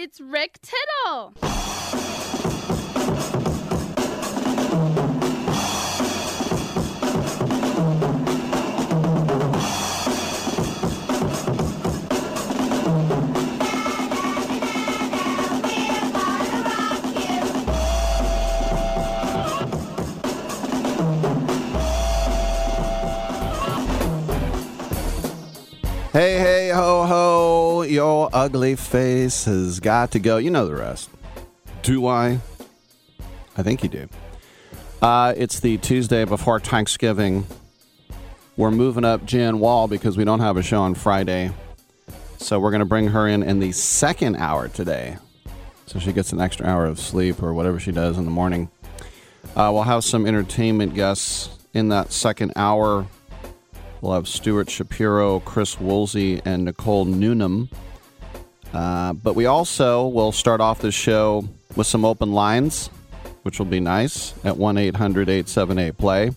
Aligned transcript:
It's 0.00 0.20
Rick 0.20 0.60
Tittle. 0.62 2.17
Hey, 26.18 26.40
hey, 26.40 26.70
ho, 26.70 27.06
ho, 27.06 27.82
your 27.82 28.28
ugly 28.32 28.74
face 28.74 29.44
has 29.44 29.78
got 29.78 30.10
to 30.10 30.18
go. 30.18 30.38
You 30.38 30.50
know 30.50 30.66
the 30.66 30.74
rest. 30.74 31.10
Do 31.82 32.08
I? 32.08 32.40
I 33.56 33.62
think 33.62 33.84
you 33.84 33.88
do. 33.88 34.08
Uh, 35.00 35.32
it's 35.36 35.60
the 35.60 35.78
Tuesday 35.78 36.24
before 36.24 36.58
Thanksgiving. 36.58 37.46
We're 38.56 38.72
moving 38.72 39.04
up 39.04 39.26
Jan 39.26 39.60
Wall 39.60 39.86
because 39.86 40.16
we 40.16 40.24
don't 40.24 40.40
have 40.40 40.56
a 40.56 40.62
show 40.64 40.80
on 40.80 40.96
Friday. 40.96 41.52
So 42.38 42.58
we're 42.58 42.72
going 42.72 42.80
to 42.80 42.84
bring 42.84 43.06
her 43.06 43.28
in 43.28 43.44
in 43.44 43.60
the 43.60 43.70
second 43.70 44.38
hour 44.38 44.66
today. 44.66 45.18
So 45.86 46.00
she 46.00 46.12
gets 46.12 46.32
an 46.32 46.40
extra 46.40 46.66
hour 46.66 46.84
of 46.84 46.98
sleep 46.98 47.40
or 47.40 47.54
whatever 47.54 47.78
she 47.78 47.92
does 47.92 48.18
in 48.18 48.24
the 48.24 48.32
morning. 48.32 48.70
Uh, 49.54 49.70
we'll 49.72 49.84
have 49.84 50.02
some 50.02 50.26
entertainment 50.26 50.96
guests 50.96 51.50
in 51.72 51.90
that 51.90 52.10
second 52.10 52.54
hour. 52.56 53.06
We'll 54.00 54.12
have 54.12 54.28
Stuart 54.28 54.70
Shapiro, 54.70 55.40
Chris 55.40 55.80
Woolsey, 55.80 56.40
and 56.44 56.64
Nicole 56.64 57.04
Newnham. 57.04 57.68
Uh, 58.72 59.12
but 59.12 59.34
we 59.34 59.46
also 59.46 60.06
will 60.06 60.32
start 60.32 60.60
off 60.60 60.80
the 60.80 60.92
show 60.92 61.48
with 61.74 61.86
some 61.86 62.04
open 62.04 62.32
lines, 62.32 62.88
which 63.42 63.58
will 63.58 63.66
be 63.66 63.80
nice 63.80 64.34
at 64.44 64.56
1 64.56 64.78
800 64.78 65.28
878 65.28 65.98
Play. 65.98 66.30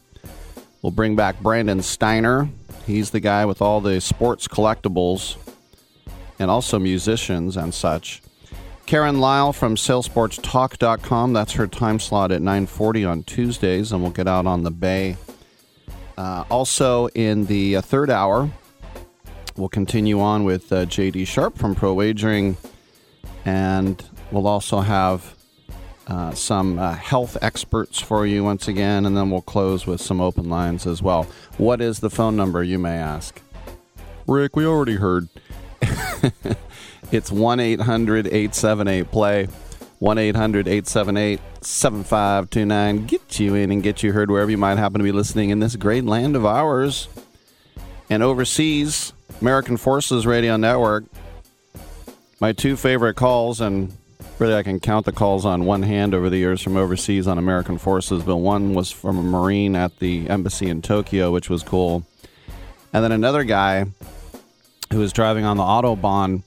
We'll 0.81 0.91
bring 0.91 1.15
back 1.15 1.39
Brandon 1.39 1.81
Steiner. 1.81 2.49
He's 2.87 3.11
the 3.11 3.19
guy 3.19 3.45
with 3.45 3.61
all 3.61 3.81
the 3.81 4.01
sports 4.01 4.47
collectibles 4.47 5.37
and 6.39 6.49
also 6.49 6.79
musicians 6.79 7.55
and 7.55 7.73
such. 7.73 8.21
Karen 8.87 9.19
Lyle 9.19 9.53
from 9.53 9.75
SalesportsTalk.com. 9.75 11.33
That's 11.33 11.53
her 11.53 11.67
time 11.67 11.99
slot 11.99 12.31
at 12.31 12.41
9:40 12.41 13.05
on 13.05 13.23
Tuesdays, 13.23 13.91
and 13.91 14.01
we'll 14.01 14.11
get 14.11 14.27
out 14.27 14.47
on 14.47 14.63
the 14.63 14.71
bay. 14.71 15.17
Uh, 16.21 16.43
also, 16.51 17.07
in 17.15 17.47
the 17.47 17.77
uh, 17.77 17.81
third 17.81 18.11
hour, 18.11 18.47
we'll 19.57 19.67
continue 19.67 20.21
on 20.21 20.43
with 20.43 20.71
uh, 20.71 20.85
JD 20.85 21.25
Sharp 21.25 21.57
from 21.57 21.73
Pro 21.73 21.95
Wagering, 21.95 22.57
and 23.43 24.07
we'll 24.29 24.45
also 24.45 24.81
have 24.81 25.33
uh, 26.05 26.31
some 26.35 26.77
uh, 26.77 26.93
health 26.93 27.39
experts 27.41 27.99
for 27.99 28.27
you 28.27 28.43
once 28.43 28.67
again, 28.67 29.07
and 29.07 29.17
then 29.17 29.31
we'll 29.31 29.41
close 29.41 29.87
with 29.87 29.99
some 29.99 30.21
open 30.21 30.47
lines 30.47 30.85
as 30.85 31.01
well. 31.01 31.23
What 31.57 31.81
is 31.81 32.01
the 32.01 32.11
phone 32.11 32.35
number, 32.35 32.61
you 32.61 32.77
may 32.77 32.97
ask? 32.99 33.41
Rick, 34.27 34.55
we 34.55 34.63
already 34.63 34.97
heard. 34.97 35.27
it's 37.11 37.31
1 37.31 37.59
800 37.59 38.27
878 38.27 39.09
play. 39.11 39.47
1 40.01 40.17
800 40.17 40.67
878 40.67 41.39
7529. 41.61 43.05
Get 43.05 43.39
you 43.39 43.53
in 43.53 43.71
and 43.71 43.83
get 43.83 44.01
you 44.01 44.13
heard 44.13 44.31
wherever 44.31 44.49
you 44.49 44.57
might 44.57 44.79
happen 44.79 44.97
to 44.97 45.03
be 45.03 45.11
listening 45.11 45.51
in 45.51 45.59
this 45.59 45.75
great 45.75 46.05
land 46.05 46.35
of 46.35 46.43
ours. 46.43 47.07
And 48.09 48.23
overseas, 48.23 49.13
American 49.41 49.77
Forces 49.77 50.25
Radio 50.25 50.57
Network. 50.57 51.03
My 52.39 52.51
two 52.51 52.77
favorite 52.77 53.13
calls, 53.13 53.61
and 53.61 53.95
really 54.39 54.55
I 54.55 54.63
can 54.63 54.79
count 54.79 55.05
the 55.05 55.11
calls 55.11 55.45
on 55.45 55.65
one 55.65 55.83
hand 55.83 56.15
over 56.15 56.31
the 56.31 56.37
years 56.37 56.63
from 56.63 56.77
overseas 56.77 57.27
on 57.27 57.37
American 57.37 57.77
Forces, 57.77 58.23
but 58.23 58.37
one 58.37 58.73
was 58.73 58.89
from 58.89 59.19
a 59.19 59.21
Marine 59.21 59.75
at 59.75 59.99
the 59.99 60.27
embassy 60.31 60.67
in 60.67 60.81
Tokyo, 60.81 61.31
which 61.31 61.47
was 61.47 61.61
cool. 61.61 62.03
And 62.91 63.03
then 63.03 63.11
another 63.11 63.43
guy 63.43 63.85
who 64.91 64.97
was 64.97 65.13
driving 65.13 65.45
on 65.45 65.57
the 65.57 65.63
Autobahn 65.63 66.41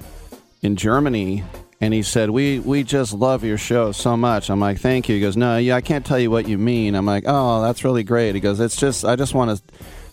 in 0.60 0.75
Germany 0.75 1.44
and 1.84 1.92
he 1.92 2.02
said, 2.02 2.30
"We 2.30 2.60
we 2.60 2.82
just 2.82 3.12
love 3.12 3.44
your 3.44 3.58
show 3.58 3.92
so 3.92 4.16
much." 4.16 4.48
I'm 4.48 4.58
like, 4.58 4.78
"Thank 4.78 5.08
you." 5.08 5.16
He 5.16 5.20
goes, 5.20 5.36
"No, 5.36 5.58
yeah, 5.58 5.76
I 5.76 5.82
can't 5.82 6.04
tell 6.04 6.18
you 6.18 6.30
what 6.30 6.48
you 6.48 6.56
mean." 6.56 6.94
I'm 6.94 7.04
like, 7.04 7.24
"Oh, 7.26 7.60
that's 7.60 7.84
really 7.84 8.02
great." 8.02 8.34
He 8.34 8.40
goes, 8.40 8.58
"It's 8.58 8.76
just 8.76 9.04
I 9.04 9.16
just 9.16 9.34
want 9.34 9.58
to 9.58 9.62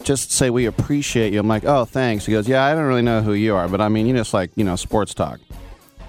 just 0.04 0.32
say 0.32 0.50
we 0.50 0.66
appreciate 0.66 1.32
you." 1.32 1.40
I'm 1.40 1.48
like, 1.48 1.64
"Oh, 1.64 1.86
thanks." 1.86 2.26
He 2.26 2.34
goes, 2.34 2.48
"Yeah, 2.48 2.66
I 2.66 2.74
don't 2.74 2.86
really 2.86 3.02
know 3.02 3.22
who 3.22 3.34
you 3.34 3.56
are, 3.56 3.70
but 3.70 3.80
I 3.80 3.88
mean, 3.88 4.06
you 4.06 4.14
just 4.14 4.34
like 4.34 4.52
you 4.56 4.66
know 4.66 4.76
sports 4.76 5.14
talk." 5.14 5.40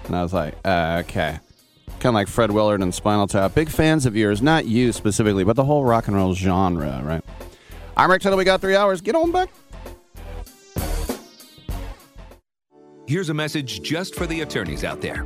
And 0.05 0.15
I 0.15 0.21
was 0.21 0.33
like, 0.33 0.55
uh, 0.65 1.03
"Okay." 1.05 1.39
Kind 1.99 2.11
of 2.11 2.15
like 2.15 2.27
Fred 2.27 2.51
Willard 2.51 2.81
and 2.81 2.93
Spinal 2.93 3.27
Tap. 3.27 3.55
Big 3.55 3.69
fans 3.69 4.05
of 4.05 4.17
yours, 4.17 4.41
not 4.41 4.65
you 4.65 4.91
specifically, 4.91 5.45
but 5.45 5.55
the 5.55 5.63
whole 5.63 5.85
rock 5.85 6.07
and 6.07 6.17
roll 6.17 6.33
genre, 6.33 7.01
right? 7.05 7.23
I'm 7.95 8.11
Rick 8.11 8.23
Tittle. 8.23 8.37
We 8.37 8.43
got 8.43 8.59
three 8.59 8.75
hours. 8.75 8.99
Get 8.99 9.15
on 9.15 9.31
back. 9.31 9.49
Here's 13.05 13.29
a 13.29 13.33
message 13.33 13.81
just 13.81 14.15
for 14.15 14.25
the 14.25 14.41
attorneys 14.41 14.83
out 14.83 14.99
there. 14.99 15.25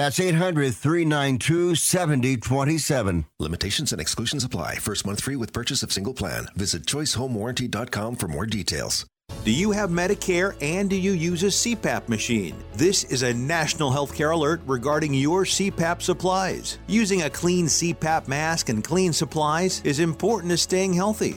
That's 0.00 0.18
800 0.18 0.74
392 0.74 1.74
7027. 1.74 3.26
Limitations 3.38 3.92
and 3.92 4.00
exclusions 4.00 4.44
apply. 4.44 4.76
First 4.76 5.04
month 5.04 5.20
free 5.20 5.36
with 5.36 5.52
purchase 5.52 5.82
of 5.82 5.92
single 5.92 6.14
plan. 6.14 6.46
Visit 6.56 6.86
choicehomewarranty.com 6.86 8.16
for 8.16 8.26
more 8.26 8.46
details. 8.46 9.04
Do 9.44 9.50
you 9.50 9.72
have 9.72 9.90
Medicare 9.90 10.56
and 10.62 10.88
do 10.88 10.96
you 10.96 11.12
use 11.12 11.42
a 11.42 11.48
CPAP 11.48 12.08
machine? 12.08 12.56
This 12.72 13.04
is 13.04 13.24
a 13.24 13.34
national 13.34 13.90
healthcare 13.90 14.32
alert 14.32 14.62
regarding 14.64 15.12
your 15.12 15.44
CPAP 15.44 16.00
supplies. 16.00 16.78
Using 16.86 17.24
a 17.24 17.30
clean 17.30 17.66
CPAP 17.66 18.26
mask 18.26 18.70
and 18.70 18.82
clean 18.82 19.12
supplies 19.12 19.82
is 19.84 20.00
important 20.00 20.50
to 20.50 20.56
staying 20.56 20.94
healthy. 20.94 21.36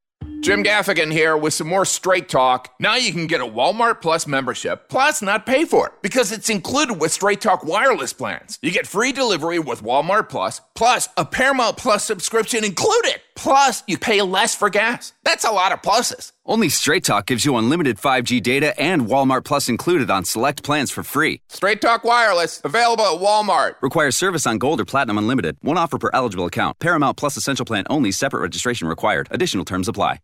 Jim 0.41 0.63
Gaffigan 0.63 1.11
here 1.11 1.37
with 1.37 1.53
some 1.53 1.67
more 1.67 1.85
straight 1.85 2.27
talk. 2.27 2.73
Now 2.79 2.95
you 2.95 3.11
can 3.11 3.27
get 3.27 3.41
a 3.41 3.45
Walmart 3.45 4.01
Plus 4.01 4.25
membership, 4.25 4.89
plus 4.89 5.21
not 5.21 5.45
pay 5.45 5.65
for 5.65 5.87
it 5.87 5.93
because 6.01 6.31
it's 6.31 6.49
included 6.49 6.99
with 6.99 7.11
Straight 7.11 7.41
Talk 7.41 7.63
wireless 7.63 8.11
plans. 8.11 8.57
You 8.63 8.71
get 8.71 8.87
free 8.87 9.11
delivery 9.11 9.59
with 9.59 9.83
Walmart 9.83 10.29
Plus, 10.29 10.59
plus 10.73 11.09
a 11.15 11.25
Paramount 11.25 11.77
Plus 11.77 12.03
subscription 12.03 12.63
included. 12.63 13.21
Plus, 13.35 13.83
you 13.87 13.97
pay 13.97 14.21
less 14.21 14.55
for 14.55 14.69
gas. 14.69 15.13
That's 15.23 15.45
a 15.45 15.51
lot 15.51 15.71
of 15.71 15.81
pluses. 15.81 16.31
Only 16.45 16.69
Straight 16.69 17.03
Talk 17.03 17.27
gives 17.27 17.45
you 17.45 17.55
unlimited 17.57 17.97
5G 17.97 18.41
data 18.43 18.79
and 18.79 19.03
Walmart 19.03 19.45
Plus 19.45 19.69
included 19.69 20.09
on 20.09 20.25
select 20.25 20.63
plans 20.63 20.91
for 20.91 21.03
free. 21.03 21.41
Straight 21.49 21.81
Talk 21.81 22.03
Wireless, 22.03 22.61
available 22.63 23.05
at 23.05 23.19
Walmart. 23.21 23.75
Requires 23.81 24.15
service 24.15 24.45
on 24.45 24.57
Gold 24.57 24.81
or 24.81 24.85
Platinum 24.85 25.17
Unlimited. 25.17 25.57
One 25.61 25.77
offer 25.77 25.97
per 25.97 26.09
eligible 26.13 26.45
account. 26.45 26.79
Paramount 26.79 27.17
Plus 27.17 27.37
Essential 27.37 27.65
Plan 27.65 27.85
only. 27.89 28.11
Separate 28.11 28.41
registration 28.41 28.87
required. 28.87 29.27
Additional 29.31 29.65
terms 29.65 29.87
apply. 29.87 30.19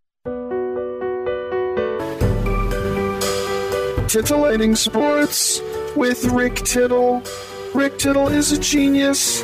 Titillating 4.07 4.73
Sports 4.75 5.61
with 5.97 6.23
Rick 6.25 6.55
Tittle. 6.55 7.21
Rick 7.73 7.99
Tittle 7.99 8.29
is 8.29 8.53
a 8.53 8.57
genius, 8.59 9.43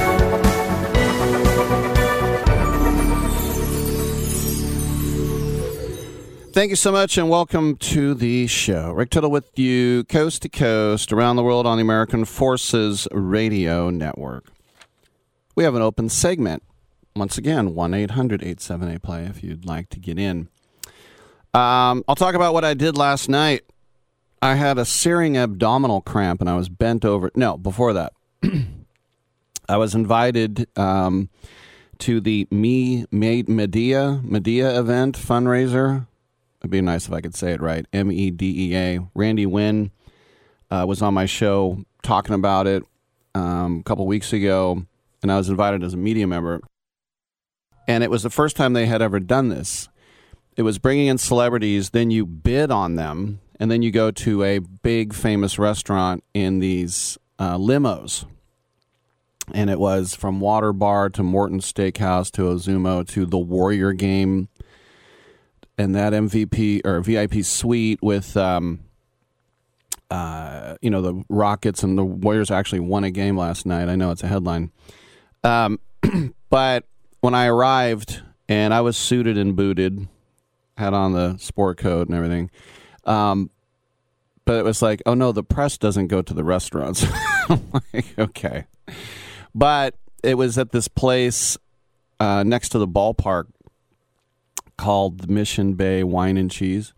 Thank 6.53 6.69
you 6.69 6.75
so 6.75 6.91
much 6.91 7.17
and 7.17 7.29
welcome 7.29 7.77
to 7.77 8.13
the 8.13 8.45
show. 8.45 8.91
Rick 8.91 9.11
Tittle 9.11 9.31
with 9.31 9.57
you, 9.57 10.03
coast 10.03 10.41
to 10.41 10.49
coast, 10.49 11.13
around 11.13 11.37
the 11.37 11.43
world 11.43 11.65
on 11.65 11.77
the 11.77 11.81
American 11.81 12.25
Forces 12.25 13.07
Radio 13.13 13.89
Network. 13.89 14.47
We 15.55 15.63
have 15.63 15.75
an 15.75 15.81
open 15.81 16.09
segment. 16.09 16.61
Once 17.15 17.37
again, 17.37 17.73
1 17.73 17.93
800 17.93 18.41
878 18.41 19.01
play 19.01 19.23
if 19.23 19.41
you'd 19.41 19.65
like 19.65 19.87
to 19.91 19.99
get 19.99 20.19
in. 20.19 20.49
Um, 21.53 22.03
I'll 22.05 22.15
talk 22.15 22.35
about 22.35 22.53
what 22.53 22.65
I 22.65 22.73
did 22.73 22.97
last 22.97 23.29
night. 23.29 23.61
I 24.41 24.55
had 24.55 24.77
a 24.77 24.83
searing 24.83 25.37
abdominal 25.37 26.01
cramp 26.01 26.41
and 26.41 26.49
I 26.49 26.57
was 26.57 26.67
bent 26.67 27.05
over. 27.05 27.31
No, 27.33 27.57
before 27.57 27.93
that, 27.93 28.11
I 29.69 29.77
was 29.77 29.95
invited 29.95 30.67
um, 30.77 31.29
to 31.99 32.19
the 32.19 32.45
Me 32.51 33.05
Made 33.09 33.47
Medea 33.47 34.19
Medea 34.21 34.77
event 34.77 35.17
fundraiser 35.17 36.07
It'd 36.61 36.69
be 36.69 36.81
nice 36.81 37.07
if 37.07 37.13
I 37.13 37.21
could 37.21 37.35
say 37.35 37.53
it 37.53 37.61
right. 37.61 37.85
M 37.91 38.11
E 38.11 38.29
D 38.29 38.71
E 38.71 38.77
A. 38.77 38.99
Randy 39.15 39.47
Winn 39.47 39.91
uh, 40.69 40.85
was 40.87 41.01
on 41.01 41.13
my 41.13 41.25
show 41.25 41.83
talking 42.03 42.35
about 42.35 42.67
it 42.67 42.83
um, 43.33 43.79
a 43.79 43.83
couple 43.83 44.05
weeks 44.05 44.31
ago, 44.31 44.85
and 45.23 45.31
I 45.31 45.37
was 45.37 45.49
invited 45.49 45.83
as 45.83 45.95
a 45.95 45.97
media 45.97 46.27
member. 46.27 46.61
And 47.87 48.03
it 48.03 48.11
was 48.11 48.21
the 48.21 48.29
first 48.29 48.55
time 48.55 48.73
they 48.73 48.85
had 48.85 49.01
ever 49.01 49.19
done 49.19 49.49
this. 49.49 49.89
It 50.55 50.61
was 50.61 50.77
bringing 50.77 51.07
in 51.07 51.17
celebrities, 51.17 51.89
then 51.89 52.11
you 52.11 52.25
bid 52.27 52.69
on 52.69 52.95
them, 52.95 53.41
and 53.59 53.71
then 53.71 53.81
you 53.81 53.89
go 53.89 54.11
to 54.11 54.43
a 54.43 54.59
big 54.59 55.13
famous 55.13 55.57
restaurant 55.57 56.23
in 56.33 56.59
these 56.59 57.17
uh, 57.39 57.57
limos. 57.57 58.25
And 59.53 59.69
it 59.69 59.79
was 59.79 60.13
from 60.13 60.39
Water 60.39 60.71
Bar 60.71 61.09
to 61.11 61.23
Morton 61.23 61.59
Steakhouse 61.59 62.29
to 62.33 62.43
Ozumo 62.43 63.07
to 63.09 63.25
the 63.25 63.39
Warrior 63.39 63.93
Game 63.93 64.49
and 65.77 65.95
that 65.95 66.13
MVP 66.13 66.85
or 66.85 67.01
VIP 67.01 67.43
suite 67.43 67.99
with, 68.01 68.35
um, 68.37 68.81
uh, 70.09 70.75
you 70.81 70.89
know, 70.89 71.01
the 71.01 71.23
Rockets 71.29 71.83
and 71.83 71.97
the 71.97 72.03
Warriors 72.03 72.51
actually 72.51 72.81
won 72.81 73.03
a 73.03 73.11
game 73.11 73.37
last 73.37 73.65
night. 73.65 73.89
I 73.89 73.95
know 73.95 74.11
it's 74.11 74.23
a 74.23 74.27
headline. 74.27 74.71
Um, 75.43 75.79
but 76.49 76.85
when 77.21 77.33
I 77.33 77.47
arrived 77.47 78.21
and 78.49 78.73
I 78.73 78.81
was 78.81 78.97
suited 78.97 79.37
and 79.37 79.55
booted, 79.55 80.07
had 80.77 80.93
on 80.93 81.13
the 81.13 81.37
sport 81.37 81.77
coat 81.77 82.07
and 82.07 82.15
everything, 82.15 82.49
um, 83.05 83.49
but 84.45 84.55
it 84.55 84.65
was 84.65 84.81
like, 84.81 85.01
oh 85.05 85.13
no, 85.13 85.31
the 85.31 85.43
press 85.43 85.77
doesn't 85.77 86.07
go 86.07 86.21
to 86.21 86.33
the 86.33 86.43
restaurants. 86.43 87.05
like, 87.93 88.17
okay. 88.17 88.65
But 89.53 89.95
it 90.23 90.35
was 90.35 90.57
at 90.57 90.71
this 90.71 90.87
place 90.87 91.57
uh, 92.19 92.43
next 92.43 92.69
to 92.69 92.79
the 92.79 92.87
ballpark 92.87 93.45
called 94.81 95.19
the 95.19 95.27
Mission 95.27 95.73
Bay 95.75 96.03
Wine 96.03 96.37
and 96.37 96.49
Cheese. 96.49 96.91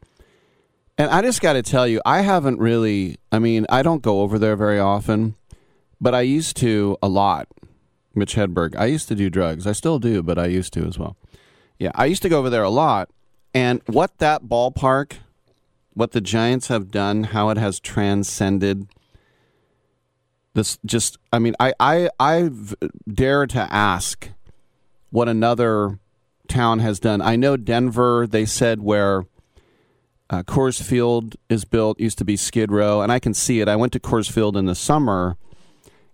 And 0.97 1.11
I 1.11 1.21
just 1.21 1.41
got 1.41 1.53
to 1.53 1.61
tell 1.61 1.85
you, 1.85 2.01
I 2.05 2.21
haven't 2.21 2.59
really, 2.59 3.17
I 3.29 3.39
mean, 3.39 3.65
I 3.67 3.81
don't 3.81 4.01
go 4.01 4.21
over 4.21 4.39
there 4.39 4.55
very 4.55 4.79
often, 4.79 5.35
but 5.99 6.15
I 6.15 6.21
used 6.21 6.55
to 6.57 6.97
a 7.01 7.09
lot. 7.09 7.49
Mitch 8.15 8.35
Hedberg. 8.35 8.75
I 8.77 8.85
used 8.85 9.09
to 9.09 9.15
do 9.15 9.29
drugs. 9.29 9.67
I 9.67 9.73
still 9.73 9.99
do, 9.99 10.23
but 10.23 10.39
I 10.39 10.45
used 10.45 10.71
to 10.73 10.85
as 10.85 10.97
well. 10.97 11.17
Yeah, 11.77 11.91
I 11.95 12.05
used 12.05 12.21
to 12.21 12.29
go 12.29 12.39
over 12.39 12.49
there 12.49 12.63
a 12.63 12.69
lot. 12.69 13.09
And 13.53 13.81
what 13.87 14.17
that 14.19 14.43
ballpark, 14.43 15.17
what 15.93 16.11
the 16.11 16.21
Giants 16.21 16.69
have 16.69 16.89
done, 16.89 17.25
how 17.25 17.49
it 17.49 17.57
has 17.57 17.81
transcended 17.81 18.87
this 20.53 20.77
just 20.85 21.17
I 21.33 21.39
mean, 21.39 21.55
I 21.59 21.73
I 21.79 22.09
I 22.19 22.49
dare 23.11 23.45
to 23.47 23.73
ask 23.73 24.29
what 25.09 25.27
another 25.27 25.99
town 26.47 26.79
has 26.79 26.99
done. 26.99 27.21
I 27.21 27.35
know 27.35 27.57
Denver, 27.57 28.27
they 28.27 28.45
said 28.45 28.81
where 28.81 29.25
uh, 30.29 30.43
Coors 30.43 30.81
Field 30.81 31.35
is 31.49 31.65
built 31.65 31.99
used 31.99 32.17
to 32.17 32.25
be 32.25 32.35
Skid 32.35 32.71
Row, 32.71 33.01
and 33.01 33.11
I 33.11 33.19
can 33.19 33.33
see 33.33 33.59
it. 33.59 33.67
I 33.67 33.75
went 33.75 33.93
to 33.93 33.99
Coors 33.99 34.31
Field 34.31 34.57
in 34.57 34.65
the 34.65 34.75
summer, 34.75 35.37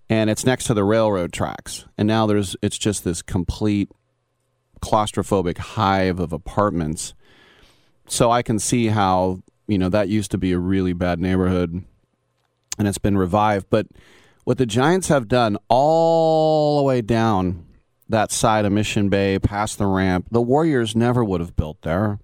and 0.10 0.30
it's 0.30 0.46
next 0.46 0.66
to 0.66 0.74
the 0.74 0.84
railroad 0.84 1.32
tracks, 1.32 1.86
and 1.98 2.08
now 2.08 2.26
there's 2.26 2.56
it's 2.62 2.78
just 2.78 3.04
this 3.04 3.22
complete 3.22 3.90
claustrophobic 4.82 5.58
hive 5.58 6.20
of 6.20 6.34
apartments. 6.34 7.14
So 8.08 8.32
I 8.32 8.42
can 8.42 8.60
see 8.60 8.88
how 8.88 9.42
you 9.68 9.78
know 9.78 9.90
that 9.90 10.10
used 10.10 10.32
to 10.32 10.38
be 10.38 10.52
a 10.52 10.60
really 10.60 10.94
bad 10.94 11.20
neighborhood, 11.20 11.84
and 12.78 12.88
it's 12.88 12.98
been 12.98 13.18
revived. 13.18 13.68
But 13.70 13.88
what 14.44 14.58
the 14.58 14.66
Giants 14.66 15.10
have 15.10 15.28
done 15.28 15.58
all 15.70 16.78
the 16.78 16.84
way 16.84 17.02
down 17.02 17.66
that 18.10 18.32
side 18.32 18.66
of 18.66 18.72
Mission 18.72 19.08
Bay, 19.08 19.40
past 19.40 19.78
the 19.78 19.86
ramp. 19.86 20.28
The 20.32 20.42
Warriors 20.42 20.96
never 20.96 21.24
would 21.24 21.40
have 21.40 21.56
built 21.56 21.82
there 21.84 22.20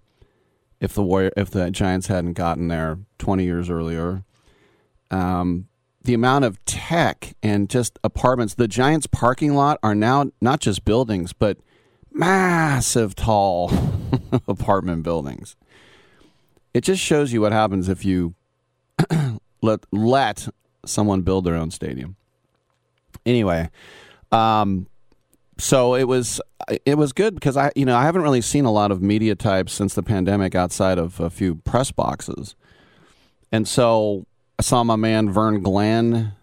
if 0.81 0.93
the 0.93 1.03
Warrior 1.03 1.31
if 1.37 1.51
the 1.51 1.69
Giants 1.71 2.07
hadn't 2.07 2.33
gotten 2.33 2.67
there 2.67 2.97
20 3.19 3.43
years 3.43 3.69
earlier. 3.69 4.23
Um, 5.11 5.67
the 6.03 6.13
amount 6.13 6.45
of 6.45 6.63
tech 6.65 7.35
and 7.41 7.69
just 7.69 7.97
apartments. 8.03 8.55
The 8.55 8.67
Giants 8.67 9.07
parking 9.07 9.55
lot 9.55 9.79
are 9.81 9.95
now 9.95 10.31
not 10.41 10.59
just 10.59 10.85
buildings, 10.85 11.33
but 11.33 11.57
massive, 12.11 13.15
tall 13.15 13.71
apartment 14.47 15.03
buildings. 15.03 15.55
It 16.73 16.81
just 16.81 17.01
shows 17.01 17.31
you 17.31 17.41
what 17.41 17.51
happens 17.51 17.89
if 17.89 18.03
you 18.05 18.35
let 19.61 19.85
let 19.91 20.47
someone 20.85 21.21
build 21.21 21.45
their 21.45 21.55
own 21.55 21.71
stadium. 21.71 22.15
Anyway, 23.25 23.69
um, 24.31 24.87
so 25.57 25.95
it 25.95 26.05
was 26.05 26.41
it 26.85 26.97
was 26.97 27.13
good 27.13 27.35
because 27.35 27.55
I 27.57 27.71
you 27.75 27.85
know 27.85 27.95
I 27.95 28.03
haven't 28.03 28.21
really 28.21 28.41
seen 28.41 28.65
a 28.65 28.71
lot 28.71 28.91
of 28.91 29.01
media 29.01 29.35
types 29.35 29.73
since 29.73 29.93
the 29.93 30.03
pandemic 30.03 30.55
outside 30.55 30.97
of 30.97 31.19
a 31.19 31.29
few 31.29 31.55
press 31.55 31.91
boxes, 31.91 32.55
and 33.51 33.67
so 33.67 34.25
I 34.59 34.63
saw 34.63 34.83
my 34.83 34.95
man 34.95 35.29
Vern 35.29 35.61
Glenn. 35.61 36.33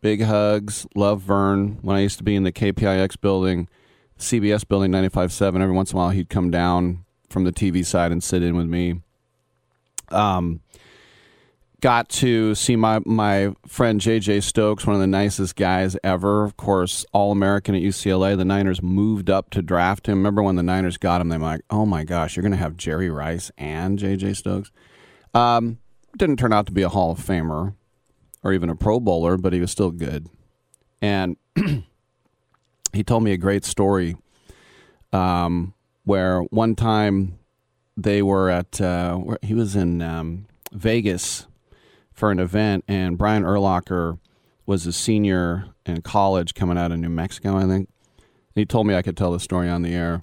Big 0.00 0.22
hugs, 0.22 0.86
love 0.94 1.20
Vern. 1.20 1.78
When 1.82 1.94
I 1.94 2.00
used 2.00 2.16
to 2.18 2.24
be 2.24 2.34
in 2.34 2.42
the 2.42 2.52
KPIX 2.52 3.20
building, 3.20 3.68
CBS 4.18 4.66
building 4.66 4.90
ninety 4.90 5.10
five 5.10 5.30
seven, 5.32 5.60
every 5.60 5.74
once 5.74 5.92
in 5.92 5.98
a 5.98 6.00
while 6.00 6.10
he'd 6.10 6.30
come 6.30 6.50
down 6.50 7.04
from 7.28 7.44
the 7.44 7.52
TV 7.52 7.84
side 7.84 8.10
and 8.10 8.22
sit 8.22 8.42
in 8.42 8.56
with 8.56 8.66
me. 8.66 9.02
Um, 10.08 10.60
got 11.80 12.08
to 12.08 12.54
see 12.54 12.76
my 12.76 13.00
my 13.04 13.54
friend 13.66 14.00
JJ 14.00 14.42
Stokes, 14.42 14.86
one 14.86 14.94
of 14.94 15.00
the 15.00 15.06
nicest 15.06 15.56
guys 15.56 15.96
ever. 16.04 16.44
Of 16.44 16.56
course, 16.56 17.04
All 17.12 17.32
American 17.32 17.74
at 17.74 17.82
UCLA. 17.82 18.36
The 18.36 18.44
Niners 18.44 18.82
moved 18.82 19.30
up 19.30 19.50
to 19.50 19.62
draft 19.62 20.06
him. 20.06 20.18
Remember 20.18 20.42
when 20.42 20.56
the 20.56 20.62
Niners 20.62 20.96
got 20.96 21.20
him? 21.20 21.28
They 21.28 21.38
were 21.38 21.44
like, 21.44 21.62
"Oh 21.70 21.86
my 21.86 22.04
gosh, 22.04 22.36
you're 22.36 22.42
going 22.42 22.52
to 22.52 22.58
have 22.58 22.76
Jerry 22.76 23.10
Rice 23.10 23.50
and 23.58 23.98
JJ 23.98 24.36
Stokes." 24.36 24.70
Um, 25.34 25.78
didn't 26.16 26.38
turn 26.38 26.52
out 26.52 26.66
to 26.66 26.72
be 26.72 26.82
a 26.82 26.88
Hall 26.88 27.12
of 27.12 27.18
Famer 27.18 27.74
or 28.42 28.52
even 28.52 28.70
a 28.70 28.76
Pro 28.76 29.00
Bowler, 29.00 29.36
but 29.36 29.52
he 29.52 29.60
was 29.60 29.70
still 29.70 29.90
good. 29.90 30.28
And 31.00 31.36
he 32.92 33.04
told 33.04 33.22
me 33.22 33.32
a 33.32 33.36
great 33.36 33.64
story 33.64 34.16
um, 35.12 35.74
where 36.04 36.40
one 36.42 36.74
time 36.74 37.38
they 37.96 38.22
were 38.22 38.50
at 38.50 38.80
uh, 38.80 39.18
he 39.42 39.54
was 39.54 39.76
in 39.76 40.02
um, 40.02 40.46
Vegas 40.72 41.46
for 42.20 42.30
an 42.30 42.38
event, 42.38 42.84
and 42.86 43.16
Brian 43.16 43.44
Urlacher 43.44 44.18
was 44.66 44.86
a 44.86 44.92
senior 44.92 45.64
in 45.86 46.02
college 46.02 46.54
coming 46.54 46.76
out 46.76 46.92
of 46.92 46.98
New 46.98 47.08
Mexico, 47.08 47.56
I 47.56 47.66
think. 47.66 47.88
He 48.54 48.66
told 48.66 48.86
me 48.86 48.94
I 48.94 49.00
could 49.00 49.16
tell 49.16 49.32
the 49.32 49.40
story 49.40 49.70
on 49.70 49.80
the 49.80 49.94
air 49.94 50.22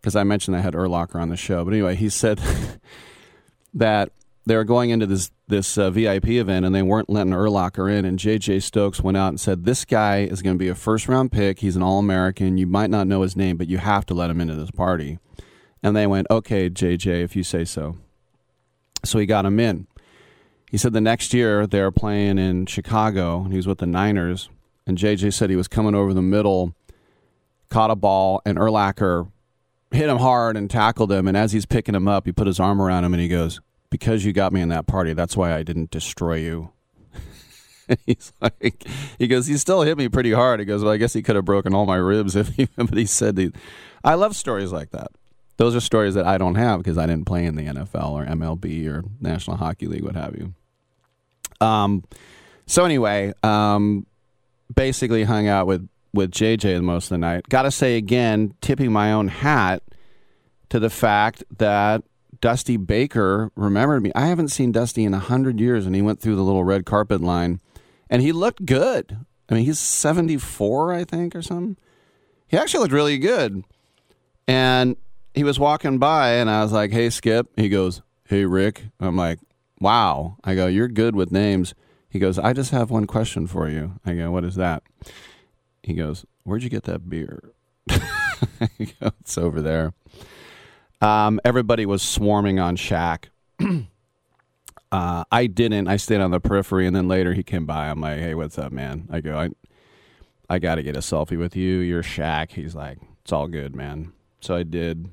because 0.00 0.14
I 0.14 0.22
mentioned 0.22 0.56
I 0.56 0.60
had 0.60 0.74
Urlacher 0.74 1.16
on 1.16 1.28
the 1.28 1.36
show. 1.36 1.64
But 1.64 1.74
anyway, 1.74 1.96
he 1.96 2.08
said 2.22 2.40
that 3.74 4.12
they 4.46 4.54
were 4.54 4.64
going 4.64 4.90
into 4.90 5.06
this 5.06 5.30
this 5.48 5.76
uh, 5.76 5.90
VIP 5.90 6.28
event 6.28 6.64
and 6.64 6.74
they 6.74 6.82
weren't 6.82 7.10
letting 7.10 7.32
Urlacher 7.32 7.92
in. 7.92 8.04
And 8.04 8.18
JJ 8.18 8.62
Stokes 8.62 9.02
went 9.02 9.16
out 9.16 9.30
and 9.30 9.40
said, 9.40 9.64
"This 9.64 9.84
guy 9.84 10.20
is 10.20 10.40
going 10.40 10.54
to 10.54 10.58
be 10.58 10.68
a 10.68 10.74
first 10.74 11.08
round 11.08 11.32
pick. 11.32 11.58
He's 11.58 11.74
an 11.74 11.82
All 11.82 11.98
American. 11.98 12.58
You 12.58 12.68
might 12.68 12.90
not 12.90 13.08
know 13.08 13.22
his 13.22 13.36
name, 13.36 13.56
but 13.56 13.66
you 13.66 13.78
have 13.78 14.06
to 14.06 14.14
let 14.14 14.30
him 14.30 14.40
into 14.40 14.54
this 14.54 14.70
party." 14.70 15.18
And 15.82 15.96
they 15.96 16.06
went, 16.06 16.28
"Okay, 16.30 16.70
JJ, 16.70 17.24
if 17.24 17.34
you 17.34 17.42
say 17.42 17.64
so." 17.64 17.96
So 19.04 19.18
he 19.18 19.26
got 19.26 19.46
him 19.46 19.58
in. 19.58 19.88
He 20.70 20.76
said 20.76 20.92
the 20.92 21.00
next 21.00 21.32
year 21.32 21.66
they 21.66 21.80
were 21.80 21.90
playing 21.90 22.38
in 22.38 22.66
Chicago 22.66 23.42
and 23.42 23.52
he 23.52 23.56
was 23.56 23.66
with 23.66 23.78
the 23.78 23.86
Niners. 23.86 24.48
And 24.86 24.98
JJ 24.98 25.32
said 25.34 25.50
he 25.50 25.56
was 25.56 25.68
coming 25.68 25.94
over 25.94 26.14
the 26.14 26.22
middle, 26.22 26.74
caught 27.68 27.90
a 27.90 27.96
ball, 27.96 28.40
and 28.46 28.56
Urlacher 28.56 29.30
hit 29.90 30.08
him 30.08 30.18
hard 30.18 30.56
and 30.56 30.70
tackled 30.70 31.12
him. 31.12 31.28
And 31.28 31.36
as 31.36 31.52
he's 31.52 31.66
picking 31.66 31.94
him 31.94 32.08
up, 32.08 32.26
he 32.26 32.32
put 32.32 32.46
his 32.46 32.60
arm 32.60 32.80
around 32.80 33.04
him 33.04 33.12
and 33.12 33.20
he 33.20 33.28
goes, 33.28 33.60
Because 33.90 34.24
you 34.24 34.32
got 34.32 34.52
me 34.52 34.60
in 34.60 34.68
that 34.70 34.86
party, 34.86 35.12
that's 35.12 35.36
why 35.36 35.54
I 35.54 35.62
didn't 35.62 35.90
destroy 35.90 36.36
you. 36.36 36.72
he's 38.06 38.32
like, 38.40 38.86
he 39.18 39.26
goes, 39.26 39.46
he 39.46 39.56
still 39.56 39.82
hit 39.82 39.98
me 39.98 40.08
pretty 40.08 40.32
hard. 40.32 40.60
He 40.60 40.66
goes, 40.66 40.82
well, 40.82 40.92
I 40.92 40.96
guess 40.96 41.12
he 41.12 41.22
could 41.22 41.36
have 41.36 41.44
broken 41.44 41.74
all 41.74 41.86
my 41.86 41.96
ribs 41.96 42.36
if 42.36 42.48
he, 42.48 42.68
but 42.76 42.96
he 42.96 43.06
said, 43.06 43.38
he, 43.38 43.52
I 44.04 44.14
love 44.14 44.36
stories 44.36 44.72
like 44.72 44.90
that. 44.90 45.10
Those 45.58 45.74
are 45.74 45.80
stories 45.80 46.14
that 46.14 46.26
I 46.26 46.38
don't 46.38 46.54
have 46.54 46.78
because 46.78 46.96
I 46.98 47.06
didn't 47.06 47.26
play 47.26 47.44
in 47.44 47.56
the 47.56 47.64
NFL 47.64 48.12
or 48.12 48.24
MLB 48.24 48.86
or 48.86 49.04
National 49.20 49.56
Hockey 49.56 49.86
League, 49.86 50.04
what 50.04 50.14
have 50.14 50.36
you. 50.36 50.54
Um, 51.60 52.04
so 52.66 52.84
anyway, 52.84 53.32
um, 53.42 54.06
basically 54.72 55.24
hung 55.24 55.48
out 55.48 55.66
with 55.66 55.88
with 56.14 56.30
JJ 56.30 56.76
the 56.76 56.82
most 56.82 57.06
of 57.06 57.10
the 57.10 57.18
night. 57.18 57.48
Got 57.48 57.62
to 57.62 57.70
say 57.70 57.96
again, 57.96 58.54
tipping 58.60 58.92
my 58.92 59.12
own 59.12 59.28
hat 59.28 59.82
to 60.70 60.78
the 60.78 60.90
fact 60.90 61.44
that 61.58 62.02
Dusty 62.40 62.76
Baker 62.76 63.50
remembered 63.56 64.02
me. 64.02 64.12
I 64.14 64.26
haven't 64.26 64.48
seen 64.48 64.72
Dusty 64.72 65.04
in 65.04 65.12
a 65.12 65.18
hundred 65.18 65.60
years, 65.60 65.86
and 65.86 65.94
he 65.94 66.02
went 66.02 66.20
through 66.20 66.36
the 66.36 66.42
little 66.42 66.64
red 66.64 66.86
carpet 66.86 67.20
line, 67.20 67.60
and 68.08 68.22
he 68.22 68.30
looked 68.30 68.64
good. 68.64 69.18
I 69.50 69.54
mean, 69.54 69.64
he's 69.64 69.80
seventy 69.80 70.36
four, 70.36 70.92
I 70.92 71.02
think, 71.02 71.34
or 71.34 71.42
something. 71.42 71.76
He 72.46 72.56
actually 72.56 72.80
looked 72.80 72.94
really 72.94 73.18
good, 73.18 73.64
and 74.46 74.96
he 75.38 75.44
was 75.44 75.58
walking 75.58 75.98
by, 75.98 76.32
and 76.32 76.50
I 76.50 76.62
was 76.62 76.72
like, 76.72 76.92
"Hey, 76.92 77.08
Skip." 77.08 77.48
He 77.56 77.68
goes, 77.68 78.02
"Hey, 78.24 78.44
Rick." 78.44 78.84
I'm 79.00 79.16
like, 79.16 79.38
wow. 79.80 80.36
I 80.44 80.54
go, 80.54 80.66
you're 80.66 80.88
good 80.88 81.14
with 81.14 81.32
names. 81.32 81.74
He 82.08 82.18
goes, 82.18 82.38
I 82.38 82.52
just 82.52 82.70
have 82.70 82.90
one 82.90 83.06
question 83.06 83.46
for 83.46 83.68
you. 83.68 84.00
I 84.04 84.14
go, 84.14 84.30
what 84.30 84.44
is 84.44 84.54
that? 84.56 84.82
He 85.82 85.94
goes, 85.94 86.24
where'd 86.44 86.62
you 86.62 86.70
get 86.70 86.84
that 86.84 87.08
beer? 87.08 87.52
go, 87.88 89.10
it's 89.20 89.38
over 89.38 89.60
there. 89.60 89.92
Um, 91.00 91.40
everybody 91.44 91.86
was 91.86 92.02
swarming 92.02 92.58
on 92.58 92.76
Shaq. 92.76 93.26
uh, 94.92 95.24
I 95.30 95.46
didn't. 95.46 95.86
I 95.86 95.96
stayed 95.96 96.20
on 96.20 96.30
the 96.30 96.40
periphery, 96.40 96.86
and 96.86 96.96
then 96.96 97.08
later 97.08 97.34
he 97.34 97.42
came 97.42 97.66
by. 97.66 97.88
I'm 97.88 98.00
like, 98.00 98.18
hey, 98.18 98.34
what's 98.34 98.58
up, 98.58 98.72
man? 98.72 99.06
I 99.10 99.20
go, 99.20 99.38
I, 99.38 99.50
I 100.50 100.58
got 100.58 100.76
to 100.76 100.82
get 100.82 100.96
a 100.96 101.00
selfie 101.00 101.38
with 101.38 101.54
you. 101.54 101.78
You're 101.78 102.02
Shaq. 102.02 102.52
He's 102.52 102.74
like, 102.74 102.98
it's 103.22 103.32
all 103.32 103.46
good, 103.46 103.76
man. 103.76 104.12
So 104.40 104.56
I 104.56 104.62
did, 104.64 105.10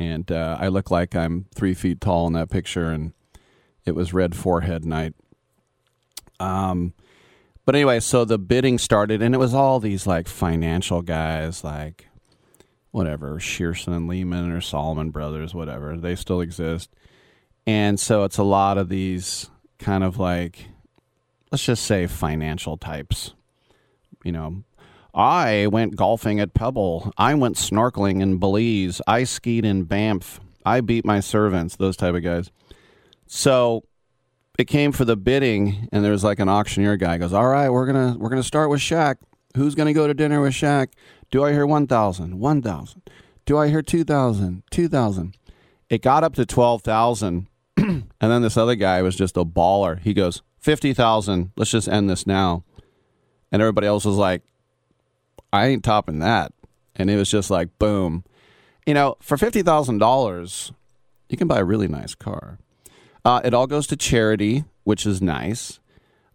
and 0.00 0.32
uh, 0.32 0.56
I 0.58 0.68
look 0.68 0.90
like 0.90 1.14
I'm 1.14 1.44
three 1.54 1.74
feet 1.74 2.00
tall 2.00 2.26
in 2.26 2.32
that 2.32 2.48
picture, 2.48 2.90
and 2.90 3.12
it 3.84 3.94
was 3.94 4.14
red 4.14 4.34
forehead 4.34 4.84
night. 4.84 5.14
Um, 6.40 6.94
but 7.66 7.74
anyway, 7.74 8.00
so 8.00 8.24
the 8.24 8.38
bidding 8.38 8.78
started, 8.78 9.20
and 9.20 9.34
it 9.34 9.38
was 9.38 9.52
all 9.52 9.78
these 9.78 10.06
like 10.06 10.26
financial 10.26 11.02
guys, 11.02 11.62
like 11.62 12.08
whatever 12.92 13.38
Shearson 13.38 13.94
and 13.94 14.08
Lehman 14.08 14.50
or 14.50 14.62
Salomon 14.62 15.10
Brothers, 15.10 15.54
whatever. 15.54 15.96
They 15.98 16.16
still 16.16 16.40
exist, 16.40 16.90
and 17.66 18.00
so 18.00 18.24
it's 18.24 18.38
a 18.38 18.42
lot 18.42 18.78
of 18.78 18.88
these 18.88 19.50
kind 19.78 20.02
of 20.02 20.18
like, 20.18 20.64
let's 21.52 21.64
just 21.64 21.84
say 21.84 22.06
financial 22.06 22.78
types. 22.78 23.34
You 24.24 24.32
know, 24.32 24.64
I 25.14 25.66
went 25.66 25.96
golfing 25.96 26.40
at 26.40 26.54
Pebble. 26.54 27.12
I 27.16 27.34
went 27.34 27.56
snorkeling 27.56 28.20
in 28.20 28.38
Belize. 28.38 29.00
I 29.06 29.24
skied 29.24 29.64
in 29.64 29.84
Banff. 29.84 30.40
I 30.64 30.80
beat 30.80 31.04
my 31.04 31.20
servants. 31.20 31.76
Those 31.76 31.96
type 31.96 32.14
of 32.14 32.22
guys. 32.22 32.50
So 33.26 33.84
it 34.58 34.66
came 34.66 34.92
for 34.92 35.04
the 35.04 35.16
bidding, 35.16 35.88
and 35.92 36.04
there 36.04 36.12
was 36.12 36.24
like 36.24 36.38
an 36.38 36.48
auctioneer 36.48 36.96
guy 36.96 37.18
goes, 37.18 37.32
"All 37.32 37.48
right, 37.48 37.70
we're 37.70 37.86
gonna 37.86 38.16
we're 38.18 38.28
gonna 38.28 38.42
start 38.42 38.70
with 38.70 38.80
Shaq. 38.80 39.16
Who's 39.56 39.74
gonna 39.74 39.92
go 39.94 40.06
to 40.06 40.14
dinner 40.14 40.40
with 40.40 40.52
Shaq? 40.52 40.88
Do 41.30 41.44
I 41.44 41.52
hear 41.52 41.66
one 41.66 41.86
thousand? 41.86 42.38
One 42.38 42.60
thousand? 42.62 43.02
Do 43.46 43.56
I 43.56 43.68
hear 43.68 43.82
two 43.82 44.04
thousand? 44.04 44.62
Two 44.70 44.88
thousand? 44.88 45.36
It 45.88 46.02
got 46.02 46.24
up 46.24 46.34
to 46.34 46.46
twelve 46.46 46.82
thousand, 46.82 47.48
and 47.76 48.04
then 48.20 48.42
this 48.42 48.56
other 48.56 48.74
guy 48.74 49.02
was 49.02 49.16
just 49.16 49.36
a 49.36 49.44
baller. 49.44 49.98
He 49.98 50.12
goes, 50.12 50.42
fifty 50.58 50.92
thousand. 50.92 51.52
Let's 51.56 51.70
just 51.70 51.88
end 51.88 52.10
this 52.10 52.26
now. 52.26 52.64
And 53.50 53.60
everybody 53.60 53.86
else 53.86 54.04
was 54.04 54.16
like, 54.16 54.42
I 55.52 55.66
ain't 55.66 55.84
topping 55.84 56.20
that. 56.20 56.52
And 56.96 57.10
it 57.10 57.16
was 57.16 57.30
just 57.30 57.50
like, 57.50 57.78
boom. 57.78 58.24
You 58.86 58.94
know, 58.94 59.16
for 59.20 59.36
fifty 59.36 59.62
thousand 59.62 59.98
dollars, 59.98 60.72
you 61.28 61.36
can 61.36 61.48
buy 61.48 61.58
a 61.58 61.64
really 61.64 61.88
nice 61.88 62.14
car. 62.14 62.58
Uh, 63.24 63.40
it 63.44 63.54
all 63.54 63.66
goes 63.66 63.86
to 63.88 63.96
charity, 63.96 64.64
which 64.84 65.06
is 65.06 65.20
nice. 65.20 65.78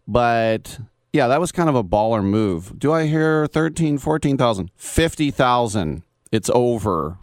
But 0.06 0.78
yeah, 1.12 1.28
that 1.28 1.40
was 1.40 1.52
kind 1.52 1.68
of 1.68 1.74
a 1.74 1.84
baller 1.84 2.22
move. 2.22 2.78
Do 2.78 2.92
I 2.92 3.06
hear 3.06 3.46
13, 3.46 3.98
14,000? 3.98 4.70
50,000. 4.76 6.02
It's 6.30 6.50
over. 6.50 7.18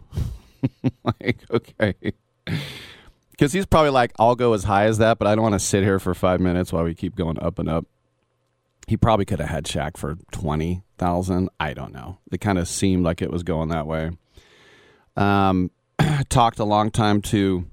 like, 1.04 1.38
okay. 1.50 1.94
Because 3.30 3.52
he's 3.52 3.66
probably 3.66 3.90
like, 3.90 4.12
I'll 4.18 4.34
go 4.34 4.52
as 4.52 4.64
high 4.64 4.84
as 4.84 4.98
that, 4.98 5.18
but 5.18 5.26
I 5.26 5.34
don't 5.34 5.42
want 5.42 5.54
to 5.54 5.58
sit 5.58 5.82
here 5.82 5.98
for 5.98 6.14
five 6.14 6.40
minutes 6.40 6.72
while 6.72 6.84
we 6.84 6.94
keep 6.94 7.16
going 7.16 7.38
up 7.40 7.58
and 7.58 7.68
up. 7.68 7.86
He 8.86 8.96
probably 8.96 9.24
could 9.24 9.40
have 9.40 9.48
had 9.48 9.64
Shaq 9.64 9.96
for 9.96 10.18
20,000. 10.98 11.48
I 11.60 11.74
don't 11.74 11.92
know. 11.92 12.18
It 12.30 12.40
kind 12.40 12.58
of 12.58 12.68
seemed 12.68 13.04
like 13.04 13.22
it 13.22 13.30
was 13.30 13.42
going 13.42 13.68
that 13.70 13.86
way. 13.86 14.10
Um, 15.16 15.70
talked 16.28 16.58
a 16.58 16.64
long 16.64 16.90
time 16.90 17.22
to 17.22 17.66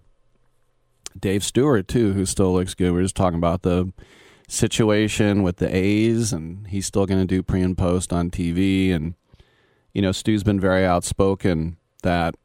Dave 1.20 1.44
Stewart 1.44 1.88
too, 1.88 2.14
who 2.14 2.26
still 2.26 2.54
looks 2.54 2.74
good. 2.74 2.92
We 2.92 3.00
are 3.00 3.04
just 3.04 3.16
talking 3.16 3.38
about 3.38 3.64
the 3.64 3.92
situation 4.48 5.44
with 5.44 5.58
the 5.58 5.74
A's, 5.74 6.34
and 6.34 6.68
he's 6.68 6.86
still 6.86 7.06
going 7.06 7.22
to 7.22 7.28
do 7.28 7.44
pre 7.44 7.62
and 7.62 7.78
post 7.78 8.14
on 8.14 8.30
TV. 8.30 8.94
And 8.94 9.16
you 9.94 10.02
know, 10.02 10.12
Stu's 10.12 10.44
been 10.44 10.60
very 10.60 10.86
outspoken 10.86 11.78
that 12.04 12.36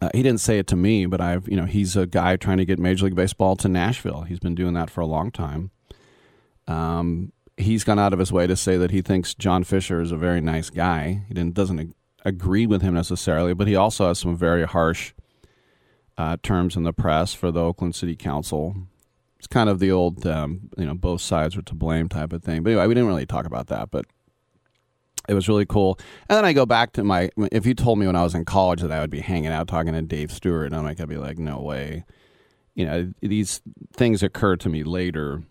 uh, 0.00 0.08
he 0.14 0.22
didn't 0.22 0.40
say 0.40 0.58
it 0.58 0.66
to 0.68 0.76
me, 0.76 1.06
but 1.06 1.20
I've, 1.20 1.48
you 1.48 1.56
know, 1.56 1.66
he's 1.66 1.96
a 1.96 2.06
guy 2.06 2.36
trying 2.36 2.56
to 2.56 2.64
get 2.64 2.78
Major 2.78 3.04
League 3.04 3.14
Baseball 3.14 3.56
to 3.56 3.68
Nashville. 3.68 4.22
He's 4.22 4.40
been 4.40 4.54
doing 4.54 4.74
that 4.74 4.88
for 4.88 5.02
a 5.02 5.06
long 5.06 5.30
time. 5.30 5.70
Um, 6.66 7.32
he's 7.60 7.84
gone 7.84 7.98
out 7.98 8.12
of 8.12 8.18
his 8.18 8.32
way 8.32 8.46
to 8.46 8.56
say 8.56 8.76
that 8.76 8.90
he 8.90 9.02
thinks 9.02 9.34
John 9.34 9.64
Fisher 9.64 10.00
is 10.00 10.12
a 10.12 10.16
very 10.16 10.40
nice 10.40 10.70
guy. 10.70 11.24
He 11.28 11.34
doesn't 11.34 11.78
ag- 11.78 11.94
agree 12.24 12.66
with 12.66 12.82
him 12.82 12.94
necessarily, 12.94 13.54
but 13.54 13.68
he 13.68 13.76
also 13.76 14.08
has 14.08 14.18
some 14.18 14.36
very 14.36 14.66
harsh 14.66 15.12
uh, 16.18 16.36
terms 16.42 16.76
in 16.76 16.82
the 16.82 16.92
press 16.92 17.34
for 17.34 17.50
the 17.50 17.62
Oakland 17.62 17.94
City 17.94 18.16
Council. 18.16 18.76
It's 19.38 19.46
kind 19.46 19.70
of 19.70 19.78
the 19.78 19.90
old, 19.90 20.26
um, 20.26 20.70
you 20.76 20.84
know, 20.84 20.94
both 20.94 21.22
sides 21.22 21.56
are 21.56 21.62
to 21.62 21.74
blame 21.74 22.08
type 22.08 22.32
of 22.32 22.42
thing. 22.42 22.62
But 22.62 22.70
anyway, 22.70 22.86
we 22.86 22.94
didn't 22.94 23.08
really 23.08 23.24
talk 23.24 23.46
about 23.46 23.68
that, 23.68 23.90
but 23.90 24.04
it 25.28 25.34
was 25.34 25.48
really 25.48 25.64
cool. 25.64 25.98
And 26.28 26.36
then 26.36 26.44
I 26.44 26.52
go 26.52 26.66
back 26.66 26.92
to 26.94 27.04
my. 27.04 27.30
If 27.50 27.64
you 27.64 27.72
told 27.74 27.98
me 27.98 28.06
when 28.06 28.16
I 28.16 28.22
was 28.22 28.34
in 28.34 28.44
college 28.44 28.82
that 28.82 28.92
I 28.92 29.00
would 29.00 29.10
be 29.10 29.20
hanging 29.20 29.50
out 29.50 29.68
talking 29.68 29.92
to 29.92 30.02
Dave 30.02 30.32
Stewart, 30.32 30.72
I'm 30.72 30.84
like, 30.84 31.00
I'd 31.00 31.08
be 31.08 31.16
like, 31.16 31.38
no 31.38 31.60
way. 31.60 32.04
You 32.74 32.86
know, 32.86 33.12
these 33.20 33.62
things 33.94 34.22
occur 34.22 34.56
to 34.56 34.68
me 34.68 34.82
later. 34.82 35.42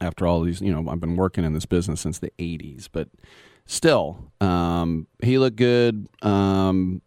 After 0.00 0.26
all 0.26 0.42
these, 0.42 0.60
you 0.60 0.72
know, 0.72 0.90
I've 0.90 1.00
been 1.00 1.16
working 1.16 1.44
in 1.44 1.52
this 1.52 1.66
business 1.66 2.00
since 2.00 2.18
the 2.18 2.32
'80s, 2.38 2.88
but 2.90 3.08
still, 3.66 4.32
um, 4.40 5.06
he 5.22 5.38
looked 5.38 5.56
good. 5.56 6.08
Um, 6.22 7.02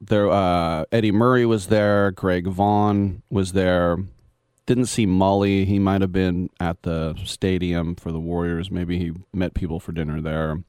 there, 0.00 0.30
uh, 0.30 0.84
Eddie 0.92 1.12
Murray 1.12 1.46
was 1.46 1.68
there. 1.68 2.10
Greg 2.10 2.46
Vaughn 2.46 3.22
was 3.30 3.52
there. 3.52 3.98
Didn't 4.66 4.86
see 4.86 5.06
Molly. 5.06 5.64
He 5.64 5.78
might 5.78 6.00
have 6.00 6.12
been 6.12 6.50
at 6.60 6.82
the 6.82 7.14
stadium 7.24 7.96
for 7.96 8.12
the 8.12 8.20
Warriors. 8.20 8.70
Maybe 8.70 8.98
he 8.98 9.12
met 9.32 9.54
people 9.54 9.80
for 9.80 9.92
dinner 9.92 10.20
there. 10.20 10.62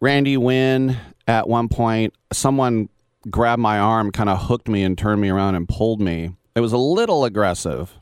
Randy 0.00 0.36
Winn, 0.36 0.96
at 1.26 1.48
one 1.48 1.68
point, 1.68 2.14
someone 2.32 2.88
grabbed 3.30 3.62
my 3.62 3.78
arm, 3.78 4.12
kind 4.12 4.28
of 4.28 4.42
hooked 4.42 4.68
me 4.68 4.82
and 4.82 4.96
turned 4.96 5.20
me 5.20 5.30
around 5.30 5.54
and 5.54 5.68
pulled 5.68 6.00
me. 6.00 6.32
It 6.54 6.60
was 6.60 6.72
a 6.72 6.78
little 6.78 7.24
aggressive, 7.24 7.94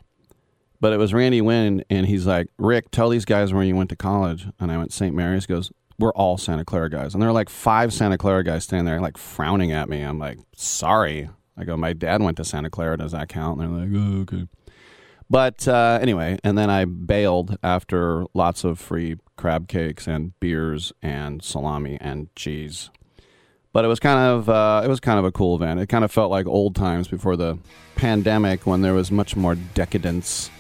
but 0.85 0.93
it 0.93 0.99
was 0.99 1.15
Randy 1.15 1.41
Winn, 1.41 1.83
and 1.89 2.07
he's 2.07 2.27
like, 2.27 2.49
Rick, 2.59 2.91
tell 2.91 3.09
these 3.09 3.25
guys 3.25 3.55
where 3.55 3.63
you 3.63 3.75
went 3.75 3.89
to 3.89 3.97
college. 3.97 4.49
And 4.61 4.71
I 4.71 4.77
went, 4.77 4.93
St. 4.93 5.17
Mary's. 5.17 5.47
Goes, 5.47 5.73
We're 5.99 6.13
all 6.13 6.37
Santa 6.37 6.63
Clara 6.63 6.91
guys. 6.91 7.15
And 7.15 7.23
there 7.23 7.31
were 7.31 7.33
like 7.33 7.49
five 7.49 7.91
Santa 7.91 8.19
Clara 8.19 8.45
guys 8.45 8.65
standing 8.65 8.85
there, 8.85 9.01
like 9.01 9.17
frowning 9.17 9.73
at 9.73 9.89
me. 9.89 10.03
I'm 10.03 10.19
like, 10.19 10.41
Sorry. 10.55 11.31
I 11.57 11.65
go, 11.65 11.79
My 11.79 11.95
dad 11.95 12.21
went 12.21 12.37
to 12.37 12.45
Santa 12.45 12.69
Clara. 12.69 12.99
Does 12.99 13.13
that 13.13 13.31
count? 13.31 13.63
And 13.63 13.75
they're 13.75 13.87
like, 13.87 13.99
Oh, 13.99 14.21
okay. 14.25 14.47
But 15.31 15.67
uh, 15.67 16.01
anyway, 16.03 16.39
and 16.45 16.59
then 16.59 16.69
I 16.69 16.85
bailed 16.85 17.57
after 17.63 18.27
lots 18.35 18.63
of 18.63 18.79
free 18.79 19.17
crab 19.39 19.69
cakes 19.69 20.07
and 20.07 20.39
beers 20.39 20.93
and 21.01 21.43
salami 21.43 21.97
and 21.99 22.29
cheese. 22.37 22.91
But 23.73 23.87
it 23.87 23.89
was 23.89 24.01
kind 24.01 24.19
of 24.19 24.51
uh, 24.51 24.83
it 24.85 24.89
was 24.89 25.01
kind 25.01 25.19
of 25.19 25.25
a 25.25 25.33
cool 25.33 25.57
event. 25.57 25.81
It 25.81 25.87
kind 25.87 26.05
of 26.05 26.13
felt 26.13 26.31
like 26.31 26.47
old 26.47 26.77
times 26.77 27.09
before 27.09 27.39
the 27.39 27.59
pandemic 27.97 28.67
when 28.67 28.83
there 28.83 28.93
was 28.93 29.11
much 29.11 29.35
more 29.35 29.55
decadence. 29.55 30.51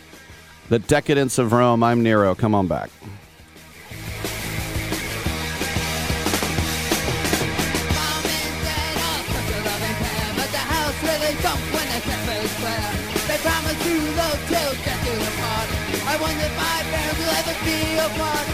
The 0.69 0.79
decadence 0.79 1.39
of 1.39 1.53
Rome. 1.53 1.83
I'm 1.83 2.03
Nero. 2.03 2.35
Come 2.35 2.55
on 2.55 2.67
back. 2.67 2.91
I 16.07 16.17
wonder 16.17 16.45
if 16.45 16.57
my 16.57 16.83
parents 16.91 17.19
will 17.19 17.35
ever 17.35 17.57
be 17.65 17.97
apart. 17.97 18.54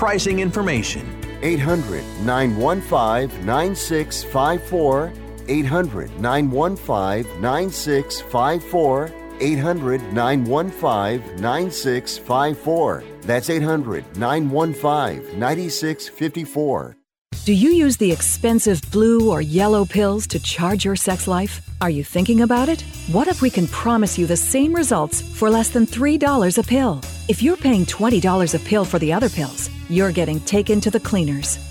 pricing 0.01 0.39
information. 0.39 1.05
800 1.43 2.03
915 2.25 3.45
9654. 3.45 5.13
800 5.47 6.19
915 6.19 7.41
9654. 7.41 9.11
800 9.39 10.01
915 10.13 11.35
9654. 11.39 13.03
That's 13.21 13.49
800 13.51 14.17
915 14.17 15.39
9654. 15.39 16.97
Do 17.43 17.53
you 17.53 17.71
use 17.71 17.97
the 17.97 18.11
expensive 18.11 18.79
blue 18.91 19.31
or 19.31 19.41
yellow 19.41 19.83
pills 19.83 20.27
to 20.27 20.39
charge 20.39 20.85
your 20.85 20.95
sex 20.95 21.27
life? 21.27 21.59
Are 21.81 21.89
you 21.89 22.03
thinking 22.03 22.41
about 22.41 22.69
it? 22.69 22.81
What 23.11 23.27
if 23.27 23.41
we 23.41 23.49
can 23.49 23.65
promise 23.65 24.15
you 24.15 24.27
the 24.27 24.37
same 24.37 24.75
results 24.75 25.21
for 25.21 25.49
less 25.49 25.69
than 25.69 25.87
$3 25.87 26.57
a 26.57 26.63
pill? 26.63 27.01
If 27.27 27.41
you're 27.41 27.57
paying 27.57 27.87
$20 27.87 28.53
a 28.53 28.59
pill 28.59 28.85
for 28.85 28.99
the 28.99 29.11
other 29.11 29.27
pills, 29.27 29.70
you're 29.91 30.11
getting 30.11 30.39
taken 30.39 30.79
to 30.81 30.89
the 30.89 30.99
cleaners. 30.99 31.70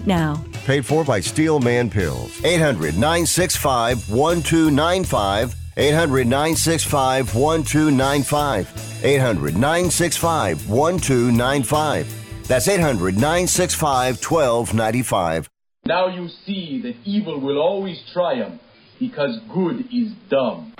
now. 0.00 0.42
Paid 0.64 0.86
for 0.86 1.04
by 1.04 1.20
Steel 1.20 1.60
Man 1.60 1.90
Pills. 1.90 2.44
800 2.44 2.94
965 2.94 4.10
1295. 4.10 5.54
800 5.76 6.26
965 6.26 7.34
1295. 7.34 9.04
800 9.04 9.54
965 9.54 10.68
1295. 10.68 12.46
That's 12.48 12.68
800 12.68 13.14
965 13.14 14.22
1295. 14.22 15.48
Now 15.84 16.06
you 16.06 16.28
see 16.46 16.80
that 16.82 16.94
evil 17.04 17.40
will 17.40 17.58
always 17.60 18.00
triumph 18.12 18.60
because 19.00 19.38
good 19.52 19.80
is 19.92 20.12
dumb. 20.28 20.74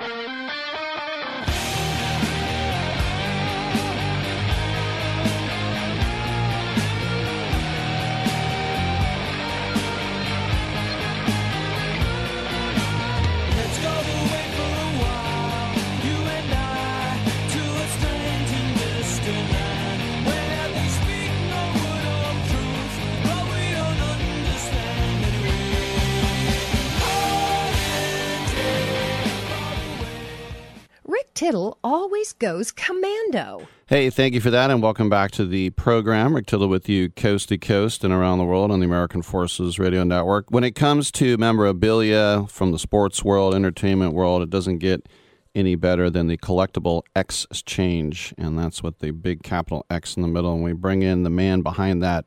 Rick 31.12 31.34
Tittle 31.34 31.76
always 31.84 32.32
goes 32.32 32.72
commando. 32.72 33.68
Hey, 33.86 34.08
thank 34.08 34.32
you 34.32 34.40
for 34.40 34.48
that, 34.48 34.70
and 34.70 34.82
welcome 34.82 35.10
back 35.10 35.30
to 35.32 35.44
the 35.44 35.68
program. 35.68 36.34
Rick 36.34 36.46
Tittle 36.46 36.68
with 36.68 36.88
you 36.88 37.10
coast 37.10 37.50
to 37.50 37.58
coast 37.58 38.02
and 38.02 38.14
around 38.14 38.38
the 38.38 38.46
world 38.46 38.70
on 38.70 38.80
the 38.80 38.86
American 38.86 39.20
Forces 39.20 39.78
Radio 39.78 40.04
Network. 40.04 40.50
When 40.50 40.64
it 40.64 40.70
comes 40.70 41.12
to 41.12 41.36
memorabilia 41.36 42.46
from 42.48 42.72
the 42.72 42.78
sports 42.78 43.22
world, 43.22 43.54
entertainment 43.54 44.14
world, 44.14 44.40
it 44.40 44.48
doesn't 44.48 44.78
get 44.78 45.06
any 45.54 45.74
better 45.74 46.08
than 46.08 46.28
the 46.28 46.38
collectible 46.38 47.02
exchange, 47.14 48.32
and 48.38 48.58
that's 48.58 48.82
with 48.82 49.00
the 49.00 49.10
big 49.10 49.42
capital 49.42 49.84
X 49.90 50.16
in 50.16 50.22
the 50.22 50.28
middle. 50.28 50.54
And 50.54 50.64
we 50.64 50.72
bring 50.72 51.02
in 51.02 51.24
the 51.24 51.30
man 51.30 51.60
behind 51.60 52.02
that, 52.02 52.26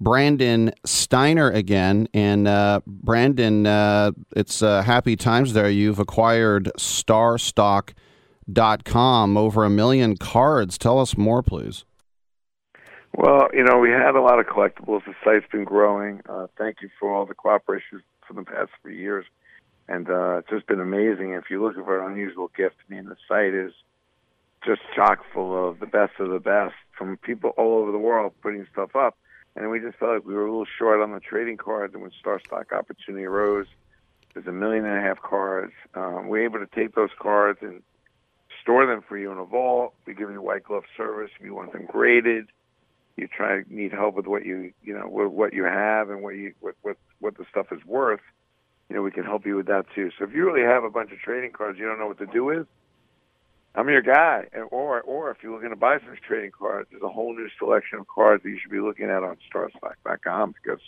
Brandon 0.00 0.72
Steiner 0.86 1.50
again. 1.50 2.06
And 2.14 2.46
uh, 2.46 2.82
Brandon, 2.86 3.66
uh, 3.66 4.12
it's 4.36 4.62
uh, 4.62 4.82
happy 4.82 5.16
times 5.16 5.54
there. 5.54 5.68
You've 5.68 5.98
acquired 5.98 6.70
Starstock.com, 8.48 9.36
over 9.36 9.64
a 9.64 9.70
million 9.70 10.16
cards. 10.16 10.78
Tell 10.78 10.98
us 10.98 11.16
more, 11.16 11.42
please. 11.42 11.84
Well, 13.14 13.48
you 13.52 13.62
know, 13.62 13.78
we 13.78 13.90
had 13.90 14.14
a 14.14 14.22
lot 14.22 14.38
of 14.38 14.46
collectibles. 14.46 15.04
The 15.04 15.14
site's 15.22 15.46
been 15.52 15.64
growing. 15.64 16.22
Uh, 16.28 16.46
thank 16.56 16.80
you 16.80 16.88
for 16.98 17.14
all 17.14 17.26
the 17.26 17.34
cooperation 17.34 18.02
for 18.26 18.32
the 18.32 18.42
past 18.42 18.70
three 18.80 18.98
years. 18.98 19.26
And 19.88 20.08
uh, 20.08 20.38
it's 20.38 20.48
just 20.48 20.66
been 20.66 20.80
amazing. 20.80 21.32
If 21.32 21.50
you 21.50 21.62
look 21.62 21.74
for 21.74 22.04
an 22.04 22.12
unusual 22.12 22.50
gift, 22.56 22.76
I 22.88 22.94
mean, 22.94 23.06
the 23.06 23.16
site 23.28 23.52
is 23.52 23.72
just 24.64 24.80
chock 24.94 25.18
full 25.34 25.68
of 25.68 25.80
the 25.80 25.86
best 25.86 26.12
of 26.20 26.30
the 26.30 26.38
best 26.38 26.74
from 26.96 27.16
people 27.18 27.50
all 27.58 27.74
over 27.82 27.92
the 27.92 27.98
world 27.98 28.32
putting 28.40 28.66
stuff 28.72 28.96
up. 28.96 29.18
And 29.56 29.70
we 29.70 29.80
just 29.80 29.98
felt 29.98 30.14
like 30.14 30.24
we 30.24 30.34
were 30.34 30.46
a 30.46 30.50
little 30.50 30.66
short 30.78 31.00
on 31.00 31.12
the 31.12 31.20
trading 31.20 31.58
cards. 31.58 31.92
And 31.92 32.02
when 32.02 32.12
Star 32.18 32.40
Stock 32.40 32.72
Opportunity 32.72 33.24
arose, 33.24 33.66
there's 34.32 34.46
a 34.46 34.52
million 34.52 34.86
and 34.86 34.96
a 34.96 35.02
half 35.02 35.20
cards. 35.20 35.74
Um, 35.94 36.28
we're 36.28 36.44
able 36.44 36.60
to 36.60 36.68
take 36.74 36.94
those 36.94 37.10
cards 37.18 37.58
and 37.60 37.82
store 38.62 38.86
them 38.86 39.02
for 39.06 39.18
you 39.18 39.30
in 39.32 39.38
a 39.38 39.44
vault. 39.44 39.94
We 40.06 40.14
give 40.14 40.30
you 40.30 40.40
white 40.40 40.64
glove 40.64 40.84
service 40.96 41.30
if 41.38 41.44
you 41.44 41.54
want 41.54 41.72
them 41.72 41.86
graded. 41.86 42.46
You 43.16 43.28
try 43.28 43.62
need 43.68 43.92
help 43.92 44.14
with 44.14 44.26
what 44.26 44.46
you 44.46 44.72
you 44.82 44.98
know 44.98 45.06
with 45.08 45.28
what 45.28 45.52
you 45.52 45.64
have 45.64 46.08
and 46.08 46.22
what 46.22 46.34
you 46.34 46.54
what 46.60 46.74
what 46.82 46.96
what 47.20 47.36
the 47.36 47.44
stuff 47.50 47.66
is 47.72 47.84
worth. 47.84 48.20
You 48.88 48.96
know 48.96 49.02
we 49.02 49.10
can 49.10 49.24
help 49.24 49.44
you 49.44 49.56
with 49.56 49.66
that 49.66 49.86
too. 49.94 50.10
So 50.18 50.24
if 50.24 50.32
you 50.32 50.46
really 50.46 50.66
have 50.66 50.84
a 50.84 50.90
bunch 50.90 51.12
of 51.12 51.18
trading 51.18 51.52
cards 51.52 51.78
you 51.78 51.84
don't 51.84 51.98
know 51.98 52.06
what 52.06 52.18
to 52.18 52.26
do 52.26 52.44
with, 52.44 52.66
I'm 53.74 53.88
your 53.88 54.02
guy. 54.02 54.46
And, 54.52 54.64
or 54.70 55.02
or 55.02 55.30
if 55.30 55.38
you're 55.42 55.52
looking 55.52 55.70
to 55.70 55.76
buy 55.76 55.98
some 55.98 56.16
trading 56.26 56.52
cards, 56.58 56.88
there's 56.90 57.02
a 57.02 57.08
whole 57.08 57.34
new 57.34 57.48
selection 57.58 57.98
of 57.98 58.08
cards 58.08 58.42
that 58.44 58.48
you 58.48 58.58
should 58.60 58.70
be 58.70 58.80
looking 58.80 59.10
at 59.10 59.22
on 59.22 59.36
StarStock.com 59.52 60.54
because 60.62 60.80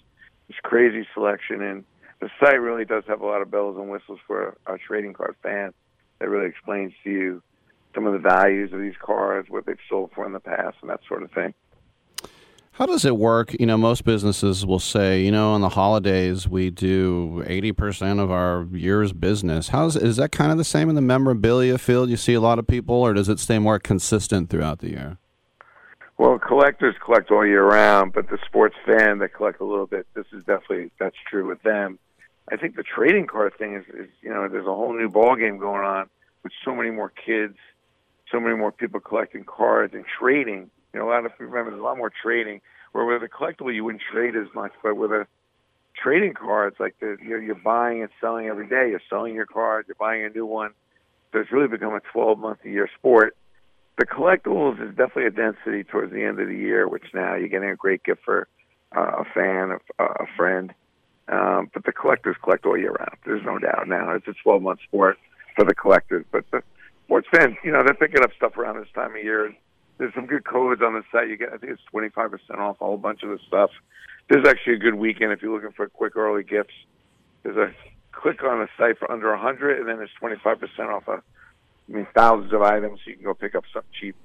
there's 0.49 0.61
crazy 0.63 1.07
selection 1.13 1.61
and 1.63 1.85
the 2.21 2.31
site 2.41 2.61
really 2.61 2.85
does 2.85 3.05
have 3.07 3.21
a 3.21 3.27
lot 3.27 3.43
of 3.43 3.51
bells 3.51 3.77
and 3.77 3.91
whistles 3.91 4.19
for 4.27 4.57
a 4.67 4.79
trading 4.79 5.13
card 5.13 5.37
fan 5.43 5.75
that 6.19 6.29
really 6.29 6.47
explains 6.47 6.93
to 7.03 7.11
you 7.11 7.43
some 7.95 8.07
of 8.07 8.13
the 8.13 8.19
values 8.19 8.73
of 8.73 8.81
these 8.81 8.97
cards, 9.01 9.49
what 9.49 9.67
they've 9.67 9.77
sold 9.89 10.11
for 10.15 10.27
in 10.27 10.33
the 10.33 10.41
past, 10.41 10.77
and 10.81 10.91
that 10.91 11.01
sort 11.09 11.23
of 11.23 11.31
thing. 11.31 11.55
How 12.73 12.87
does 12.87 13.05
it 13.05 13.17
work? 13.17 13.55
You 13.61 13.67
know, 13.67 13.79
most 13.79 14.05
businesses 14.05 14.67
will 14.67 14.81
say, 14.81 15.23
you 15.23 15.31
know, 15.31 15.53
on 15.53 15.61
the 15.61 15.69
holidays 15.69 16.49
we 16.49 16.71
do 16.71 17.45
eighty 17.47 17.71
percent 17.71 18.19
of 18.19 18.33
our 18.33 18.67
year's 18.73 19.13
business. 19.13 19.69
How's 19.69 19.95
is 19.95 20.17
that 20.17 20.33
kind 20.33 20.51
of 20.51 20.59
the 20.59 20.65
same 20.65 20.89
in 20.89 20.97
the 20.97 21.01
memorabilia 21.01 21.79
field? 21.79 22.11
You 22.11 22.17
see 22.17 22.35
a 22.35 22.41
lot 22.41 22.59
of 22.59 22.67
people, 22.67 22.97
or 22.97 23.15
does 23.15 23.29
it 23.29 23.39
stay 23.39 23.61
more 23.61 23.79
consistent 23.79 24.51
throughout 24.51 24.81
the 24.81 24.91
year? 24.91 25.19
Well, 26.19 26.39
collectors 26.41 26.97
collect 27.05 27.31
all 27.31 27.47
year 27.47 27.65
round, 27.65 28.13
but 28.13 28.29
the 28.29 28.39
sports 28.45 28.77
fan 28.85 29.19
that 29.19 29.35
collect 29.35 29.61
a 29.61 29.65
little 29.65 29.87
bit, 29.87 30.07
this 30.15 30.27
is 30.33 30.43
definitely 30.45 30.91
that's 30.99 31.17
true 31.31 31.47
with 31.47 31.63
them. 31.63 32.01
I 32.51 32.57
think 32.57 32.75
the 32.75 32.83
trading 32.83 33.29
card 33.29 33.57
thing 33.57 33.77
is, 33.77 33.85
is 33.95 34.09
you 34.21 34.31
know, 34.31 34.49
there's 34.49 34.67
a 34.67 34.75
whole 34.75 34.93
new 34.93 35.09
ball 35.09 35.37
game 35.37 35.59
going 35.59 35.85
on 35.85 36.11
with 36.43 36.53
so 36.65 36.75
many 36.75 36.91
more 36.91 37.11
kids, 37.11 37.57
so 38.35 38.41
many 38.41 38.57
more 38.57 38.73
people 38.73 38.99
collecting 38.99 39.45
cards 39.45 39.95
and 39.95 40.05
trading. 40.19 40.71
You 40.93 41.01
know, 41.01 41.09
a 41.09 41.11
lot 41.11 41.25
of 41.25 41.33
people 41.33 41.47
remember 41.47 41.71
there's 41.71 41.81
a 41.81 41.85
lot 41.85 41.97
more 41.97 42.11
trading. 42.23 42.61
Where 42.93 43.05
with 43.05 43.23
a 43.23 43.29
collectible 43.29 43.73
you 43.75 43.85
wouldn't 43.85 44.03
trade 44.13 44.35
as 44.37 44.49
much, 44.55 44.73
but 44.83 44.97
with 44.97 45.13
a 45.13 45.27
trading 45.97 46.35
cards 46.35 46.77
like 46.81 46.97
the, 47.01 47.17
you're, 47.25 47.41
you're 47.41 47.55
buying 47.55 48.03
and 48.03 48.11
selling 48.21 48.47
every 48.47 48.69
day. 48.69 48.91
You're 48.91 49.03
selling 49.09 49.35
your 49.35 49.47
card, 49.47 49.87
you're 49.87 49.97
buying 49.99 50.25
a 50.25 50.29
new 50.29 50.47
one. 50.47 50.73
So 51.33 51.41
it's 51.41 51.53
really 51.53 51.69
become 51.69 51.95
a 51.95 52.01
12 52.13 52.39
month 52.39 52.59
a 52.65 52.69
year 52.69 52.89
sport. 52.99 53.37
The 53.99 54.07
collectibles 54.07 54.83
is 54.83 54.91
definitely 54.97 55.27
a 55.27 55.31
density 55.31 55.85
towards 55.85 56.13
the 56.13 56.25
end 56.25 56.41
of 56.41 56.49
the 56.49 56.57
year, 56.57 56.89
which 56.89 57.05
now 57.15 57.37
you're 57.37 57.49
getting 57.49 57.71
a 57.71 57.77
great 57.77 58.03
gift 58.03 58.23
for 58.25 58.49
uh, 58.97 59.23
a 59.23 59.25
fan, 59.33 59.79
a, 59.99 60.05
a 60.05 60.27
friend. 60.37 60.75
Um, 61.29 61.71
but 61.73 61.85
the 61.85 61.93
collectors 61.93 62.37
collect 62.43 62.67
all 62.67 62.77
year 62.77 62.93
round. 62.93 63.17
There's 63.25 63.45
no 63.45 63.59
doubt 63.59 63.89
now. 63.89 64.11
It's 64.15 64.27
a 64.27 64.35
12 64.43 64.63
month 64.63 64.81
sport 64.87 65.19
for 65.55 65.65
the 65.65 65.75
collectors. 65.75 66.25
But 66.31 66.45
the 66.51 66.63
sports 67.05 67.29
fans, 67.31 67.57
you 67.63 67.73
know, 67.73 67.83
they're 67.85 67.95
picking 67.95 68.23
up 68.23 68.31
stuff 68.37 68.57
around 68.57 68.81
this 68.81 68.89
time 68.95 69.11
of 69.17 69.23
year. 69.23 69.55
There's 69.99 70.15
some 70.15 70.27
good 70.27 70.45
codes 70.45 70.83
on 70.83 70.95
the 70.95 71.03
site. 71.13 71.29
You 71.29 71.37
get, 71.37 71.53
I 71.53 71.59
think 71.59 71.73
it's 71.73 71.83
25% 71.93 72.59
off 72.59 72.81
a 72.81 72.85
whole 72.85 72.97
bunch 72.97 73.23
of 73.23 73.31
the 73.31 73.39
stuff. 73.47 73.71
There's 74.29 74.47
actually 74.47 74.75
a 74.75 74.79
good 74.79 74.95
weekend 74.95 75.33
if 75.33 75.43
you're 75.43 75.55
looking 75.55 75.73
for 75.73 75.89
quick 75.89 76.17
early 76.17 76.43
gifts. 76.43 76.75
There's 77.43 77.57
a 77.57 77.73
click 78.11 78.43
on 78.43 78.61
the 78.61 78.69
site 78.79 78.99
for 78.99 79.11
under 79.11 79.31
100, 79.31 79.81
and 79.81 79.89
then 79.89 80.01
it's 80.01 80.13
25% 80.21 80.89
off 80.89 81.07
a, 81.09 81.13
I 81.13 81.93
mean, 81.93 82.07
thousands 82.15 82.53
of 82.53 82.63
items. 82.63 83.01
So 83.05 83.11
you 83.11 83.17
can 83.17 83.25
go 83.25 83.35
pick 83.35 83.55
up 83.55 83.65
something 83.73 83.91
cheap. 84.01 84.17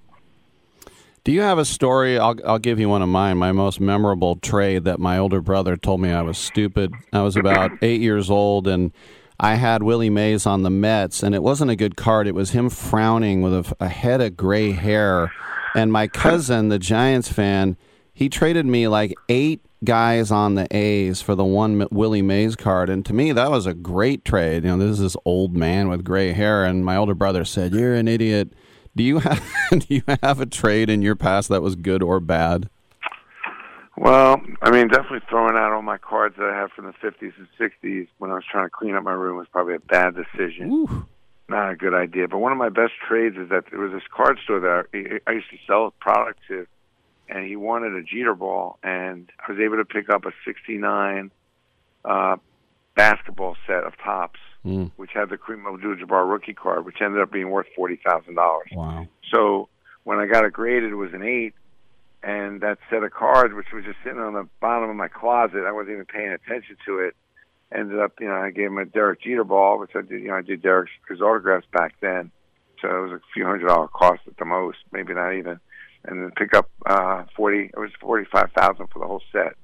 Do 1.26 1.34
you 1.34 1.42
have 1.42 1.58
a 1.58 1.66
story? 1.66 2.18
I'll, 2.18 2.36
I'll 2.46 2.60
give 2.60 2.80
you 2.80 2.88
one 2.88 3.02
of 3.02 3.10
mine. 3.10 3.38
My 3.38 3.52
most 3.52 3.80
memorable 3.82 4.38
trade 4.38 4.86
that 4.86 5.00
my 5.00 5.18
older 5.18 5.42
brother 5.42 5.76
told 5.76 6.00
me 6.00 6.12
I 6.12 6.22
was 6.22 6.38
stupid. 6.38 6.94
I 7.12 7.22
was 7.22 7.36
about 7.36 7.72
eight 7.82 8.02
years 8.02 8.30
old, 8.30 8.68
and 8.68 8.94
I 9.40 9.56
had 9.56 9.84
Willie 9.84 10.10
Mays 10.10 10.46
on 10.46 10.64
the 10.64 10.70
Mets, 10.70 11.24
and 11.24 11.34
it 11.34 11.42
wasn't 11.42 11.72
a 11.72 11.76
good 11.76 11.96
card. 11.96 12.28
It 12.28 12.36
was 12.36 12.52
him 12.52 12.70
frowning 12.70 13.42
with 13.42 13.54
a, 13.54 13.76
a 13.80 13.88
head 13.88 14.20
of 14.20 14.36
gray 14.36 14.72
hair. 14.72 15.32
And 15.76 15.94
my 15.94 16.08
cousin, 16.08 16.70
the 16.70 16.80
Giants 16.80 17.32
fan, 17.32 17.78
he 18.14 18.28
traded 18.28 18.66
me 18.66 18.88
like 18.88 19.14
eight 19.30 19.66
guys 19.86 20.30
on 20.30 20.56
the 20.56 20.68
A's 20.76 21.22
for 21.22 21.36
the 21.36 21.46
one 21.46 21.88
Willie 21.90 22.22
Mays 22.22 22.58
card. 22.58 22.90
And 22.90 23.06
to 23.06 23.14
me, 23.14 23.32
that 23.32 23.50
was 23.50 23.66
a 23.66 23.74
great 23.74 24.26
trade. 24.26 24.66
You 24.66 24.72
know, 24.72 24.78
this 24.78 24.92
is 24.92 25.00
this 25.00 25.18
old 25.24 25.56
man 25.56 25.88
with 25.88 26.04
gray 26.04 26.34
hair. 26.34 26.66
And 26.66 26.84
my 26.84 26.98
older 26.98 27.16
brother 27.16 27.46
said, 27.46 27.74
You're 27.74 27.96
an 27.96 28.10
idiot. 28.10 28.52
Do 28.96 29.04
you 29.04 29.20
have 29.20 29.42
do 29.72 29.86
you 29.88 30.04
have 30.22 30.42
a 30.42 30.46
trade 30.46 30.90
in 30.90 31.02
your 31.02 31.16
past 31.16 31.48
that 31.50 31.62
was 31.62 31.76
good 31.76 32.04
or 32.04 32.20
bad? 32.20 32.70
Well, 34.00 34.42
I 34.62 34.72
mean, 34.72 34.88
definitely 34.88 35.20
throwing 35.30 35.58
out 35.58 35.74
all 35.74 35.82
my 35.82 35.98
cards 35.98 36.36
that 36.38 36.46
I 36.46 36.56
have 36.56 36.72
from 36.72 36.86
the 36.86 36.94
50s 36.94 37.34
and 37.38 37.48
60s 37.60 38.08
when 38.18 38.32
I 38.32 38.36
was 38.36 38.46
trying 38.50 38.66
to 38.66 38.70
clean 38.70 38.96
up 38.96 39.04
my 39.04 39.12
room 39.12 39.36
was 39.38 39.48
probably 39.52 39.76
a 39.76 39.80
bad 39.80 40.16
decision. 40.16 40.72
Ooh. 40.72 41.06
Not 41.50 41.72
a 41.72 41.76
good 41.76 41.94
idea. 41.94 42.30
But 42.30 42.38
one 42.38 42.54
of 42.54 42.58
my 42.58 42.70
best 42.70 42.94
trades 43.06 43.36
is 43.36 43.50
that 43.50 43.66
there 43.72 43.80
was 43.80 43.92
this 43.92 44.04
card 44.10 44.40
store 44.42 44.62
that 44.62 45.20
I 45.28 45.32
used 45.32 45.50
to 45.50 45.58
sell 45.68 45.94
product 46.00 46.40
to, 46.48 46.66
and 47.28 47.46
he 47.46 47.58
wanted 47.58 47.94
a 47.94 48.02
Jeter 48.02 48.36
ball, 48.36 48.80
and 48.84 49.30
I 49.46 49.52
was 49.52 49.60
able 49.60 49.76
to 49.76 49.86
pick 49.86 50.10
up 50.10 50.26
a 50.26 50.32
69 50.46 51.32
uh, 52.06 52.38
basketball 52.96 53.58
set 53.68 53.84
of 53.84 53.94
Topps, 54.04 54.40
Mm. 54.66 54.92
which 54.98 55.12
had 55.14 55.30
the 55.30 55.38
Kareem 55.38 55.66
Abdul-Jabbar 55.74 56.30
rookie 56.30 56.54
card, 56.54 56.84
which 56.86 56.98
ended 57.02 57.22
up 57.22 57.32
being 57.32 57.50
worth 57.50 57.68
$40,000. 57.78 58.36
Wow. 58.74 59.08
So 59.34 59.70
when 60.04 60.20
I 60.20 60.26
got 60.26 60.44
it 60.44 60.52
graded, 60.52 60.92
it 60.92 60.96
was 60.96 61.14
an 61.14 61.24
eight, 61.24 61.54
and 62.24 62.62
that 62.62 62.80
set 62.90 63.04
of 63.04 63.12
cards, 63.12 63.54
which 63.54 63.68
was 63.74 63.86
just 63.86 63.98
sitting 64.04 64.20
on 64.20 64.34
the 64.34 64.48
bottom 64.60 64.90
of 64.90 64.96
my 64.96 65.08
closet, 65.08 65.64
I 65.66 65.72
wasn't 65.72 65.94
even 65.94 66.06
paying 66.06 66.32
attention 66.32 66.76
to 66.86 67.00
it. 67.00 67.16
Ended 67.72 68.00
up, 68.00 68.14
you 68.20 68.28
know, 68.28 68.36
I 68.36 68.50
gave 68.50 68.68
him 68.68 68.78
a 68.78 68.86
Derek 68.86 69.22
Jeter 69.22 69.44
ball, 69.44 69.80
which 69.80 69.92
I 69.96 70.02
did, 70.02 70.22
you 70.22 70.30
know, 70.30 70.36
I 70.36 70.42
did 70.42 70.62
Derek's 70.62 70.92
his 71.08 71.22
autographs 71.22 71.68
back 71.72 71.94
then, 72.02 72.32
so 72.82 72.88
it 72.88 73.02
was 73.02 73.12
a 73.12 73.22
few 73.34 73.46
hundred 73.46 73.68
dollar 73.68 73.88
cost 73.88 74.22
at 74.28 74.38
the 74.38 74.46
most, 74.46 74.80
maybe 74.92 75.14
not 75.14 75.34
even. 75.34 75.60
And 76.04 76.24
then 76.24 76.32
pick 76.36 76.54
up 76.56 76.70
uh 76.86 77.26
forty, 77.36 77.66
it 77.66 77.78
was 77.78 77.92
forty 78.02 78.26
five 78.26 78.52
thousand 78.54 78.88
for 78.88 79.00
the 79.00 79.06
whole 79.06 79.22
set. 79.32 79.56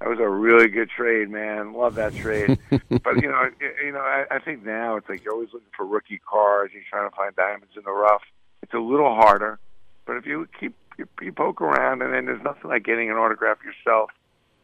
That 0.00 0.08
was 0.08 0.18
a 0.20 0.28
really 0.28 0.68
good 0.68 0.90
trade, 0.90 1.28
man. 1.30 1.74
Love 1.74 1.94
that 1.94 2.14
trade. 2.14 2.58
but 2.70 3.22
you 3.22 3.28
know, 3.28 3.50
you 3.84 3.92
know, 3.92 4.00
I, 4.00 4.24
I 4.30 4.38
think 4.40 4.64
now 4.64 4.96
it's 4.96 5.08
like 5.08 5.24
you're 5.24 5.34
always 5.34 5.52
looking 5.52 5.68
for 5.76 5.86
rookie 5.86 6.20
cards. 6.28 6.72
You're 6.72 6.82
trying 6.90 7.08
to 7.08 7.14
find 7.14 7.34
diamonds 7.36 7.74
in 7.76 7.82
the 7.84 7.92
rough. 7.92 8.22
It's 8.62 8.74
a 8.74 8.78
little 8.78 9.14
harder, 9.14 9.60
but 10.06 10.16
if 10.16 10.26
you 10.26 10.48
keep 10.58 10.74
you, 10.98 11.08
you 11.22 11.32
poke 11.32 11.60
around, 11.60 12.02
and 12.02 12.12
then 12.12 12.26
there's 12.26 12.42
nothing 12.42 12.70
like 12.70 12.84
getting 12.84 13.10
an 13.10 13.16
autograph 13.16 13.58
yourself 13.64 14.10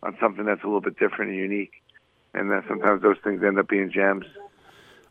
on 0.02 0.16
something 0.20 0.44
that's 0.44 0.62
a 0.62 0.66
little 0.66 0.80
bit 0.80 0.98
different 0.98 1.30
and 1.30 1.40
unique. 1.40 1.72
And 2.34 2.50
then 2.50 2.62
sometimes 2.68 3.02
those 3.02 3.16
things 3.22 3.42
end 3.42 3.58
up 3.58 3.68
being 3.68 3.90
gems. 3.90 4.26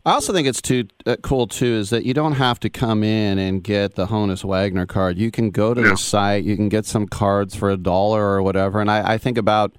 I 0.06 0.12
also 0.12 0.34
think 0.34 0.46
it's 0.46 0.60
too 0.60 0.86
uh, 1.06 1.16
cool 1.22 1.46
too 1.46 1.64
is 1.64 1.88
that 1.88 2.04
you 2.04 2.12
don't 2.12 2.34
have 2.34 2.60
to 2.60 2.68
come 2.68 3.02
in 3.02 3.38
and 3.38 3.64
get 3.64 3.94
the 3.94 4.06
Honus 4.06 4.44
Wagner 4.44 4.84
card. 4.84 5.16
You 5.16 5.30
can 5.30 5.50
go 5.50 5.72
to 5.72 5.80
the 5.80 5.96
site, 5.96 6.44
you 6.44 6.56
can 6.56 6.68
get 6.68 6.84
some 6.84 7.08
cards 7.08 7.54
for 7.54 7.70
a 7.70 7.78
dollar 7.78 8.22
or 8.22 8.42
whatever. 8.42 8.82
And 8.82 8.90
I, 8.90 9.14
I 9.14 9.18
think 9.18 9.38
about, 9.38 9.74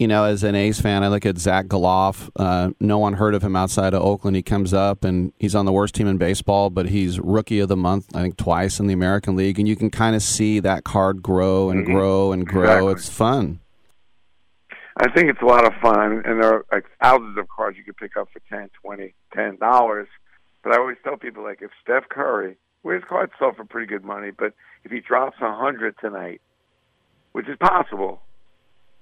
you 0.00 0.08
know, 0.08 0.24
as 0.24 0.42
an 0.44 0.54
A's 0.54 0.80
fan, 0.80 1.04
I 1.04 1.08
look 1.08 1.26
at 1.26 1.36
Zack 1.36 1.66
Gelof. 1.66 2.30
Uh, 2.34 2.70
no 2.80 2.96
one 2.98 3.12
heard 3.12 3.34
of 3.34 3.44
him 3.44 3.54
outside 3.54 3.92
of 3.92 4.02
Oakland. 4.02 4.34
He 4.34 4.42
comes 4.42 4.72
up 4.72 5.04
and 5.04 5.34
he's 5.38 5.54
on 5.54 5.66
the 5.66 5.72
worst 5.72 5.94
team 5.94 6.06
in 6.06 6.16
baseball, 6.16 6.70
but 6.70 6.88
he's 6.88 7.20
rookie 7.20 7.60
of 7.60 7.68
the 7.68 7.76
month, 7.76 8.06
I 8.16 8.22
think 8.22 8.38
twice 8.38 8.80
in 8.80 8.86
the 8.86 8.94
American 8.94 9.36
League, 9.36 9.58
and 9.58 9.68
you 9.68 9.76
can 9.76 9.90
kind 9.90 10.16
of 10.16 10.22
see 10.22 10.58
that 10.60 10.84
card 10.84 11.22
grow 11.22 11.68
and 11.68 11.86
Mhm. 11.86 11.92
grow 11.92 12.32
and 12.32 12.46
grow. 12.46 12.62
Exactly. 12.88 12.92
It's 12.92 13.08
fun. 13.10 13.60
I 14.96 15.10
think 15.10 15.28
it's 15.28 15.42
a 15.42 15.46
lot 15.46 15.66
of 15.66 15.74
fun, 15.82 16.22
and 16.24 16.42
there 16.42 16.54
are 16.54 16.64
like 16.72 16.86
thousands 17.02 17.36
of 17.36 17.46
cards 17.48 17.76
you 17.76 17.84
could 17.84 17.98
pick 17.98 18.16
up 18.16 18.28
for 18.32 18.40
ten, 18.48 18.70
twenty, 18.82 19.12
ten 19.34 19.56
dollars. 19.58 20.08
But 20.62 20.72
I 20.72 20.78
always 20.78 20.96
tell 21.04 21.18
people 21.18 21.42
like 21.42 21.60
if 21.60 21.70
Steph 21.82 22.08
Curry, 22.08 22.56
where 22.82 22.94
his 22.94 23.04
cards 23.04 23.32
sell 23.38 23.52
for 23.52 23.66
pretty 23.66 23.86
good 23.86 24.04
money, 24.04 24.30
but 24.30 24.54
if 24.84 24.90
he 24.90 25.00
drops 25.00 25.36
a 25.42 25.54
hundred 25.54 25.94
tonight, 26.00 26.40
which 27.32 27.48
is 27.48 27.58
possible, 27.58 28.22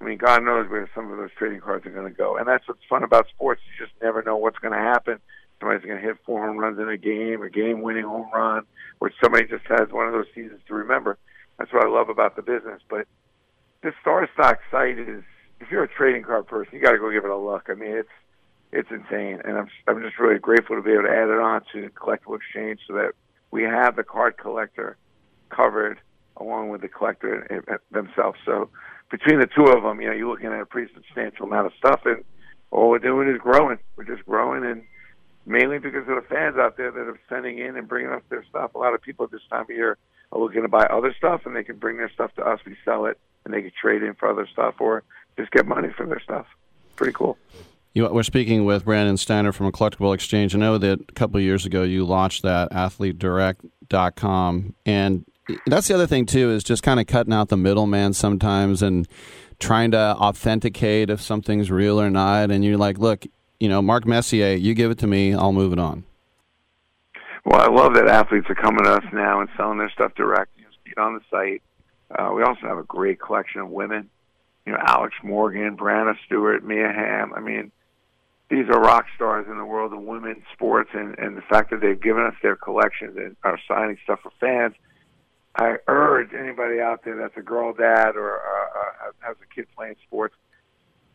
I 0.00 0.04
mean, 0.04 0.18
God 0.18 0.44
knows 0.44 0.70
where 0.70 0.88
some 0.94 1.10
of 1.10 1.18
those 1.18 1.30
trading 1.36 1.60
cards 1.60 1.84
are 1.86 1.90
going 1.90 2.10
to 2.10 2.16
go, 2.16 2.36
and 2.36 2.46
that's 2.46 2.66
what's 2.68 2.84
fun 2.88 3.02
about 3.02 3.28
sports. 3.28 3.60
You 3.66 3.86
just 3.86 4.00
never 4.00 4.22
know 4.22 4.36
what's 4.36 4.58
going 4.58 4.72
to 4.72 4.78
happen. 4.78 5.18
Somebody's 5.58 5.84
going 5.84 6.00
to 6.00 6.06
hit 6.06 6.18
four 6.24 6.46
home 6.46 6.56
runs 6.56 6.78
in 6.78 6.88
a 6.88 6.96
game, 6.96 7.42
a 7.42 7.50
game-winning 7.50 8.04
home 8.04 8.28
run, 8.32 8.62
or 9.00 9.10
somebody 9.20 9.46
just 9.48 9.64
has 9.66 9.88
one 9.90 10.06
of 10.06 10.12
those 10.12 10.26
seasons 10.34 10.60
to 10.68 10.74
remember. 10.74 11.18
That's 11.58 11.72
what 11.72 11.84
I 11.84 11.88
love 11.88 12.08
about 12.08 12.36
the 12.36 12.42
business. 12.42 12.80
But 12.88 13.08
the 13.82 13.92
Star 14.00 14.28
Stock 14.34 14.60
site 14.70 14.98
is, 14.98 15.24
if 15.60 15.70
you're 15.70 15.82
a 15.82 15.88
trading 15.88 16.22
card 16.22 16.46
person, 16.46 16.74
you 16.74 16.80
got 16.80 16.92
to 16.92 16.98
go 16.98 17.10
give 17.10 17.24
it 17.24 17.30
a 17.30 17.36
look. 17.36 17.66
I 17.68 17.74
mean, 17.74 17.96
it's 17.96 18.08
it's 18.70 18.90
insane, 18.90 19.40
and 19.44 19.58
I'm 19.58 19.68
I'm 19.88 20.02
just 20.02 20.18
really 20.18 20.38
grateful 20.38 20.76
to 20.76 20.82
be 20.82 20.92
able 20.92 21.04
to 21.04 21.10
add 21.10 21.28
it 21.28 21.40
on 21.40 21.62
to 21.72 21.88
Collectible 21.90 22.36
Exchange 22.36 22.80
so 22.86 22.94
that 22.94 23.12
we 23.50 23.62
have 23.64 23.96
the 23.96 24.04
card 24.04 24.36
collector 24.36 24.96
covered 25.48 25.98
along 26.36 26.68
with 26.68 26.82
the 26.82 26.88
collector 26.88 27.64
themselves. 27.90 28.38
So 28.44 28.68
between 29.10 29.40
the 29.40 29.46
two 29.46 29.64
of 29.64 29.82
them, 29.82 30.00
you 30.00 30.08
know, 30.08 30.14
you're 30.14 30.28
looking 30.28 30.52
at 30.52 30.60
a 30.60 30.66
pretty 30.66 30.92
substantial 30.94 31.46
amount 31.46 31.66
of 31.66 31.72
stuff, 31.78 32.02
and 32.04 32.24
all 32.70 32.90
we're 32.90 32.98
doing 32.98 33.28
is 33.28 33.40
growing. 33.40 33.78
We're 33.96 34.04
just 34.04 34.24
growing, 34.26 34.64
and 34.64 34.82
mainly 35.46 35.78
because 35.78 36.06
of 36.08 36.16
the 36.16 36.24
fans 36.28 36.56
out 36.58 36.76
there 36.76 36.90
that 36.90 37.00
are 37.00 37.18
sending 37.28 37.58
in 37.58 37.76
and 37.76 37.88
bringing 37.88 38.12
us 38.12 38.22
their 38.28 38.44
stuff. 38.48 38.74
A 38.74 38.78
lot 38.78 38.94
of 38.94 39.00
people 39.00 39.24
at 39.24 39.30
this 39.30 39.40
time 39.50 39.62
of 39.62 39.70
year 39.70 39.96
are 40.32 40.40
looking 40.40 40.62
to 40.62 40.68
buy 40.68 40.84
other 40.86 41.14
stuff, 41.16 41.42
and 41.46 41.56
they 41.56 41.64
can 41.64 41.76
bring 41.76 41.96
their 41.96 42.10
stuff 42.10 42.34
to 42.36 42.42
us. 42.42 42.60
We 42.66 42.76
sell 42.84 43.06
it, 43.06 43.18
and 43.44 43.54
they 43.54 43.62
can 43.62 43.72
trade 43.80 44.02
in 44.02 44.14
for 44.14 44.28
other 44.28 44.46
stuff 44.52 44.74
or 44.80 45.02
just 45.38 45.50
get 45.52 45.66
money 45.66 45.88
for 45.96 46.06
their 46.06 46.20
stuff. 46.20 46.46
Pretty 46.96 47.12
cool. 47.12 47.38
You, 47.94 48.06
we're 48.08 48.22
speaking 48.22 48.64
with 48.64 48.84
Brandon 48.84 49.16
Steiner 49.16 49.52
from 49.52 49.66
a 49.66 49.72
collectible 49.72 50.14
exchange. 50.14 50.54
I 50.54 50.58
know 50.58 50.78
that 50.78 51.00
a 51.08 51.12
couple 51.14 51.38
of 51.38 51.42
years 51.42 51.64
ago 51.64 51.82
you 51.82 52.04
launched 52.04 52.42
that 52.42 52.70
athletedirect.com. 52.70 54.74
And 54.84 55.24
that's 55.66 55.88
the 55.88 55.94
other 55.94 56.06
thing, 56.06 56.26
too, 56.26 56.50
is 56.50 56.64
just 56.64 56.82
kind 56.82 57.00
of 57.00 57.06
cutting 57.06 57.32
out 57.32 57.48
the 57.48 57.56
middleman 57.56 58.12
sometimes 58.12 58.82
and 58.82 59.08
trying 59.58 59.90
to 59.90 59.98
authenticate 59.98 61.10
if 61.10 61.20
something's 61.20 61.70
real 61.70 62.00
or 62.00 62.10
not. 62.10 62.50
And 62.50 62.64
you're 62.64 62.76
like, 62.76 62.98
look, 62.98 63.26
you 63.58 63.68
know, 63.68 63.82
Mark 63.82 64.06
Messier, 64.06 64.54
you 64.54 64.74
give 64.74 64.90
it 64.90 64.98
to 64.98 65.06
me, 65.06 65.34
I'll 65.34 65.52
move 65.52 65.72
it 65.72 65.78
on. 65.78 66.04
Well, 67.44 67.60
I 67.60 67.68
love 67.68 67.94
that 67.94 68.08
athletes 68.08 68.46
are 68.50 68.54
coming 68.54 68.84
to 68.84 68.92
us 68.92 69.04
now 69.12 69.40
and 69.40 69.48
selling 69.56 69.78
their 69.78 69.90
stuff 69.90 70.14
direct. 70.14 70.50
You 70.58 70.64
see 70.84 70.92
it 70.92 70.98
on 70.98 71.14
the 71.14 71.20
site. 71.30 71.62
Uh, 72.10 72.32
we 72.34 72.42
also 72.42 72.60
have 72.62 72.78
a 72.78 72.84
great 72.84 73.20
collection 73.20 73.60
of 73.60 73.70
women. 73.70 74.10
You 74.66 74.72
know, 74.72 74.78
Alex 74.84 75.14
Morgan, 75.22 75.76
Breanna 75.76 76.14
Stewart, 76.26 76.62
Mia 76.62 76.92
Hamm. 76.92 77.32
I 77.32 77.40
mean, 77.40 77.72
these 78.50 78.66
are 78.68 78.78
rock 78.78 79.06
stars 79.16 79.46
in 79.50 79.56
the 79.56 79.64
world 79.64 79.92
of 79.92 80.00
women's 80.00 80.42
sports, 80.52 80.90
and, 80.92 81.18
and 81.18 81.36
the 81.36 81.42
fact 81.42 81.70
that 81.70 81.80
they've 81.80 82.00
given 82.00 82.22
us 82.22 82.34
their 82.42 82.56
collections 82.56 83.16
and 83.16 83.36
are 83.42 83.58
signing 83.66 83.96
stuff 84.04 84.20
for 84.22 84.32
fans. 84.40 84.74
I 85.56 85.76
urge 85.88 86.32
anybody 86.34 86.80
out 86.80 87.04
there 87.04 87.16
that's 87.16 87.36
a 87.36 87.42
girl 87.42 87.72
dad 87.72 88.16
or 88.16 88.36
uh, 88.36 89.08
uh, 89.08 89.12
has 89.20 89.36
a 89.42 89.54
kid 89.54 89.66
playing 89.76 89.96
sports, 90.06 90.34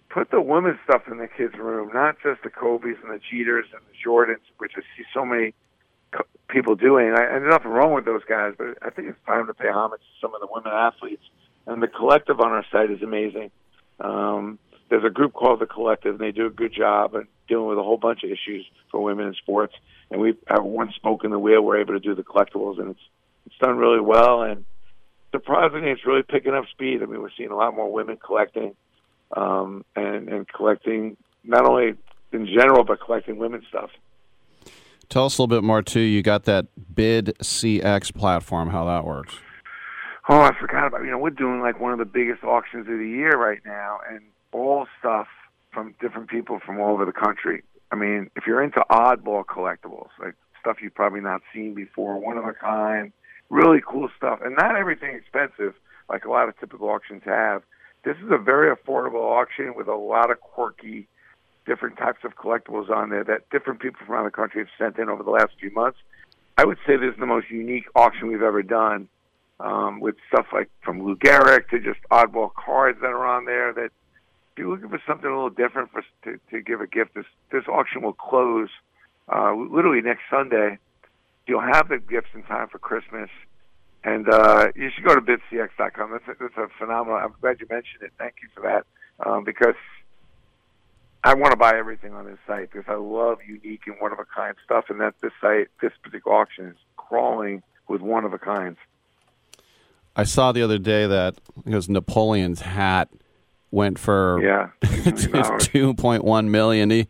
put 0.09 0.31
the 0.31 0.41
women's 0.41 0.79
stuff 0.83 1.03
in 1.09 1.17
the 1.17 1.27
kids' 1.27 1.55
room, 1.57 1.91
not 1.93 2.17
just 2.21 2.43
the 2.43 2.49
Kobe's 2.49 2.97
and 3.03 3.11
the 3.11 3.19
Jeters 3.19 3.71
and 3.71 3.81
the 3.87 3.95
Jordans, 4.05 4.43
which 4.57 4.73
I 4.75 4.81
see 4.97 5.03
so 5.13 5.25
many 5.25 5.53
people 6.49 6.75
doing. 6.75 7.13
I, 7.13 7.23
and 7.23 7.43
there's 7.43 7.51
nothing 7.51 7.71
wrong 7.71 7.93
with 7.93 8.05
those 8.05 8.23
guys, 8.27 8.53
but 8.57 8.77
I 8.81 8.89
think 8.89 9.09
it's 9.09 9.25
time 9.25 9.47
to 9.47 9.53
pay 9.53 9.69
homage 9.69 10.01
to 10.01 10.21
some 10.21 10.35
of 10.35 10.41
the 10.41 10.47
women 10.51 10.71
athletes. 10.71 11.23
And 11.65 11.81
the 11.81 11.87
collective 11.87 12.39
on 12.39 12.51
our 12.51 12.65
site 12.71 12.91
is 12.91 13.01
amazing. 13.01 13.49
Um, 13.99 14.59
there's 14.89 15.05
a 15.05 15.09
group 15.09 15.33
called 15.33 15.59
the 15.59 15.65
Collective, 15.65 16.15
and 16.15 16.19
they 16.19 16.31
do 16.31 16.45
a 16.45 16.51
good 16.51 16.73
job 16.73 17.15
of 17.15 17.25
dealing 17.47 17.67
with 17.67 17.77
a 17.77 17.83
whole 17.83 17.97
bunch 17.97 18.23
of 18.23 18.29
issues 18.29 18.65
for 18.91 19.01
women 19.01 19.27
in 19.27 19.33
sports. 19.33 19.73
And 20.11 20.19
we 20.21 20.35
have 20.47 20.63
one 20.63 20.91
spoke 20.91 21.23
in 21.23 21.31
the 21.31 21.39
wheel. 21.39 21.61
We're 21.61 21.79
able 21.79 21.93
to 21.93 21.99
do 21.99 22.13
the 22.13 22.23
collectibles, 22.23 22.79
and 22.79 22.91
it's 22.91 22.99
it's 23.45 23.55
done 23.59 23.77
really 23.77 24.01
well. 24.01 24.41
And 24.41 24.65
surprisingly, 25.31 25.91
it's 25.91 26.05
really 26.05 26.23
picking 26.23 26.53
up 26.53 26.65
speed. 26.71 27.01
I 27.01 27.05
mean, 27.05 27.21
we're 27.21 27.29
seeing 27.37 27.51
a 27.51 27.55
lot 27.55 27.75
more 27.75 27.91
women 27.91 28.17
collecting 28.17 28.75
um, 29.35 29.83
and 29.95 30.29
and 30.29 30.47
collecting 30.47 31.17
not 31.43 31.67
only 31.67 31.95
in 32.31 32.45
general, 32.47 32.83
but 32.83 32.99
collecting 32.99 33.37
women's 33.37 33.67
stuff. 33.67 33.89
Tell 35.09 35.25
us 35.25 35.37
a 35.37 35.41
little 35.41 35.55
bit 35.55 35.63
more, 35.63 35.81
too. 35.81 35.99
You 35.99 36.23
got 36.23 36.45
that 36.45 36.67
Bid 36.95 37.35
CX 37.39 38.13
platform, 38.13 38.69
how 38.69 38.85
that 38.85 39.05
works. 39.05 39.35
Oh, 40.29 40.39
I 40.39 40.51
forgot 40.59 40.87
about. 40.87 41.03
You 41.03 41.11
know, 41.11 41.17
we're 41.17 41.29
doing 41.29 41.61
like 41.61 41.79
one 41.79 41.91
of 41.91 41.99
the 41.99 42.05
biggest 42.05 42.43
auctions 42.43 42.87
of 42.87 42.97
the 42.97 43.07
year 43.07 43.31
right 43.31 43.59
now, 43.65 43.99
and 44.09 44.21
all 44.51 44.87
stuff 44.99 45.27
from 45.71 45.93
different 45.99 46.29
people 46.29 46.59
from 46.65 46.79
all 46.79 46.93
over 46.93 47.05
the 47.05 47.11
country. 47.11 47.63
I 47.91 47.95
mean, 47.95 48.29
if 48.35 48.47
you're 48.47 48.63
into 48.63 48.83
oddball 48.89 49.43
collectibles, 49.45 50.09
like 50.19 50.35
stuff 50.59 50.77
you've 50.81 50.95
probably 50.95 51.21
not 51.21 51.41
seen 51.53 51.73
before, 51.73 52.19
one 52.19 52.37
of 52.37 52.45
a 52.45 52.53
kind, 52.53 53.11
really 53.53 53.81
cool 53.85 54.09
stuff, 54.17 54.39
and 54.43 54.55
not 54.55 54.75
everything 54.75 55.15
expensive 55.15 55.75
like 56.09 56.25
a 56.25 56.29
lot 56.29 56.49
of 56.49 56.59
typical 56.59 56.89
auctions 56.89 57.21
have. 57.25 57.61
This 58.03 58.17
is 58.17 58.31
a 58.31 58.37
very 58.37 58.75
affordable 58.75 59.23
auction 59.23 59.75
with 59.75 59.87
a 59.87 59.95
lot 59.95 60.31
of 60.31 60.41
quirky, 60.41 61.07
different 61.65 61.97
types 61.97 62.19
of 62.25 62.35
collectibles 62.35 62.89
on 62.89 63.09
there 63.09 63.23
that 63.23 63.49
different 63.51 63.79
people 63.79 63.99
from 64.05 64.15
around 64.15 64.25
the 64.25 64.31
country 64.31 64.61
have 64.61 64.67
sent 64.77 64.97
in 64.97 65.07
over 65.07 65.23
the 65.23 65.29
last 65.29 65.51
few 65.59 65.71
months. 65.71 65.99
I 66.57 66.65
would 66.65 66.77
say 66.85 66.97
this 66.97 67.13
is 67.13 67.19
the 67.19 67.25
most 67.25 67.49
unique 67.49 67.85
auction 67.95 68.27
we've 68.27 68.41
ever 68.41 68.63
done 68.63 69.07
um, 69.59 69.99
with 69.99 70.15
stuff 70.27 70.47
like 70.51 70.69
from 70.81 71.03
Lou 71.03 71.15
Gehrig 71.15 71.69
to 71.69 71.79
just 71.79 71.99
oddball 72.11 72.53
cards 72.53 72.99
that 73.01 73.07
are 73.07 73.25
on 73.25 73.45
there. 73.45 73.71
That 73.71 73.85
if 73.85 74.57
you're 74.57 74.69
looking 74.69 74.89
for 74.89 75.01
something 75.07 75.29
a 75.29 75.33
little 75.33 75.49
different 75.49 75.91
for 75.91 76.03
to, 76.25 76.39
to 76.51 76.61
give 76.61 76.81
a 76.81 76.87
gift, 76.87 77.13
this 77.15 77.25
this 77.51 77.63
auction 77.67 78.01
will 78.01 78.13
close 78.13 78.69
uh, 79.33 79.53
literally 79.55 80.01
next 80.01 80.23
Sunday. 80.29 80.79
You'll 81.47 81.61
have 81.61 81.89
the 81.89 81.97
gifts 81.97 82.29
in 82.33 82.43
time 82.43 82.67
for 82.69 82.79
Christmas, 82.79 83.29
and 84.03 84.27
uh, 84.29 84.67
you 84.75 84.89
should 84.93 85.03
go 85.03 85.15
to 85.15 85.21
bidcx.com. 85.21 86.11
That's 86.11 86.27
a, 86.27 86.35
that's 86.39 86.57
a 86.57 86.67
phenomenal. 86.79 87.17
I'm 87.19 87.33
glad 87.41 87.59
you 87.59 87.67
mentioned 87.69 88.03
it. 88.03 88.11
Thank 88.17 88.35
you 88.41 88.49
for 88.55 88.61
that 88.61 88.85
um, 89.27 89.43
because 89.43 89.75
I 91.23 91.33
want 91.33 91.51
to 91.51 91.57
buy 91.57 91.75
everything 91.77 92.13
on 92.13 92.25
this 92.25 92.37
site 92.47 92.71
because 92.71 92.85
I 92.87 92.95
love 92.95 93.39
unique 93.47 93.81
and 93.87 93.95
one 93.99 94.11
of 94.11 94.19
a 94.19 94.25
kind 94.25 94.55
stuff, 94.63 94.85
and 94.89 94.99
that 95.01 95.15
this 95.21 95.31
site, 95.41 95.67
this 95.81 95.91
particular 96.01 96.35
auction 96.35 96.67
is 96.67 96.77
crawling 96.97 97.61
with 97.87 98.01
one 98.01 98.23
of 98.25 98.33
a 98.33 98.39
kinds. 98.39 98.77
I 100.15 100.23
saw 100.25 100.51
the 100.51 100.61
other 100.61 100.77
day 100.77 101.07
that 101.07 101.35
it 101.65 101.73
was 101.73 101.89
Napoleon's 101.89 102.61
hat 102.61 103.09
went 103.71 103.97
for 103.97 104.39
Yeah. 104.43 104.69
two 105.59 105.93
point 105.95 106.23
one 106.23 106.51
million. 106.51 106.89
He- 106.89 107.07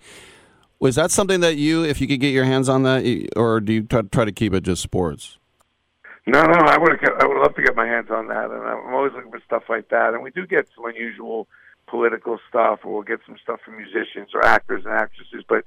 Was 0.80 0.96
that 0.96 1.12
something 1.12 1.40
that 1.40 1.56
you, 1.56 1.84
if 1.84 2.02
you 2.02 2.08
could 2.08 2.20
get 2.20 2.34
your 2.34 2.46
hands 2.46 2.68
on 2.68 2.84
that, 2.84 3.30
or 3.36 3.62
do 3.62 3.74
you 3.74 3.84
try, 3.84 4.26
to 4.26 4.32
keep 4.32 4.54
it 4.54 4.64
just 4.64 4.82
sports? 4.82 5.38
No, 6.26 6.42
no, 6.46 6.54
I 6.54 6.78
would 6.78 7.00
I 7.22 7.26
would 7.26 7.42
love 7.42 7.56
to 7.56 7.62
get 7.62 7.76
my 7.76 7.86
hands 7.86 8.10
on 8.10 8.28
that, 8.28 8.50
and 8.50 8.64
I'm 8.64 8.94
always 8.94 9.12
looking 9.14 9.32
for 9.32 9.42
stuff 9.46 9.64
like 9.70 9.90
that. 9.90 10.14
And 10.14 10.24
we 10.24 10.32
do 10.32 10.48
get 10.48 10.68
some 10.76 10.86
unusual 10.86 11.48
political 11.88 12.40
stuff, 12.50 12.80
or 12.84 12.94
we'll 12.94 13.04
get 13.04 13.20
some 13.26 13.38
stuff 13.44 13.60
from 13.64 13.78
musicians 13.78 14.30
or 14.34 14.44
actors 14.44 14.84
and 14.86 14.94
actresses. 14.94 15.44
But 15.48 15.66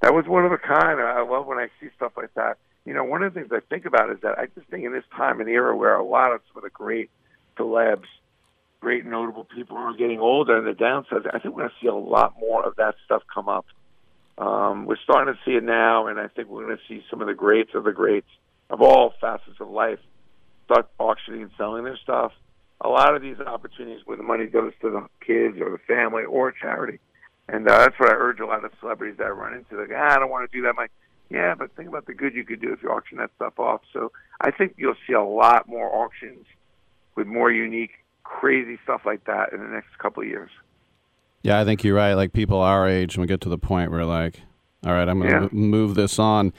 that 0.00 0.14
was 0.14 0.26
one 0.26 0.44
of 0.46 0.52
a 0.52 0.58
kind. 0.58 1.00
I 1.00 1.22
love 1.22 1.46
when 1.46 1.58
I 1.58 1.68
see 1.80 1.88
stuff 1.96 2.12
like 2.16 2.32
that. 2.34 2.56
You 2.84 2.94
know, 2.94 3.04
one 3.04 3.22
of 3.22 3.34
the 3.34 3.40
things 3.40 3.52
I 3.52 3.60
think 3.68 3.84
about 3.84 4.10
is 4.10 4.18
that 4.22 4.38
I 4.38 4.46
just 4.54 4.66
think 4.68 4.84
in 4.84 4.92
this 4.92 5.04
time 5.14 5.40
and 5.40 5.48
era 5.48 5.76
where 5.76 5.94
a 5.94 6.04
lot 6.04 6.32
of 6.32 6.40
some 6.48 6.58
of 6.58 6.62
the 6.62 6.70
great 6.70 7.10
celebs, 7.58 8.06
great 8.80 9.04
notable 9.04 9.44
people 9.44 9.76
are 9.76 9.92
getting 9.94 10.20
older, 10.20 10.56
and 10.56 10.66
the 10.66 10.72
downsides, 10.72 11.26
I 11.26 11.38
think 11.38 11.54
we're 11.54 11.64
going 11.64 11.70
to 11.70 11.74
see 11.82 11.88
a 11.88 11.94
lot 11.94 12.34
more 12.40 12.66
of 12.66 12.76
that 12.76 12.94
stuff 13.04 13.22
come 13.32 13.48
up. 13.48 13.66
Um, 14.38 14.86
we're 14.86 14.96
starting 15.02 15.34
to 15.34 15.40
see 15.44 15.56
it 15.56 15.64
now, 15.64 16.06
and 16.06 16.18
I 16.18 16.28
think 16.28 16.48
we're 16.48 16.64
going 16.64 16.76
to 16.76 16.82
see 16.88 17.04
some 17.10 17.20
of 17.20 17.26
the 17.26 17.34
greats 17.34 17.70
of 17.74 17.84
the 17.84 17.92
greats 17.92 18.28
of 18.70 18.80
all 18.80 19.12
facets 19.20 19.58
of 19.60 19.68
life 19.68 19.98
start 20.66 20.88
auctioning 20.98 21.42
and 21.42 21.50
selling 21.56 21.84
their 21.84 21.96
stuff. 21.96 22.32
a 22.80 22.88
lot 22.88 23.16
of 23.16 23.22
these 23.22 23.40
opportunities 23.40 24.02
where 24.04 24.16
the 24.16 24.22
money 24.22 24.46
goes 24.46 24.72
to 24.80 24.90
the 24.90 25.06
kids 25.26 25.58
or 25.60 25.70
the 25.70 25.78
family 25.88 26.22
or 26.22 26.52
charity. 26.52 27.00
And 27.48 27.68
uh, 27.68 27.78
that's 27.78 27.98
what 27.98 28.10
I 28.10 28.14
urge 28.14 28.40
a 28.40 28.46
lot 28.46 28.64
of 28.64 28.70
celebrities 28.78 29.16
that 29.18 29.26
I 29.26 29.30
run 29.30 29.54
into. 29.54 29.80
Like, 29.80 29.90
ah, 29.92 30.14
I 30.14 30.18
don't 30.18 30.30
want 30.30 30.48
to 30.48 30.56
do 30.56 30.62
that. 30.62 30.70
I'm 30.70 30.76
like, 30.76 30.92
yeah, 31.30 31.54
but 31.54 31.74
think 31.74 31.88
about 31.88 32.06
the 32.06 32.14
good 32.14 32.34
you 32.34 32.44
could 32.44 32.60
do 32.60 32.72
if 32.72 32.82
you 32.82 32.90
auction 32.90 33.18
that 33.18 33.30
stuff 33.36 33.58
off. 33.58 33.80
So 33.92 34.12
I 34.40 34.50
think 34.50 34.74
you'll 34.76 34.94
see 35.06 35.14
a 35.14 35.22
lot 35.22 35.68
more 35.68 35.92
auctions 35.94 36.46
with 37.16 37.26
more 37.26 37.50
unique, 37.50 37.92
crazy 38.22 38.78
stuff 38.84 39.00
like 39.04 39.24
that 39.24 39.52
in 39.52 39.60
the 39.60 39.66
next 39.66 39.98
couple 39.98 40.22
of 40.22 40.28
years. 40.28 40.50
Yeah, 41.42 41.58
I 41.60 41.64
think 41.64 41.84
you're 41.84 41.94
right. 41.94 42.14
Like 42.14 42.32
people 42.32 42.58
our 42.60 42.88
age, 42.88 43.14
and 43.14 43.20
we 43.22 43.26
get 43.28 43.40
to 43.42 43.48
the 43.48 43.58
point 43.58 43.90
where 43.90 44.04
like, 44.04 44.40
all 44.84 44.92
right, 44.92 45.08
I'm 45.08 45.20
going 45.20 45.30
to 45.32 45.40
Yeah. 45.42 45.48
move 45.52 45.94
this 45.94 46.18
on. 46.18 46.52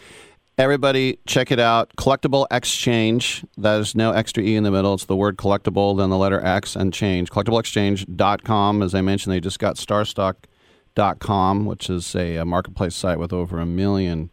Everybody, 0.58 1.20
check 1.26 1.52
it 1.52 1.60
out. 1.60 1.90
Collectible 1.98 2.46
Exchange. 2.52 3.46
There's 3.58 3.96
no 3.96 4.12
extra 4.12 4.44
E 4.44 4.56
in 4.56 4.64
the 4.64 4.72
middle. 4.72 4.94
It's 4.94 5.06
the 5.06 5.16
word 5.16 5.38
collectible, 5.38 5.98
then 5.98 6.10
the 6.10 6.18
letter 6.18 6.44
X 6.46 6.76
and 6.76 6.92
change. 6.94 7.30
CollectibleExchange.com. 7.32 8.82
As 8.82 8.94
I 8.94 9.00
mentioned, 9.02 9.34
they 9.34 9.40
just 9.40 9.58
got 9.60 9.78
Starstock.com, 9.78 11.66
which 11.66 11.90
is 11.90 12.14
a, 12.16 12.36
a 12.38 12.46
marketplace 12.46 12.96
site 12.96 13.20
with 13.20 13.32
over 13.32 13.60
a 13.60 13.66
million 13.66 14.32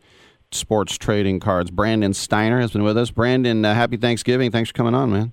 sports 0.50 0.96
trading 0.98 1.38
cards. 1.38 1.70
Brandon 1.70 2.12
Steiner 2.12 2.61
has 2.61 2.72
been 2.72 2.82
with 2.82 2.96
us. 2.98 3.11
Brandon, 3.12 3.64
uh, 3.64 3.74
happy 3.74 3.96
Thanksgiving. 3.96 4.50
Thanks 4.50 4.70
for 4.70 4.74
coming 4.74 4.94
on, 4.94 5.12
man. 5.12 5.32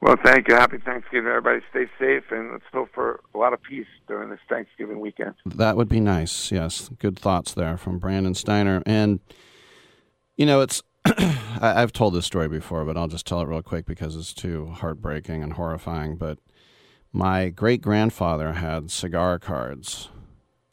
Well, 0.00 0.16
thank 0.24 0.48
you. 0.48 0.54
Happy 0.54 0.78
Thanksgiving, 0.78 1.28
everybody. 1.28 1.60
Stay 1.70 1.86
safe, 1.98 2.24
and 2.30 2.52
let's 2.52 2.64
hope 2.72 2.88
for 2.94 3.20
a 3.34 3.38
lot 3.38 3.52
of 3.52 3.60
peace 3.62 3.86
during 4.06 4.30
this 4.30 4.38
Thanksgiving 4.48 5.00
weekend. 5.00 5.34
That 5.44 5.76
would 5.76 5.88
be 5.88 5.98
nice. 5.98 6.52
Yes, 6.52 6.88
good 7.00 7.18
thoughts 7.18 7.52
there 7.52 7.76
from 7.76 7.98
Brandon 7.98 8.34
Steiner. 8.34 8.82
And 8.86 9.18
you 10.36 10.46
know, 10.46 10.60
it's 10.60 10.82
I, 11.04 11.82
I've 11.82 11.92
told 11.92 12.14
this 12.14 12.26
story 12.26 12.48
before, 12.48 12.84
but 12.84 12.96
I'll 12.96 13.08
just 13.08 13.26
tell 13.26 13.40
it 13.40 13.48
real 13.48 13.62
quick 13.62 13.86
because 13.86 14.14
it's 14.14 14.32
too 14.32 14.66
heartbreaking 14.66 15.42
and 15.42 15.54
horrifying. 15.54 16.16
But 16.16 16.38
my 17.12 17.48
great 17.48 17.82
grandfather 17.82 18.52
had 18.54 18.90
cigar 18.92 19.38
cards. 19.38 20.10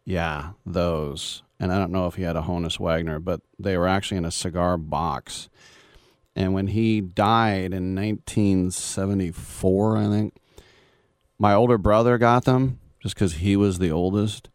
Yeah, 0.06 0.52
those. 0.66 1.42
And 1.60 1.72
I 1.72 1.80
don't 1.80 1.92
know 1.92 2.06
if 2.06 2.16
he 2.16 2.24
had 2.24 2.36
a 2.36 2.44
Honus 2.44 2.80
Wagner, 2.80 3.20
but 3.20 3.42
they 3.58 3.76
were 3.76 3.88
actually 3.88 4.18
in 4.18 4.26
a 4.26 4.32
cigar 4.32 4.78
box. 4.78 5.50
And 6.36 6.54
when 6.54 6.68
he 6.68 7.02
died 7.02 7.74
in 7.74 7.96
1974, 7.96 9.98
I 9.98 10.08
think, 10.08 10.36
my 11.38 11.54
older 11.54 11.78
brother 11.78 12.18
got 12.18 12.46
them 12.46 12.80
just 13.00 13.14
because 13.16 13.36
he 13.36 13.56
was 13.56 13.78
the 13.80 13.92
oldest. 13.92 14.50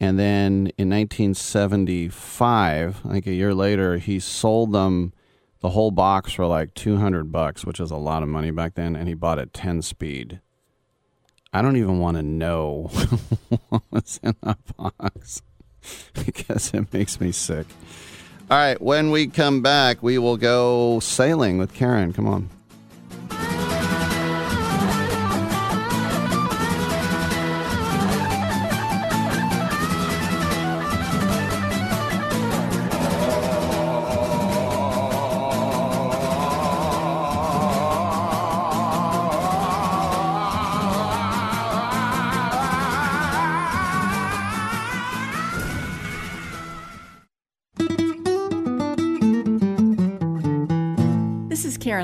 And 0.00 0.16
then 0.18 0.72
in 0.78 0.90
1975, 0.90 3.00
I 3.04 3.10
think 3.10 3.26
a 3.26 3.32
year 3.32 3.52
later, 3.52 3.98
he 3.98 4.20
sold 4.20 4.72
them 4.72 5.12
the 5.60 5.70
whole 5.70 5.90
box 5.90 6.32
for 6.32 6.46
like 6.46 6.74
200 6.74 7.32
bucks, 7.32 7.64
which 7.64 7.80
is 7.80 7.90
a 7.90 7.96
lot 7.96 8.22
of 8.22 8.28
money 8.28 8.52
back 8.52 8.74
then, 8.74 8.94
and 8.94 9.08
he 9.08 9.14
bought 9.14 9.40
a 9.40 9.46
10 9.46 9.82
speed. 9.82 10.40
I 11.52 11.62
don't 11.62 11.76
even 11.76 11.98
want 11.98 12.16
to 12.16 12.22
know 12.22 12.90
what 13.68 13.82
was 13.90 14.20
in 14.22 14.36
that 14.42 14.58
box 14.76 15.42
because 16.24 16.72
it 16.74 16.92
makes 16.92 17.20
me 17.20 17.32
sick. 17.32 17.66
All 18.50 18.56
right, 18.56 18.80
when 18.80 19.10
we 19.10 19.26
come 19.26 19.60
back, 19.60 20.02
we 20.02 20.16
will 20.16 20.38
go 20.38 21.00
sailing 21.00 21.58
with 21.58 21.74
Karen. 21.74 22.14
Come 22.14 22.26
on. 22.26 22.48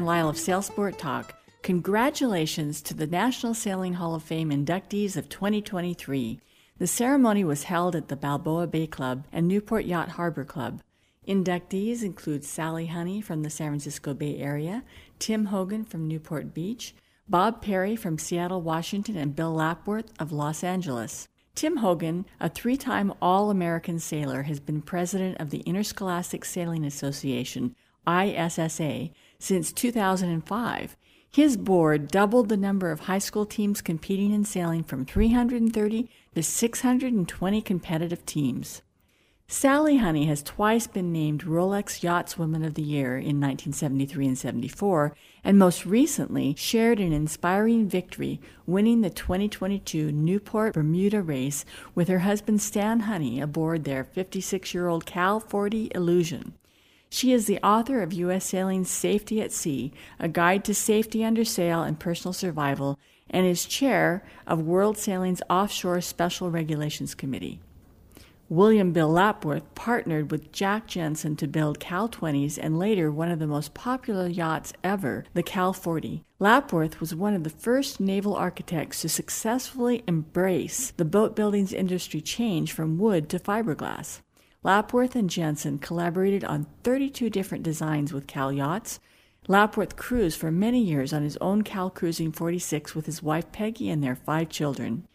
Karen 0.04 0.18
Lyle 0.18 0.28
of 0.28 0.36
Sailsport 0.36 0.98
Talk. 0.98 1.34
Congratulations 1.62 2.82
to 2.82 2.92
the 2.92 3.06
National 3.06 3.54
Sailing 3.54 3.94
Hall 3.94 4.14
of 4.14 4.22
Fame 4.22 4.50
inductees 4.50 5.16
of 5.16 5.30
2023. 5.30 6.40
The 6.76 6.86
ceremony 6.86 7.42
was 7.42 7.62
held 7.62 7.96
at 7.96 8.08
the 8.08 8.16
Balboa 8.16 8.66
Bay 8.66 8.86
Club 8.86 9.24
and 9.32 9.48
Newport 9.48 9.86
Yacht 9.86 10.10
Harbor 10.10 10.44
Club. 10.44 10.82
Inductees 11.26 12.02
include 12.02 12.44
Sally 12.44 12.88
Honey 12.88 13.22
from 13.22 13.42
the 13.42 13.48
San 13.48 13.68
Francisco 13.68 14.12
Bay 14.12 14.36
Area, 14.36 14.84
Tim 15.18 15.46
Hogan 15.46 15.86
from 15.86 16.06
Newport 16.06 16.52
Beach, 16.52 16.94
Bob 17.26 17.62
Perry 17.62 17.96
from 17.96 18.18
Seattle, 18.18 18.60
Washington, 18.60 19.16
and 19.16 19.34
Bill 19.34 19.54
Lapworth 19.54 20.12
of 20.18 20.32
Los 20.32 20.62
Angeles. 20.62 21.28
Tim 21.54 21.78
Hogan, 21.78 22.26
a 22.40 22.50
three 22.50 22.76
time 22.76 23.14
All 23.22 23.48
American 23.48 23.98
sailor, 23.98 24.42
has 24.42 24.60
been 24.60 24.82
president 24.82 25.40
of 25.40 25.48
the 25.48 25.60
Interscholastic 25.60 26.44
Sailing 26.44 26.84
Association, 26.84 27.74
ISSA, 28.06 29.10
since 29.44 29.72
2005. 29.72 30.96
His 31.30 31.59
board 31.59 32.09
doubled 32.09 32.48
the 32.48 32.57
number 32.57 32.90
of 32.90 33.00
high 33.00 33.18
school 33.18 33.44
teams 33.44 33.83
competing 33.83 34.33
in 34.33 34.44
sailing 34.44 34.83
from 34.83 35.04
330 35.04 36.09
to 36.35 36.42
620 36.42 37.61
competitive 37.61 38.24
teams. 38.24 38.80
Sally 39.46 39.98
Honey 39.98 40.24
has 40.24 40.42
twice 40.42 40.87
been 40.87 41.12
named 41.12 41.44
Rolex 41.44 42.00
Yachtswoman 42.00 42.64
of 42.64 42.72
the 42.72 42.83
Year 42.83 43.18
in 43.18 43.38
1973 43.38 44.28
and 44.28 44.38
74, 44.38 45.14
and 45.44 45.59
most 45.59 45.85
recently 45.85 46.54
shared 46.57 46.98
an 46.98 47.12
inspiring 47.12 47.87
victory, 47.87 48.40
winning 48.64 49.02
the 49.02 49.11
2022 49.11 50.11
Newport 50.11 50.72
Bermuda 50.72 51.20
race 51.20 51.66
with 51.94 52.09
her 52.09 52.20
husband 52.20 52.62
Stan 52.62 53.00
Honey 53.00 53.42
aboard 53.42 53.85
their 53.85 54.04
56 54.04 54.72
year 54.72 54.88
old 54.88 55.04
Cal 55.04 55.38
40 55.38 55.90
Illusion. 55.94 56.54
She 57.14 57.33
is 57.33 57.46
the 57.46 57.61
author 57.64 58.03
of 58.03 58.12
U.S. 58.12 58.46
Sailing's 58.46 58.90
Safety 58.90 59.40
at 59.40 59.53
Sea, 59.53 59.92
a 60.18 60.27
guide 60.27 60.64
to 60.64 60.74
safety 60.74 61.24
under 61.24 61.44
sail 61.44 61.81
and 61.81 61.96
personal 61.96 62.33
survival, 62.33 62.98
and 63.31 63.46
is 63.46 63.66
chair 63.66 64.24
of 64.48 64.62
World 64.62 64.98
Sailing's 64.98 65.40
Offshore 65.48 66.00
Special 66.00 66.50
Regulations 66.50 67.14
Committee. 67.14 67.61
William 68.48 68.90
Bill 68.90 69.09
Lapworth 69.09 69.62
partnered 69.77 70.33
with 70.33 70.50
Jack 70.50 70.88
Jensen 70.88 71.37
to 71.37 71.46
build 71.46 71.79
Cal 71.79 72.09
20s 72.09 72.59
and 72.61 72.81
later 72.81 73.12
one 73.12 73.31
of 73.31 73.38
the 73.38 73.46
most 73.46 73.74
popular 73.74 74.27
yachts 74.27 74.72
ever, 74.83 75.24
the 75.35 75.42
Cal 75.44 75.72
40. 75.72 76.24
Lapworth 76.40 76.98
was 76.98 77.14
one 77.14 77.35
of 77.35 77.44
the 77.44 77.48
first 77.48 78.00
naval 78.00 78.35
architects 78.35 79.03
to 79.03 79.09
successfully 79.09 80.03
embrace 80.09 80.90
the 80.96 81.05
boat 81.05 81.37
building's 81.37 81.72
industry 81.72 82.20
change 82.20 82.72
from 82.72 82.98
wood 82.98 83.29
to 83.29 83.38
fiberglass. 83.38 84.20
Lapworth 84.64 85.14
and 85.14 85.29
Jensen 85.29 85.79
collaborated 85.79 86.42
on 86.42 86.66
32 86.85 87.29
different 87.29 87.62
designs 87.62 88.14
with 88.14 88.27
Cal 88.27 88.50
yachts. 88.50 88.98
Lapworth 89.46 89.94
cruised 89.94 90.40
for 90.40 90.50
many 90.50 90.81
years 90.81 91.12
on 91.12 91.22
his 91.22 91.37
own 91.37 91.61
Cal 91.61 91.90
Cruising 91.90 92.33
46 92.33 92.94
with 92.94 93.05
his 93.05 93.22
wife 93.22 93.53
Peggy 93.53 93.90
and 93.90 94.03
their 94.03 94.16
five 94.16 94.48
children. 94.48 95.07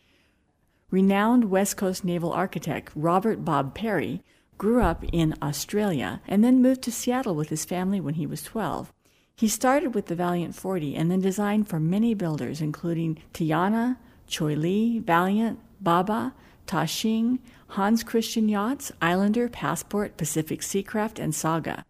Renowned 0.91 1.45
West 1.45 1.77
Coast 1.77 2.05
naval 2.05 2.31
architect 2.31 2.91
Robert 2.95 3.43
Bob 3.43 3.73
Perry 3.73 4.21
grew 4.59 4.83
up 4.83 5.03
in 5.11 5.33
Australia 5.41 6.21
and 6.27 6.43
then 6.43 6.61
moved 6.61 6.83
to 6.83 6.91
Seattle 6.91 7.33
with 7.33 7.49
his 7.49 7.65
family 7.65 7.99
when 7.99 8.15
he 8.15 8.27
was 8.27 8.43
12. 8.43 8.93
He 9.35 9.47
started 9.47 9.95
with 9.95 10.07
the 10.07 10.15
Valiant 10.15 10.53
40 10.53 10.95
and 10.95 11.09
then 11.09 11.21
designed 11.21 11.67
for 11.67 11.79
many 11.79 12.13
builders, 12.13 12.61
including 12.61 13.17
Tayana, 13.33 13.97
Cheoy 14.27 14.55
Lee, 14.55 14.99
Valiant, 14.99 15.59
Baba, 15.81 16.35
Ta 16.67 16.85
Shing, 16.85 17.39
Hans 17.69 18.03
Christian 18.03 18.49
Yachts, 18.49 18.91
Islander, 19.01 19.47
Passport, 19.47 20.17
Pacific 20.17 20.61
Seacraft, 20.61 21.19
and 21.19 21.33
Saga. 21.33 21.85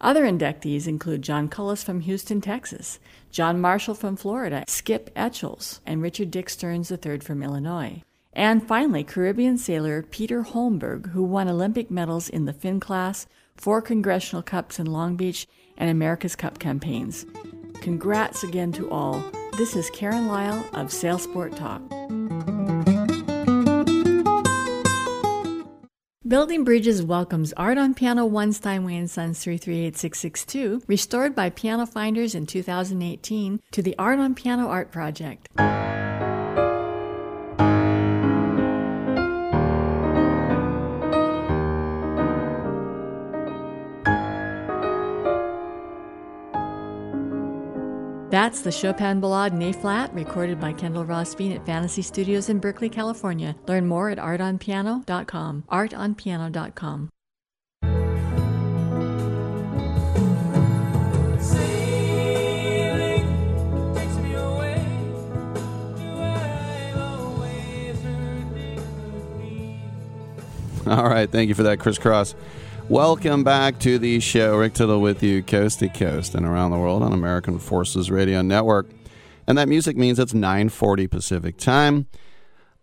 Other 0.00 0.24
inductees 0.24 0.88
include 0.88 1.22
John 1.22 1.48
Kolius 1.48 1.84
from 1.84 2.00
Houston, 2.00 2.40
Texas, 2.40 2.98
John 3.30 3.60
Marshall 3.60 3.94
from 3.94 4.16
Florida, 4.16 4.64
Skip 4.66 5.10
Etchells, 5.14 5.80
and 5.86 6.02
Richard 6.02 6.32
Dick 6.32 6.50
Stearns 6.50 6.90
III 6.90 7.20
from 7.20 7.40
Illinois. 7.42 8.02
And 8.32 8.66
finally, 8.66 9.04
Caribbean 9.04 9.58
sailor 9.58 10.02
Peter 10.02 10.42
Holmberg, 10.42 11.10
who 11.10 11.22
won 11.22 11.48
Olympic 11.48 11.88
medals 11.88 12.28
in 12.28 12.46
the 12.46 12.52
Finn 12.52 12.80
class, 12.80 13.26
four 13.56 13.80
Congressional 13.80 14.42
Cups 14.42 14.80
in 14.80 14.86
Long 14.86 15.14
Beach, 15.14 15.46
and 15.78 15.88
America's 15.88 16.34
Cup 16.34 16.58
campaigns. 16.58 17.24
Congrats 17.80 18.42
again 18.42 18.72
to 18.72 18.90
all. 18.90 19.22
This 19.56 19.76
is 19.76 19.88
Karen 19.90 20.26
Lyle 20.26 20.64
of 20.72 20.88
Sailsport 20.88 21.56
Talk. 21.56 22.91
Building 26.26 26.62
Bridges 26.62 27.02
welcomes 27.02 27.52
Art 27.54 27.78
on 27.78 27.94
Piano 27.94 28.24
1 28.24 28.52
Steinway 28.52 28.94
and 28.94 29.10
Sons 29.10 29.42
338662, 29.42 30.84
restored 30.86 31.34
by 31.34 31.50
Piano 31.50 31.84
Finders 31.84 32.36
in 32.36 32.46
2018, 32.46 33.60
to 33.72 33.82
the 33.82 33.96
Art 33.98 34.20
on 34.20 34.36
Piano 34.36 34.68
Art 34.68 34.92
Project. 34.92 35.48
That's 48.32 48.62
the 48.62 48.72
Chopin 48.72 49.20
Ballade 49.20 49.52
in 49.52 49.60
A 49.60 49.72
flat, 49.74 50.14
recorded 50.14 50.58
by 50.58 50.72
Kendall 50.72 51.04
Ross 51.04 51.38
at 51.38 51.66
Fantasy 51.66 52.00
Studios 52.00 52.48
in 52.48 52.60
Berkeley, 52.60 52.88
California. 52.88 53.54
Learn 53.68 53.86
more 53.86 54.08
at 54.08 54.16
artonpiano.com. 54.16 55.64
Artonpiano.com. 55.70 57.10
All 70.86 71.04
right, 71.04 71.30
thank 71.30 71.50
you 71.50 71.54
for 71.54 71.64
that, 71.64 71.78
Chris 71.78 71.98
Cross. 71.98 72.34
Welcome 72.88 73.44
back 73.44 73.78
to 73.80 73.98
the 73.98 74.20
show. 74.20 74.56
Rick 74.56 74.74
Tittle 74.74 75.00
with 75.00 75.22
you, 75.22 75.42
coast 75.42 75.78
to 75.78 75.88
coast 75.88 76.34
and 76.34 76.44
around 76.44 76.72
the 76.72 76.78
world 76.78 77.02
on 77.02 77.12
American 77.12 77.58
Forces 77.58 78.10
Radio 78.10 78.42
Network. 78.42 78.86
And 79.46 79.56
that 79.56 79.68
music 79.68 79.96
means 79.96 80.18
it's 80.18 80.32
9:40 80.32 81.08
Pacific 81.08 81.56
time 81.56 82.06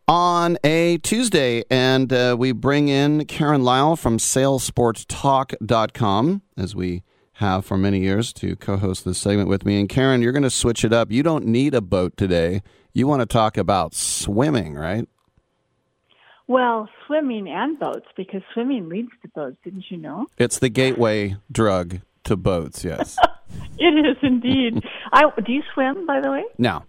on 0.07 0.57
a 0.63 0.97
Tuesday, 0.99 1.63
and 1.69 2.11
uh, 2.11 2.35
we 2.39 2.51
bring 2.51 2.87
in 2.87 3.25
Karen 3.25 3.63
Lyle 3.63 3.95
from 3.95 4.17
SailSportsTalk.com 4.17 6.41
as 6.57 6.75
we 6.75 7.03
have 7.33 7.65
for 7.65 7.77
many 7.77 7.99
years 7.99 8.33
to 8.33 8.55
co-host 8.55 9.05
this 9.05 9.19
segment 9.19 9.49
with 9.49 9.65
me. 9.65 9.79
And 9.79 9.87
Karen, 9.87 10.21
you're 10.21 10.31
going 10.31 10.43
to 10.43 10.49
switch 10.49 10.83
it 10.83 10.91
up. 10.91 11.11
You 11.11 11.23
don't 11.23 11.45
need 11.45 11.75
a 11.75 11.81
boat 11.81 12.17
today. 12.17 12.63
You 12.93 13.05
want 13.05 13.21
to 13.21 13.27
talk 13.27 13.57
about 13.57 13.93
swimming, 13.93 14.73
right? 14.73 15.07
Well, 16.49 16.89
swimming 17.05 17.47
and 17.47 17.77
boats, 17.77 18.07
because 18.17 18.41
swimming 18.55 18.89
leads 18.89 19.11
to 19.21 19.27
boats, 19.35 19.57
didn't 19.63 19.85
you 19.89 19.97
know? 19.97 20.25
It's 20.39 20.57
the 20.57 20.69
gateway 20.69 21.35
drug 21.51 21.99
to 22.23 22.35
boats, 22.35 22.83
yes. 22.83 23.19
it 23.77 23.85
is 23.85 24.17
indeed. 24.23 24.83
I 25.13 25.25
do 25.45 25.51
you 25.51 25.61
swim, 25.75 26.07
by 26.07 26.19
the 26.19 26.31
way? 26.31 26.43
No. 26.57 26.85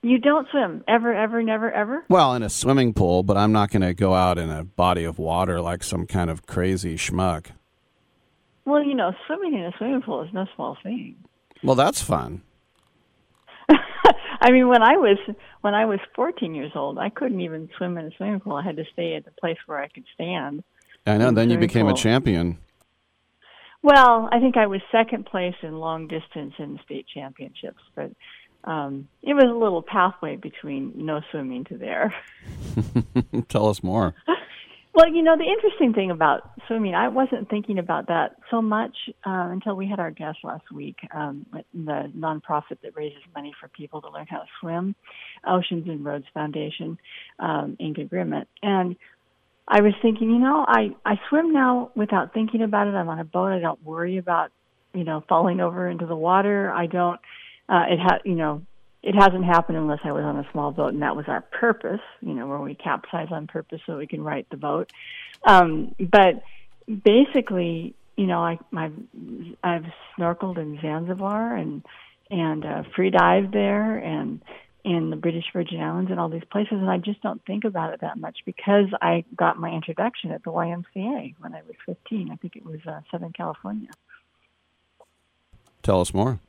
You 0.00 0.16
don't 0.16 0.48
swim 0.50 0.82
ever, 0.88 1.12
ever, 1.12 1.42
never, 1.42 1.70
ever. 1.70 2.06
well, 2.08 2.34
in 2.34 2.42
a 2.42 2.48
swimming 2.48 2.94
pool, 2.94 3.22
but 3.22 3.36
I'm 3.36 3.52
not 3.52 3.70
going 3.70 3.82
to 3.82 3.92
go 3.92 4.14
out 4.14 4.38
in 4.38 4.48
a 4.48 4.64
body 4.64 5.04
of 5.04 5.18
water 5.18 5.60
like 5.60 5.84
some 5.84 6.06
kind 6.06 6.30
of 6.30 6.46
crazy 6.46 6.96
schmuck. 6.96 7.48
Well, 8.64 8.82
you 8.82 8.94
know, 8.94 9.12
swimming 9.26 9.52
in 9.52 9.66
a 9.66 9.72
swimming 9.76 10.00
pool 10.00 10.22
is 10.22 10.32
no 10.32 10.46
small 10.56 10.78
thing. 10.82 11.16
Well, 11.62 11.76
that's 11.76 12.00
fun. 12.00 12.40
I 14.40 14.50
mean, 14.50 14.68
when 14.68 14.82
I 14.82 14.96
was 14.96 15.18
when 15.62 15.74
I 15.74 15.86
was 15.86 16.00
14 16.14 16.54
years 16.54 16.72
old, 16.74 16.98
I 16.98 17.08
couldn't 17.08 17.40
even 17.40 17.70
swim 17.76 17.96
in 17.96 18.06
a 18.06 18.10
swimming 18.16 18.40
pool. 18.40 18.54
I 18.54 18.62
had 18.62 18.76
to 18.76 18.84
stay 18.92 19.14
at 19.14 19.24
the 19.24 19.30
place 19.30 19.58
where 19.66 19.78
I 19.78 19.88
could 19.88 20.04
stand. 20.14 20.62
I 21.06 21.16
know. 21.16 21.30
Then 21.30 21.50
you 21.50 21.58
became 21.58 21.88
a 21.88 21.94
champion. 21.94 22.58
Well, 23.82 24.28
I 24.30 24.38
think 24.38 24.56
I 24.56 24.66
was 24.66 24.80
second 24.92 25.26
place 25.26 25.56
in 25.62 25.78
long 25.78 26.06
distance 26.06 26.54
in 26.58 26.78
state 26.84 27.06
championships, 27.12 27.82
but 27.96 28.12
um, 28.64 29.08
it 29.22 29.34
was 29.34 29.44
a 29.44 29.58
little 29.58 29.82
pathway 29.82 30.36
between 30.36 30.92
no 30.94 31.20
swimming 31.30 31.64
to 31.64 31.78
there. 31.78 32.14
Tell 33.48 33.68
us 33.68 33.82
more. 33.82 34.14
Well, 34.94 35.08
you 35.08 35.22
know, 35.22 35.36
the 35.38 35.44
interesting 35.44 35.94
thing 35.94 36.10
about 36.10 36.50
swimming, 36.66 36.94
I 36.94 37.08
wasn't 37.08 37.48
thinking 37.48 37.78
about 37.78 38.08
that 38.08 38.36
so 38.50 38.60
much 38.60 38.94
uh, 39.26 39.48
until 39.50 39.74
we 39.74 39.88
had 39.88 39.98
our 39.98 40.10
guest 40.10 40.38
last 40.44 40.70
week, 40.70 40.96
um, 41.14 41.46
the 41.72 42.12
nonprofit 42.14 42.78
that 42.82 42.94
raises 42.94 43.22
money 43.34 43.54
for 43.58 43.68
people 43.68 44.02
to 44.02 44.10
learn 44.10 44.26
how 44.28 44.40
to 44.40 44.46
swim, 44.60 44.94
Oceans 45.48 45.88
and 45.88 46.04
Roads 46.04 46.26
Foundation, 46.34 46.98
um, 47.38 47.78
Inga 47.80 48.04
Grimmett. 48.04 48.46
And 48.62 48.96
I 49.66 49.80
was 49.80 49.94
thinking, 50.02 50.30
you 50.30 50.38
know, 50.38 50.62
I, 50.68 50.90
I 51.06 51.14
swim 51.30 51.54
now 51.54 51.90
without 51.96 52.34
thinking 52.34 52.62
about 52.62 52.86
it. 52.86 52.94
I'm 52.94 53.08
on 53.08 53.18
a 53.18 53.24
boat. 53.24 53.46
I 53.52 53.60
don't 53.60 53.82
worry 53.82 54.18
about, 54.18 54.50
you 54.92 55.04
know, 55.04 55.24
falling 55.26 55.60
over 55.60 55.88
into 55.88 56.04
the 56.04 56.16
water. 56.16 56.70
I 56.70 56.84
don't, 56.84 57.18
uh, 57.66 57.84
it 57.88 57.98
had, 57.98 58.18
you 58.26 58.34
know, 58.34 58.62
it 59.02 59.14
hasn't 59.14 59.44
happened 59.44 59.78
unless 59.78 60.00
I 60.04 60.12
was 60.12 60.24
on 60.24 60.36
a 60.36 60.48
small 60.52 60.70
boat, 60.70 60.92
and 60.92 61.02
that 61.02 61.16
was 61.16 61.26
our 61.26 61.40
purpose, 61.40 62.00
you 62.20 62.34
know, 62.34 62.46
where 62.46 62.58
we 62.58 62.74
capsize 62.74 63.28
on 63.30 63.46
purpose 63.48 63.80
so 63.84 63.98
we 63.98 64.06
can 64.06 64.22
right 64.22 64.46
the 64.50 64.56
boat. 64.56 64.92
Um, 65.44 65.94
but 65.98 66.42
basically, 66.86 67.94
you 68.16 68.26
know, 68.26 68.40
I, 68.44 68.58
I've, 68.76 68.94
I've 69.62 69.86
snorkeled 70.16 70.58
in 70.58 70.78
Zanzibar 70.80 71.56
and 71.56 71.82
and 72.30 72.64
uh, 72.64 72.82
free 72.96 73.10
dived 73.10 73.52
there 73.52 73.98
and 73.98 74.40
in 74.84 75.10
the 75.10 75.16
British 75.16 75.44
Virgin 75.52 75.80
Islands 75.80 76.10
and 76.10 76.18
all 76.18 76.28
these 76.28 76.44
places, 76.50 76.72
and 76.72 76.90
I 76.90 76.98
just 76.98 77.22
don't 77.22 77.44
think 77.44 77.64
about 77.64 77.92
it 77.92 78.00
that 78.00 78.18
much 78.18 78.38
because 78.44 78.86
I 79.00 79.24
got 79.36 79.58
my 79.58 79.70
introduction 79.70 80.32
at 80.32 80.42
the 80.42 80.50
YMCA 80.50 81.34
when 81.38 81.54
I 81.54 81.60
was 81.66 81.76
15. 81.86 82.30
I 82.32 82.36
think 82.36 82.56
it 82.56 82.64
was 82.64 82.80
uh, 82.86 83.00
Southern 83.10 83.32
California. 83.32 83.90
Tell 85.82 86.00
us 86.00 86.14
more. 86.14 86.40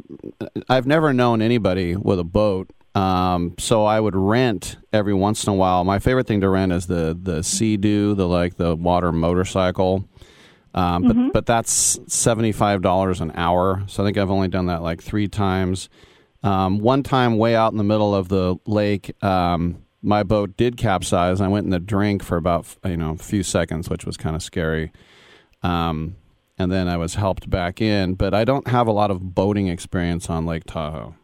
I've 0.69 0.87
never 0.87 1.13
known 1.13 1.43
anybody 1.43 1.97
with 1.97 2.19
a 2.19 2.25
boat. 2.25 2.71
Um, 2.95 3.55
so 3.59 3.85
I 3.85 4.01
would 4.01 4.17
rent 4.17 4.79
every 4.93 5.13
once 5.13 5.45
in 5.47 5.53
a 5.53 5.55
while. 5.57 5.85
My 5.85 5.99
favorite 5.99 6.27
thing 6.27 6.41
to 6.41 6.49
rent 6.49 6.73
is 6.73 6.87
the 6.87 7.17
the 7.21 7.43
Sea-Doo, 7.43 8.15
the 8.15 8.27
like 8.27 8.57
the 8.57 8.75
water 8.75 9.13
motorcycle. 9.13 10.09
Um, 10.75 11.03
but 11.03 11.17
Mhm. 11.17 11.33
but 11.33 11.47
that's 11.47 11.99
seventy 12.07 12.53
five 12.53 12.81
dollars 12.83 13.21
an 13.21 13.33
hour. 13.35 13.83
So 13.87 14.03
I 14.03 14.07
think 14.07 14.17
I've 14.19 14.31
only 14.31 14.49
done 14.49 14.67
that 14.67 14.83
like 14.83 15.03
three 15.03 15.29
times. 15.29 15.89
Um, 16.43 16.79
one 16.79 17.03
time, 17.03 17.39
way 17.39 17.55
out 17.57 17.73
in 17.73 17.79
the 17.79 17.85
middle 17.85 18.15
of 18.15 18.29
the 18.29 18.57
lake, 18.67 19.13
um, 19.23 19.79
my 20.03 20.23
boat 20.23 20.57
did 20.57 20.77
capsize. 20.77 21.41
I 21.41 21.49
went 21.49 21.65
in 21.65 21.71
the 21.71 21.79
drink 21.81 22.23
for 22.23 22.37
about 22.37 22.67
you 22.85 22.97
know 22.97 23.13
a 23.13 23.17
few 23.17 23.43
seconds, 23.43 23.91
which 23.91 24.07
was 24.07 24.17
kind 24.17 24.35
of 24.37 24.43
scary. 24.43 24.91
Um, 25.63 26.17
and 26.59 26.71
then 26.71 26.89
I 26.89 26.97
was 26.97 27.15
helped 27.15 27.49
back 27.51 27.81
in. 27.81 28.15
But 28.15 28.35
I 28.35 28.45
don't 28.45 28.69
have 28.69 28.87
a 28.87 28.93
lot 28.93 29.11
of 29.11 29.35
boating 29.35 29.69
experience 29.69 30.31
on 30.31 30.47
Lake 30.47 30.65
Tahoe. 30.65 31.15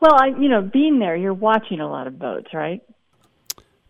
Well, 0.00 0.14
I, 0.14 0.26
you 0.38 0.48
know, 0.48 0.62
being 0.62 0.98
there, 0.98 1.16
you're 1.16 1.34
watching 1.34 1.80
a 1.80 1.88
lot 1.88 2.06
of 2.06 2.18
boats, 2.18 2.48
right? 2.52 2.82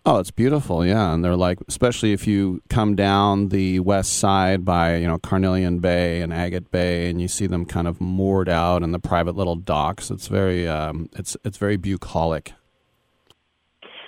Oh, 0.09 0.21
it's 0.21 0.31
beautiful, 0.31 0.87
yeah. 0.87 1.13
And 1.13 1.25
they're 1.25 1.35
like, 1.35 1.59
especially 1.67 2.13
if 2.13 2.29
you 2.29 2.63
come 2.69 2.95
down 2.95 3.49
the 3.49 3.81
west 3.81 4.13
side 4.19 4.65
by, 4.65 4.99
you 4.99 5.07
know, 5.09 5.19
Carnelian 5.19 5.81
Bay 5.81 6.23
and 6.23 6.33
Agate 6.33 6.71
Bay, 6.71 7.11
and 7.11 7.21
you 7.21 7.27
see 7.27 7.49
them 7.49 7.67
kind 7.67 7.89
of 7.89 8.01
moored 8.01 8.49
out 8.49 8.85
in 8.85 8.93
the 8.93 9.01
private 9.01 9.35
little 9.35 9.57
docks. 9.57 10.13
It's 10.13 10.29
very, 10.29 10.69
um, 10.69 11.11
it's 11.15 11.37
it's 11.43 11.59
very 11.59 11.77
bucolic. 11.77 12.53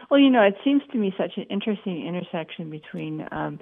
Well, 0.09 0.21
you 0.21 0.31
know, 0.31 0.43
it 0.43 0.55
seems 0.63 0.83
to 0.93 0.99
me 0.99 1.13
such 1.19 1.33
an 1.37 1.47
interesting 1.51 2.07
intersection 2.07 2.71
between 2.71 3.27
um, 3.33 3.59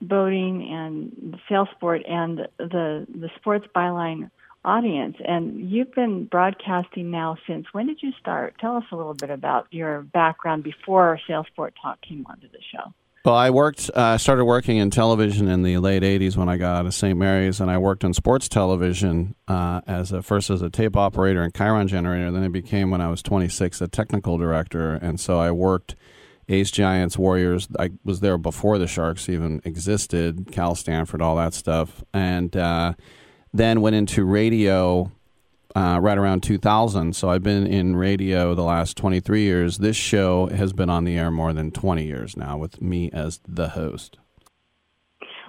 boating 0.00 0.68
and 0.70 1.38
sail 1.48 1.68
sport 1.74 2.02
and 2.06 2.48
the 2.58 3.06
the 3.08 3.30
sports 3.36 3.66
byline 3.74 4.30
audience. 4.64 5.16
And 5.24 5.70
you've 5.70 5.92
been 5.94 6.24
broadcasting 6.24 7.10
now 7.10 7.36
since 7.46 7.66
when 7.72 7.86
did 7.86 8.02
you 8.02 8.12
start? 8.20 8.56
Tell 8.60 8.76
us 8.76 8.84
a 8.90 8.96
little 8.96 9.14
bit 9.14 9.30
about 9.30 9.68
your 9.70 10.02
background 10.02 10.64
before 10.64 11.20
Sailsport 11.28 11.72
Talk 11.80 12.00
came 12.02 12.26
onto 12.28 12.48
the 12.48 12.58
show. 12.72 12.92
Well, 13.24 13.34
I 13.34 13.50
worked. 13.50 13.90
I 13.96 14.14
uh, 14.14 14.18
started 14.18 14.44
working 14.44 14.76
in 14.76 14.90
television 14.90 15.48
in 15.48 15.64
the 15.64 15.78
late 15.78 16.04
'80s 16.04 16.36
when 16.36 16.48
I 16.48 16.58
got 16.58 16.76
out 16.76 16.86
of 16.86 16.94
St. 16.94 17.18
Mary's, 17.18 17.60
and 17.60 17.68
I 17.68 17.76
worked 17.76 18.04
in 18.04 18.14
sports 18.14 18.48
television 18.48 19.34
uh, 19.48 19.80
as 19.84 20.12
a, 20.12 20.22
first 20.22 20.48
as 20.48 20.62
a 20.62 20.70
tape 20.70 20.96
operator 20.96 21.42
and 21.42 21.52
chyron 21.52 21.88
generator. 21.88 22.30
Then 22.30 22.44
I 22.44 22.48
became, 22.48 22.92
when 22.92 23.00
I 23.00 23.08
was 23.08 23.22
26, 23.24 23.80
a 23.80 23.88
technical 23.88 24.38
director, 24.38 24.92
and 24.92 25.18
so 25.18 25.40
I 25.40 25.50
worked 25.50 25.96
A's 26.48 26.70
Giants, 26.70 27.18
Warriors. 27.18 27.68
I 27.78 27.90
was 28.04 28.20
there 28.20 28.38
before 28.38 28.78
the 28.78 28.86
Sharks 28.86 29.28
even 29.28 29.60
existed. 29.64 30.48
Cal 30.52 30.74
Stanford, 30.74 31.20
all 31.20 31.36
that 31.36 31.54
stuff, 31.54 32.04
and 32.12 32.56
uh, 32.56 32.94
then 33.52 33.80
went 33.80 33.96
into 33.96 34.24
radio 34.24 35.10
uh, 35.74 35.98
right 36.00 36.16
around 36.16 36.42
2000. 36.42 37.14
So 37.14 37.28
I've 37.28 37.42
been 37.42 37.66
in 37.66 37.96
radio 37.96 38.54
the 38.54 38.62
last 38.62 38.96
23 38.96 39.42
years. 39.42 39.78
This 39.78 39.96
show 39.96 40.46
has 40.46 40.72
been 40.72 40.88
on 40.88 41.04
the 41.04 41.18
air 41.18 41.30
more 41.30 41.52
than 41.52 41.70
20 41.70 42.04
years 42.04 42.36
now 42.36 42.56
with 42.56 42.80
me 42.80 43.10
as 43.12 43.40
the 43.46 43.70
host. 43.70 44.18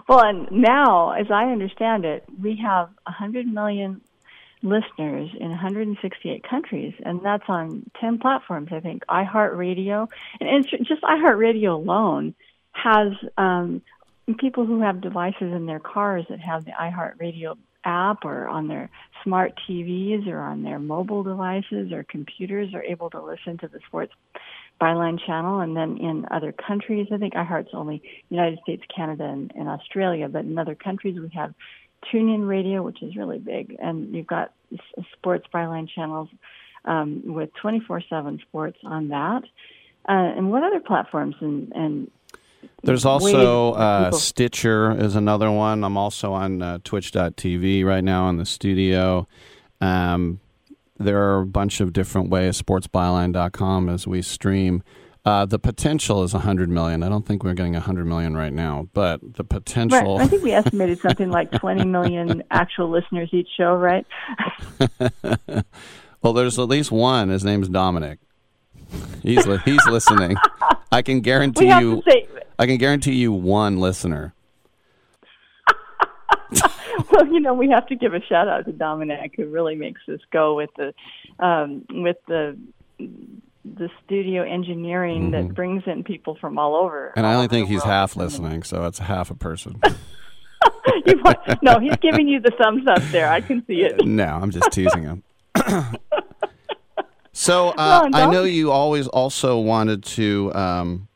Well, 0.10 0.22
and 0.22 0.50
now, 0.52 1.12
as 1.12 1.28
I 1.30 1.46
understand 1.46 2.06
it, 2.06 2.24
we 2.42 2.60
have 2.64 2.90
100 3.04 3.46
million 3.46 4.02
listeners 4.70 5.30
in 5.40 5.50
168 5.50 6.44
countries, 6.48 6.94
and 7.04 7.22
that's 7.24 7.44
on 7.48 7.90
10 8.00 8.20
platforms, 8.20 8.70
I 8.72 8.80
think. 8.80 9.04
iHeartRadio, 9.10 10.08
and 10.40 10.68
just 10.68 11.02
iHeartRadio 11.04 11.76
alone 11.76 12.36
has 12.72 13.14
um, 13.38 13.82
people 14.40 14.66
who 14.66 14.82
have 14.82 15.02
devices 15.02 15.54
in 15.54 15.66
their 15.66 15.80
cars 15.80 16.26
that 16.30 16.40
have 16.40 16.66
the 16.66 16.72
iHeartRadio 16.72 17.58
app 17.84 18.26
or 18.26 18.48
on 18.48 18.68
their 18.68 18.90
smart 19.24 19.54
TVs 19.68 20.28
or 20.28 20.40
on 20.40 20.64
their 20.64 20.80
mobile 20.80 21.24
devices 21.24 21.92
or 21.92 22.04
computers 22.04 22.74
are 22.74 22.84
able 22.84 23.10
to 23.10 23.22
listen 23.22 23.58
to 23.60 23.68
the 23.68 23.80
sports 23.88 24.14
byline 24.80 25.18
channel. 25.26 25.62
And 25.62 25.76
then 25.76 25.98
in 25.98 26.26
other 26.30 26.52
countries, 26.52 27.08
I 27.12 27.18
think 27.18 27.34
iHeart's 27.34 27.74
only 27.74 28.02
United 28.30 28.60
States, 28.60 28.84
Canada, 28.94 29.24
and, 29.24 29.52
and 29.56 29.70
Australia, 29.70 30.28
but 30.28 30.46
in 30.46 30.58
other 30.58 30.76
countries 30.76 31.18
we 31.20 31.30
have 31.36 31.54
TuneIn 32.14 32.48
Radio, 32.48 32.84
which 32.84 33.02
is 33.02 33.16
really 33.16 33.40
big, 33.40 33.76
and 33.80 34.14
you've 34.14 34.28
got 34.28 34.54
sports 35.14 35.46
byline 35.54 35.88
channels 35.90 36.30
um, 36.86 37.22
with 37.26 37.50
24/7 37.64 38.42
sports 38.42 38.78
on 38.84 39.10
that. 39.10 39.44
Uh, 40.10 40.34
and 40.38 40.52
what 40.52 40.64
other 40.64 40.80
platforms 40.80 41.36
and, 41.42 41.72
and 41.74 42.12
there's 42.84 43.06
also 43.06 43.74
uh, 43.74 44.12
Stitcher 44.12 44.92
is 44.98 45.16
another 45.16 45.52
one. 45.52 45.84
I'm 45.84 45.98
also 45.98 46.34
on 46.34 46.62
uh, 46.62 46.80
Twitch.tv 46.84 47.84
right 47.86 48.04
now 48.04 48.30
in 48.30 48.38
the 48.38 48.46
studio. 48.46 49.28
Um, 49.82 50.40
there 50.98 51.22
are 51.22 51.42
a 51.42 51.46
bunch 51.46 51.80
of 51.82 51.94
different 51.94 52.30
ways. 52.30 52.62
SportsByline.com 52.62 53.90
as 53.90 54.08
we 54.08 54.22
stream. 54.22 54.84
Uh, 55.28 55.46
the 55.46 55.60
potential 55.60 56.24
is 56.24 56.34
100 56.34 56.70
million. 56.70 57.04
I 57.04 57.10
don't 57.10 57.26
think 57.26 57.44
we're 57.44 57.54
getting 57.54 57.74
100 57.74 58.06
million 58.06 58.38
right 58.38 58.54
now, 58.54 58.88
but 58.94 59.20
the 59.36 59.44
potential. 59.44 60.20
Right. 60.20 60.26
I 60.26 60.28
think 60.30 60.42
we 60.42 60.54
estimated 60.54 61.02
something 61.02 61.30
like 61.30 61.52
20 61.52 61.84
million 61.84 62.44
actual 62.52 62.90
listeners 62.90 63.28
each 63.34 63.50
show, 63.58 63.76
right? 63.76 64.08
well, 66.22 66.32
there's 66.32 66.58
at 66.58 66.70
least 66.70 66.94
one. 66.94 67.28
His 67.28 67.44
name's 67.44 67.68
Dominic. 67.68 68.20
He's 69.22 69.46
li- 69.46 69.60
he's 69.66 69.86
listening. 69.88 70.38
I 70.94 71.02
can 71.02 71.20
guarantee 71.20 71.68
you. 71.78 72.02
Say, 72.08 72.26
I 72.58 72.66
can 72.66 72.78
guarantee 72.78 73.16
you 73.16 73.34
one 73.34 73.82
listener. 73.82 74.34
well, 77.12 77.28
you 77.28 77.42
know, 77.42 77.54
we 77.54 77.68
have 77.72 77.86
to 77.88 77.98
give 77.98 78.14
a 78.14 78.22
shout 78.22 78.48
out 78.48 78.64
to 78.64 78.72
Dominic, 78.72 79.34
who 79.36 79.48
really 79.48 79.76
makes 79.76 80.00
this 80.08 80.22
go 80.32 80.56
with 80.56 80.70
the 80.78 80.94
um, 81.46 81.86
with 81.90 82.16
the 82.30 82.58
the 83.76 83.90
studio 84.06 84.44
engineering 84.44 85.32
mm-hmm. 85.32 85.48
that 85.48 85.56
brings 85.56 85.84
in 85.86 86.04
people 86.04 86.38
from 86.40 86.58
all 86.58 86.76
over. 86.76 87.14
And 87.16 87.26
I 87.26 87.36
only 87.36 87.48
think 87.48 87.68
he's 87.68 87.84
half 87.84 88.16
listening, 88.16 88.64
so 88.64 88.86
it's 88.86 89.00
half 89.00 89.32
a 89.32 89.36
person. 89.36 89.82
want, 91.28 91.64
no, 91.64 91.80
he's 91.80 91.96
giving 91.98 92.28
you 92.28 92.40
the 92.40 92.52
thumbs 92.52 92.86
up 92.88 93.02
there. 93.12 93.30
I 93.30 93.42
can 93.42 93.66
see 93.66 93.82
it. 93.82 93.96
No, 94.06 94.26
I'm 94.26 94.52
just 94.52 94.72
teasing 94.72 95.04
him. 95.04 95.24
so 97.34 97.70
uh, 97.70 98.10
I 98.14 98.30
know 98.32 98.44
you 98.44 98.72
always 98.72 99.08
also 99.08 99.60
wanted 99.60 100.04
to 100.04 100.52
um, 100.56 101.08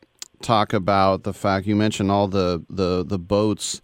talk 0.42 0.74
about 0.74 1.24
the 1.24 1.34
fact 1.34 1.66
you 1.66 1.76
mentioned 1.76 2.12
all 2.12 2.28
the 2.28 2.64
the 2.70 3.04
the 3.04 3.18
boats 3.18 3.82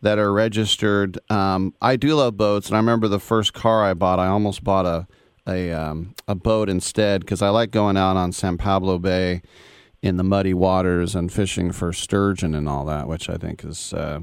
that 0.00 0.18
are 0.18 0.32
registered. 0.32 1.18
Um, 1.30 1.74
I 1.80 1.96
do 1.96 2.14
love 2.14 2.36
boats, 2.36 2.68
and 2.68 2.76
I 2.76 2.80
remember 2.80 3.06
the 3.06 3.20
first 3.20 3.52
car 3.52 3.84
I 3.84 3.94
bought. 3.94 4.18
I 4.18 4.26
almost 4.26 4.64
bought 4.64 4.86
a 4.86 5.06
a 5.48 5.72
um, 5.72 6.14
a 6.26 6.34
boat 6.34 6.68
instead 6.68 7.22
because 7.22 7.42
I 7.42 7.48
like 7.48 7.70
going 7.70 7.96
out 7.96 8.16
on 8.16 8.32
San 8.32 8.58
Pablo 8.58 8.98
Bay 8.98 9.42
in 10.02 10.16
the 10.16 10.24
muddy 10.24 10.54
waters 10.54 11.14
and 11.14 11.32
fishing 11.32 11.72
for 11.72 11.92
sturgeon 11.92 12.54
and 12.54 12.68
all 12.68 12.84
that, 12.86 13.08
which 13.08 13.28
I 13.28 13.36
think 13.36 13.64
is. 13.64 13.92
Uh, 13.92 14.20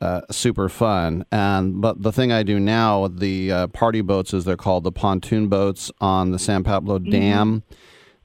uh, 0.00 0.20
super 0.32 0.68
fun. 0.68 1.24
And 1.30 1.80
but 1.80 2.02
the 2.02 2.10
thing 2.10 2.32
I 2.32 2.42
do 2.42 2.58
now, 2.58 3.06
the 3.06 3.52
uh, 3.52 3.66
party 3.68 4.00
boats, 4.00 4.34
as 4.34 4.44
they're 4.44 4.56
called, 4.56 4.82
the 4.82 4.90
pontoon 4.90 5.46
boats 5.46 5.92
on 6.00 6.32
the 6.32 6.40
San 6.40 6.64
Pablo 6.64 6.98
mm-hmm. 6.98 7.10
Dam 7.12 7.62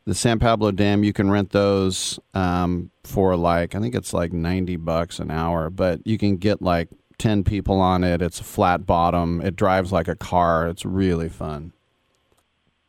the 0.08 0.16
San 0.16 0.40
Pablo 0.40 0.72
Dam, 0.72 1.04
you 1.04 1.12
can 1.12 1.30
rent 1.30 1.50
those 1.50 2.18
um, 2.34 2.92
for 3.04 3.36
like 3.36 3.76
I 3.76 3.80
think 3.82 3.94
it's 3.94 4.14
like 4.14 4.32
ninety 4.32 4.78
bucks 4.78 5.20
an 5.20 5.30
hour, 5.30 5.70
but 5.70 6.00
you 6.08 6.18
can 6.18 6.38
get 6.38 6.62
like 6.62 6.88
ten 7.18 7.44
people 7.44 7.82
on 7.82 8.06
it. 8.06 8.22
It's 8.22 8.40
a 8.40 8.46
flat 8.46 8.86
bottom. 8.86 9.42
It 9.42 9.58
drives 9.58 9.92
like 9.92 10.08
a 10.08 10.16
car. 10.16 10.70
It's 10.70 10.86
really 10.86 11.28
fun. 11.28 11.74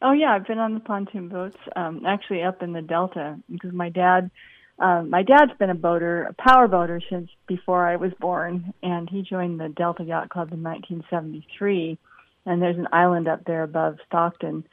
Oh 0.01 0.13
yeah, 0.13 0.33
I've 0.35 0.47
been 0.47 0.59
on 0.59 0.75
the 0.75 0.81
pontoon 0.81 1.29
boats. 1.29 1.57
Um, 1.75 2.03
actually, 2.07 2.43
up 2.43 2.63
in 2.63 2.73
the 2.73 2.83
Delta 2.83 3.39
because 3.51 3.73
my 3.73 3.89
dad, 3.89 4.31
um, 4.79 5.11
my 5.11 5.23
dad's 5.23 5.53
been 5.59 5.71
a 5.71 5.75
boater, 5.75 6.25
a 6.25 6.35
power 6.35 6.69
boater 6.69 7.01
since 7.11 7.29
before 7.49 7.87
I 7.87 7.97
was 7.97 8.13
born, 8.21 8.73
and 8.83 9.11
he 9.11 9.23
joined 9.23 9.59
the 9.59 9.69
Delta 9.69 10.05
Yacht 10.05 10.29
Club 10.29 10.53
in 10.53 10.63
1973. 10.63 11.99
And 12.47 12.63
there's 12.63 12.79
an 12.79 12.89
island 12.93 13.29
up 13.29 13.45
there 13.45 13.63
above 13.63 13.99
Stockton 14.07 14.65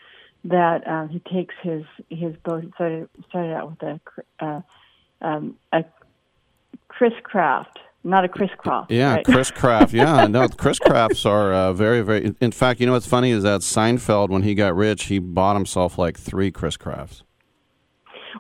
that 0.46 0.88
um, 0.88 1.10
he 1.10 1.20
takes 1.20 1.56
his 1.62 1.84
his 2.10 2.36
boat. 2.44 2.64
started 2.76 3.10
started 3.30 3.54
out 3.54 3.72
with 3.72 3.82
a 3.82 4.46
uh, 4.46 4.62
um, 5.22 5.58
a 5.74 5.84
Chris 6.88 7.14
Craft, 7.24 7.80
not 8.06 8.24
a 8.24 8.30
Chris 8.30 8.52
Craft. 8.58 8.92
Yeah, 8.92 9.16
right? 9.16 9.26
Chris 9.26 9.52
Craft. 9.52 9.94
Yeah, 9.94 10.28
no, 10.28 10.48
Chris 10.48 10.80
Crafts 10.80 11.26
are 11.26 11.54
uh, 11.54 11.74
very 11.74 12.02
very. 12.02 12.36
In 12.40 12.52
fact, 12.52 12.80
you 12.80 12.86
know 12.86 12.94
what's 12.94 13.08
funny 13.08 13.32
is 13.32 13.44
that 13.44 13.62
Seinfeld, 13.62 14.30
when 14.30 14.44
he 14.44 14.54
got 14.56 14.76
rich, 14.76 15.06
he 15.06 15.20
bought 15.20 15.56
himself 15.56 15.98
like 15.98 16.18
three 16.18 16.52
Chris 16.52 16.78
Crafts. 16.78 17.24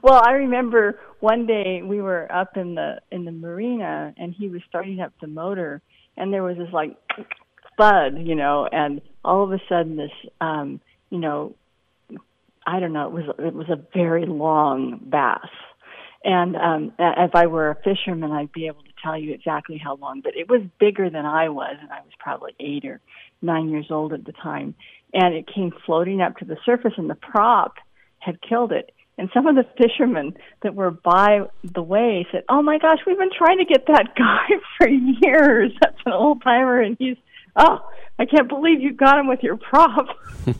Well, 0.01 0.21
I 0.23 0.31
remember 0.33 0.99
one 1.19 1.47
day 1.47 1.81
we 1.81 2.01
were 2.01 2.31
up 2.31 2.57
in 2.57 2.75
the 2.75 3.01
in 3.11 3.25
the 3.25 3.31
marina, 3.31 4.13
and 4.17 4.33
he 4.33 4.49
was 4.49 4.61
starting 4.69 4.99
up 4.99 5.13
the 5.19 5.27
motor, 5.27 5.81
and 6.15 6.31
there 6.31 6.43
was 6.43 6.57
this 6.57 6.71
like 6.71 6.97
thud, 7.77 8.19
you 8.19 8.35
know, 8.35 8.67
and 8.71 9.01
all 9.23 9.43
of 9.43 9.51
a 9.51 9.59
sudden 9.67 9.97
this, 9.97 10.11
um, 10.41 10.79
you 11.09 11.17
know, 11.17 11.55
I 12.67 12.79
don't 12.79 12.93
know, 12.93 13.07
it 13.07 13.13
was 13.13 13.35
it 13.39 13.53
was 13.53 13.69
a 13.69 13.79
very 13.93 14.25
long 14.25 14.99
bass. 15.03 15.49
And 16.23 16.55
um 16.55 16.93
if 16.99 17.35
I 17.35 17.47
were 17.47 17.69
a 17.69 17.75
fisherman 17.75 18.31
I'd 18.31 18.51
be 18.51 18.67
able 18.67 18.81
tell 19.05 19.17
you 19.17 19.33
exactly 19.33 19.77
how 19.77 19.95
long, 19.95 20.21
but 20.21 20.35
it 20.35 20.49
was 20.49 20.61
bigger 20.79 21.09
than 21.09 21.25
I 21.25 21.49
was 21.49 21.75
and 21.79 21.91
I 21.91 22.01
was 22.01 22.11
probably 22.19 22.55
8 22.59 22.85
or 22.85 23.01
9 23.41 23.69
years 23.69 23.87
old 23.89 24.13
at 24.13 24.25
the 24.25 24.33
time. 24.33 24.75
And 25.13 25.35
it 25.35 25.47
came 25.53 25.71
floating 25.85 26.21
up 26.21 26.37
to 26.37 26.45
the 26.45 26.57
surface 26.65 26.93
and 26.97 27.09
the 27.09 27.15
prop 27.15 27.75
had 28.19 28.41
killed 28.41 28.71
it. 28.71 28.91
And 29.17 29.29
some 29.33 29.47
of 29.47 29.55
the 29.55 29.65
fishermen 29.77 30.35
that 30.61 30.75
were 30.75 30.91
by 30.91 31.41
the 31.63 31.81
way 31.81 32.27
said, 32.31 32.43
"Oh 32.49 32.61
my 32.61 32.77
gosh, 32.79 32.99
we've 33.07 33.17
been 33.17 33.29
trying 33.31 33.59
to 33.59 33.65
get 33.65 33.87
that 33.87 34.13
guy 34.17 34.47
for 34.77 34.89
years. 34.89 35.71
That's 35.79 36.01
an 36.05 36.11
old 36.11 36.41
timer, 36.43 36.81
and 36.81 36.97
he's 36.99 37.15
oh, 37.55 37.79
I 38.19 38.25
can't 38.25 38.49
believe 38.49 38.81
you 38.81 38.93
got 38.93 39.17
him 39.17 39.27
with 39.27 39.41
your 39.41 39.57
prop. 39.57 40.07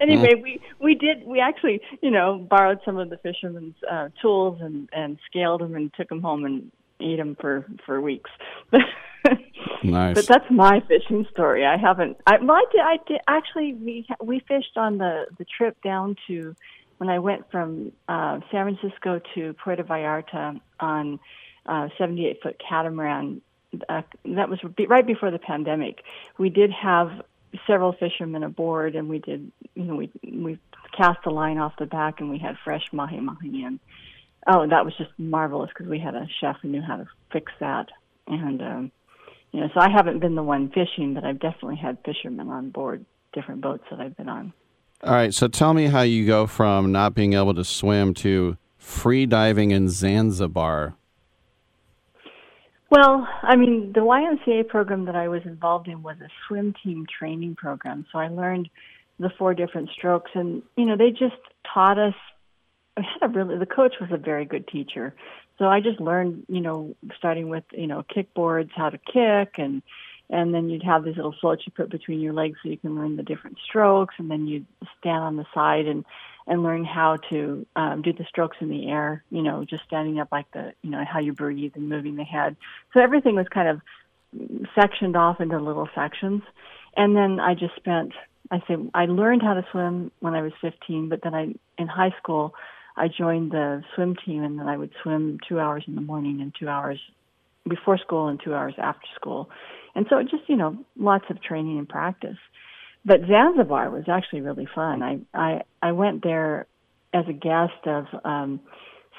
anyway, 0.00 0.34
we 0.42 0.60
we 0.80 0.94
did 0.94 1.26
we 1.26 1.40
actually 1.40 1.80
you 2.00 2.10
know 2.10 2.46
borrowed 2.48 2.80
some 2.84 2.96
of 2.96 3.10
the 3.10 3.18
fishermen's 3.18 3.76
uh, 3.90 4.08
tools 4.22 4.58
and 4.62 4.88
and 4.92 5.18
scaled 5.28 5.60
them 5.60 5.74
and 5.74 5.92
took 5.94 6.08
them 6.08 6.22
home 6.22 6.44
and 6.44 6.70
ate 7.00 7.16
them 7.16 7.36
for 7.40 7.66
for 7.84 8.00
weeks. 8.00 8.30
nice. 9.82 10.14
But 10.14 10.26
that's 10.26 10.50
my 10.50 10.80
fishing 10.88 11.26
story. 11.32 11.64
I 11.64 11.76
haven't. 11.76 12.18
I 12.26 12.38
well, 12.38 12.56
I 12.56 12.64
did. 12.70 12.80
I 12.80 12.96
did 13.06 13.20
actually. 13.28 13.74
We 13.74 14.06
we 14.22 14.40
fished 14.40 14.76
on 14.76 14.98
the 14.98 15.26
the 15.38 15.44
trip 15.44 15.76
down 15.82 16.16
to 16.28 16.54
when 16.98 17.10
I 17.10 17.18
went 17.18 17.50
from 17.50 17.92
uh, 18.08 18.40
San 18.50 18.74
Francisco 18.74 19.20
to 19.34 19.54
Puerto 19.54 19.84
Vallarta 19.84 20.60
on 20.80 21.20
uh, 21.66 21.88
78 21.98 22.42
foot 22.42 22.62
catamaran 22.66 23.42
uh, 23.88 24.02
that 24.24 24.48
was 24.48 24.58
right 24.88 25.06
before 25.06 25.30
the 25.30 25.38
pandemic. 25.38 26.02
We 26.38 26.50
did 26.50 26.70
have 26.70 27.22
several 27.66 27.92
fishermen 27.92 28.42
aboard, 28.42 28.94
and 28.94 29.08
we 29.08 29.18
did, 29.18 29.50
you 29.74 29.84
know, 29.84 29.94
we 29.94 30.10
we 30.22 30.58
cast 30.96 31.18
the 31.24 31.30
line 31.30 31.58
off 31.58 31.74
the 31.78 31.86
back, 31.86 32.20
and 32.20 32.30
we 32.30 32.38
had 32.38 32.56
fresh 32.64 32.84
mahi 32.92 33.20
mahi 33.20 33.64
in. 33.64 33.80
Oh, 34.48 34.66
that 34.68 34.84
was 34.84 34.94
just 34.96 35.10
marvelous 35.18 35.70
because 35.70 35.90
we 35.90 35.98
had 35.98 36.14
a 36.14 36.26
chef 36.40 36.56
who 36.62 36.68
knew 36.68 36.82
how 36.82 36.96
to 36.96 37.06
fix 37.32 37.52
that, 37.60 37.88
and 38.26 38.62
um, 38.62 38.92
you 39.52 39.60
know, 39.60 39.68
so 39.74 39.80
I 39.80 39.90
haven't 39.90 40.20
been 40.20 40.34
the 40.34 40.42
one 40.42 40.70
fishing, 40.70 41.14
but 41.14 41.24
I've 41.24 41.40
definitely 41.40 41.76
had 41.76 41.98
fishermen 42.04 42.48
on 42.48 42.70
board 42.70 43.04
different 43.32 43.60
boats 43.60 43.84
that 43.90 44.00
I've 44.00 44.16
been 44.16 44.28
on. 44.28 44.52
All 45.02 45.12
right, 45.12 45.32
so 45.32 45.48
tell 45.48 45.74
me 45.74 45.86
how 45.86 46.02
you 46.02 46.26
go 46.26 46.46
from 46.46 46.92
not 46.92 47.14
being 47.14 47.34
able 47.34 47.54
to 47.54 47.64
swim 47.64 48.14
to 48.14 48.56
free 48.78 49.26
diving 49.26 49.72
in 49.72 49.88
Zanzibar. 49.88 50.94
Well, 52.88 53.26
I 53.42 53.56
mean, 53.56 53.92
the 53.92 54.00
YMCA 54.00 54.68
program 54.68 55.06
that 55.06 55.16
I 55.16 55.28
was 55.28 55.42
involved 55.44 55.88
in 55.88 56.02
was 56.02 56.16
a 56.20 56.28
swim 56.46 56.72
team 56.82 57.04
training 57.18 57.56
program. 57.56 58.06
So 58.12 58.18
I 58.18 58.28
learned 58.28 58.70
the 59.18 59.30
four 59.38 59.54
different 59.54 59.90
strokes, 59.90 60.30
and 60.34 60.62
you 60.76 60.86
know, 60.86 60.96
they 60.96 61.10
just 61.10 61.36
taught 61.72 61.98
us. 61.98 62.14
I 62.96 63.02
had 63.02 63.22
a 63.22 63.28
really 63.28 63.58
the 63.58 63.66
coach 63.66 63.94
was 64.00 64.10
a 64.12 64.16
very 64.16 64.44
good 64.44 64.66
teacher, 64.68 65.14
so 65.58 65.66
I 65.66 65.80
just 65.80 66.00
learned, 66.00 66.44
you 66.48 66.60
know, 66.60 66.94
starting 67.16 67.48
with 67.48 67.64
you 67.72 67.86
know 67.86 68.04
kickboards, 68.04 68.70
how 68.74 68.90
to 68.90 68.98
kick, 68.98 69.58
and 69.58 69.82
and 70.28 70.52
then 70.54 70.68
you'd 70.68 70.82
have 70.82 71.04
these 71.04 71.16
little 71.16 71.34
floats 71.40 71.62
you 71.66 71.72
put 71.72 71.90
between 71.90 72.20
your 72.20 72.32
legs 72.32 72.58
so 72.62 72.68
you 72.68 72.78
can 72.78 72.96
learn 72.96 73.16
the 73.16 73.22
different 73.22 73.58
strokes, 73.64 74.14
and 74.18 74.30
then 74.30 74.46
you'd 74.46 74.66
stand 74.98 75.22
on 75.22 75.36
the 75.36 75.46
side 75.54 75.86
and 75.86 76.04
and 76.46 76.62
learn 76.62 76.84
how 76.84 77.16
to 77.30 77.66
um, 77.74 78.02
do 78.02 78.12
the 78.12 78.24
strokes 78.24 78.56
in 78.60 78.68
the 78.68 78.88
air. 78.88 79.22
You 79.30 79.42
know, 79.42 79.64
just 79.64 79.84
standing 79.84 80.18
up 80.20 80.28
like 80.32 80.50
the 80.52 80.72
you 80.82 80.90
know 80.90 81.04
how 81.04 81.20
you 81.20 81.32
breathe 81.32 81.72
and 81.74 81.88
moving 81.88 82.16
the 82.16 82.24
head. 82.24 82.56
So 82.92 83.00
everything 83.00 83.34
was 83.34 83.48
kind 83.48 83.68
of 83.68 83.80
sectioned 84.74 85.16
off 85.16 85.40
into 85.40 85.58
little 85.58 85.88
sections, 85.94 86.42
and 86.96 87.16
then 87.16 87.40
I 87.40 87.54
just 87.54 87.76
spent. 87.76 88.12
I 88.50 88.60
say 88.68 88.76
I 88.94 89.06
learned 89.06 89.42
how 89.42 89.54
to 89.54 89.66
swim 89.72 90.12
when 90.20 90.34
I 90.34 90.42
was 90.42 90.52
15, 90.60 91.08
but 91.08 91.20
then 91.22 91.34
I 91.34 91.54
in 91.78 91.88
high 91.88 92.14
school 92.18 92.54
I 92.96 93.08
joined 93.08 93.52
the 93.52 93.82
swim 93.94 94.16
team, 94.24 94.42
and 94.42 94.58
then 94.58 94.68
I 94.68 94.76
would 94.76 94.90
swim 95.02 95.38
two 95.48 95.60
hours 95.60 95.84
in 95.86 95.94
the 95.94 96.00
morning 96.00 96.40
and 96.40 96.54
two 96.58 96.68
hours 96.68 96.98
before 97.68 97.98
school 97.98 98.28
and 98.28 98.40
two 98.42 98.54
hours 98.54 98.74
after 98.78 99.06
school. 99.14 99.50
And 99.94 100.06
so 100.08 100.18
it 100.18 100.28
just, 100.30 100.48
you 100.48 100.56
know, 100.56 100.76
lots 100.98 101.24
of 101.30 101.42
training 101.42 101.78
and 101.78 101.88
practice. 101.88 102.36
But 103.04 103.20
Zanzibar 103.28 103.90
was 103.90 104.04
actually 104.08 104.40
really 104.40 104.66
fun. 104.74 105.02
I 105.02 105.20
I 105.32 105.62
I 105.80 105.92
went 105.92 106.22
there 106.24 106.66
as 107.14 107.24
a 107.28 107.32
guest 107.32 107.86
of 107.86 108.06
um 108.24 108.60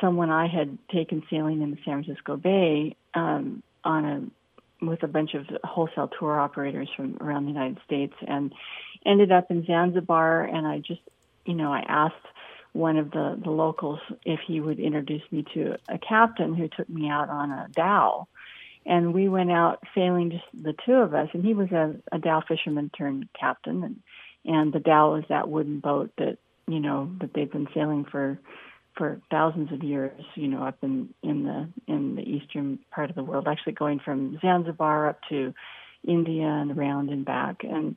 someone 0.01 0.29
I 0.29 0.47
had 0.47 0.77
taken 0.93 1.23
sailing 1.29 1.61
in 1.61 1.71
the 1.71 1.77
San 1.85 2.03
Francisco 2.03 2.35
Bay 2.35 2.95
um 3.13 3.63
on 3.83 4.05
a 4.05 4.85
with 4.85 5.03
a 5.03 5.07
bunch 5.07 5.33
of 5.33 5.45
wholesale 5.63 6.09
tour 6.19 6.39
operators 6.39 6.89
from 6.95 7.17
around 7.21 7.45
the 7.45 7.51
United 7.51 7.79
States 7.85 8.13
and 8.27 8.53
ended 9.05 9.31
up 9.31 9.49
in 9.49 9.65
Zanzibar 9.65 10.43
and 10.43 10.67
I 10.67 10.79
just 10.79 11.01
you 11.45 11.55
know 11.55 11.71
I 11.71 11.83
asked 11.87 12.15
one 12.77 12.97
of 12.97 13.11
the 13.11 13.39
the 13.43 13.49
locals 13.49 13.99
if 14.23 14.39
he 14.45 14.59
would 14.61 14.79
introduce 14.79 15.23
me 15.31 15.43
to 15.53 15.77
a 15.89 15.97
captain 15.97 16.53
who 16.53 16.67
took 16.67 16.87
me 16.87 17.09
out 17.09 17.29
on 17.29 17.51
a 17.51 17.67
dhow. 17.73 18.27
And 18.85 19.13
we 19.13 19.27
went 19.27 19.51
out 19.51 19.83
sailing 19.93 20.31
just 20.31 20.45
the 20.53 20.75
two 20.85 20.93
of 20.93 21.13
us 21.13 21.29
and 21.33 21.43
he 21.43 21.53
was 21.53 21.71
a, 21.71 21.95
a 22.11 22.19
dhow 22.19 22.41
fisherman 22.47 22.89
turned 22.97 23.27
captain 23.37 23.83
and 23.83 24.01
and 24.45 24.71
the 24.71 24.79
dhow 24.79 25.15
is 25.15 25.25
that 25.29 25.49
wooden 25.49 25.79
boat 25.79 26.11
that 26.17 26.37
you 26.67 26.79
know 26.79 27.11
that 27.19 27.33
they've 27.33 27.51
been 27.51 27.67
sailing 27.73 28.05
for 28.05 28.39
for 28.95 29.19
thousands 29.29 29.71
of 29.73 29.83
years 29.83 30.21
you 30.35 30.47
know 30.47 30.63
up 30.63 30.77
in 30.83 31.13
in 31.21 31.43
the 31.43 31.67
in 31.87 32.15
the 32.15 32.21
eastern 32.21 32.79
part 32.91 33.09
of 33.09 33.15
the 33.15 33.23
world 33.23 33.47
actually 33.47 33.73
going 33.73 33.99
from 33.99 34.37
zanzibar 34.41 35.09
up 35.09 35.19
to 35.29 35.53
india 36.07 36.45
and 36.45 36.77
around 36.77 37.09
and 37.09 37.25
back. 37.25 37.63
And 37.63 37.95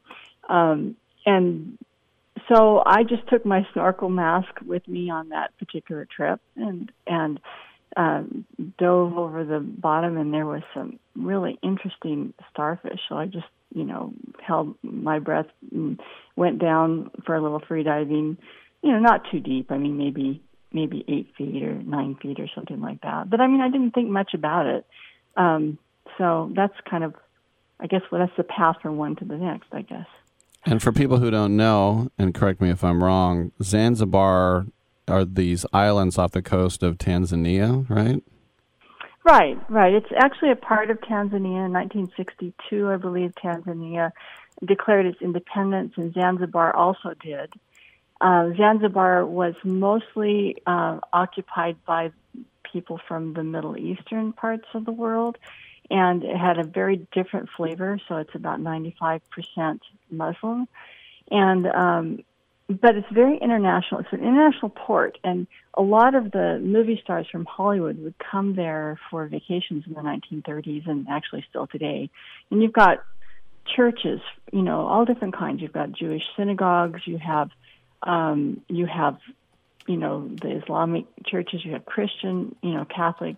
um 0.49 0.97
and 1.27 1.79
so 2.49 2.83
i 2.87 3.03
just 3.03 3.27
took 3.29 3.45
my 3.45 3.67
snorkel 3.73 4.09
mask 4.09 4.51
with 4.67 4.87
me 4.89 5.11
on 5.11 5.29
that 5.31 5.57
particular 5.59 6.07
trip 6.17 6.41
and 6.57 6.91
and 7.07 7.41
um, 7.97 8.45
dove 8.79 9.17
over 9.17 9.45
the 9.45 9.59
bottom 9.61 10.17
and 10.17 10.33
there 10.33 10.47
was 10.47 10.63
some 10.75 10.99
really 11.17 11.59
interesting 11.63 12.33
starfish. 12.51 13.01
So 13.09 13.17
I 13.17 13.27
just, 13.27 13.47
you 13.75 13.85
know, 13.85 14.13
held 14.41 14.75
my 14.83 15.19
breath 15.19 15.47
and 15.73 16.01
went 16.37 16.61
down 16.61 17.11
for 17.27 17.35
a 17.35 17.43
little 17.43 17.61
free 17.67 17.83
diving. 17.83 18.39
You 18.83 18.93
know, 18.93 18.99
not 18.99 19.23
too 19.31 19.41
deep. 19.41 19.71
I 19.71 19.79
mean, 19.79 19.99
maybe 19.99 20.43
maybe 20.73 21.05
eight 21.09 21.33
feet 21.37 21.63
or 21.65 21.75
nine 21.75 22.17
feet 22.23 22.39
or 22.39 22.47
something 22.55 22.81
like 22.81 23.01
that. 23.03 23.29
But 23.29 23.41
I 23.41 23.49
mean, 23.49 23.61
I 23.61 23.71
didn't 23.71 23.91
think 23.91 24.09
much 24.09 24.35
about 24.35 24.67
it. 24.67 24.87
Um, 25.37 25.79
so 26.17 26.53
that's 26.55 26.75
kind 26.89 27.03
of, 27.03 27.15
I 27.81 27.89
guess, 27.89 28.03
well, 28.11 28.21
that's 28.21 28.37
the 28.37 28.45
path 28.45 28.77
from 28.81 28.97
one 28.97 29.17
to 29.17 29.25
the 29.25 29.37
next. 29.37 29.67
I 29.73 29.83
guess. 29.83 30.07
And 30.65 30.83
for 30.83 30.93
people 30.93 31.19
who 31.19 31.31
don't 31.31 31.57
know, 31.57 32.11
and 32.19 32.35
correct 32.35 32.61
me 32.61 32.71
if 32.71 32.85
I'm 32.85 33.03
wrong, 33.03 33.53
Zanzibar 33.63 34.67
are 35.09 35.25
these 35.25 35.65
islands 35.73 36.19
off 36.19 36.33
the 36.33 36.43
coast 36.43 36.83
of 36.83 36.99
Tanzania, 36.99 37.89
right? 37.89 38.23
Right, 39.25 39.59
right. 39.71 39.93
It's 39.93 40.11
actually 40.17 40.51
a 40.51 40.57
part 40.57 40.91
of 40.91 41.01
Tanzania. 41.01 41.67
In 41.67 41.73
1962, 41.73 42.89
I 42.89 42.97
believe 42.97 43.33
Tanzania 43.43 44.13
declared 44.65 45.07
its 45.07 45.21
independence, 45.21 45.95
and 45.97 46.13
Zanzibar 46.13 46.75
also 46.75 47.15
did. 47.23 47.53
Uh, 48.21 48.51
Zanzibar 48.57 49.25
was 49.25 49.55
mostly 49.65 50.57
uh, 50.67 51.01
occupied 51.13 51.77
by 51.87 52.13
people 52.71 53.01
from 53.09 53.35
the 53.35 53.43
Middle 53.43 53.77
Eastern 53.77 54.33
parts 54.33 54.67
of 54.75 54.85
the 54.85 54.93
world, 54.93 55.39
and 55.91 56.23
it 56.23 56.37
had 56.37 56.59
a 56.59 56.65
very 56.65 57.07
different 57.13 57.49
flavor. 57.57 57.99
So 58.09 58.17
it's 58.17 58.35
about 58.35 58.61
95% 58.61 59.21
Muslim, 60.13 60.69
and 61.31 61.67
um, 61.67 62.25
but 62.81 62.97
it's 62.97 63.09
very 63.13 63.37
international. 63.39 64.01
It's 64.01 64.13
an 64.13 64.21
international 64.21 64.71
port, 64.71 65.19
and 65.25 65.49
a 65.75 65.83
lot 65.83 66.15
of 66.15 66.31
the 66.31 66.61
movie 66.63 67.01
stars 67.03 67.27
from 67.31 67.45
Hollywood 67.45 67.99
would 67.99 68.15
come 68.19 68.55
there 68.55 68.99
for 69.11 69.27
vacations 69.27 69.85
in 69.87 69.95
the 69.95 70.01
1930s, 70.01 70.89
and 70.89 71.09
actually 71.09 71.45
still 71.49 71.67
today. 71.67 72.11
And 72.51 72.63
you've 72.63 72.73
got 72.73 73.03
churches, 73.75 74.21
you 74.53 74.63
know, 74.63 74.87
all 74.87 75.05
different 75.05 75.37
kinds. 75.37 75.63
You've 75.63 75.73
got 75.73 75.91
Jewish 75.93 76.23
synagogues. 76.37 77.01
You 77.07 77.19
have, 77.19 77.51
um, 78.05 78.61
you 78.69 78.87
have, 78.87 79.19
you 79.89 79.97
know, 79.97 80.29
the 80.29 80.63
Islamic 80.63 81.07
churches. 81.27 81.65
You 81.65 81.73
have 81.73 81.85
Christian, 81.85 82.55
you 82.63 82.75
know, 82.75 82.85
Catholic, 82.85 83.37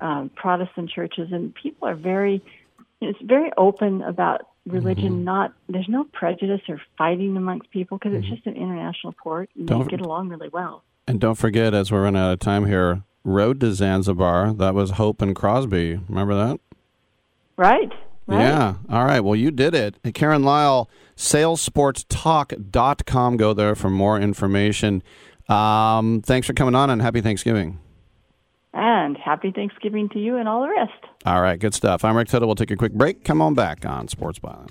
um, 0.00 0.30
Protestant 0.34 0.90
churches, 0.90 1.32
and 1.32 1.54
people 1.54 1.86
are 1.88 1.94
very. 1.96 2.42
It's 3.02 3.20
very 3.22 3.50
open 3.56 4.02
about 4.02 4.46
religion 4.70 5.12
mm-hmm. 5.12 5.24
not 5.24 5.52
there's 5.68 5.88
no 5.88 6.04
prejudice 6.04 6.60
or 6.68 6.80
fighting 6.96 7.36
amongst 7.36 7.70
people 7.70 7.98
because 7.98 8.12
mm-hmm. 8.12 8.24
it's 8.24 8.34
just 8.34 8.46
an 8.46 8.56
international 8.56 9.14
port 9.22 9.50
and 9.56 9.66
don't, 9.66 9.84
they 9.84 9.96
get 9.96 10.00
along 10.00 10.28
really 10.28 10.48
well 10.48 10.82
and 11.06 11.20
don't 11.20 11.36
forget 11.36 11.74
as 11.74 11.92
we're 11.92 12.02
running 12.02 12.20
out 12.20 12.32
of 12.32 12.38
time 12.38 12.66
here 12.66 13.02
road 13.24 13.60
to 13.60 13.72
zanzibar 13.72 14.52
that 14.52 14.74
was 14.74 14.92
hope 14.92 15.20
and 15.20 15.36
crosby 15.36 16.00
remember 16.08 16.34
that 16.34 16.58
right 17.56 17.92
Right. 18.30 18.40
Yeah. 18.42 18.74
All 18.88 19.04
right. 19.04 19.20
Well, 19.20 19.34
you 19.34 19.50
did 19.50 19.74
it. 19.74 19.96
Karen 20.14 20.44
Lyle, 20.44 20.88
sailsportstalk.com. 21.16 23.36
Go 23.36 23.52
there 23.52 23.74
for 23.74 23.90
more 23.90 24.20
information. 24.20 25.02
Um, 25.48 26.22
thanks 26.24 26.46
for 26.46 26.52
coming 26.52 26.76
on 26.76 26.90
and 26.90 27.02
happy 27.02 27.20
Thanksgiving. 27.20 27.80
And 28.72 29.16
happy 29.16 29.50
Thanksgiving 29.50 30.08
to 30.10 30.18
you 30.18 30.36
and 30.36 30.48
all 30.48 30.62
the 30.62 30.68
rest. 30.68 31.04
All 31.26 31.42
right, 31.42 31.58
good 31.58 31.74
stuff. 31.74 32.04
I'm 32.04 32.16
Rick 32.16 32.28
Tittle. 32.28 32.46
We'll 32.48 32.54
take 32.54 32.70
a 32.70 32.76
quick 32.76 32.92
break. 32.92 33.24
Come 33.24 33.42
on 33.42 33.54
back 33.54 33.84
on 33.84 34.06
Sports 34.08 34.38
Byline. 34.38 34.70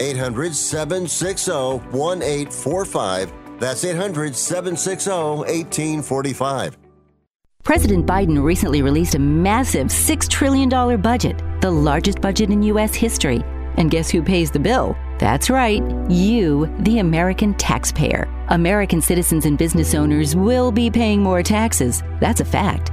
800 0.00 0.54
760 0.54 1.52
1845. 1.96 3.32
That's 3.58 3.84
800 3.84 4.36
760 4.36 5.10
1845. 5.10 6.78
President 7.62 8.06
Biden 8.06 8.40
recently 8.42 8.80
released 8.80 9.16
a 9.16 9.18
massive 9.18 9.88
$6 9.88 10.28
trillion 10.28 10.68
budget, 11.00 11.42
the 11.60 11.70
largest 11.70 12.20
budget 12.20 12.50
in 12.50 12.62
U.S. 12.62 12.94
history. 12.94 13.42
And 13.76 13.90
guess 13.90 14.08
who 14.08 14.22
pays 14.22 14.52
the 14.52 14.60
bill? 14.60 14.96
That's 15.18 15.50
right, 15.50 15.82
you, 16.08 16.72
the 16.80 17.00
American 17.00 17.54
taxpayer. 17.54 18.28
American 18.48 19.00
citizens 19.00 19.46
and 19.46 19.58
business 19.58 19.94
owners 19.94 20.36
will 20.36 20.70
be 20.70 20.90
paying 20.90 21.22
more 21.22 21.42
taxes. 21.42 22.02
That's 22.20 22.40
a 22.40 22.44
fact. 22.44 22.92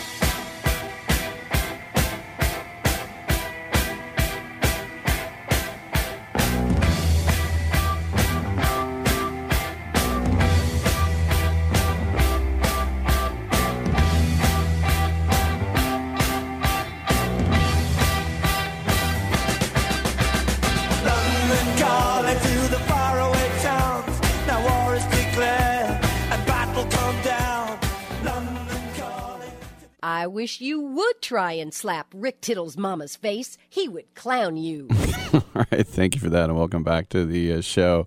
I 30.21 30.27
wish 30.27 30.61
you 30.61 30.79
would 30.79 31.19
try 31.19 31.53
and 31.53 31.73
slap 31.73 32.13
Rick 32.13 32.41
Tittle's 32.41 32.77
mama's 32.77 33.15
face. 33.15 33.57
He 33.67 33.87
would 33.87 34.13
clown 34.13 34.55
you. 34.55 34.87
All 35.33 35.43
right, 35.55 35.87
thank 35.87 36.13
you 36.13 36.21
for 36.21 36.29
that, 36.29 36.43
and 36.43 36.55
welcome 36.55 36.83
back 36.83 37.09
to 37.09 37.25
the 37.25 37.53
uh, 37.53 37.61
show. 37.61 38.05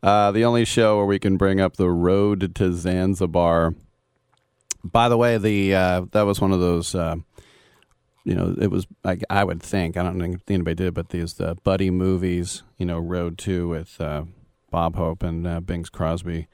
Uh, 0.00 0.30
the 0.30 0.44
only 0.44 0.64
show 0.64 0.98
where 0.98 1.06
we 1.06 1.18
can 1.18 1.36
bring 1.36 1.60
up 1.60 1.76
the 1.76 1.90
road 1.90 2.54
to 2.54 2.72
Zanzibar. 2.72 3.74
By 4.84 5.08
the 5.08 5.16
way, 5.16 5.38
the 5.38 5.74
uh, 5.74 6.02
that 6.12 6.22
was 6.22 6.40
one 6.40 6.52
of 6.52 6.60
those. 6.60 6.94
Uh, 6.94 7.16
you 8.22 8.36
know, 8.36 8.54
it 8.56 8.70
was 8.70 8.86
I, 9.04 9.18
I 9.28 9.42
would 9.42 9.60
think 9.60 9.96
I 9.96 10.04
don't 10.04 10.20
think 10.20 10.42
anybody 10.46 10.76
did, 10.76 10.94
but 10.94 11.08
these 11.08 11.40
uh, 11.40 11.54
buddy 11.64 11.90
movies. 11.90 12.62
You 12.78 12.86
know, 12.86 13.00
Road 13.00 13.38
Two 13.38 13.70
with 13.70 14.00
uh, 14.00 14.22
Bob 14.70 14.94
Hope 14.94 15.24
and 15.24 15.66
Bings 15.66 15.90
Crosby, 15.90 16.46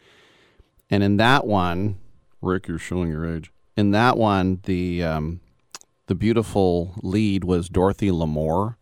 and 0.89 1.03
in 1.03 1.19
that 1.19 1.47
one, 1.47 1.99
Rick, 2.41 2.67
you're 2.67 2.79
showing 2.79 3.11
your 3.11 3.31
age. 3.31 3.53
In 3.77 3.91
that 3.91 4.17
one, 4.17 4.61
the 4.65 5.03
um, 5.05 5.41
the 6.07 6.15
beautiful 6.15 6.95
lead 7.03 7.45
was 7.45 7.69
Dorothy 7.69 8.11
Lamour. 8.11 8.77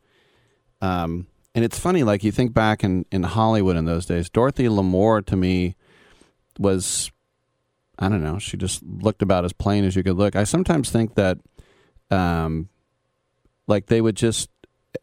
Um, 0.81 1.27
and 1.55 1.65
it's 1.65 1.79
funny, 1.79 2.03
like 2.03 2.25
you 2.25 2.33
think 2.33 2.53
back 2.53 2.85
in, 2.85 3.07
in 3.11 3.23
Hollywood 3.23 3.77
in 3.77 3.85
those 3.85 4.07
days, 4.07 4.29
Dorothy 4.29 4.65
Lamour 4.65 5.25
to 5.27 5.37
me 5.37 5.77
was, 6.59 7.11
I 7.99 8.09
don't 8.09 8.23
know, 8.23 8.39
she 8.39 8.57
just 8.57 8.83
looked 8.83 9.23
about 9.23 9.45
as 9.45 9.53
plain 9.53 9.85
as 9.85 9.97
you 9.97 10.03
could 10.03 10.17
look. 10.17 10.37
I 10.37 10.45
sometimes 10.45 10.91
think 10.91 11.15
that, 11.15 11.39
um, 12.11 12.69
like 13.67 13.87
they 13.87 14.01
would 14.01 14.17
just, 14.17 14.51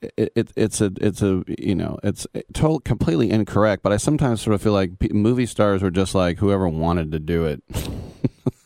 it, 0.02 0.32
it, 0.36 0.52
it's 0.56 0.82
a, 0.82 0.92
it's 0.98 1.22
a, 1.22 1.44
you 1.48 1.74
know, 1.74 2.00
it's 2.04 2.28
total, 2.54 2.80
completely 2.82 3.32
incorrect. 3.32 3.82
But 3.82 3.94
I 3.94 3.98
sometimes 3.98 4.42
sort 4.42 4.54
of 4.54 4.62
feel 4.62 4.74
like 4.74 5.12
movie 5.14 5.46
stars 5.46 5.82
were 5.82 5.92
just 5.92 6.14
like 6.14 6.38
whoever 6.38 6.68
wanted 6.68 7.12
to 7.14 7.20
do 7.20 7.46
it. 7.46 7.64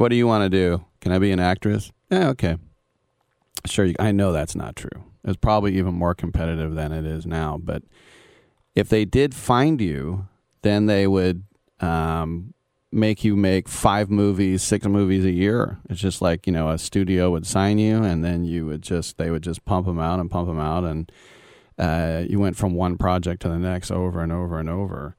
what 0.00 0.08
do 0.08 0.16
you 0.16 0.26
want 0.26 0.42
to 0.42 0.48
do? 0.48 0.82
Can 1.02 1.12
I 1.12 1.18
be 1.18 1.30
an 1.30 1.40
actress? 1.40 1.92
Yeah, 2.10 2.30
okay. 2.30 2.56
Sure, 3.66 3.84
you, 3.84 3.94
I 3.98 4.12
know 4.12 4.32
that's 4.32 4.56
not 4.56 4.74
true. 4.74 5.04
It's 5.24 5.36
probably 5.36 5.76
even 5.76 5.92
more 5.92 6.14
competitive 6.14 6.74
than 6.74 6.90
it 6.90 7.04
is 7.04 7.26
now. 7.26 7.60
But 7.62 7.82
if 8.74 8.88
they 8.88 9.04
did 9.04 9.34
find 9.34 9.78
you, 9.78 10.26
then 10.62 10.86
they 10.86 11.06
would 11.06 11.44
um, 11.80 12.54
make 12.90 13.24
you 13.24 13.36
make 13.36 13.68
five 13.68 14.08
movies, 14.08 14.62
six 14.62 14.86
movies 14.86 15.26
a 15.26 15.30
year. 15.30 15.80
It's 15.90 16.00
just 16.00 16.22
like 16.22 16.46
you 16.46 16.52
know 16.54 16.70
a 16.70 16.78
studio 16.78 17.30
would 17.32 17.46
sign 17.46 17.76
you, 17.76 18.02
and 18.02 18.24
then 18.24 18.46
you 18.46 18.64
would 18.64 18.80
just 18.80 19.18
they 19.18 19.30
would 19.30 19.42
just 19.42 19.66
pump 19.66 19.84
them 19.84 20.00
out 20.00 20.18
and 20.18 20.30
pump 20.30 20.48
them 20.48 20.58
out, 20.58 20.84
and 20.84 21.12
uh, 21.78 22.24
you 22.26 22.40
went 22.40 22.56
from 22.56 22.72
one 22.72 22.96
project 22.96 23.42
to 23.42 23.50
the 23.50 23.58
next 23.58 23.90
over 23.90 24.22
and 24.22 24.32
over 24.32 24.58
and 24.58 24.70
over. 24.70 25.14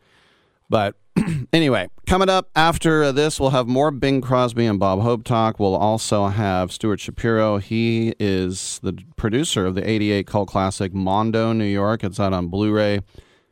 But 0.72 0.96
anyway, 1.54 1.90
coming 2.08 2.30
up 2.30 2.50
after 2.56 3.12
this, 3.12 3.42
we'll 3.42 3.50
have 3.50 3.68
more 3.68 3.92
Bing 3.92 4.22
Crosby 4.22 4.66
and 4.66 4.80
Bob 4.80 5.02
Hope 5.02 5.26
talk. 5.26 5.60
We'll 5.60 5.76
also 5.76 6.28
have 6.28 6.72
Stuart 6.72 7.02
Shapiro. 7.02 7.58
He 7.58 8.16
is 8.22 8.80
the 8.82 8.98
producer 9.18 9.66
of 9.66 9.76
the 9.76 9.88
88 9.88 10.26
cult 10.26 10.48
classic 10.48 10.94
Mondo, 10.94 11.52
New 11.52 11.66
York. 11.66 12.06
It's 12.06 12.22
out 12.22 12.32
on 12.32 12.48
Blu 12.48 12.72
ray. 12.72 13.02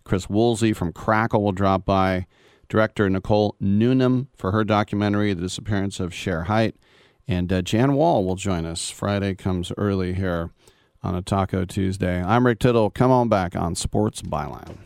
Chris 0.05 0.29
Woolsey 0.29 0.71
from 0.71 0.93
Crackle 0.93 1.43
will 1.43 1.51
drop 1.51 1.83
by. 1.83 2.25
Director 2.69 3.09
Nicole 3.09 3.57
Newnham 3.59 4.29
for 4.37 4.53
her 4.53 4.63
documentary, 4.63 5.33
The 5.33 5.41
Disappearance 5.41 5.99
of 5.99 6.13
Shere 6.13 6.43
Hite. 6.43 6.77
And 7.27 7.51
uh, 7.51 7.61
Jan 7.61 7.95
Wall 7.95 8.23
will 8.23 8.35
join 8.35 8.65
us. 8.65 8.89
Friday 8.89 9.35
comes 9.35 9.73
early 9.75 10.13
here 10.13 10.51
on 11.03 11.15
a 11.15 11.21
Taco 11.21 11.65
Tuesday. 11.65 12.23
I'm 12.23 12.45
Rick 12.45 12.59
Tittle. 12.59 12.89
Come 12.89 13.11
on 13.11 13.27
back 13.27 13.57
on 13.57 13.75
Sports 13.75 14.21
Byline. 14.21 14.77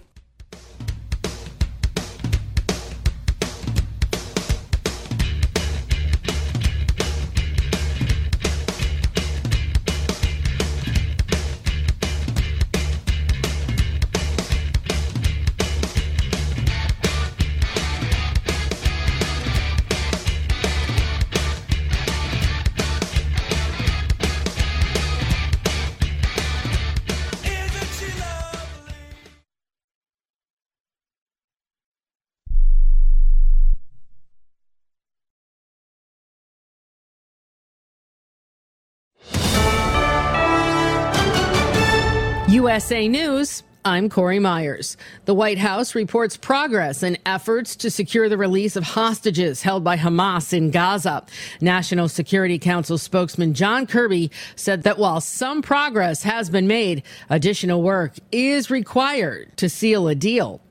USA 42.64 43.10
News. 43.10 43.62
I'm 43.84 44.08
Corey 44.08 44.40
Myers. 44.40 44.96
The 45.26 45.34
White 45.34 45.58
House 45.58 45.96
reports 45.96 46.38
progress 46.38 47.04
in 47.04 47.18
efforts 47.26 47.76
to 47.76 47.92
secure 47.92 48.30
the 48.30 48.38
release 48.38 48.78
of 48.78 48.86
hostages 48.86 49.62
held 49.62 49.84
by 49.84 49.98
Hamas 49.98 50.54
in 50.54 50.72
Gaza. 50.72 51.26
National 51.60 52.08
Security 52.08 52.58
Council 52.58 52.98
spokesman 52.98 53.54
John 53.54 53.86
Kirby 53.86 54.32
said 54.56 54.84
that 54.84 54.98
while 54.98 55.20
some 55.20 55.62
progress 55.62 56.24
has 56.24 56.50
been 56.50 56.66
made, 56.66 57.04
additional 57.30 57.84
work 57.84 58.14
is 58.32 58.72
required 58.72 59.58
to 59.58 59.68
seal 59.68 60.08
a 60.08 60.16
deal. 60.16 60.62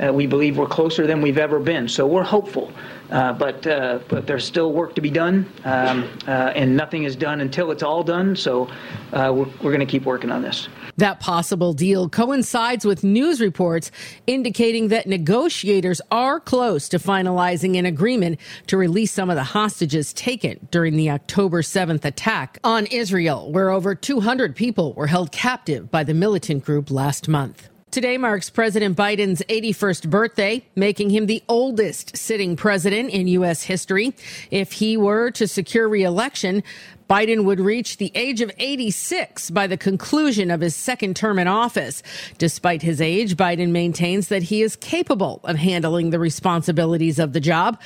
Uh, 0.00 0.12
we 0.12 0.26
believe 0.26 0.56
we're 0.58 0.66
closer 0.66 1.06
than 1.06 1.20
we've 1.20 1.38
ever 1.38 1.58
been, 1.58 1.88
so 1.88 2.06
we're 2.06 2.22
hopeful. 2.22 2.72
Uh, 3.10 3.32
but 3.32 3.66
uh, 3.66 3.98
but 4.08 4.26
there's 4.26 4.44
still 4.44 4.72
work 4.72 4.94
to 4.94 5.00
be 5.00 5.10
done, 5.10 5.50
um, 5.64 6.08
uh, 6.26 6.52
and 6.54 6.76
nothing 6.76 7.04
is 7.04 7.16
done 7.16 7.40
until 7.40 7.70
it's 7.70 7.82
all 7.82 8.02
done. 8.02 8.36
So 8.36 8.68
uh, 9.12 9.32
we're, 9.34 9.46
we're 9.62 9.72
going 9.72 9.80
to 9.80 9.86
keep 9.86 10.04
working 10.04 10.30
on 10.30 10.42
this. 10.42 10.68
That 10.98 11.18
possible 11.20 11.72
deal 11.72 12.08
coincides 12.08 12.84
with 12.84 13.04
news 13.04 13.40
reports 13.40 13.90
indicating 14.26 14.88
that 14.88 15.06
negotiators 15.06 16.02
are 16.10 16.38
close 16.38 16.88
to 16.90 16.98
finalizing 16.98 17.78
an 17.78 17.86
agreement 17.86 18.40
to 18.66 18.76
release 18.76 19.12
some 19.12 19.30
of 19.30 19.36
the 19.36 19.44
hostages 19.44 20.12
taken 20.12 20.68
during 20.70 20.96
the 20.96 21.10
October 21.10 21.62
7th 21.62 22.04
attack 22.04 22.58
on 22.62 22.86
Israel, 22.86 23.50
where 23.50 23.70
over 23.70 23.94
200 23.94 24.54
people 24.54 24.92
were 24.94 25.06
held 25.06 25.32
captive 25.32 25.90
by 25.90 26.04
the 26.04 26.14
militant 26.14 26.64
group 26.64 26.90
last 26.90 27.28
month. 27.28 27.68
Today 27.90 28.18
marks 28.18 28.50
President 28.50 28.98
Biden's 28.98 29.40
81st 29.48 30.10
birthday, 30.10 30.62
making 30.76 31.08
him 31.08 31.24
the 31.24 31.42
oldest 31.48 32.18
sitting 32.18 32.54
president 32.54 33.08
in 33.08 33.28
U.S. 33.28 33.62
history. 33.62 34.14
If 34.50 34.72
he 34.72 34.98
were 34.98 35.30
to 35.30 35.48
secure 35.48 35.88
reelection, 35.88 36.62
Biden 37.08 37.44
would 37.44 37.60
reach 37.60 37.96
the 37.96 38.12
age 38.14 38.42
of 38.42 38.52
86 38.58 39.48
by 39.52 39.66
the 39.66 39.78
conclusion 39.78 40.50
of 40.50 40.60
his 40.60 40.76
second 40.76 41.16
term 41.16 41.38
in 41.38 41.48
office. 41.48 42.02
Despite 42.36 42.82
his 42.82 43.00
age, 43.00 43.38
Biden 43.38 43.70
maintains 43.70 44.28
that 44.28 44.42
he 44.42 44.60
is 44.60 44.76
capable 44.76 45.40
of 45.44 45.56
handling 45.56 46.10
the 46.10 46.18
responsibilities 46.18 47.18
of 47.18 47.32
the 47.32 47.40
job. 47.40 47.80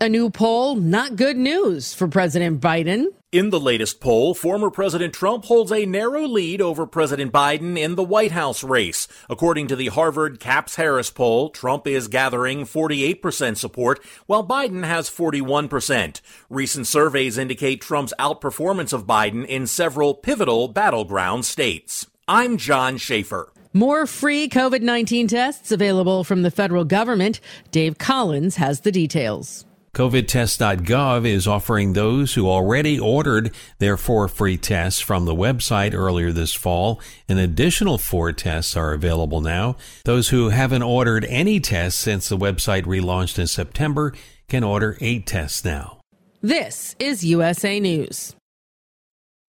A 0.00 0.08
new 0.08 0.30
poll, 0.30 0.76
not 0.76 1.16
good 1.16 1.36
news 1.36 1.92
for 1.92 2.06
President 2.06 2.60
Biden. 2.60 3.06
In 3.32 3.50
the 3.50 3.58
latest 3.58 4.00
poll, 4.00 4.32
former 4.32 4.70
President 4.70 5.12
Trump 5.12 5.46
holds 5.46 5.72
a 5.72 5.86
narrow 5.86 6.24
lead 6.24 6.62
over 6.62 6.86
President 6.86 7.32
Biden 7.32 7.76
in 7.76 7.96
the 7.96 8.04
White 8.04 8.30
House 8.30 8.62
race. 8.62 9.08
According 9.28 9.66
to 9.66 9.74
the 9.74 9.88
Harvard 9.88 10.38
CAPS 10.38 10.76
Harris 10.76 11.10
poll, 11.10 11.50
Trump 11.50 11.88
is 11.88 12.06
gathering 12.06 12.60
48% 12.64 13.56
support, 13.56 13.98
while 14.26 14.46
Biden 14.46 14.84
has 14.84 15.10
41%. 15.10 16.20
Recent 16.48 16.86
surveys 16.86 17.36
indicate 17.36 17.80
Trump's 17.80 18.14
outperformance 18.20 18.92
of 18.92 19.04
Biden 19.04 19.44
in 19.44 19.66
several 19.66 20.14
pivotal 20.14 20.68
battleground 20.68 21.44
states. 21.44 22.06
I'm 22.28 22.56
John 22.56 22.98
Schaefer. 22.98 23.52
More 23.72 24.06
free 24.06 24.48
COVID 24.48 24.80
19 24.80 25.26
tests 25.26 25.72
available 25.72 26.22
from 26.22 26.42
the 26.42 26.52
federal 26.52 26.84
government. 26.84 27.40
Dave 27.72 27.98
Collins 27.98 28.54
has 28.56 28.82
the 28.82 28.92
details. 28.92 29.64
COVIDtest.gov 29.94 31.26
is 31.26 31.48
offering 31.48 31.92
those 31.92 32.34
who 32.34 32.48
already 32.48 32.98
ordered 32.98 33.50
their 33.78 33.96
four 33.96 34.28
free 34.28 34.56
tests 34.56 35.00
from 35.00 35.24
the 35.24 35.34
website 35.34 35.94
earlier 35.94 36.30
this 36.30 36.54
fall. 36.54 37.00
An 37.28 37.38
additional 37.38 37.98
four 37.98 38.32
tests 38.32 38.76
are 38.76 38.92
available 38.92 39.40
now. 39.40 39.76
Those 40.04 40.28
who 40.28 40.50
haven't 40.50 40.82
ordered 40.82 41.24
any 41.24 41.58
tests 41.60 42.00
since 42.00 42.28
the 42.28 42.38
website 42.38 42.84
relaunched 42.84 43.38
in 43.38 43.46
September 43.46 44.12
can 44.48 44.62
order 44.62 44.96
eight 45.00 45.26
tests 45.26 45.64
now. 45.64 46.00
This 46.40 46.94
is 46.98 47.24
USA 47.24 47.80
News. 47.80 48.36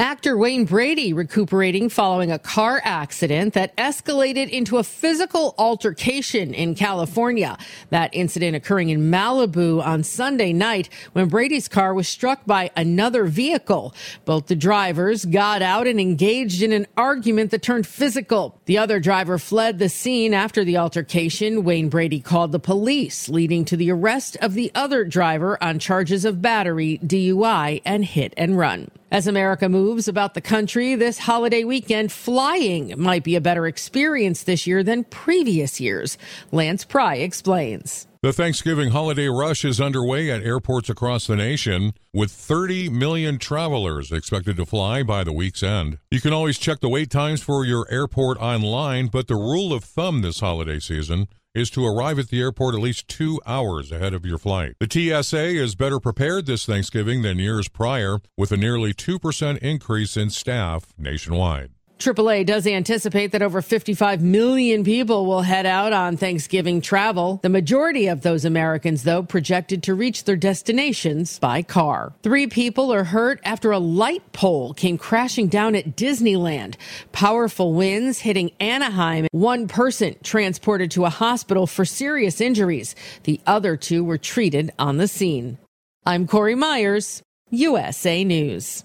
Actor 0.00 0.36
Wayne 0.36 0.64
Brady 0.64 1.12
recuperating 1.12 1.88
following 1.88 2.30
a 2.30 2.38
car 2.38 2.80
accident 2.84 3.54
that 3.54 3.76
escalated 3.76 4.48
into 4.48 4.76
a 4.76 4.84
physical 4.84 5.56
altercation 5.58 6.54
in 6.54 6.76
California. 6.76 7.58
That 7.90 8.10
incident 8.12 8.54
occurring 8.54 8.90
in 8.90 9.10
Malibu 9.10 9.84
on 9.84 10.04
Sunday 10.04 10.52
night 10.52 10.88
when 11.14 11.26
Brady's 11.26 11.66
car 11.66 11.94
was 11.94 12.06
struck 12.06 12.46
by 12.46 12.70
another 12.76 13.24
vehicle. 13.24 13.92
Both 14.24 14.46
the 14.46 14.54
drivers 14.54 15.24
got 15.24 15.62
out 15.62 15.88
and 15.88 15.98
engaged 15.98 16.62
in 16.62 16.70
an 16.70 16.86
argument 16.96 17.50
that 17.50 17.62
turned 17.62 17.84
physical. 17.84 18.60
The 18.66 18.78
other 18.78 19.00
driver 19.00 19.36
fled 19.36 19.80
the 19.80 19.88
scene 19.88 20.32
after 20.32 20.62
the 20.62 20.76
altercation. 20.76 21.64
Wayne 21.64 21.88
Brady 21.88 22.20
called 22.20 22.52
the 22.52 22.60
police, 22.60 23.28
leading 23.28 23.64
to 23.64 23.76
the 23.76 23.90
arrest 23.90 24.36
of 24.40 24.54
the 24.54 24.70
other 24.76 25.04
driver 25.04 25.60
on 25.60 25.80
charges 25.80 26.24
of 26.24 26.40
battery, 26.40 27.00
DUI, 27.04 27.82
and 27.84 28.04
hit 28.04 28.32
and 28.36 28.56
run. 28.56 28.92
As 29.10 29.26
America 29.26 29.70
moves 29.70 30.06
about 30.06 30.34
the 30.34 30.42
country 30.42 30.94
this 30.94 31.18
holiday 31.18 31.64
weekend, 31.64 32.12
flying 32.12 32.92
might 32.98 33.24
be 33.24 33.36
a 33.36 33.40
better 33.40 33.66
experience 33.66 34.42
this 34.42 34.66
year 34.66 34.82
than 34.82 35.04
previous 35.04 35.80
years. 35.80 36.18
Lance 36.52 36.84
Pry 36.84 37.14
explains. 37.14 38.06
The 38.20 38.34
Thanksgiving 38.34 38.90
holiday 38.90 39.28
rush 39.28 39.64
is 39.64 39.80
underway 39.80 40.30
at 40.30 40.42
airports 40.42 40.90
across 40.90 41.26
the 41.26 41.36
nation, 41.36 41.94
with 42.12 42.30
30 42.30 42.90
million 42.90 43.38
travelers 43.38 44.12
expected 44.12 44.58
to 44.58 44.66
fly 44.66 45.02
by 45.02 45.24
the 45.24 45.32
week's 45.32 45.62
end. 45.62 45.96
You 46.10 46.20
can 46.20 46.34
always 46.34 46.58
check 46.58 46.80
the 46.80 46.90
wait 46.90 47.10
times 47.10 47.42
for 47.42 47.64
your 47.64 47.90
airport 47.90 48.36
online, 48.36 49.06
but 49.06 49.26
the 49.26 49.36
rule 49.36 49.72
of 49.72 49.84
thumb 49.84 50.20
this 50.20 50.40
holiday 50.40 50.80
season 50.80 51.28
is 51.58 51.70
to 51.70 51.84
arrive 51.84 52.18
at 52.18 52.28
the 52.28 52.40
airport 52.40 52.74
at 52.74 52.80
least 52.80 53.08
two 53.08 53.40
hours 53.44 53.90
ahead 53.90 54.14
of 54.14 54.24
your 54.24 54.38
flight. 54.38 54.74
The 54.78 54.88
TSA 55.22 55.44
is 55.44 55.74
better 55.74 55.98
prepared 55.98 56.46
this 56.46 56.64
Thanksgiving 56.64 57.22
than 57.22 57.38
years 57.38 57.68
prior, 57.68 58.18
with 58.36 58.52
a 58.52 58.56
nearly 58.56 58.94
2% 58.94 59.58
increase 59.58 60.16
in 60.16 60.30
staff 60.30 60.94
nationwide. 60.96 61.70
AAA 61.98 62.46
does 62.46 62.66
anticipate 62.66 63.32
that 63.32 63.42
over 63.42 63.60
55 63.60 64.22
million 64.22 64.84
people 64.84 65.26
will 65.26 65.42
head 65.42 65.66
out 65.66 65.92
on 65.92 66.16
Thanksgiving 66.16 66.80
travel. 66.80 67.40
The 67.42 67.48
majority 67.48 68.06
of 68.06 68.22
those 68.22 68.44
Americans, 68.44 69.02
though, 69.02 69.22
projected 69.22 69.82
to 69.82 69.94
reach 69.94 70.24
their 70.24 70.36
destinations 70.36 71.38
by 71.40 71.62
car. 71.62 72.12
Three 72.22 72.46
people 72.46 72.92
are 72.92 73.04
hurt 73.04 73.40
after 73.42 73.72
a 73.72 73.78
light 73.78 74.32
pole 74.32 74.74
came 74.74 74.96
crashing 74.96 75.48
down 75.48 75.74
at 75.74 75.96
Disneyland. 75.96 76.76
Powerful 77.10 77.74
winds 77.74 78.20
hitting 78.20 78.52
Anaheim. 78.60 79.26
One 79.32 79.66
person 79.66 80.14
transported 80.22 80.92
to 80.92 81.04
a 81.04 81.10
hospital 81.10 81.66
for 81.66 81.84
serious 81.84 82.40
injuries. 82.40 82.94
The 83.24 83.40
other 83.46 83.76
two 83.76 84.04
were 84.04 84.18
treated 84.18 84.72
on 84.78 84.98
the 84.98 85.08
scene. 85.08 85.58
I'm 86.06 86.26
Corey 86.26 86.54
Myers, 86.54 87.22
USA 87.50 88.22
News. 88.24 88.84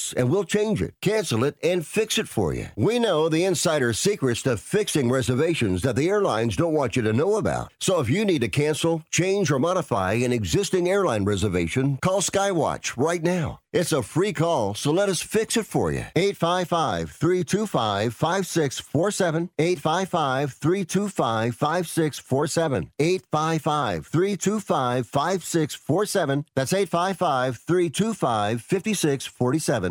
and 0.17 0.29
we'll 0.29 0.43
change 0.43 0.81
it, 0.81 0.93
cancel 1.01 1.43
it, 1.43 1.55
and 1.63 1.85
fix 1.85 2.17
it 2.17 2.27
for 2.27 2.53
you. 2.53 2.67
We 2.75 2.99
know 2.99 3.29
the 3.29 3.45
insider 3.45 3.93
secrets 3.93 4.41
to 4.43 4.57
fixing 4.57 5.11
reservations 5.11 5.81
that 5.81 5.95
the 5.95 6.09
airlines 6.09 6.55
don't 6.55 6.73
want 6.73 6.95
you 6.95 7.01
to 7.03 7.13
know 7.13 7.35
about. 7.35 7.73
So 7.79 7.99
if 7.99 8.09
you 8.09 8.25
need 8.25 8.41
to 8.41 8.49
cancel, 8.49 9.03
change, 9.11 9.51
or 9.51 9.59
modify 9.59 10.13
an 10.13 10.33
existing 10.33 10.87
airline 10.89 11.25
reservation, 11.25 11.97
call 11.97 12.21
Skywatch 12.21 12.97
right 12.97 13.23
now. 13.23 13.59
It's 13.73 13.93
a 13.93 14.03
free 14.03 14.33
call, 14.33 14.73
so 14.73 14.91
let 14.91 15.07
us 15.07 15.21
fix 15.21 15.55
it 15.55 15.65
for 15.65 15.93
you. 15.93 16.03
855 16.15 17.11
325 17.11 18.13
5647. 18.13 19.49
855 19.57 20.53
325 20.53 21.55
5647. 21.55 22.91
855 22.99 24.07
325 24.07 25.07
5647. 25.07 26.45
That's 26.53 26.73
855 26.73 27.57
325 27.57 28.61
5647. 28.61 29.90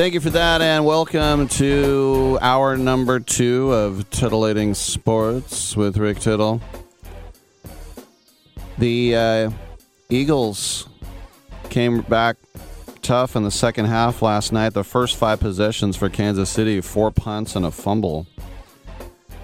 Thank 0.00 0.14
you 0.14 0.20
for 0.20 0.30
that, 0.30 0.62
and 0.62 0.86
welcome 0.86 1.46
to 1.48 2.38
hour 2.40 2.78
number 2.78 3.20
two 3.20 3.70
of 3.70 4.08
Titillating 4.08 4.72
Sports 4.72 5.76
with 5.76 5.98
Rick 5.98 6.20
Tittle. 6.20 6.62
The 8.78 9.14
uh, 9.14 9.50
Eagles 10.08 10.88
came 11.68 12.00
back 12.00 12.38
tough 13.02 13.36
in 13.36 13.42
the 13.42 13.50
second 13.50 13.84
half 13.84 14.22
last 14.22 14.54
night. 14.54 14.72
The 14.72 14.84
first 14.84 15.18
five 15.18 15.38
possessions 15.38 15.98
for 15.98 16.08
Kansas 16.08 16.48
City, 16.48 16.80
four 16.80 17.10
punts 17.10 17.54
and 17.54 17.66
a 17.66 17.70
fumble. 17.70 18.26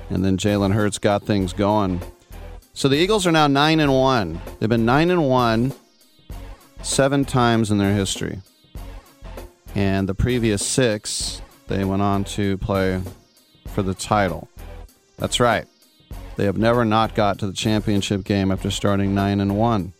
And 0.08 0.24
then 0.24 0.38
Jalen 0.38 0.72
Hurts 0.72 0.96
got 0.96 1.24
things 1.24 1.52
going. 1.52 2.00
So 2.72 2.88
the 2.88 2.96
Eagles 2.96 3.26
are 3.26 3.32
now 3.32 3.46
nine 3.46 3.78
and 3.78 3.92
one. 3.92 4.40
They've 4.58 4.70
been 4.70 4.86
nine 4.86 5.10
and 5.10 5.28
one 5.28 5.74
seven 6.80 7.26
times 7.26 7.70
in 7.70 7.76
their 7.76 7.92
history. 7.92 8.40
And 9.74 10.08
the 10.08 10.14
previous 10.14 10.66
six, 10.66 11.42
they 11.68 11.84
went 11.84 12.02
on 12.02 12.24
to 12.24 12.56
play 12.58 13.02
for 13.68 13.82
the 13.82 13.94
title. 13.94 14.48
That's 15.18 15.40
right. 15.40 15.66
They 16.36 16.44
have 16.44 16.58
never 16.58 16.84
not 16.84 17.14
got 17.14 17.38
to 17.38 17.46
the 17.46 17.52
championship 17.52 18.24
game 18.24 18.50
after 18.50 18.70
starting 18.70 19.14
9 19.14 19.40
and 19.40 19.56
1. 19.56 19.92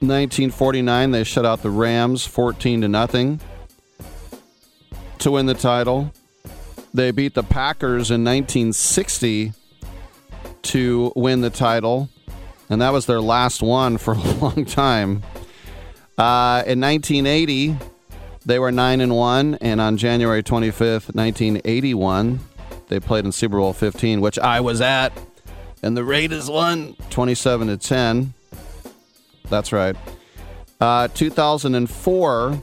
1949 0.00 1.10
they 1.10 1.24
shut 1.24 1.46
out 1.46 1.62
the 1.62 1.70
Rams 1.70 2.26
14 2.26 2.82
to 2.82 2.88
nothing 2.88 3.40
to 5.18 5.30
win 5.30 5.46
the 5.46 5.54
title. 5.54 6.12
They 6.92 7.10
beat 7.10 7.34
the 7.34 7.42
Packers 7.42 8.10
in 8.10 8.22
1960 8.22 9.52
to 10.62 11.12
win 11.16 11.40
the 11.40 11.50
title, 11.50 12.08
and 12.68 12.80
that 12.80 12.92
was 12.92 13.06
their 13.06 13.20
last 13.20 13.62
one 13.62 13.96
for 13.98 14.14
a 14.14 14.20
long 14.34 14.64
time. 14.64 15.22
Uh, 16.18 16.62
in 16.66 16.80
1980, 16.80 17.76
they 18.46 18.60
were 18.60 18.70
9 18.70 19.00
and 19.00 19.14
1, 19.14 19.56
and 19.60 19.80
on 19.80 19.96
January 19.96 20.42
25th, 20.42 21.12
1981, 21.14 22.38
they 22.88 23.00
played 23.00 23.24
in 23.24 23.32
Super 23.32 23.58
Bowl 23.58 23.72
15, 23.72 24.20
which 24.20 24.38
I 24.38 24.60
was 24.60 24.80
at, 24.80 25.12
and 25.82 25.96
the 25.96 26.04
Raiders 26.04 26.48
won 26.48 26.94
27 27.10 27.66
to 27.66 27.76
10. 27.76 28.34
That's 29.50 29.72
right. 29.72 29.96
Uh, 30.80 31.08
2004, 31.08 32.62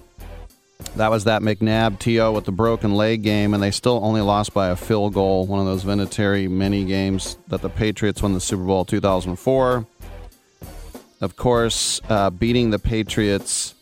that 0.96 1.12
was 1.12 1.26
that 1.26 1.42
McNabb 1.42 2.00
TO 2.00 2.32
with 2.32 2.46
the 2.46 2.54
broken 2.54 2.96
leg 2.96 3.22
game, 3.22 3.54
and 3.54 3.62
they 3.62 3.72
still 3.72 4.00
only 4.04 4.22
lost 4.22 4.54
by 4.54 4.70
a 4.70 4.78
field 4.78 5.14
goal. 5.14 5.46
One 5.46 5.60
of 5.60 5.66
those 5.66 5.84
Vinatieri 5.84 6.50
mini 6.50 6.86
games 6.86 7.38
that 7.50 7.62
the 7.62 7.70
Patriots 7.70 8.22
won 8.22 8.34
the 8.34 8.42
Super 8.42 8.64
Bowl 8.64 8.86
2004. 8.86 9.86
Of 11.20 11.36
course, 11.36 12.00
uh, 12.08 12.30
beating 12.30 12.70
the 12.70 12.80
Patriots 12.80 13.76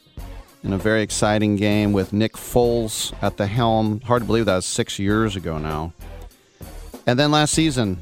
in 0.64 0.74
a 0.74 0.78
very 0.78 1.02
exciting 1.02 1.56
game 1.56 1.92
with 1.92 2.14
Nick 2.14 2.34
Foles 2.34 3.14
at 3.22 3.38
the 3.38 3.48
helm. 3.48 4.02
Hard 4.02 4.24
to 4.24 4.26
believe 4.26 4.46
that 4.46 4.56
was 4.56 4.66
six 4.66 5.00
years 5.00 5.36
ago 5.36 5.58
now. 5.58 5.94
And 7.08 7.18
then 7.18 7.32
last 7.32 7.54
season, 7.54 8.00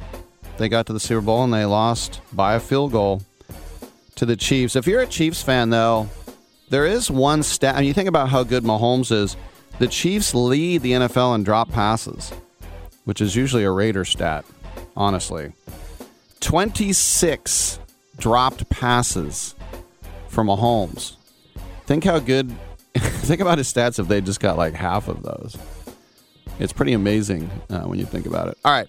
they 0.57 0.68
got 0.68 0.86
to 0.88 0.93
the 0.93 0.99
Super 0.99 1.22
Bowl 1.22 1.43
and 1.43 1.53
they 1.53 1.66
lost 1.66 2.20
by 2.34 2.55
a 2.55 2.60
field 2.60 2.91
goal 2.91 3.22
to 4.16 4.26
the 4.26 4.36
Chiefs. 4.36 4.76
If 4.76 4.88
you're 4.88 5.01
a 5.01 5.07
Chiefs 5.07 5.41
fan, 5.41 5.70
though, 5.70 6.10
there 6.70 6.86
is 6.86 7.10
one 7.10 7.43
stat. 7.43 7.76
And 7.76 7.86
you 7.86 7.93
think 7.93 8.10
about 8.10 8.30
how 8.30 8.43
good 8.43 8.64
Mahomes 8.64 9.12
is. 9.12 9.38
The 9.80 9.88
Chiefs 9.88 10.36
lead 10.36 10.82
the 10.82 10.91
NFL 10.91 11.36
in 11.36 11.43
drop 11.43 11.72
passes, 11.72 12.34
which 13.05 13.22
is 13.22 13.36
usually 13.38 13.64
a 13.64 13.72
Raider 13.72 14.03
stat, 14.03 14.43
honestly. 14.97 15.53
26 16.41 17.80
dropped 18.18 18.70
passes 18.70 19.55
for 20.28 20.43
Mahomes. 20.43 21.16
Think 21.90 22.04
how 22.04 22.20
good. 22.20 22.56
think 22.94 23.42
about 23.42 23.58
his 23.58 23.74
stats 23.74 23.98
if 23.98 24.08
they 24.08 24.22
just 24.22 24.40
got 24.40 24.60
like 24.60 24.76
half 24.76 25.08
of 25.08 25.24
those. 25.24 25.58
It's 26.60 26.72
pretty 26.72 26.94
amazing 26.94 27.50
uh, 27.68 27.82
when 27.82 27.98
you 27.98 28.06
think 28.06 28.28
about 28.28 28.48
it. 28.48 28.60
All 28.64 28.72
right. 28.72 28.88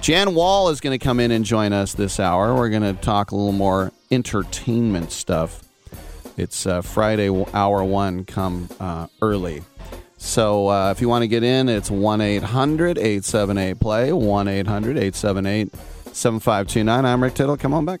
Jan 0.00 0.32
Wall 0.32 0.68
is 0.68 0.80
going 0.80 0.96
to 0.96 1.04
come 1.04 1.18
in 1.18 1.32
and 1.32 1.44
join 1.44 1.72
us 1.72 1.94
this 1.94 2.20
hour. 2.20 2.54
We're 2.54 2.68
going 2.68 2.82
to 2.82 2.92
talk 2.92 3.32
a 3.32 3.34
little 3.34 3.50
more 3.50 3.90
entertainment 4.12 5.10
stuff. 5.10 5.64
It's 6.36 6.68
uh, 6.68 6.82
Friday, 6.82 7.28
hour 7.52 7.82
one, 7.82 8.24
come 8.24 8.68
uh, 8.78 9.08
early. 9.20 9.64
So 10.16 10.68
uh, 10.68 10.92
if 10.92 11.00
you 11.00 11.08
want 11.08 11.22
to 11.22 11.28
get 11.28 11.42
in, 11.42 11.68
it's 11.68 11.90
1 11.90 12.20
800 12.20 12.96
878 12.96 13.80
play, 13.80 14.12
1 14.12 14.46
800 14.46 14.90
878 14.90 15.74
7529. 16.14 17.04
I'm 17.04 17.22
Rick 17.24 17.34
Tittle. 17.34 17.56
Come 17.56 17.74
on 17.74 17.84
back. 17.84 18.00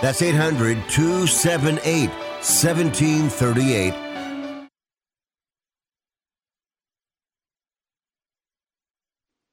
That's 0.00 0.22
800 0.22 0.76
278 0.88 2.08
1738. 2.08 3.94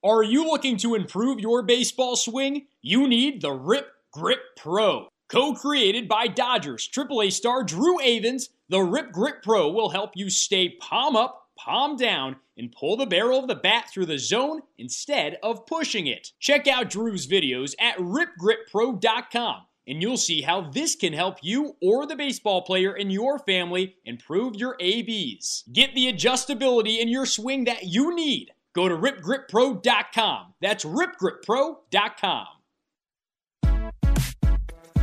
Are 0.03 0.23
you 0.23 0.45
looking 0.45 0.77
to 0.77 0.95
improve 0.95 1.39
your 1.39 1.61
baseball 1.61 2.15
swing? 2.15 2.65
You 2.81 3.07
need 3.07 3.41
the 3.41 3.51
Rip 3.51 3.87
Grip 4.11 4.39
Pro. 4.57 5.07
Co 5.29 5.53
created 5.53 6.09
by 6.09 6.27
Dodgers 6.27 6.89
AAA 6.89 7.31
star 7.31 7.63
Drew 7.63 7.99
Avans, 7.99 8.49
the 8.67 8.81
Rip 8.81 9.11
Grip 9.11 9.43
Pro 9.43 9.69
will 9.69 9.89
help 9.89 10.11
you 10.15 10.29
stay 10.29 10.69
palm 10.81 11.15
up, 11.15 11.49
palm 11.57 11.97
down, 11.97 12.37
and 12.57 12.71
pull 12.71 12.97
the 12.97 13.05
barrel 13.05 13.39
of 13.39 13.47
the 13.47 13.55
bat 13.55 13.89
through 13.89 14.07
the 14.07 14.17
zone 14.17 14.61
instead 14.79 15.37
of 15.43 15.67
pushing 15.67 16.07
it. 16.07 16.31
Check 16.39 16.67
out 16.67 16.89
Drew's 16.89 17.27
videos 17.27 17.75
at 17.79 17.95
ripgrippro.com 17.97 19.61
and 19.87 20.01
you'll 20.01 20.17
see 20.17 20.41
how 20.41 20.61
this 20.61 20.95
can 20.95 21.13
help 21.13 21.37
you 21.41 21.75
or 21.81 22.05
the 22.05 22.15
baseball 22.15 22.61
player 22.61 22.95
in 22.95 23.09
your 23.09 23.39
family 23.39 23.95
improve 24.05 24.55
your 24.55 24.75
ABs. 24.79 25.63
Get 25.71 25.95
the 25.95 26.11
adjustability 26.11 26.99
in 26.99 27.07
your 27.07 27.25
swing 27.25 27.65
that 27.65 27.85
you 27.85 28.15
need. 28.15 28.51
Go 28.73 28.87
to 28.87 28.95
ripgrippro.com. 28.95 30.53
That's 30.61 30.85
ripgrippro.com. 30.85 32.47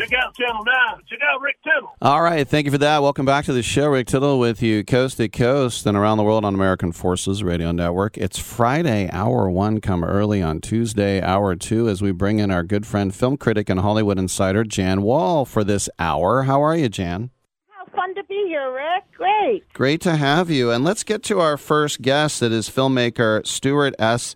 check 0.00 0.12
out 0.14 0.34
Channel 0.34 0.64
9. 0.64 1.02
Check 1.08 1.18
out 1.22 1.40
Rick 1.40 1.56
Tittle. 1.62 1.92
All 2.00 2.22
right, 2.22 2.48
thank 2.48 2.64
you 2.64 2.70
for 2.70 2.78
that. 2.78 3.02
Welcome 3.02 3.26
back 3.26 3.44
to 3.44 3.52
the 3.52 3.62
show. 3.62 3.88
Rick 3.88 4.06
Tittle 4.06 4.38
with 4.38 4.62
you 4.62 4.82
coast 4.82 5.18
to 5.18 5.28
coast 5.28 5.84
and 5.84 5.96
around 5.96 6.16
the 6.16 6.22
world 6.22 6.44
on 6.44 6.54
American 6.54 6.92
Forces 6.92 7.42
Radio 7.44 7.70
Network. 7.72 8.16
It's 8.16 8.38
Friday, 8.38 9.10
hour 9.12 9.50
one. 9.50 9.80
Come 9.80 10.02
early 10.02 10.42
on 10.42 10.60
Tuesday, 10.60 11.20
hour 11.20 11.54
two, 11.54 11.88
as 11.88 12.00
we 12.00 12.12
bring 12.12 12.38
in 12.38 12.50
our 12.50 12.62
good 12.62 12.86
friend, 12.86 13.14
film 13.14 13.36
critic 13.36 13.68
and 13.68 13.80
Hollywood 13.80 14.18
insider, 14.18 14.64
Jan 14.64 15.02
Wall, 15.02 15.44
for 15.44 15.64
this 15.64 15.90
hour. 15.98 16.44
How 16.44 16.62
are 16.62 16.76
you, 16.76 16.88
Jan? 16.88 17.30
How 17.68 17.84
fun 17.94 18.14
to 18.14 18.24
be 18.24 18.44
here, 18.46 18.72
Rick. 18.72 19.04
Great. 19.14 19.70
Great 19.74 20.00
to 20.02 20.16
have 20.16 20.48
you. 20.48 20.70
And 20.70 20.82
let's 20.82 21.04
get 21.04 21.22
to 21.24 21.40
our 21.40 21.58
first 21.58 22.00
guest. 22.00 22.40
That 22.40 22.52
is 22.52 22.70
filmmaker 22.70 23.46
Stuart 23.46 23.94
S. 23.98 24.34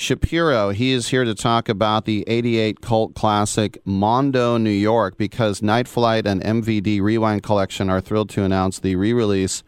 Shapiro. 0.00 0.70
He 0.70 0.92
is 0.92 1.08
here 1.08 1.24
to 1.24 1.34
talk 1.34 1.68
about 1.68 2.06
the 2.06 2.24
88 2.26 2.80
cult 2.80 3.14
classic 3.14 3.78
Mondo, 3.84 4.56
New 4.56 4.70
York, 4.70 5.18
because 5.18 5.60
Night 5.60 5.86
Flight 5.86 6.26
and 6.26 6.42
MVD 6.42 7.02
Rewind 7.02 7.42
Collection 7.42 7.90
are 7.90 8.00
thrilled 8.00 8.30
to 8.30 8.42
announce 8.42 8.78
the 8.78 8.96
re 8.96 9.12
release 9.12 9.62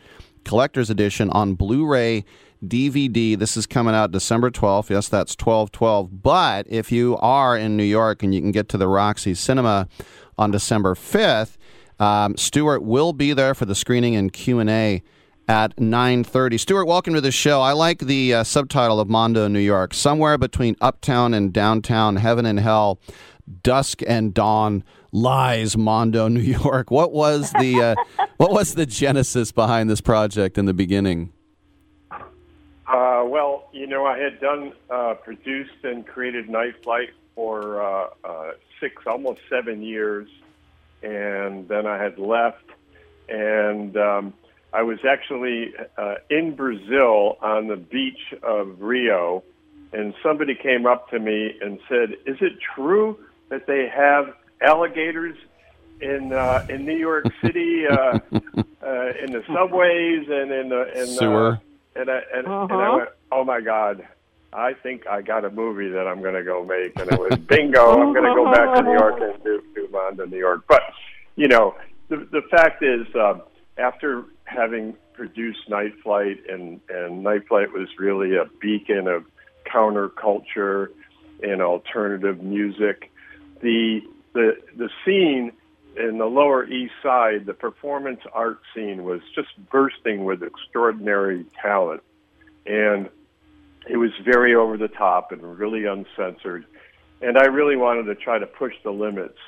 collector's 0.45 0.89
edition 0.89 1.29
on 1.31 1.55
Blu 1.55 1.87
ray 1.87 2.25
DVD. 2.67 3.39
This 3.39 3.59
is 3.59 3.67
coming 3.67 3.95
out 3.95 4.11
December 4.11 4.51
12th. 4.51 4.89
Yes, 4.89 5.07
that's 5.07 5.37
12 5.37 5.71
12. 5.71 6.23
But 6.23 6.67
if 6.67 6.91
you 6.91 7.19
are 7.19 7.55
in 7.55 7.77
New 7.77 7.85
York 7.85 8.23
and 8.23 8.35
you 8.35 8.41
can 8.41 8.53
get 8.53 8.71
to 8.71 8.79
the 8.79 8.89
Roxy 8.89 9.35
Cinema 9.35 9.87
on 10.39 10.51
December 10.51 10.95
5th, 10.95 11.59
um, 12.01 12.39
Stuart 12.39 12.83
will 12.83 13.13
be 13.13 13.35
there 13.35 13.55
for 13.55 13.67
the 13.67 13.75
screening 13.75 14.17
and 14.17 14.33
Q&A 14.33 15.03
at 15.49 15.77
9.30 15.77 16.59
stuart 16.61 16.87
welcome 16.87 17.15
to 17.15 17.21
the 17.21 17.33
show. 17.33 17.61
I 17.61 17.73
like 17.73 17.99
the 17.99 18.35
uh, 18.35 18.45
subtitle 18.45 19.01
of 19.01 19.09
mondo 19.09 19.49
new 19.49 19.59
york. 19.59 19.95
Somewhere 19.95 20.39
between 20.39 20.77
uptown 20.81 21.35
and 21.35 21.53
downtown 21.53 22.17
heaven 22.17 22.47
and 22.47 22.61
hell 22.61 23.01
dusk 23.63 24.03
and 24.07 24.33
dawn 24.33 24.85
lies 25.11 25.77
mondo 25.77 26.29
new 26.29 26.41
york. 26.41 26.91
What 26.91 27.13
was 27.13 27.53
the 27.59 27.83
uh, 27.83 28.25
what 28.37 28.53
was 28.53 28.75
the 28.75 28.87
genesis 28.87 29.53
behind 29.53 29.91
this 29.91 30.01
project 30.01 30.59
in 30.59 30.67
the 30.67 30.75
beginning? 30.75 31.33
Uh, 32.11 33.23
well 33.25 33.69
you 33.73 33.87
know 33.87 34.05
i 34.05 34.19
had 34.19 34.41
done 34.41 34.73
uh, 34.91 35.15
produced 35.15 35.83
and 35.83 36.07
created 36.07 36.49
night 36.49 36.83
flight 36.83 37.11
for 37.35 37.83
uh, 37.83 38.09
uh, 38.25 38.51
six 38.81 39.03
almost 39.07 39.41
seven 39.49 39.83
years 39.83 40.29
and 41.03 41.67
then 41.69 41.87
i 41.87 41.97
had 41.97 42.19
left 42.19 42.65
and 43.29 43.97
um, 43.97 44.35
I 44.73 44.83
was 44.83 44.99
actually 45.09 45.75
uh, 45.99 46.15
in 46.31 46.55
Brazil 46.55 47.37
on 47.43 47.69
the 47.69 47.77
beach 47.77 48.33
of 48.43 48.81
Rio, 48.81 49.45
and 49.93 50.15
somebody 50.23 50.55
came 50.55 50.87
up 50.87 51.11
to 51.11 51.19
me 51.19 51.55
and 51.61 51.79
said, 51.89 52.13
"Is 52.27 52.39
it 52.41 52.55
true 52.75 53.19
that 53.51 53.67
they 53.67 53.89
have 53.95 54.35
alligators 54.63 55.37
in 56.01 56.33
uh, 56.33 56.67
in 56.71 56.87
New 56.87 56.97
York 56.97 57.27
City, 57.43 57.87
uh, 57.87 58.19
uh, 58.33 59.13
in 59.23 59.33
the 59.33 59.43
subways 59.53 60.29
and 60.29 60.51
in 60.51 60.69
the 60.71 61.01
in, 61.01 61.07
sewer?" 61.07 61.61
And 61.95 62.11
I, 62.11 62.23
and, 62.35 62.47
uh-huh. 62.47 62.67
and 62.71 62.73
I 62.73 62.95
went, 62.97 63.09
"Oh 63.31 63.45
my 63.45 63.61
God." 63.61 64.07
I 64.55 64.75
think 64.75 65.07
I 65.07 65.23
got 65.23 65.47
a 65.47 65.51
movie 65.51 65.89
that 65.89 66.07
I'm 66.07 66.21
going 66.21 66.35
to 66.35 66.45
go 66.45 66.63
make, 66.63 66.99
and 67.01 67.11
it 67.11 67.19
was 67.19 67.39
bingo. 67.39 67.99
I'm 67.99 68.13
going 68.13 68.29
to 68.29 68.35
go 68.35 68.53
back 68.53 68.77
to 68.77 68.83
New 68.83 68.93
York 68.93 69.19
and 69.23 69.43
do, 69.43 69.63
do 69.75 69.89
Mondo, 69.91 70.27
New 70.27 70.37
York. 70.37 70.65
But 70.69 70.83
you 71.37 71.49
know, 71.49 71.75
the 72.11 72.17
the 72.31 72.43
fact 72.51 72.83
is, 72.83 73.07
uh, 73.15 73.39
after 73.79 74.27
having 74.53 74.97
produced 75.15 75.69
Night 75.69 75.95
Flight, 76.03 76.39
and 76.49 76.81
and 76.89 77.23
Night 77.23 77.49
Flight 77.49 77.73
was 77.73 77.89
really 77.99 78.37
a 78.37 78.47
beacon 78.61 79.09
of 79.09 79.25
counterculture 79.67 80.89
and 81.43 81.61
alternative 81.63 82.43
music. 82.43 83.11
The 83.61 84.01
the 84.33 84.57
the 84.77 84.91
scene 85.05 85.53
in 85.97 86.19
the 86.19 86.27
Lower 86.27 86.65
East 86.65 86.95
Side, 87.03 87.47
the 87.47 87.55
performance 87.55 88.21
art 88.33 88.61
scene 88.75 89.05
was 89.05 89.21
just 89.35 89.49
bursting 89.71 90.25
with 90.25 90.43
extraordinary 90.43 91.45
talent, 91.61 92.03
and 92.67 93.09
it 93.89 93.97
was 93.97 94.11
very 94.25 94.55
over 94.55 94.77
the 94.77 94.89
top 94.89 95.33
and 95.33 95.59
really 95.59 95.85
uncensored. 95.85 96.65
And 97.21 97.39
I 97.39 97.45
really 97.45 97.77
wanted 97.77 98.05
to 98.05 98.15
try 98.15 98.39
to 98.39 98.47
push 98.47 98.75
the 98.83 98.91
limits. 98.91 99.39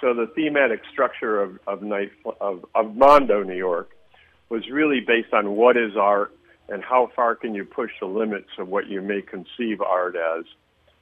So 0.00 0.14
the 0.14 0.26
thematic 0.34 0.80
structure 0.90 1.40
of, 1.40 1.58
of 1.66 1.82
Night 1.82 2.10
of, 2.40 2.64
of 2.74 2.96
Mondo, 2.96 3.42
New 3.42 3.56
York, 3.56 3.90
was 4.52 4.68
really 4.68 5.00
based 5.00 5.32
on 5.32 5.56
what 5.56 5.78
is 5.78 5.96
art 5.96 6.36
and 6.68 6.84
how 6.84 7.10
far 7.16 7.34
can 7.34 7.54
you 7.54 7.64
push 7.64 7.90
the 8.00 8.06
limits 8.06 8.50
of 8.58 8.68
what 8.68 8.86
you 8.86 9.00
may 9.00 9.22
conceive 9.22 9.80
art 9.80 10.14
as. 10.14 10.44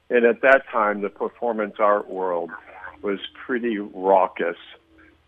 And 0.09 0.23
at 0.25 0.41
that 0.41 0.63
time, 0.71 1.01
the 1.01 1.09
performance 1.09 1.75
art 1.77 2.09
world 2.09 2.49
was 3.01 3.19
pretty 3.45 3.77
raucous, 3.77 4.55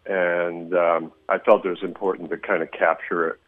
and 0.06 0.74
um, 0.74 1.12
I 1.28 1.38
felt 1.40 1.66
it 1.66 1.70
was 1.70 1.84
important 1.84 2.30
to 2.30 2.38
kind 2.38 2.64
of 2.64 2.72
capture 2.72 3.28
it. 3.28 3.40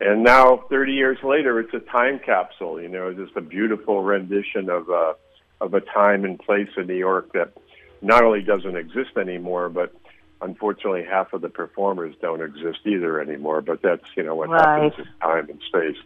And 0.00 0.22
now, 0.22 0.64
30 0.70 0.92
years 0.92 1.18
later, 1.24 1.58
it's 1.58 1.74
a 1.74 1.80
time 1.80 2.20
capsule. 2.24 2.80
You 2.80 2.88
know, 2.88 3.12
just 3.12 3.36
a 3.36 3.40
beautiful 3.40 4.00
rendition 4.04 4.70
of 4.70 4.90
a 4.90 5.14
of 5.60 5.74
a 5.74 5.80
time 5.80 6.24
and 6.24 6.38
place 6.38 6.70
in 6.76 6.86
New 6.86 6.94
York 6.94 7.32
that 7.32 7.52
not 8.00 8.22
only 8.22 8.42
doesn't 8.42 8.76
exist 8.76 9.10
anymore, 9.18 9.68
but 9.68 9.92
unfortunately, 10.42 11.04
half 11.04 11.32
of 11.32 11.40
the 11.40 11.48
performers 11.48 12.14
don't 12.20 12.40
exist 12.42 12.80
either 12.86 13.20
anymore. 13.20 13.60
But 13.60 13.82
that's 13.82 14.04
you 14.16 14.22
know 14.22 14.34
what 14.34 14.48
Right. 14.48 14.92
happens 14.92 15.06
in 15.06 15.20
time 15.20 15.50
and 15.50 15.60
space. 15.62 15.96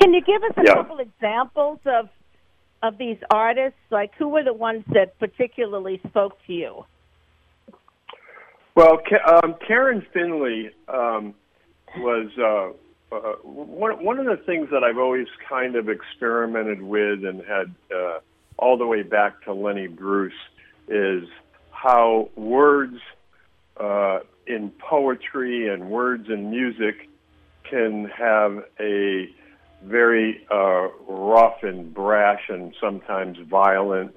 Can 0.00 0.12
you 0.12 0.20
give 0.20 0.42
us 0.42 0.52
a 0.56 0.62
Yeah. 0.64 0.74
couple 0.74 0.98
examples 0.98 1.80
of 1.86 2.08
of 2.82 2.98
these 2.98 3.18
artists? 3.30 3.78
Like, 3.90 4.14
who 4.16 4.28
were 4.28 4.42
the 4.42 4.52
ones 4.52 4.84
that 4.88 5.18
particularly 5.18 6.00
spoke 6.06 6.36
to 6.46 6.52
you? 6.52 6.84
Well, 8.74 9.00
um, 9.26 9.54
Karen 9.66 10.02
Finley 10.12 10.70
um, 10.88 11.34
was 11.96 12.28
uh, 12.36 12.72
uh, 13.14 13.36
one, 13.42 14.04
one 14.04 14.18
of 14.18 14.26
the 14.26 14.36
things 14.44 14.68
that 14.70 14.82
I've 14.82 14.98
always 14.98 15.28
kind 15.48 15.76
of 15.76 15.88
experimented 15.88 16.82
with 16.82 17.24
and 17.24 17.40
had 17.44 17.74
uh, 17.94 18.18
all 18.58 18.76
the 18.76 18.86
way 18.86 19.02
back 19.02 19.42
to 19.44 19.52
Lenny 19.52 19.86
Bruce 19.86 20.32
is 20.88 21.28
how 21.84 22.30
words 22.34 22.96
uh, 23.78 24.20
in 24.46 24.72
poetry 24.78 25.68
and 25.68 25.90
words 25.90 26.28
in 26.30 26.50
music 26.50 27.10
can 27.68 28.10
have 28.16 28.64
a 28.80 29.28
very 29.84 30.46
uh, 30.50 30.88
rough 31.06 31.62
and 31.62 31.92
brash 31.92 32.40
and 32.48 32.74
sometimes 32.80 33.36
violent 33.50 34.14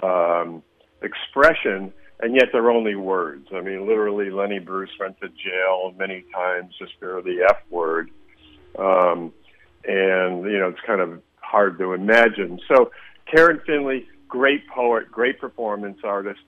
um, 0.00 0.62
expression, 1.02 1.92
and 2.20 2.36
yet 2.36 2.50
they're 2.52 2.70
only 2.70 2.94
words. 2.94 3.48
I 3.52 3.62
mean, 3.62 3.88
literally, 3.88 4.30
Lenny 4.30 4.60
Bruce 4.60 4.90
went 5.00 5.18
to 5.20 5.28
jail 5.28 5.92
many 5.98 6.24
times 6.32 6.72
just 6.78 6.92
for 7.00 7.20
the 7.22 7.44
F 7.50 7.56
word. 7.68 8.10
Um, 8.78 9.32
and, 9.84 10.44
you 10.44 10.58
know, 10.58 10.68
it's 10.68 10.86
kind 10.86 11.00
of 11.00 11.20
hard 11.40 11.78
to 11.78 11.94
imagine. 11.94 12.60
So, 12.68 12.92
Karen 13.26 13.60
Finley, 13.66 14.06
great 14.28 14.68
poet, 14.68 15.10
great 15.10 15.40
performance 15.40 15.98
artist. 16.04 16.40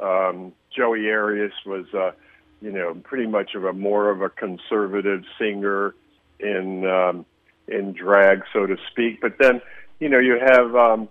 Um, 0.00 0.52
Joey 0.74 1.10
Arias 1.10 1.52
was, 1.66 1.86
uh, 1.94 2.12
you 2.60 2.70
know, 2.72 2.94
pretty 2.94 3.26
much 3.26 3.54
of 3.54 3.64
a 3.64 3.72
more 3.72 4.10
of 4.10 4.22
a 4.22 4.28
conservative 4.28 5.24
singer 5.38 5.94
in 6.40 6.86
um, 6.86 7.26
in 7.66 7.92
drag, 7.92 8.42
so 8.52 8.66
to 8.66 8.76
speak. 8.90 9.20
But 9.20 9.38
then, 9.38 9.60
you 10.00 10.08
know, 10.08 10.18
you 10.18 10.38
have 10.38 10.74
um, 10.74 11.08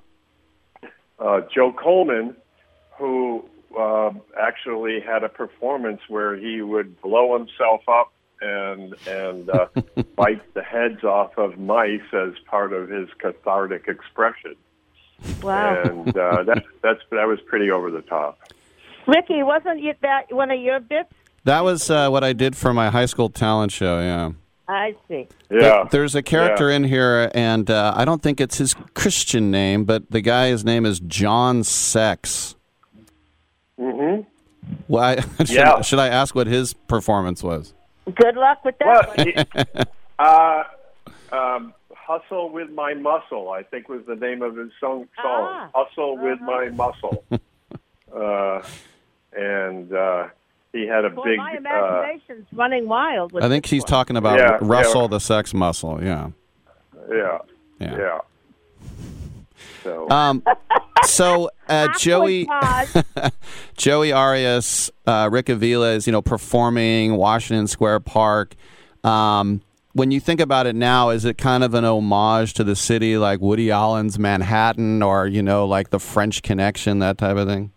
uh, 1.20 1.42
Joe 1.54 1.74
Coleman, 1.74 2.36
who 2.98 3.46
uh, 3.78 4.12
actually 4.40 5.00
had 5.00 5.24
a 5.24 5.30
performance 5.30 6.02
where 6.08 6.36
he 6.36 6.62
would 6.62 7.00
blow 7.02 7.38
himself 7.38 7.82
up 7.88 8.12
and 8.42 8.96
and 9.08 9.50
uh, 9.50 9.68
bite 10.16 10.54
the 10.54 10.64
heads 10.64 11.04
off 11.04 11.38
of 11.38 11.58
mice 11.58 12.02
as 12.14 12.34
part 12.46 12.74
of 12.74 12.90
his 12.90 13.10
cathartic 13.20 13.88
expression. 13.88 14.56
Wow. 15.42 15.82
And 15.82 16.18
uh, 16.18 16.44
that 16.44 16.64
that's 16.82 17.02
that 17.12 17.28
was 17.28 17.40
pretty 17.48 17.72
over 17.72 17.92
the 17.92 18.02
top. 18.02 18.40
Ricky, 19.08 19.42
wasn't 19.44 19.82
you 19.82 19.94
that 20.02 20.32
one 20.32 20.52
of 20.52 20.60
your 20.60 20.80
bits? 20.80 21.12
That 21.46 21.64
was 21.64 21.90
uh, 21.90 22.10
what 22.10 22.24
I 22.24 22.34
did 22.34 22.56
for 22.58 22.74
my 22.74 22.90
high 22.90 23.06
school 23.06 23.30
talent 23.30 23.72
show. 23.72 24.00
Yeah. 24.00 24.32
I 24.68 24.96
see. 25.08 25.28
There- 25.48 25.86
There's 25.90 26.14
a 26.14 26.22
character 26.22 26.70
in 26.70 26.84
here, 26.84 27.32
and 27.34 27.70
uh, 27.72 27.94
I 27.96 28.04
don't 28.04 28.22
think 28.22 28.42
it's 28.42 28.58
his 28.58 28.76
Christian 28.96 29.50
name, 29.50 29.86
but 29.86 30.12
the 30.12 30.20
guy's 30.20 30.66
name 30.66 30.86
is 30.86 31.00
John 31.00 31.64
Sex. 31.64 32.56
Mm-hmm. 33.80 34.24
Why? 34.88 35.16
should, 35.40 35.50
Yeah. 35.50 35.82
should 35.82 36.00
I 36.00 36.10
ask 36.10 36.36
what 36.36 36.48
his 36.48 36.74
performance 36.74 37.42
was? 37.44 37.74
Good 38.14 38.36
luck 38.36 38.64
with 38.66 38.76
that. 38.80 39.18
Well, 39.18 39.46
one. 39.78 39.86
uh, 40.20 40.64
um, 41.36 41.74
"Hustle 41.94 42.50
with 42.50 42.70
My 42.72 42.94
Muscle," 42.94 43.50
I 43.52 43.64
think 43.64 43.88
was 43.90 44.02
the 44.08 44.16
name 44.16 44.42
of 44.42 44.56
his 44.58 44.72
song. 44.80 45.08
song. 45.22 45.26
Ah. 45.26 45.70
"Hustle 45.74 46.18
with 46.18 46.40
My 46.42 46.70
Muscle," 46.70 47.24
uh, 48.16 48.62
and 49.38 49.94
uh, 49.94 50.28
he 50.74 50.88
had 50.88 51.06
a 51.06 51.10
Boy, 51.10 51.24
big. 51.24 51.38
my 51.38 51.54
Uh, 51.54 51.58
imagination's 51.58 52.48
running 52.54 52.88
wild. 52.88 53.32
With 53.32 53.44
I 53.44 53.50
think 53.50 53.64
this 53.66 53.72
he's 53.72 53.82
one. 53.84 53.88
talking 53.90 54.18
about 54.18 54.40
Yeah, 54.40 54.58
Russell 54.62 55.04
yeah. 55.04 55.08
the 55.08 55.20
sex 55.20 55.54
muscle. 55.54 56.00
Yeah. 56.04 56.30
yeah, 57.10 57.38
Yeah. 57.80 57.98
yeah. 57.98 58.20
So, 59.84 60.10
Um, 60.10 60.44
so 61.06 61.50
uh, 61.70 61.88
Joey 61.98 62.48
Joey 63.78 64.12
Arias, 64.12 64.92
uh, 65.06 65.30
Rick 65.32 65.48
Aviles 65.48 65.96
is 65.98 66.08
you 66.08 66.12
know 66.12 66.22
performing 66.22 67.16
Washington 67.16 67.68
Square 67.68 68.02
Park. 68.02 68.56
Um, 69.04 69.62
when 69.94 70.12
you 70.12 70.20
think 70.20 70.40
about 70.42 70.68
it 70.68 70.76
now, 70.76 71.10
is 71.10 71.26
it 71.26 71.38
kind 71.38 71.64
of 71.64 71.74
an 71.74 71.84
homage 71.86 72.54
to 72.56 72.64
the 72.64 72.76
city, 72.76 73.18
like 73.18 73.40
Woody 73.42 73.72
Allen's 73.72 74.20
Manhattan, 74.20 75.02
or 75.02 75.26
you 75.28 75.42
know, 75.42 75.66
like 75.66 75.90
the 75.90 76.00
French 76.00 76.42
Connection, 76.44 77.00
that 77.00 77.18
type 77.18 77.38
of 77.38 77.48
thing? 77.48 77.72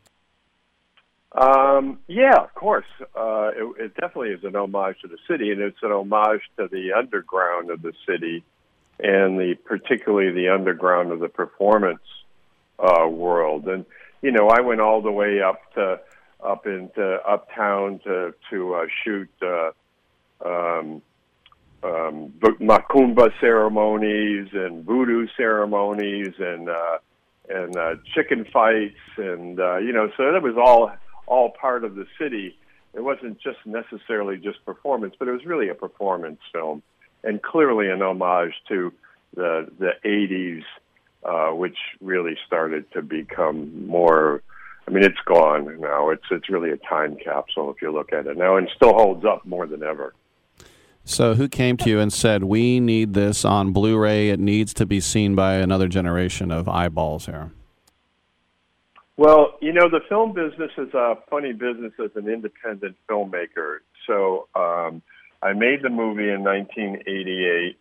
Um, 1.32 2.00
yeah, 2.08 2.34
of 2.42 2.54
course. 2.54 2.86
Uh, 3.14 3.50
it, 3.54 3.84
it 3.84 3.94
definitely 3.94 4.30
is 4.30 4.44
an 4.44 4.56
homage 4.56 4.96
to 5.02 5.08
the 5.08 5.18
city, 5.28 5.50
and 5.52 5.60
it's 5.60 5.78
an 5.82 5.92
homage 5.92 6.42
to 6.58 6.68
the 6.68 6.92
underground 6.92 7.70
of 7.70 7.82
the 7.82 7.92
city, 8.06 8.42
and 8.98 9.38
the 9.38 9.54
particularly 9.64 10.32
the 10.32 10.48
underground 10.48 11.12
of 11.12 11.20
the 11.20 11.28
performance 11.28 12.00
uh, 12.78 13.06
world. 13.06 13.68
And 13.68 13.86
you 14.22 14.32
know, 14.32 14.48
I 14.48 14.60
went 14.60 14.80
all 14.80 15.02
the 15.02 15.12
way 15.12 15.40
up 15.40 15.60
to 15.74 16.00
up 16.42 16.66
into 16.66 17.18
uptown 17.26 18.00
to 18.04 18.34
to 18.50 18.74
uh, 18.74 18.86
shoot 19.04 19.30
uh, 19.42 19.70
um, 20.44 21.02
um, 21.82 22.32
macumba 22.60 23.30
ceremonies 23.40 24.48
and 24.52 24.84
voodoo 24.84 25.26
ceremonies 25.36 26.34
and 26.38 26.68
uh, 26.68 26.98
and 27.48 27.76
uh, 27.76 27.94
chicken 28.14 28.44
fights 28.52 28.98
and 29.16 29.60
uh, 29.60 29.76
you 29.78 29.92
know 29.92 30.10
so 30.16 30.32
that 30.32 30.42
was 30.42 30.56
all 30.56 30.92
all 31.30 31.50
part 31.50 31.84
of 31.84 31.94
the 31.94 32.06
city. 32.18 32.58
It 32.92 33.00
wasn't 33.00 33.40
just 33.40 33.58
necessarily 33.64 34.36
just 34.36 34.62
performance, 34.66 35.14
but 35.18 35.28
it 35.28 35.30
was 35.30 35.46
really 35.46 35.68
a 35.68 35.74
performance 35.74 36.40
film, 36.52 36.82
and 37.22 37.40
clearly 37.40 37.88
an 37.88 38.02
homage 38.02 38.52
to 38.68 38.92
the 39.34 39.68
the 39.78 39.92
'80s, 40.04 40.64
uh, 41.24 41.54
which 41.54 41.78
really 42.00 42.36
started 42.46 42.90
to 42.92 43.00
become 43.00 43.86
more. 43.86 44.42
I 44.88 44.90
mean, 44.90 45.04
it's 45.04 45.20
gone 45.24 45.80
now. 45.80 46.10
It's 46.10 46.24
it's 46.32 46.50
really 46.50 46.70
a 46.70 46.76
time 46.76 47.16
capsule 47.16 47.70
if 47.70 47.80
you 47.80 47.92
look 47.92 48.12
at 48.12 48.26
it 48.26 48.36
now, 48.36 48.56
and 48.56 48.68
still 48.74 48.92
holds 48.92 49.24
up 49.24 49.46
more 49.46 49.66
than 49.66 49.84
ever. 49.84 50.12
So, 51.04 51.34
who 51.34 51.48
came 51.48 51.76
to 51.78 51.88
you 51.88 52.00
and 52.00 52.12
said, 52.12 52.42
"We 52.42 52.80
need 52.80 53.14
this 53.14 53.44
on 53.44 53.72
Blu-ray. 53.72 54.30
It 54.30 54.40
needs 54.40 54.74
to 54.74 54.84
be 54.84 55.00
seen 55.00 55.36
by 55.36 55.54
another 55.54 55.86
generation 55.86 56.50
of 56.50 56.68
eyeballs 56.68 57.26
here"? 57.26 57.52
Well, 59.20 59.58
you 59.60 59.74
know, 59.74 59.90
the 59.90 60.00
film 60.08 60.32
business 60.32 60.70
is 60.78 60.94
a 60.94 61.18
funny 61.28 61.52
business 61.52 61.92
as 62.02 62.10
an 62.14 62.26
independent 62.26 62.96
filmmaker. 63.06 63.80
So 64.06 64.48
um, 64.54 65.02
I 65.42 65.52
made 65.52 65.82
the 65.82 65.90
movie 65.90 66.30
in 66.30 66.42
1988, 66.42 67.76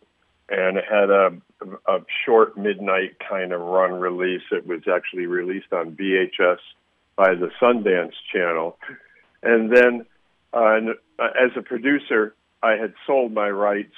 and 0.50 0.78
it 0.78 0.84
had 0.84 1.10
a, 1.10 1.30
a 1.88 2.00
short 2.26 2.58
midnight 2.58 3.16
kind 3.20 3.54
of 3.54 3.62
run 3.62 3.94
release. 4.02 4.42
It 4.52 4.68
was 4.68 4.82
actually 4.94 5.28
released 5.28 5.72
on 5.72 5.96
VHS 5.96 6.58
by 7.16 7.36
the 7.36 7.50
Sundance 7.62 8.16
Channel. 8.34 8.78
And 9.42 9.74
then, 9.74 10.06
uh, 10.54 10.76
and, 10.76 10.90
uh, 11.20 11.28
as 11.42 11.52
a 11.56 11.62
producer, 11.62 12.36
I 12.62 12.72
had 12.72 12.94
sold 13.08 13.32
my 13.32 13.50
rights. 13.50 13.96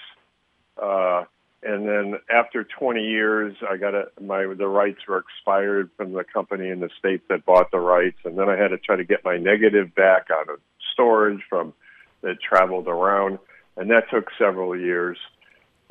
Uh, 0.79 1.23
and 1.63 1.87
then 1.87 2.15
after 2.33 2.63
20 2.63 3.01
years, 3.01 3.55
I 3.69 3.77
got 3.77 3.93
a, 3.93 4.05
my 4.19 4.45
the 4.57 4.67
rights 4.67 4.99
were 5.07 5.17
expired 5.17 5.91
from 5.95 6.13
the 6.13 6.23
company 6.23 6.69
in 6.69 6.79
the 6.79 6.89
states 6.97 7.23
that 7.29 7.45
bought 7.45 7.69
the 7.71 7.79
rights, 7.79 8.17
and 8.25 8.37
then 8.37 8.49
I 8.49 8.57
had 8.57 8.69
to 8.69 8.77
try 8.77 8.95
to 8.95 9.03
get 9.03 9.23
my 9.23 9.37
negative 9.37 9.93
back 9.93 10.27
out 10.31 10.49
of 10.49 10.59
storage 10.93 11.41
from 11.47 11.73
that 12.21 12.37
traveled 12.41 12.87
around, 12.87 13.37
and 13.77 13.91
that 13.91 14.09
took 14.09 14.29
several 14.39 14.75
years. 14.75 15.17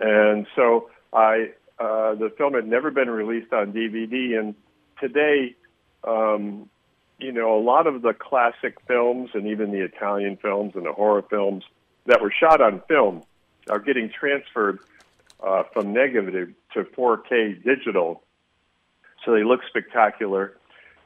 And 0.00 0.46
so 0.56 0.90
I 1.12 1.52
uh, 1.78 2.14
the 2.16 2.32
film 2.36 2.54
had 2.54 2.66
never 2.66 2.90
been 2.90 3.08
released 3.08 3.52
on 3.52 3.72
DVD, 3.72 4.38
and 4.40 4.56
today, 4.98 5.54
um, 6.02 6.68
you 7.18 7.30
know, 7.30 7.56
a 7.56 7.62
lot 7.62 7.86
of 7.86 8.02
the 8.02 8.12
classic 8.12 8.76
films 8.88 9.30
and 9.34 9.46
even 9.46 9.70
the 9.70 9.84
Italian 9.84 10.36
films 10.36 10.72
and 10.74 10.84
the 10.84 10.92
horror 10.92 11.22
films 11.22 11.62
that 12.06 12.20
were 12.20 12.32
shot 12.32 12.60
on 12.60 12.82
film 12.88 13.22
are 13.68 13.78
getting 13.78 14.10
transferred 14.10 14.80
uh, 15.42 15.62
from 15.72 15.92
negative 15.92 16.50
to 16.74 16.84
4K 16.84 17.62
digital, 17.64 18.22
so 19.24 19.32
they 19.32 19.44
look 19.44 19.60
spectacular, 19.68 20.56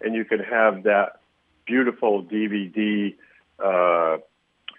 and 0.00 0.14
you 0.14 0.24
can 0.24 0.40
have 0.40 0.84
that 0.84 1.20
beautiful 1.66 2.22
DVD 2.24 3.14
uh, 3.58 4.18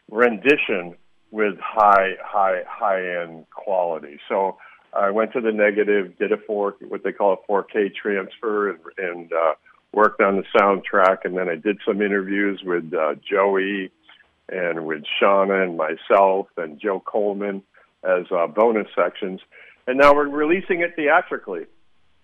rendition 0.09 0.95
with 1.31 1.57
high, 1.59 2.13
high, 2.23 2.61
high 2.67 3.21
end 3.21 3.45
quality. 3.49 4.19
So 4.29 4.57
I 4.93 5.09
went 5.11 5.33
to 5.33 5.41
the 5.41 5.51
negative, 5.51 6.17
did 6.17 6.31
a 6.31 6.37
four, 6.37 6.75
what 6.87 7.03
they 7.03 7.11
call 7.11 7.33
a 7.33 7.51
4K 7.51 7.93
transfer, 7.93 8.69
and, 8.69 8.79
and 8.97 9.33
uh, 9.33 9.53
worked 9.91 10.21
on 10.21 10.37
the 10.37 10.43
soundtrack. 10.57 11.25
And 11.25 11.37
then 11.37 11.49
I 11.49 11.55
did 11.55 11.79
some 11.85 12.01
interviews 12.01 12.61
with 12.63 12.93
uh, 12.93 13.15
Joey 13.29 13.91
and 14.47 14.85
with 14.85 15.03
Shauna 15.21 15.63
and 15.63 15.77
myself 15.77 16.47
and 16.57 16.79
Joe 16.79 17.01
Coleman 17.03 17.63
as 18.05 18.25
uh, 18.31 18.47
bonus 18.47 18.87
sections. 18.95 19.41
And 19.87 19.97
now 19.97 20.13
we're 20.13 20.27
releasing 20.27 20.81
it 20.81 20.95
theatrically. 20.95 21.65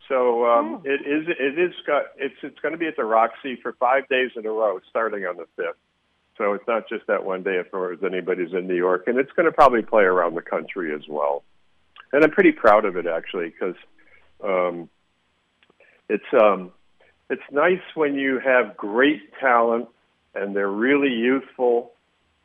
So 0.07 0.45
um, 0.45 0.75
oh. 0.75 0.81
it 0.83 1.01
is 1.07 1.27
it 1.27 1.59
is 1.59 1.73
got 1.85 2.03
it's 2.17 2.35
it's 2.43 2.59
going 2.59 2.73
to 2.73 2.77
be 2.77 2.87
at 2.87 2.97
the 2.97 3.05
Roxy 3.05 3.57
for 3.61 3.73
five 3.73 4.07
days 4.09 4.31
in 4.35 4.45
a 4.45 4.49
row, 4.51 4.79
starting 4.89 5.25
on 5.25 5.37
the 5.37 5.45
fifth. 5.55 5.77
So 6.37 6.53
it's 6.53 6.67
not 6.67 6.89
just 6.89 7.07
that 7.07 7.23
one 7.23 7.43
day 7.43 7.57
as 7.59 7.65
far 7.71 7.91
as 7.93 7.99
anybody's 8.03 8.51
in 8.53 8.67
New 8.67 8.75
York, 8.75 9.03
and 9.07 9.17
it's 9.17 9.31
going 9.33 9.45
to 9.45 9.51
probably 9.51 9.83
play 9.83 10.03
around 10.03 10.35
the 10.35 10.41
country 10.41 10.93
as 10.93 11.01
well. 11.07 11.43
And 12.11 12.23
I'm 12.23 12.31
pretty 12.31 12.51
proud 12.51 12.83
of 12.85 12.97
it 12.97 13.05
actually 13.05 13.49
because 13.49 13.75
um, 14.43 14.89
it's 16.09 16.25
um, 16.33 16.71
it's 17.29 17.43
nice 17.51 17.81
when 17.93 18.15
you 18.15 18.39
have 18.39 18.75
great 18.75 19.21
talent 19.39 19.87
and 20.35 20.55
they're 20.55 20.69
really 20.69 21.13
youthful 21.13 21.91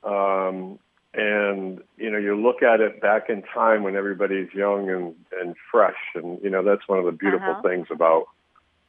um, 0.05 0.79
and 1.17 1.81
you 1.97 2.11
know 2.11 2.19
you 2.19 2.41
look 2.41 2.63
at 2.63 2.81
it 2.81 3.01
back 3.01 3.29
in 3.29 3.43
time 3.43 3.83
when 3.83 3.97
everybody's 3.97 4.53
young 4.53 4.91
and 4.91 5.15
and 5.41 5.57
fresh 5.71 5.97
and 6.15 6.39
you 6.43 6.51
know 6.51 6.63
that's 6.63 6.87
one 6.87 6.99
of 6.99 7.05
the 7.05 7.13
beautiful 7.13 7.53
uh-huh. 7.53 7.63
things 7.63 7.87
about 7.91 8.27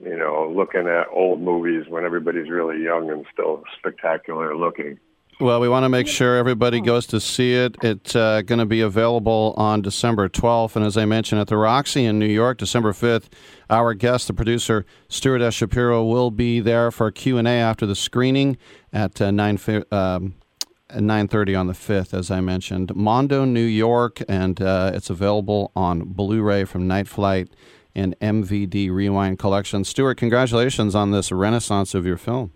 you 0.04 0.18
know 0.18 0.52
looking 0.56 0.88
at 0.88 1.08
old 1.12 1.42
movies 1.42 1.86
when 1.88 2.04
everybody's 2.04 2.50
really 2.50 2.84
young 2.84 3.10
and 3.10 3.26
still 3.32 3.64
spectacular 3.80 4.56
looking 4.56 5.00
well, 5.40 5.60
we 5.60 5.70
want 5.70 5.84
to 5.84 5.90
make 5.90 6.08
sure 6.08 6.36
everybody 6.36 6.82
goes 6.82 7.06
to 7.08 7.20
see 7.20 7.54
it. 7.54 7.78
It's 7.84 8.16
uh, 8.16 8.42
going 8.42 8.58
to 8.58 8.66
be 8.66 8.82
available 8.82 9.54
on 9.56 9.84
December 9.84 10.28
12th, 10.28 10.76
and 10.76 10.84
as 10.84 10.98
I 10.98 11.06
mentioned, 11.06 11.40
at 11.40 11.48
the 11.48 11.58
Roxy 11.58 12.06
in 12.06 12.18
New 12.18 12.26
York, 12.26 12.58
December 12.58 12.92
5th. 12.92 13.26
Our 13.70 13.94
guest, 13.94 14.26
the 14.26 14.34
producer 14.34 14.84
Stuart 15.10 15.44
S. 15.44 15.54
Shapiro, 15.54 16.04
will 16.04 16.32
be 16.32 16.60
there 16.60 16.90
for 16.90 17.06
a 17.06 17.12
Q 17.12 17.38
and 17.38 17.48
A 17.48 17.52
after 17.52 17.86
the 17.86 17.96
screening 17.96 18.58
at 18.92 19.22
uh, 19.22 19.30
nine 19.30 19.60
um, 19.92 20.34
at 20.34 20.47
9.30 20.90 21.60
on 21.60 21.68
the 21.68 21.74
5th, 21.74 22.14
as 22.14 22.32
I 22.32 22.42
mentioned. 22.42 22.96
Mondo, 22.96 23.46
New 23.46 23.66
York, 23.66 24.22
and 24.28 24.62
uh, 24.62 24.92
it's 24.94 25.10
available 25.10 25.72
on 25.76 26.06
Blu-ray 26.06 26.66
from 26.66 26.88
Night 26.88 27.08
Flight 27.08 27.50
and 27.96 28.18
MVD 28.20 28.92
Rewind 28.92 29.40
Collection. 29.40 29.84
Stuart, 29.84 30.16
congratulations 30.16 30.96
on 30.96 31.12
this 31.12 31.32
renaissance 31.32 31.94
of 31.94 32.06
your 32.06 32.18
film. 32.18 32.52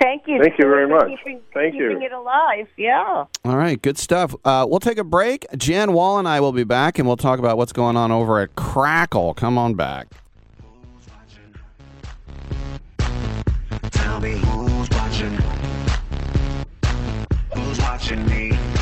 Thank 0.00 0.26
you. 0.26 0.40
Thank 0.42 0.58
you 0.58 0.64
very 0.64 0.88
much. 0.88 1.08
Keeping, 1.18 1.40
Thank 1.52 1.74
keeping 1.74 1.80
you. 1.80 1.88
Keeping 1.90 2.02
it 2.02 2.12
alive. 2.12 2.66
Yeah. 2.76 3.24
All 3.44 3.56
right, 3.56 3.80
good 3.80 3.98
stuff. 3.98 4.34
Uh, 4.44 4.66
we'll 4.68 4.80
take 4.80 4.98
a 4.98 5.04
break. 5.04 5.46
Jan 5.56 5.92
Wall 5.92 6.18
and 6.18 6.26
I 6.26 6.40
will 6.40 6.52
be 6.52 6.64
back, 6.64 6.98
and 6.98 7.06
we'll 7.06 7.16
talk 7.16 7.38
about 7.38 7.56
what's 7.56 7.72
going 7.72 7.96
on 7.96 8.10
over 8.10 8.40
at 8.40 8.56
Crackle. 8.56 9.34
Come 9.34 9.58
on 9.58 9.74
back. 9.74 10.08
Tell 13.90 14.20
me 14.20 14.32
who's 14.32 14.90
watching 14.90 15.36
watching 18.02 18.26
me. 18.26 18.81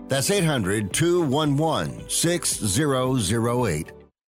That's 0.11 0.29
800 0.29 0.91
211 0.91 2.09
6008. 2.09 4.00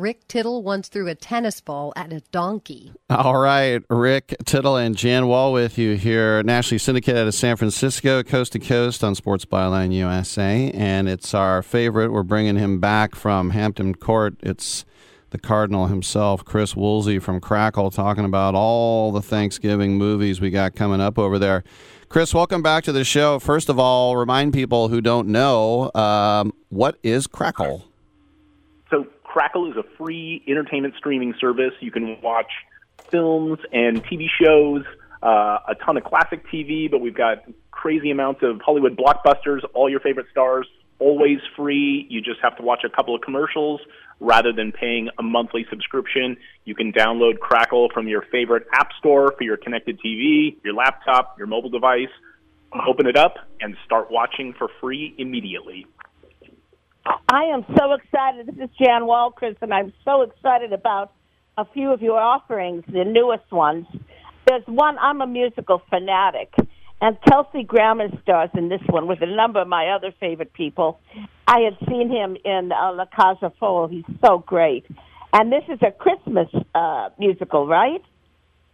Rick 0.00 0.28
Tittle 0.28 0.62
once 0.62 0.88
threw 0.88 1.08
a 1.08 1.14
tennis 1.14 1.60
ball 1.60 1.92
at 1.96 2.12
a 2.12 2.20
donkey. 2.30 2.92
All 3.08 3.38
right, 3.38 3.82
Rick 3.88 4.36
Tittle 4.44 4.76
and 4.76 4.96
Jan 4.96 5.26
Wall 5.26 5.52
with 5.52 5.78
you 5.78 5.96
here, 5.96 6.42
nationally 6.42 6.78
syndicated 6.78 7.22
out 7.22 7.26
of 7.26 7.34
San 7.34 7.56
Francisco, 7.56 8.22
coast 8.22 8.52
to 8.52 8.58
coast 8.58 9.02
on 9.02 9.14
Sports 9.14 9.44
Byline 9.44 9.92
USA, 9.92 10.70
and 10.72 11.08
it's 11.08 11.32
our 11.34 11.62
favorite. 11.62 12.12
We're 12.12 12.22
bringing 12.22 12.56
him 12.56 12.78
back 12.78 13.14
from 13.14 13.50
Hampton 13.50 13.94
Court. 13.94 14.36
It's 14.42 14.84
the 15.30 15.38
Cardinal 15.38 15.86
himself, 15.86 16.44
Chris 16.44 16.76
Woolsey 16.76 17.18
from 17.18 17.40
Crackle, 17.40 17.90
talking 17.90 18.24
about 18.24 18.54
all 18.54 19.12
the 19.12 19.22
Thanksgiving 19.22 19.98
movies 19.98 20.40
we 20.40 20.50
got 20.50 20.74
coming 20.74 21.00
up 21.00 21.18
over 21.18 21.38
there. 21.38 21.64
Chris, 22.08 22.32
welcome 22.32 22.62
back 22.62 22.84
to 22.84 22.92
the 22.92 23.02
show. 23.02 23.38
First 23.38 23.68
of 23.68 23.78
all, 23.78 24.16
remind 24.16 24.52
people 24.52 24.88
who 24.88 25.00
don't 25.00 25.28
know 25.28 25.90
um, 25.94 26.52
what 26.68 26.98
is 27.02 27.26
Crackle. 27.26 27.84
Crackle 29.36 29.70
is 29.70 29.76
a 29.76 29.82
free 29.98 30.42
entertainment 30.48 30.94
streaming 30.96 31.34
service. 31.38 31.74
You 31.80 31.90
can 31.90 32.16
watch 32.22 32.50
films 33.10 33.58
and 33.70 34.02
TV 34.02 34.28
shows, 34.42 34.82
uh, 35.22 35.58
a 35.68 35.74
ton 35.84 35.98
of 35.98 36.04
classic 36.04 36.42
TV, 36.50 36.90
but 36.90 37.02
we've 37.02 37.14
got 37.14 37.44
crazy 37.70 38.10
amounts 38.10 38.40
of 38.42 38.62
Hollywood 38.62 38.96
blockbusters, 38.96 39.60
all 39.74 39.90
your 39.90 40.00
favorite 40.00 40.24
stars, 40.30 40.66
always 41.00 41.40
free. 41.54 42.06
You 42.08 42.22
just 42.22 42.40
have 42.40 42.56
to 42.56 42.62
watch 42.62 42.82
a 42.82 42.88
couple 42.88 43.14
of 43.14 43.20
commercials 43.20 43.82
rather 44.20 44.54
than 44.54 44.72
paying 44.72 45.10
a 45.18 45.22
monthly 45.22 45.66
subscription. 45.68 46.38
You 46.64 46.74
can 46.74 46.90
download 46.90 47.38
Crackle 47.38 47.90
from 47.92 48.08
your 48.08 48.22
favorite 48.32 48.66
app 48.72 48.88
store 48.98 49.34
for 49.36 49.44
your 49.44 49.58
connected 49.58 50.00
TV, 50.00 50.56
your 50.64 50.72
laptop, 50.72 51.36
your 51.36 51.46
mobile 51.46 51.68
device. 51.68 52.08
Open 52.88 53.06
it 53.06 53.18
up 53.18 53.34
and 53.60 53.76
start 53.84 54.10
watching 54.10 54.54
for 54.54 54.70
free 54.80 55.14
immediately. 55.18 55.86
I 57.28 57.44
am 57.52 57.64
so 57.76 57.92
excited. 57.92 58.46
This 58.46 58.56
is 58.56 58.70
Jan 58.80 59.06
Wall, 59.06 59.30
Chris, 59.30 59.56
and 59.60 59.72
I'm 59.72 59.92
so 60.04 60.22
excited 60.22 60.72
about 60.72 61.12
a 61.56 61.64
few 61.64 61.92
of 61.92 62.02
your 62.02 62.18
offerings, 62.18 62.84
the 62.86 63.04
newest 63.04 63.50
ones. 63.50 63.86
There's 64.46 64.64
one, 64.66 64.96
I'm 64.98 65.20
a 65.20 65.26
musical 65.26 65.82
fanatic, 65.90 66.52
and 67.00 67.16
Kelsey 67.28 67.62
Grammer 67.62 68.08
stars 68.22 68.50
in 68.54 68.68
this 68.68 68.80
one 68.88 69.06
with 69.06 69.22
a 69.22 69.26
number 69.26 69.60
of 69.60 69.68
my 69.68 69.88
other 69.88 70.12
favorite 70.18 70.52
people. 70.52 71.00
I 71.46 71.60
had 71.60 71.76
seen 71.88 72.10
him 72.10 72.36
in 72.44 72.72
uh, 72.72 72.92
La 72.92 73.06
Cage 73.06 73.42
aux 73.42 73.52
Folles. 73.58 73.90
He's 73.90 74.16
so 74.24 74.38
great. 74.38 74.84
And 75.32 75.52
this 75.52 75.64
is 75.68 75.78
a 75.82 75.90
Christmas 75.90 76.48
uh, 76.74 77.10
musical, 77.18 77.66
right? 77.66 78.02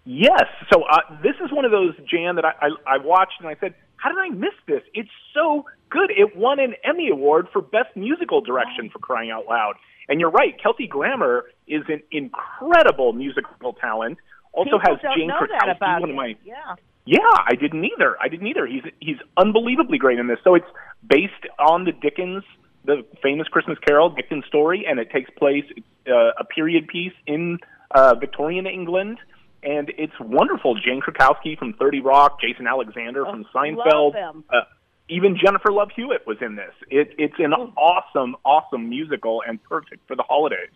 Yes. 0.05 0.45
So 0.73 0.83
uh, 0.83 1.01
this 1.23 1.35
is 1.45 1.53
one 1.53 1.65
of 1.65 1.71
those 1.71 1.95
Jan 2.09 2.37
that 2.37 2.45
I, 2.45 2.53
I 2.61 2.95
I 2.95 2.99
watched 2.99 3.41
and 3.41 3.49
I 3.49 3.57
said, 3.61 3.75
how 4.03 4.11
did 4.11 4.19
I 4.19 4.31
miss 4.31 4.55
this? 4.67 4.83
It's 4.95 5.11
so 5.33 5.65
good. 5.89 6.11
It 6.11 6.37
won 6.37 6.59
an 6.59 6.75
Emmy 6.83 7.09
Award 7.09 7.47
for 7.53 7.63
Best 7.63 7.95
Musical 7.95 8.41
Direction 8.41 8.91
for 8.91 8.99
crying 8.99 9.31
out 9.31 9.47
loud. 9.49 9.75
And 10.09 10.19
you're 10.19 10.31
right, 10.31 10.61
Kelsey 10.61 10.89
Grammer 10.89 11.45
is 11.69 11.83
an 11.89 12.03
incredible 12.11 13.13
musical 13.13 13.75
talent. 13.75 14.19
Also 14.53 14.79
People 14.79 14.81
has 14.81 14.99
Jane 15.17 15.31
Krakowski, 15.31 16.01
one 16.01 16.11
of 16.11 16.17
my 16.17 16.35
Yeah. 16.45 16.75
yeah, 17.05 17.19
I 17.47 17.55
didn't 17.55 17.85
either. 17.85 18.17
I 18.21 18.29
didn't 18.29 18.49
either. 18.49 18.67
He's 18.67 18.83
he's 18.99 19.19
unbelievably 19.37 19.99
great 19.99 20.19
in 20.19 20.27
this. 20.27 20.39
So 20.43 20.57
it's 20.57 20.67
based 21.07 21.47
on 21.61 21.85
the 21.85 21.93
Dickens, 21.93 22.43
the 22.85 23.07
famous 23.23 23.47
Christmas 23.47 23.79
Carol, 23.87 24.11
Dickens 24.11 24.45
story, 24.47 24.85
and 24.89 24.99
it 24.99 25.11
takes 25.13 25.31
place 25.31 25.65
it's, 25.77 25.87
uh, 26.09 26.33
a 26.41 26.45
period 26.45 26.89
piece 26.89 27.15
in 27.29 27.59
uh, 27.93 28.17
Victorian 28.17 28.67
England, 28.67 29.19
and 29.63 29.93
it's 29.99 30.13
wonderful. 30.21 30.75
Jane 30.75 31.01
Krakowski 31.01 31.59
from 31.59 31.73
Thirty 31.75 32.01
Rock, 32.01 32.41
Jason 32.41 32.67
Alexander 32.67 33.25
from 33.25 33.45
Seinfeld, 33.55 34.15
love 34.15 34.35
him. 34.35 34.45
uh, 34.51 34.61
even 35.09 35.37
Jennifer 35.43 35.73
Love 35.73 35.91
Hewitt 35.95 36.27
was 36.27 36.39
in 36.41 36.57
this. 36.57 36.73
It, 36.89 37.15
it's 37.19 37.35
an 37.39 37.53
awesome, 37.53 38.37
awesome 38.45 38.89
musical 38.89 39.43
and 39.47 39.63
perfect 39.63 40.07
for 40.07 40.17
the 40.17 40.23
holidays. 40.23 40.71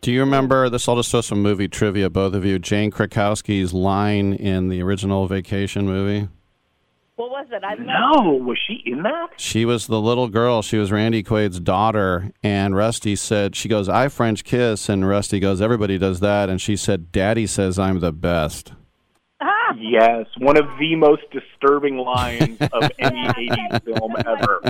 Do 0.00 0.12
you 0.12 0.20
remember 0.20 0.68
this? 0.68 0.86
I'll 0.86 0.96
just 0.96 1.10
throw 1.10 1.22
some 1.22 1.40
movie 1.40 1.66
trivia, 1.66 2.10
both 2.10 2.34
of 2.34 2.44
you. 2.44 2.58
Jane 2.58 2.90
Krakowski's 2.90 3.72
line 3.72 4.34
in 4.34 4.68
the 4.68 4.82
original 4.82 5.26
Vacation 5.26 5.86
movie. 5.86 6.28
What 7.16 7.30
was 7.30 7.46
it? 7.52 7.62
I 7.62 7.74
No, 7.74 8.32
was 8.32 8.58
she 8.66 8.82
in 8.84 9.02
that? 9.02 9.28
She 9.36 9.64
was 9.64 9.86
the 9.86 10.00
little 10.00 10.28
girl. 10.28 10.62
She 10.62 10.78
was 10.78 10.90
Randy 10.90 11.22
Quaid's 11.22 11.60
daughter. 11.60 12.32
And 12.42 12.74
Rusty 12.74 13.14
said, 13.14 13.54
she 13.54 13.68
goes, 13.68 13.88
I 13.88 14.08
French 14.08 14.42
kiss. 14.42 14.88
And 14.88 15.06
Rusty 15.06 15.38
goes, 15.38 15.60
everybody 15.60 15.96
does 15.96 16.18
that. 16.20 16.48
And 16.48 16.60
she 16.60 16.76
said, 16.76 17.12
Daddy 17.12 17.46
says 17.46 17.78
I'm 17.78 18.00
the 18.00 18.12
best. 18.12 18.72
Ah. 19.40 19.50
Yes, 19.78 20.26
one 20.38 20.56
of 20.56 20.66
the 20.78 20.94
most 20.94 21.22
disturbing 21.30 21.96
lines 21.96 22.58
of 22.60 22.90
any 22.98 23.26
80s 23.26 23.84
film 23.84 24.14
ever. 24.18 24.60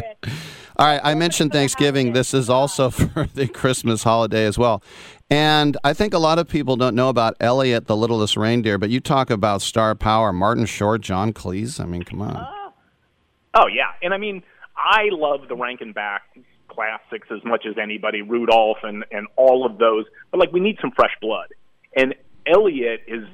All 0.77 0.87
right, 0.87 1.01
I 1.05 1.15
mentioned 1.15 1.53
Thanksgiving. 1.53 2.13
This 2.13 2.33
is 2.35 2.49
also 2.49 2.91
for 2.91 3.27
the 3.35 3.47
Christmas 3.47 4.03
holiday 4.03 4.45
as 4.45 4.59
well. 4.59 4.83
And 5.31 5.77
I 5.83 5.95
think 5.95 6.13
a 6.13 6.19
lot 6.19 6.39
of 6.39 6.49
people 6.49 6.77
don't 6.77 6.95
know 6.95 7.09
about 7.09 7.37
Elliot, 7.41 7.87
the 7.87 7.97
littlest 7.97 8.37
reindeer, 8.37 8.79
but 8.79 8.91
you 8.91 9.01
talk 9.01 9.31
about 9.31 9.63
star 9.63 9.95
power. 9.95 10.33
Martin 10.33 10.67
Short, 10.67 11.01
John 11.01 11.33
Cleese. 11.33 11.81
I 11.81 11.87
mean, 11.87 12.03
come 12.03 12.23
on. 12.23 12.47
Oh, 13.55 13.67
yeah. 13.67 13.93
And 14.03 14.13
I 14.13 14.19
mean, 14.19 14.43
I 14.77 15.09
love 15.11 15.49
the 15.49 15.57
Rankin 15.57 15.93
Bass 15.93 16.21
classics 16.69 17.29
as 17.31 17.43
much 17.45 17.65
as 17.67 17.77
anybody, 17.81 18.21
Rudolph 18.21 18.79
and, 18.83 19.05
and 19.11 19.27
all 19.37 19.65
of 19.65 19.79
those. 19.79 20.05
But, 20.31 20.41
like, 20.41 20.53
we 20.53 20.61
need 20.61 20.79
some 20.81 20.91
fresh 20.91 21.13
blood. 21.21 21.49
And 21.97 22.15
Elliot 22.47 23.03
is 23.07 23.25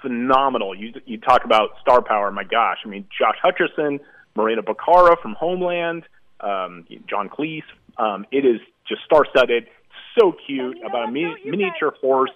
phenomenal. 0.00 0.74
You, 0.74 0.92
you 1.06 1.18
talk 1.18 1.44
about 1.44 1.70
star 1.80 2.02
power, 2.02 2.30
my 2.30 2.44
gosh. 2.44 2.78
I 2.84 2.88
mean, 2.88 3.06
Josh 3.18 3.36
Hutcherson, 3.42 4.00
Morena 4.36 4.62
Baccarin 4.62 5.20
from 5.20 5.34
Homeland, 5.34 6.04
um, 6.40 6.86
John 7.08 7.28
Cleese. 7.28 7.62
Um, 7.98 8.26
it 8.30 8.44
is 8.44 8.60
just 8.86 9.02
star 9.04 9.24
studded, 9.30 9.68
so 10.18 10.34
cute, 10.46 10.78
about 10.84 11.08
a 11.08 11.12
mini, 11.12 11.34
miniature 11.44 11.92
horse. 12.00 12.30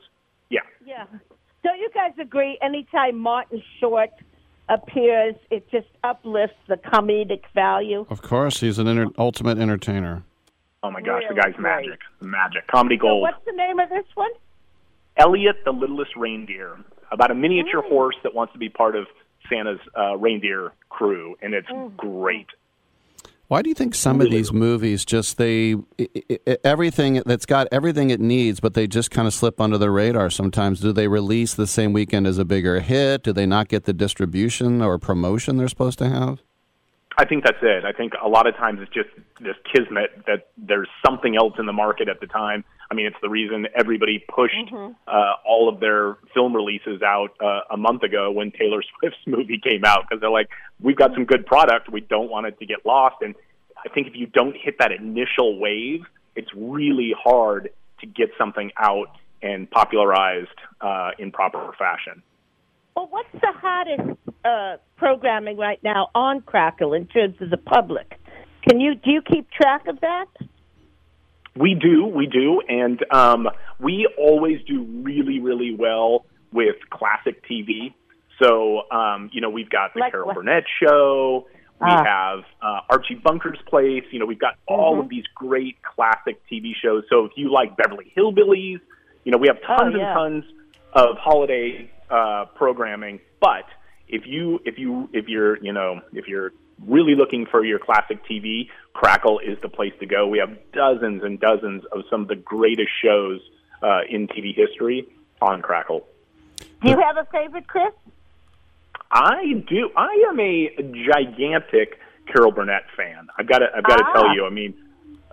Yeah. 0.51 0.61
Yeah. 0.85 1.05
Don't 1.63 1.79
you 1.79 1.89
guys 1.95 2.13
agree? 2.21 2.59
Anytime 2.63 3.19
Martin 3.19 3.63
Short 3.81 4.11
appears, 4.69 5.35
it 5.51 5.69
just 5.71 5.87
uplifts 6.05 6.57
the 6.69 6.77
comedic 6.77 7.43
value. 7.55 8.07
Of 8.11 8.23
course, 8.23 8.61
he's 8.61 8.79
an 8.79 8.89
enter- 8.89 9.09
ultimate 9.19 9.59
entertainer. 9.59 10.23
Oh 10.83 10.91
my 10.91 11.01
gosh, 11.01 11.23
the 11.29 11.35
Really 11.35 11.53
guy's 11.53 11.61
magic. 11.61 12.01
Magic. 12.21 12.67
Comedy 12.69 12.97
So 12.99 13.03
gold. 13.03 13.23
what's 13.23 13.45
the 13.45 13.53
name 13.53 13.79
of 13.81 13.89
this 13.89 14.05
one? 14.15 14.31
Elliot 15.17 15.57
the 15.65 15.73
Littlest 15.73 16.15
Reindeer, 16.17 16.77
about 17.11 17.31
a 17.31 17.35
miniature 17.35 17.83
Mm. 17.83 17.89
horse 17.89 18.17
that 18.23 18.35
wants 18.35 18.53
to 18.53 18.59
be 18.59 18.69
part 18.69 18.95
of 18.95 19.07
Santa's 19.49 19.81
uh, 19.99 20.17
reindeer 20.19 20.73
crew, 20.91 21.37
and 21.43 21.55
it's 21.55 21.69
Mm. 21.69 21.97
great. 21.97 22.47
Why 23.49 23.63
do 23.63 23.69
you 23.69 23.75
think 23.75 23.95
some 23.95 24.21
of 24.21 24.29
these 24.29 24.53
movies 24.53 25.05
just 25.05 25.39
they 25.39 25.77
everything 26.65 27.23
that's 27.27 27.47
got 27.47 27.69
everything 27.71 28.11
it 28.11 28.21
needs, 28.21 28.59
but 28.59 28.75
they 28.75 28.89
just 28.89 29.13
kind 29.13 29.29
of 29.29 29.35
slip 29.35 29.61
under 29.61 29.79
the 29.79 29.91
radar 29.91 30.31
sometimes? 30.31 30.81
Do 30.81 30.93
they 30.93 31.07
release 31.07 31.55
the 31.55 31.69
same 31.69 31.93
weekend 31.93 32.27
as 32.27 32.39
a 32.39 32.45
bigger 32.45 32.81
hit? 32.81 33.23
Do 33.23 33.33
they 33.33 33.47
not 33.47 33.69
get 33.69 33.85
the 33.85 33.93
distribution 33.93 34.83
or 34.83 34.99
promotion 34.99 35.59
they're 35.59 35.69
supposed 35.69 35.99
to 36.01 36.09
have? 36.09 36.41
I 37.19 37.25
think 37.25 37.45
that's 37.45 37.63
it. 37.63 37.85
I 37.85 37.93
think 37.93 38.15
a 38.23 38.29
lot 38.29 38.49
of 38.49 38.57
times 38.57 38.81
it's 38.83 38.93
just 38.93 39.09
this 39.41 39.57
kismet 39.73 40.25
that 40.27 40.49
there's 40.59 40.89
something 41.07 41.37
else 41.37 41.55
in 41.59 41.67
the 41.67 41.73
market 41.73 42.09
at 42.09 42.21
the 42.21 42.27
time. 42.27 42.65
I 42.91 42.95
mean, 42.95 43.07
it's 43.07 43.17
the 43.21 43.29
reason 43.29 43.67
everybody 43.75 44.25
pushed 44.29 44.55
Mm-hmm. 44.57 44.93
uh, 45.07 45.35
all 45.47 45.69
of 45.69 45.81
their 45.81 46.17
film 46.33 46.55
releases 46.55 47.03
out 47.03 47.31
uh, 47.41 47.61
a 47.71 47.77
month 47.77 48.03
ago 48.03 48.31
when 48.31 48.53
Taylor 48.53 48.83
Swift's 48.99 49.19
movie 49.27 49.61
came 49.63 49.85
out 49.85 50.05
because 50.09 50.21
they're 50.21 50.31
like, 50.31 50.49
we've 50.81 50.97
got 50.97 51.13
some 51.15 51.25
good 51.25 51.47
product, 51.47 51.91
we 51.91 52.01
don't 52.01 52.31
want 52.31 52.47
it 52.47 52.59
to 52.59 52.67
get 52.67 52.87
lost. 52.87 53.17
And 53.21 53.35
I 53.85 53.89
think 53.89 54.07
if 54.07 54.15
you 54.15 54.27
don't 54.27 54.57
hit 54.57 54.77
that 54.79 54.93
initial 54.93 55.59
wave, 55.59 56.03
it's 56.37 56.49
really 56.55 57.13
hard 57.19 57.71
to 58.01 58.07
get 58.07 58.31
something 58.39 58.71
out 58.77 59.09
and 59.43 59.71
popularized 59.71 60.49
uh, 60.81 61.11
in 61.19 61.33
proper 61.33 61.73
fashion. 61.79 62.23
Well, 62.95 63.09
what's 63.11 63.33
the 63.33 63.53
hottest 63.55 64.19
uh, 64.45 64.77
programming 64.97 65.57
right 65.59 65.83
now 65.83 66.11
on 66.15 66.41
Crackle 66.41 66.95
in 66.95 67.07
terms 67.07 67.37
of 67.41 67.51
the 67.51 67.57
public? 67.57 68.19
Can 68.69 68.81
you 68.81 68.95
do 68.95 69.11
you 69.11 69.23
keep 69.23 69.51
track 69.51 69.87
of 69.87 70.01
that? 70.01 70.27
We 71.57 71.75
do, 71.75 72.07
we 72.07 72.27
do, 72.27 72.61
and 72.69 73.05
um, 73.11 73.49
we 73.81 74.09
always 74.19 74.61
do 74.67 74.83
really, 75.03 75.41
really 75.41 75.75
well 75.79 76.25
with 76.53 76.77
classic 76.91 77.43
TV. 77.49 77.95
So, 78.43 78.83
um, 78.91 79.31
you 79.33 79.41
know, 79.41 79.49
we've 79.51 79.71
got 79.71 79.95
the 79.95 80.01
Like 80.01 80.13
Carol 80.13 80.27
what? 80.27 80.37
Burnett 80.37 80.65
show. 80.83 81.47
We 81.81 81.89
Ah. 81.91 82.05
have 82.05 82.45
uh, 82.63 82.81
Archie 82.91 83.15
Bunker's 83.15 83.59
Place. 83.67 84.05
You 84.11 84.19
know, 84.19 84.27
we've 84.27 84.39
got 84.39 84.55
all 84.67 85.01
of 85.01 85.09
these 85.09 85.25
great 85.35 85.77
classic 85.83 86.41
TV 86.51 86.73
shows. 86.83 87.05
So, 87.11 87.25
if 87.25 87.33
you 87.37 87.51
like 87.51 87.77
Beverly 87.77 88.13
Hillbillies, 88.17 88.81
you 89.25 89.33
know, 89.33 89.39
we 89.39 89.49
have 89.49 89.61
tons 89.63 89.95
Oh, 89.95 89.99
yeah. 89.99 90.09
and 90.09 90.43
tons 90.43 90.45
of 90.93 91.17
holiday 91.19 91.91
uh, 92.11 92.47
programming. 92.55 93.21
But 93.41 93.65
if 94.09 94.27
you 94.27 94.61
if 94.65 94.79
you 94.79 95.09
if 95.13 95.29
you're 95.29 95.57
you 95.63 95.73
know 95.73 96.01
if 96.13 96.29
you're 96.29 96.53
really 96.85 97.15
looking 97.15 97.47
for 97.47 97.65
your 97.65 97.79
classic 97.79 98.25
TV, 98.25 98.69
Crackle 98.93 99.39
is 99.41 99.59
the 99.63 99.69
place 99.69 99.93
to 100.01 100.07
go. 100.07 100.27
We 100.27 100.39
have 100.39 100.57
dozens 100.73 101.23
and 101.23 101.39
dozens 101.41 101.85
of 101.93 102.03
some 102.11 102.23
of 102.23 102.29
the 102.29 102.37
greatest 102.37 102.91
shows 103.03 103.41
uh, 103.83 104.01
in 104.09 104.27
TV 104.29 104.55
history 104.55 105.07
on 105.41 105.63
Crackle. 105.63 106.07
Do 106.83 106.91
you 106.91 106.99
have 107.01 107.17
a 107.17 107.27
favorite, 107.31 107.67
Chris? 107.67 107.93
I 109.11 109.63
do. 109.69 109.91
I 109.97 110.27
am 110.31 110.41
a 110.41 110.71
gigantic 111.13 111.99
Carol 112.33 112.51
Burnett 112.53 112.85
fan. 112.97 113.29
I've 113.39 113.47
got 113.49 113.59
to. 113.59 113.67
I've 113.75 113.85
got 113.85 113.97
to 113.99 114.05
Ah. 114.07 114.13
tell 114.15 114.35
you. 114.35 114.47
I 114.47 114.51
mean, 114.51 114.75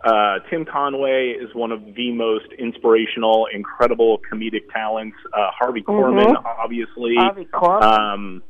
uh, 0.04 0.40
Tim 0.50 0.64
Conway 0.66 1.30
is 1.32 1.54
one 1.56 1.72
of 1.72 1.96
the 1.96 2.12
most 2.12 2.52
inspirational, 2.60 3.48
incredible 3.54 4.20
comedic 4.32 4.72
talents. 4.72 5.18
Uh, 5.34 5.50
Harvey 5.58 5.82
Korman, 5.82 6.36
obviously. 6.46 7.16
Harvey 7.16 7.46
Korman. 7.46 7.84
Um, 7.84 8.44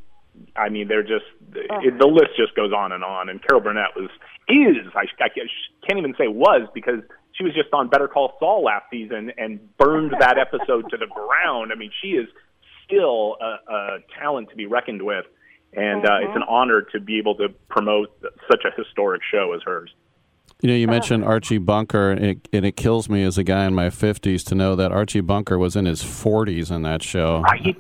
I 0.56 0.70
mean, 0.70 0.88
they're 0.88 1.04
just 1.04 1.26
Uh-huh. 1.58 1.80
it, 1.84 1.98
the 2.00 2.08
list 2.08 2.32
just 2.38 2.56
goes 2.56 2.72
on 2.72 2.92
and 2.92 3.04
on. 3.04 3.30
And 3.30 3.42
Carol 3.42 3.62
Burnett 3.62 3.96
was 3.96 4.10
is 4.48 4.88
I, 4.96 5.06
I 5.24 5.30
can't 5.30 5.98
even 5.98 6.16
say 6.18 6.28
was 6.28 6.68
because 6.74 7.00
she 7.34 7.44
was 7.44 7.54
just 7.54 7.74
on 7.74 7.90
Better 7.90 8.08
Call 8.08 8.34
Saul 8.40 8.64
last 8.64 8.86
season 8.92 9.32
and 9.38 9.60
burned 9.78 10.14
that 10.20 10.38
episode 10.38 10.90
to 10.90 10.98
the 10.98 11.08
ground. 11.08 11.72
I 11.72 11.76
mean, 11.76 11.92
she 12.02 12.10
is 12.10 12.28
still 12.86 13.38
a, 13.42 13.74
a 13.74 13.98
talent 14.20 14.50
to 14.50 14.56
be 14.56 14.66
reckoned 14.66 15.02
with, 15.02 15.26
and 15.74 16.06
uh, 16.06 16.18
it's 16.22 16.30
uh-huh. 16.30 16.38
an 16.38 16.44
honor 16.48 16.82
to 16.92 17.00
be 17.00 17.18
able 17.18 17.36
to 17.36 17.50
promote 17.70 18.10
such 18.50 18.64
a 18.66 18.72
historic 18.76 19.22
show 19.32 19.54
as 19.54 19.62
hers. 19.64 19.94
You 20.62 20.70
know, 20.70 20.76
you 20.76 20.86
uh-huh. 20.86 20.92
mentioned 20.92 21.26
Archie 21.26 21.58
Bunker, 21.58 22.12
and 22.12 22.24
it, 22.24 22.50
and 22.54 22.66
it 22.66 22.76
kills 22.76 23.10
me 23.10 23.24
as 23.24 23.38
a 23.38 23.44
guy 23.44 23.66
in 23.66 23.74
my 23.74 23.88
50s 23.88 24.46
to 24.46 24.56
know 24.56 24.76
that 24.76 24.92
Archie 24.92 25.22
Bunker 25.22 25.58
was 25.58 25.76
in 25.76 25.86
his 25.86 26.04
40s 26.04 26.72
in 26.72 26.84
that 26.84 27.02
show. 27.02 27.42
Right? 27.42 27.78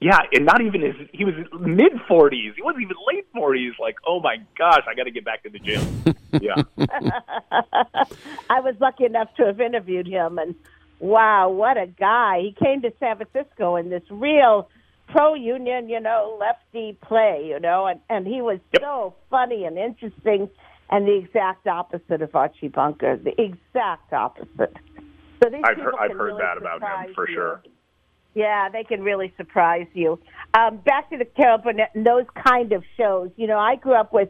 Yeah, 0.00 0.18
and 0.32 0.44
not 0.44 0.60
even 0.60 0.80
his. 0.80 0.94
He 1.12 1.24
was 1.24 1.34
mid 1.58 1.92
forties. 2.06 2.52
He 2.54 2.62
wasn't 2.62 2.82
even 2.82 2.96
late 3.12 3.26
forties. 3.32 3.72
Like, 3.80 3.96
oh 4.06 4.20
my 4.20 4.36
gosh, 4.56 4.84
I 4.88 4.94
got 4.94 5.04
to 5.04 5.10
get 5.10 5.24
back 5.24 5.42
to 5.42 5.50
the 5.50 5.58
gym. 5.58 5.82
yeah. 6.40 6.62
I 8.50 8.60
was 8.60 8.76
lucky 8.80 9.06
enough 9.06 9.28
to 9.38 9.46
have 9.46 9.60
interviewed 9.60 10.06
him, 10.06 10.38
and 10.38 10.54
wow, 11.00 11.50
what 11.50 11.76
a 11.76 11.86
guy! 11.86 12.40
He 12.42 12.64
came 12.64 12.80
to 12.82 12.92
San 13.00 13.16
Francisco 13.16 13.74
in 13.74 13.90
this 13.90 14.04
real 14.08 14.68
pro-union, 15.08 15.88
you 15.88 15.98
know, 15.98 16.38
lefty 16.38 16.96
play, 17.02 17.46
you 17.48 17.58
know, 17.58 17.86
and 17.86 17.98
and 18.08 18.24
he 18.24 18.40
was 18.40 18.60
so 18.80 19.16
funny 19.30 19.64
and 19.64 19.76
interesting, 19.78 20.48
and 20.90 21.08
the 21.08 21.16
exact 21.16 21.66
opposite 21.66 22.22
of 22.22 22.36
Archie 22.36 22.68
Bunker, 22.68 23.16
the 23.16 23.34
exact 23.40 24.12
opposite. 24.12 24.76
So 25.42 25.50
these 25.50 25.62
I've 25.64 25.74
people 25.74 25.84
heard. 25.84 25.94
I've 26.00 26.16
heard 26.16 26.26
really 26.26 26.42
that 26.42 26.56
about 26.56 26.82
him 26.82 27.14
for 27.14 27.28
you. 27.28 27.34
sure. 27.34 27.62
Yeah, 28.38 28.68
they 28.68 28.84
can 28.84 29.02
really 29.02 29.32
surprise 29.36 29.86
you. 29.94 30.18
Um, 30.58 30.76
back 30.78 31.10
to 31.10 31.16
the 31.16 31.24
Carol 31.24 31.58
Burnett 31.58 31.90
and 31.94 32.04
those 32.06 32.26
kind 32.46 32.72
of 32.72 32.82
shows. 32.96 33.30
You 33.36 33.46
know, 33.46 33.58
I 33.58 33.74
grew 33.76 33.94
up 33.94 34.12
with 34.12 34.28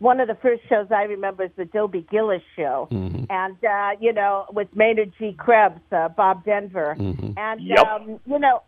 one 0.00 0.18
of 0.20 0.28
the 0.28 0.34
first 0.34 0.62
shows 0.68 0.88
I 0.90 1.04
remember 1.04 1.44
is 1.44 1.50
the 1.56 1.64
Dobie 1.64 2.06
Gillis 2.10 2.42
show, 2.56 2.88
Mm-hmm. 2.90 3.24
and 3.30 3.56
uh, 3.64 3.90
you 4.00 4.12
know, 4.12 4.46
with 4.52 4.68
Maynard 4.74 5.12
G. 5.18 5.32
Krebs, 5.38 5.80
uh, 5.92 6.08
Bob 6.08 6.44
Denver, 6.44 6.96
Mm-hmm. 6.98 7.38
and 7.38 7.60
Yep. 7.60 7.78
um, 7.86 8.20
you 8.26 8.38
know, 8.38 8.62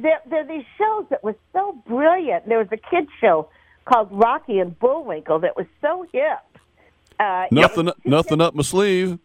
there 0.00 0.20
there 0.30 0.40
are 0.44 0.46
these 0.46 0.64
shows 0.78 1.04
that 1.10 1.22
were 1.24 1.36
so 1.52 1.72
brilliant. 1.86 2.48
There 2.48 2.58
was 2.58 2.68
a 2.72 2.76
kids 2.90 3.08
show 3.20 3.48
called 3.84 4.08
Rocky 4.12 4.60
and 4.60 4.78
Bullwinkle 4.78 5.40
that 5.40 5.56
was 5.56 5.66
so 5.80 6.06
hip. 6.12 6.38
Uh, 7.18 7.46
Nothing, 7.50 7.90
nothing 8.04 8.40
up 8.40 8.54
my 8.54 8.62
sleeve. 8.62 9.18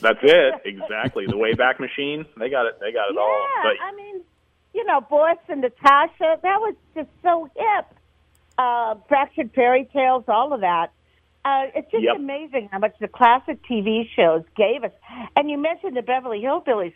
That's 0.00 0.18
it. 0.22 0.54
Exactly. 0.64 1.26
the 1.26 1.34
Wayback 1.34 1.78
Machine. 1.80 2.26
They 2.38 2.48
got 2.50 2.66
it. 2.66 2.74
They 2.80 2.90
got 2.92 3.10
it 3.10 3.16
all. 3.16 3.46
Yeah, 3.54 3.62
But 3.70 3.76
I 3.84 3.92
mean, 3.94 4.20
you 4.74 4.84
know, 4.84 5.00
Boris 5.00 5.38
and 5.48 5.60
Natasha, 5.60 6.38
that 6.42 6.60
was 6.60 6.74
just 6.94 7.08
so 7.22 7.48
hip. 7.56 7.86
Uh, 8.58 8.94
Fractured 9.08 9.52
Fairy 9.54 9.88
Tales, 9.92 10.24
all 10.28 10.52
of 10.52 10.60
that. 10.60 10.92
Uh, 11.44 11.64
it's 11.74 11.90
just 11.90 12.04
Yep. 12.04 12.16
amazing 12.16 12.68
how 12.70 12.78
much 12.78 12.94
the 13.00 13.08
classic 13.08 13.58
TV 13.68 14.08
shows 14.14 14.44
gave 14.56 14.84
us. 14.84 14.92
And 15.36 15.50
you 15.50 15.58
mentioned 15.58 15.96
the 15.96 16.02
Beverly 16.02 16.40
Hillbillies. 16.42 16.92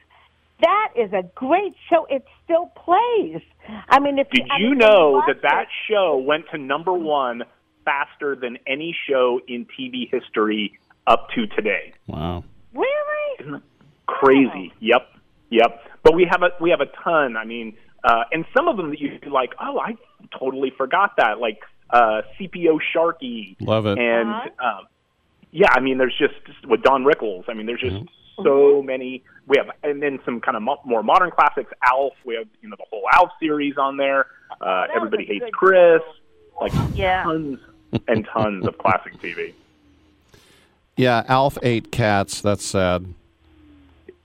That 0.60 0.92
is 0.94 1.12
a 1.12 1.22
great 1.34 1.74
show. 1.90 2.06
It 2.08 2.24
still 2.44 2.66
plays. 2.76 3.42
I 3.88 3.98
mean, 3.98 4.18
if 4.18 4.30
did 4.30 4.46
I 4.50 4.58
you 4.58 4.74
know 4.74 5.22
that 5.26 5.42
that 5.42 5.62
it- 5.62 5.68
show 5.88 6.16
went 6.16 6.48
to 6.50 6.58
number 6.58 6.92
one 6.92 7.42
faster 7.84 8.34
than 8.36 8.58
any 8.66 8.96
show 9.08 9.40
in 9.48 9.66
TV 9.66 10.06
history 10.10 10.78
up 11.06 11.28
to 11.30 11.46
today? 11.48 11.92
Wow. 12.06 12.44
Really? 12.72 13.60
crazy. 14.06 14.72
Yep, 14.80 15.08
yep. 15.50 15.80
But 16.02 16.14
we 16.14 16.24
have 16.30 16.42
a 16.42 16.50
we 16.60 16.70
have 16.70 16.80
a 16.80 16.86
ton. 17.04 17.36
I 17.36 17.44
mean, 17.44 17.76
uh, 18.04 18.24
and 18.32 18.44
some 18.56 18.68
of 18.68 18.76
them 18.76 18.90
that 18.90 19.00
you 19.00 19.18
like. 19.30 19.54
Oh, 19.60 19.78
I 19.78 19.96
totally 20.38 20.70
forgot 20.76 21.12
that. 21.18 21.38
Like 21.40 21.60
uh, 21.90 22.22
CPO 22.38 22.78
Sharky. 22.94 23.56
Love 23.60 23.86
it. 23.86 23.98
And 23.98 24.28
Uh-huh. 24.30 24.66
um, 24.78 24.86
yeah, 25.52 25.68
I 25.72 25.80
mean, 25.80 25.98
there's 25.98 26.16
just 26.18 26.34
with 26.66 26.82
Don 26.82 27.04
Rickles. 27.04 27.44
I 27.48 27.54
mean, 27.54 27.66
there's 27.66 27.80
just 27.80 27.96
so 28.42 28.82
many. 28.82 29.22
We 29.46 29.56
have 29.58 29.70
and 29.82 30.02
then 30.02 30.18
some 30.24 30.40
kind 30.40 30.56
of 30.56 30.62
mo- 30.62 30.80
more 30.84 31.02
modern 31.02 31.30
classics. 31.30 31.72
Alf. 31.84 32.12
We 32.24 32.34
have 32.34 32.46
you 32.62 32.68
know 32.68 32.76
the 32.78 32.84
whole 32.90 33.04
Alf 33.12 33.30
series 33.40 33.76
on 33.78 33.96
there. 33.96 34.26
Uh, 34.60 34.86
Everybody 34.94 35.24
hates 35.24 35.44
good 35.44 35.52
Chris. 35.52 36.02
Like 36.60 36.72
Yeah. 36.94 37.22
tons 37.24 37.58
and 38.08 38.26
tons 38.32 38.66
of 38.66 38.78
classic 38.78 39.14
TV. 39.20 39.52
Yeah, 40.98 41.24
Alf 41.28 41.58
ate 41.62 41.92
cats. 41.92 42.40
That's 42.40 42.64
sad. 42.64 43.12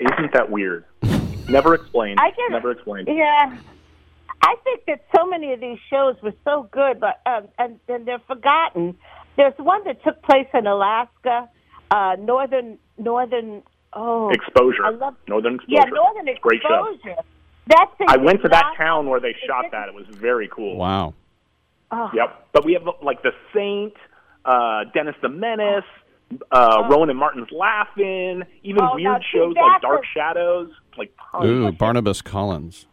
Isn't 0.02 0.34
that 0.34 0.50
weird? 0.50 0.86
Never 1.48 1.76
explained. 1.76 2.20
I 2.20 2.30
get 2.32 2.40
it. 2.40 2.52
Never 2.52 2.72
explained. 2.72 3.08
Yeah. 3.08 3.58
I 4.44 4.56
think 4.64 4.86
that 4.88 5.06
so 5.16 5.26
many 5.26 5.54
of 5.54 5.60
these 5.60 5.78
shows 5.90 6.16
were 6.24 6.34
so 6.44 6.68
good, 6.72 7.00
but 7.00 7.22
um, 7.26 7.48
and, 7.60 7.80
and 7.88 8.06
they're 8.08 8.22
forgotten. 8.28 8.98
There's 9.38 9.54
one 9.58 9.84
that 9.86 10.04
took 10.04 10.22
place 10.24 10.48
in 10.54 10.66
Alaska, 10.66 11.48
uh, 11.92 12.16
northern 12.20 12.80
northern. 12.98 13.62
Oh, 13.94 14.30
Exposure. 14.32 14.86
I 14.86 14.92
love. 14.92 15.16
Northern 15.28 15.56
Exposure. 15.56 15.74
Yeah, 15.78 15.84
northern 15.92 16.28
exposure. 16.28 16.40
Great 16.42 16.62
show. 16.64 17.24
That 17.68 17.92
thing 17.98 18.08
I 18.10 18.18
went 18.18 18.42
to 18.42 18.50
that 18.50 18.74
town 18.78 19.08
where 19.08 19.20
they 19.20 19.36
shot 19.46 19.66
that. 19.72 19.88
It 19.90 19.94
was 19.94 20.06
very 20.10 20.48
cool. 20.48 20.78
Wow. 20.78 21.14
Oh. 21.92 22.10
Yep. 22.14 22.48
But 22.54 22.66
we 22.66 22.74
have 22.74 22.88
like 23.04 23.22
the 23.22 23.32
Saint, 23.54 23.94
uh, 24.46 24.86
Dennis 24.94 25.16
the 25.22 25.30
Menace, 25.30 25.84
uh, 26.52 26.84
Rowan 26.90 27.10
and 27.10 27.18
Martin's 27.20 27.50
Laugh-In, 27.52 28.44
even 28.64 28.84
Oh, 28.84 28.96
weird 28.96 29.24
shows 29.34 29.56
like 29.56 29.82
Dark 29.82 30.02
a- 30.04 30.08
Shadows, 30.18 30.72
like 30.98 31.14
tons. 31.32 31.46
Ooh, 31.46 31.72
Barnabas 31.72 32.22
Collins. 32.22 32.86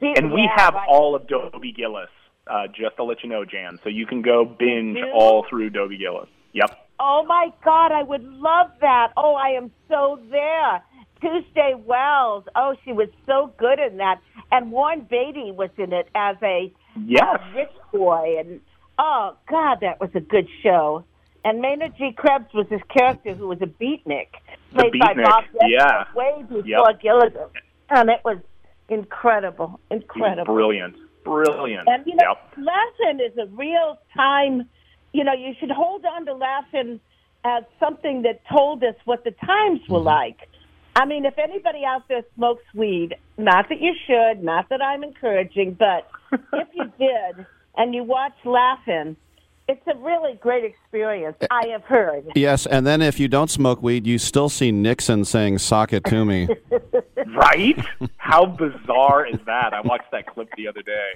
See, 0.00 0.12
And 0.16 0.32
we 0.32 0.42
yeah, 0.42 0.60
have 0.64 0.74
right. 0.74 0.88
all 0.88 1.14
of 1.14 1.26
Dobie 1.28 1.72
Gillis, 1.72 2.08
uh, 2.46 2.66
just 2.68 2.96
to 2.96 3.04
let 3.04 3.22
you 3.22 3.28
know, 3.28 3.44
Jan. 3.44 3.78
So 3.82 3.88
you 3.88 4.06
can 4.06 4.22
go 4.22 4.44
binge 4.44 4.98
all 5.14 5.46
through 5.48 5.70
Dobie 5.70 5.98
Gillis. 5.98 6.28
Yep. 6.52 6.80
Oh 7.00 7.24
my 7.26 7.52
God, 7.64 7.90
I 7.92 8.02
would 8.02 8.22
love 8.24 8.70
that. 8.80 9.12
Oh, 9.16 9.34
I 9.34 9.50
am 9.50 9.70
so 9.88 10.20
there. 10.30 10.82
Tuesday 11.20 11.74
Weld. 11.74 12.48
Oh, 12.54 12.74
she 12.84 12.92
was 12.92 13.08
so 13.26 13.52
good 13.56 13.78
in 13.78 13.96
that. 13.96 14.20
And 14.52 14.70
Warren 14.70 15.00
Beatty 15.08 15.52
was 15.52 15.70
in 15.78 15.92
it 15.92 16.08
as 16.14 16.36
a 16.42 16.72
Yes. 17.06 17.22
uh, 17.22 17.38
rich 17.56 17.70
boy. 17.92 18.36
And 18.38 18.60
oh 18.98 19.34
God, 19.48 19.78
that 19.80 20.00
was 20.00 20.10
a 20.14 20.20
good 20.20 20.46
show. 20.62 21.04
And 21.44 21.60
Maynard 21.60 21.92
G. 21.98 22.12
Krebs 22.16 22.52
was 22.54 22.66
his 22.70 22.80
character 22.96 23.34
who 23.34 23.48
was 23.48 23.58
a 23.60 23.66
beatnik, 23.66 24.28
played 24.72 24.92
by 24.98 25.12
Bob 25.14 25.44
Denver, 25.52 25.68
yeah. 25.68 26.04
way 26.14 26.42
before 26.42 26.64
Yep. 26.66 27.00
Gilligan. 27.02 27.48
And 27.90 28.08
it 28.08 28.20
was 28.24 28.38
incredible, 28.88 29.78
incredible. 29.90 30.54
brilliant. 30.54 30.96
Brilliant. 31.24 31.88
And 31.88 32.06
you 32.06 32.16
know, 32.16 32.34
yep. 32.34 32.52
Laugh-In 32.58 33.20
is 33.20 33.36
a 33.38 33.46
real 33.54 33.98
time. 34.14 34.68
You 35.12 35.24
know, 35.24 35.32
you 35.32 35.54
should 35.58 35.70
hold 35.70 36.04
on 36.04 36.26
to 36.26 36.34
Laugh-In 36.34 37.00
as 37.44 37.64
something 37.78 38.22
that 38.22 38.40
told 38.50 38.82
us 38.82 38.94
what 39.04 39.24
the 39.24 39.30
times 39.30 39.80
were 39.88 39.98
mm-hmm. 39.98 40.06
like. 40.06 40.48
I 40.96 41.06
mean, 41.06 41.24
if 41.24 41.38
anybody 41.38 41.82
out 41.84 42.08
there 42.08 42.22
smokes 42.36 42.64
weed, 42.74 43.16
not 43.36 43.68
that 43.68 43.80
you 43.80 43.94
should, 44.06 44.44
not 44.44 44.68
that 44.68 44.80
I'm 44.80 45.02
encouraging, 45.02 45.76
but 45.78 46.08
if 46.52 46.68
you 46.74 46.84
did 46.98 47.46
and 47.76 47.94
you 47.94 48.04
watch 48.04 48.34
Laugh-In, 48.44 49.16
It's 49.66 49.86
a 49.86 49.96
really 49.96 50.34
great 50.34 50.64
experience. 50.64 51.36
I 51.50 51.68
have 51.68 51.84
heard. 51.84 52.30
Yes, 52.34 52.66
and 52.66 52.86
then 52.86 53.00
if 53.00 53.18
you 53.18 53.28
don't 53.28 53.50
smoke 53.50 53.82
weed, 53.82 54.06
you 54.06 54.18
still 54.18 54.48
see 54.50 54.70
Nixon 54.70 55.24
saying 55.24 55.58
"sock 55.58 55.92
it 55.92 56.04
to 56.04 56.24
me." 56.24 56.48
Right? 57.34 57.78
How 58.16 58.46
bizarre 58.46 59.26
is 59.26 59.40
that? 59.46 59.72
I 59.74 59.80
watched 59.80 60.10
that 60.12 60.26
clip 60.26 60.48
the 60.56 60.68
other 60.68 60.82
day. 60.82 61.12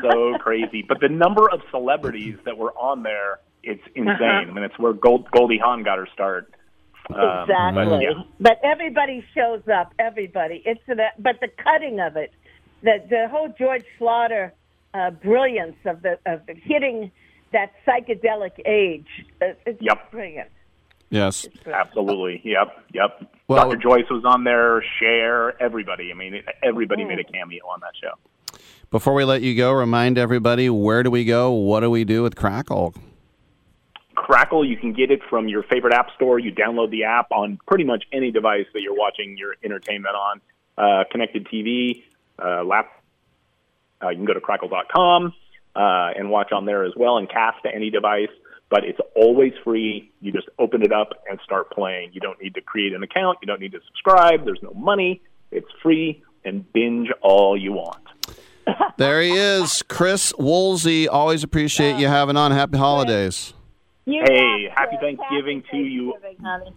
So 0.00 0.38
crazy. 0.38 0.82
But 0.86 1.00
the 1.00 1.08
number 1.08 1.50
of 1.50 1.60
celebrities 1.70 2.38
that 2.44 2.56
were 2.56 2.72
on 2.78 3.02
there, 3.02 3.40
it's 3.62 3.82
insane. 3.94 4.14
Uh-huh. 4.22 4.50
I 4.50 4.52
mean, 4.52 4.64
it's 4.64 4.78
where 4.78 4.92
Gold, 4.94 5.30
Goldie 5.32 5.58
Hawn 5.58 5.82
got 5.82 5.98
her 5.98 6.08
start. 6.14 6.54
Um, 7.10 7.42
Exactly. 7.42 7.84
but, 7.84 8.00
yeah. 8.00 8.22
But 8.40 8.60
everybody 8.62 9.24
shows 9.34 9.62
up. 9.68 9.92
Everybody. 9.98 10.62
It's 10.64 10.80
the 10.86 11.08
but 11.18 11.40
the 11.40 11.48
cutting 11.48 12.00
of 12.00 12.16
it, 12.16 12.32
the 12.82 13.04
the 13.10 13.28
whole 13.28 13.52
George 13.58 13.84
Schlatter 14.00 14.52
uh, 14.94 15.10
brilliance 15.10 15.76
of 15.84 16.02
the 16.02 16.18
of 16.24 16.46
the 16.46 16.54
hitting 16.54 17.10
that 17.54 17.72
psychedelic 17.86 18.52
age. 18.66 19.06
It's 19.40 19.80
Yep. 19.80 20.10
brilliant. 20.10 20.50
Yes. 21.10 21.48
Absolutely. 21.66 22.40
Yep. 22.44 22.84
Yep. 22.92 23.22
Well- 23.48 23.70
Dr. 23.70 23.76
Joyce 23.80 24.10
was 24.10 24.24
on 24.24 24.44
there, 24.44 24.82
Cher, 24.98 25.60
everybody. 25.62 26.10
I 26.10 26.14
mean, 26.14 26.42
everybody 26.62 27.04
made 27.04 27.18
a 27.20 27.24
cameo 27.24 27.64
on 27.66 27.80
that 27.80 27.92
show. 28.00 28.14
Before 28.90 29.14
we 29.14 29.24
let 29.24 29.42
you 29.42 29.54
go, 29.56 29.72
remind 29.72 30.18
everybody 30.18 30.68
where 30.70 31.02
do 31.02 31.10
we 31.10 31.24
go? 31.24 31.50
What 31.52 31.80
do 31.80 31.90
we 31.90 32.04
do 32.04 32.22
with 32.22 32.36
Crackle? 32.36 32.94
Crackle, 34.14 34.64
you 34.64 34.76
can 34.76 34.92
get 34.92 35.10
it 35.10 35.20
from 35.28 35.48
your 35.48 35.62
favorite 35.64 35.92
app 35.92 36.10
store. 36.14 36.38
You 36.38 36.52
download 36.52 36.90
the 36.90 37.04
app 37.04 37.30
on 37.32 37.58
pretty 37.66 37.84
much 37.84 38.04
any 38.12 38.30
device 38.30 38.66
that 38.72 38.80
you're 38.82 38.94
watching 38.96 39.36
your 39.36 39.56
entertainment 39.64 40.14
on. 40.14 40.40
Uh, 40.78 41.04
connected 41.10 41.46
TV, 41.46 42.04
uh, 42.42 42.64
lap. 42.64 42.90
Uh, 44.02 44.10
you 44.10 44.16
can 44.16 44.24
go 44.24 44.34
to 44.34 44.40
crackle.com 44.40 45.32
uh, 45.76 46.10
and 46.16 46.30
watch 46.30 46.52
on 46.52 46.64
there 46.66 46.84
as 46.84 46.92
well 46.96 47.16
and 47.18 47.28
cast 47.28 47.62
to 47.64 47.74
any 47.74 47.90
device. 47.90 48.28
But 48.70 48.84
it's 48.84 48.98
always 49.14 49.52
free. 49.62 50.10
You 50.20 50.32
just 50.32 50.48
open 50.58 50.82
it 50.82 50.92
up 50.92 51.10
and 51.30 51.38
start 51.44 51.70
playing. 51.70 52.10
You 52.12 52.20
don't 52.20 52.40
need 52.42 52.54
to 52.54 52.60
create 52.60 52.92
an 52.94 53.02
account. 53.02 53.38
You 53.42 53.46
don't 53.46 53.60
need 53.60 53.72
to 53.72 53.80
subscribe. 53.86 54.44
There's 54.44 54.62
no 54.62 54.72
money. 54.74 55.20
It's 55.52 55.68
free 55.82 56.22
and 56.44 56.70
binge 56.72 57.08
all 57.22 57.56
you 57.56 57.72
want. 57.72 58.02
There 58.96 59.20
he 59.20 59.32
is, 59.32 59.82
Chris 59.82 60.32
Woolsey. 60.38 61.06
Always 61.08 61.42
appreciate 61.42 61.96
you 61.96 62.06
having 62.06 62.36
on. 62.36 62.50
Happy 62.52 62.78
holidays. 62.78 63.52
You 64.06 64.22
hey, 64.24 64.68
happy 64.74 64.96
Thanksgiving 65.00 65.62
to 65.70 65.76
you 65.76 66.14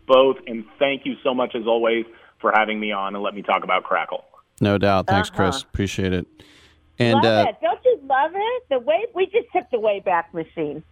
both, 0.07 0.37
and 0.47 0.65
thank 0.79 1.05
you 1.05 1.15
so 1.23 1.33
much 1.33 1.55
as 1.55 1.65
always 1.67 2.05
for 2.41 2.51
having 2.53 2.79
me 2.79 2.91
on 2.91 3.13
and 3.15 3.23
let 3.23 3.35
me 3.35 3.41
talk 3.43 3.63
about 3.63 3.83
Crackle. 3.83 4.25
No 4.59 4.77
doubt. 4.77 5.07
Thanks, 5.07 5.29
Uh-huh. 5.29 5.37
Chris. 5.51 5.61
Appreciate 5.61 6.11
it. 6.11 6.25
And 6.99 7.15
love 7.15 7.25
uh, 7.25 7.49
it. 7.49 7.55
Don't 7.61 7.79
you 7.85 7.99
love 8.07 8.31
it? 8.33 8.63
The 8.69 8.79
way 8.79 9.05
we 9.13 9.25
just 9.27 9.47
took 9.55 9.69
the 9.71 9.77
Wayback 9.77 10.33
Machine. 10.33 10.83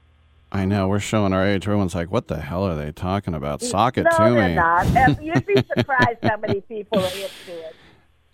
I 0.51 0.65
know 0.65 0.87
we're 0.87 0.99
showing 0.99 1.33
our 1.33 1.45
age. 1.45 1.65
Everyone's 1.65 1.95
like, 1.95 2.11
"What 2.11 2.27
the 2.27 2.39
hell 2.39 2.65
are 2.65 2.75
they 2.75 2.91
talking 2.91 3.33
about?" 3.33 3.61
Sock 3.61 3.97
it 3.97 4.03
no, 4.03 4.09
to 4.11 4.33
they're 4.33 4.49
me. 4.49 4.55
not. 4.55 5.21
You'd 5.23 5.45
be 5.45 5.55
surprised 5.75 6.19
how 6.23 6.37
many 6.37 6.61
people 6.61 6.99
are 6.99 7.05
into 7.05 7.67
it. 7.67 7.75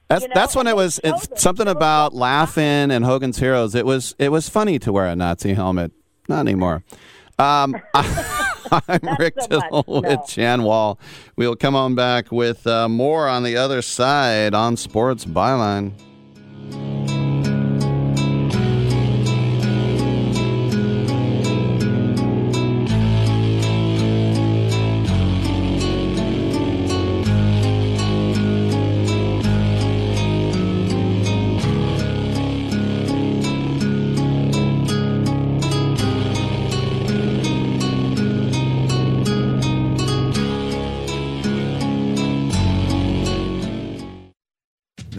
That's 0.07 0.23
You 0.23 0.27
know, 0.27 0.33
that's 0.35 0.55
when 0.55 0.67
it 0.67 0.75
was 0.75 0.99
it's 1.03 1.41
something 1.41 1.67
about 1.67 2.13
laughing 2.13 2.91
and 2.91 3.05
Hogan's 3.05 3.39
Heroes. 3.39 3.75
It 3.75 3.85
was 3.85 4.13
it 4.19 4.29
was 4.29 4.49
funny 4.49 4.77
to 4.79 4.91
wear 4.91 5.07
a 5.07 5.15
Nazi 5.15 5.53
helmet. 5.53 5.93
Not 6.27 6.41
anymore. 6.41 6.83
Um, 7.39 7.75
I'm 7.93 9.17
Rick 9.19 9.35
so 9.39 9.61
Tittle 9.61 9.83
with. 9.87 10.27
Jan 10.27 10.63
Wall. 10.63 10.99
We'll 11.35 11.55
come 11.55 11.75
on 11.75 11.95
back 11.95 12.31
with 12.31 12.67
uh, 12.67 12.87
more 12.87 13.27
on 13.27 13.43
the 13.43 13.57
other 13.57 13.81
side 13.81 14.53
on 14.53 14.77
Sports 14.77 15.25
Byline. 15.25 15.93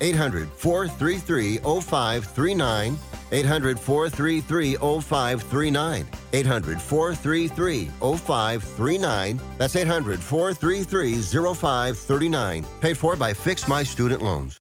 800 0.00 0.48
433 0.52 1.58
0539. 1.58 2.98
800 3.32 3.80
433 3.80 4.76
0539. 4.76 6.06
800 6.32 6.80
433 6.80 7.84
0539. 8.00 9.40
That's 9.58 9.76
800 9.76 10.20
433 10.20 11.22
0539. 11.54 12.64
Paid 12.80 12.98
for 12.98 13.16
by 13.16 13.32
Fix 13.32 13.66
My 13.68 13.82
Student 13.82 14.22
Loans. 14.22 14.58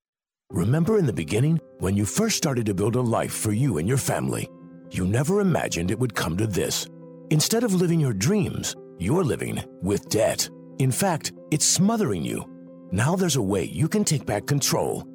Remember 0.52 1.00
in 1.00 1.06
the 1.06 1.14
beginning, 1.14 1.60
when 1.80 1.96
you 1.96 2.06
first 2.06 2.38
started 2.38 2.66
to 2.68 2.74
build 2.74 2.96
a 2.96 3.02
life 3.02 3.34
for 3.34 3.54
you 3.54 3.80
and 3.80 3.88
your 3.88 3.98
family, 3.98 4.48
you 4.92 5.06
never 5.06 5.42
imagined 5.42 5.90
it 5.90 6.00
would 6.00 6.14
come 6.14 6.38
to 6.38 6.46
this. 6.46 6.88
Instead 7.32 7.64
of 7.64 7.74
living 7.74 8.00
your 8.00 8.14
dreams, 8.14 8.76
you're 9.00 9.24
living 9.24 9.64
with 9.82 10.10
debt. 10.10 10.48
In 10.78 10.92
fact, 10.92 11.32
it's 11.50 11.66
smothering 11.66 12.24
you. 12.24 12.48
Now 12.92 13.16
there's 13.16 13.38
a 13.38 13.42
way 13.42 13.64
you 13.64 13.88
can 13.88 14.04
take 14.04 14.26
back 14.28 14.46
control 14.46 15.08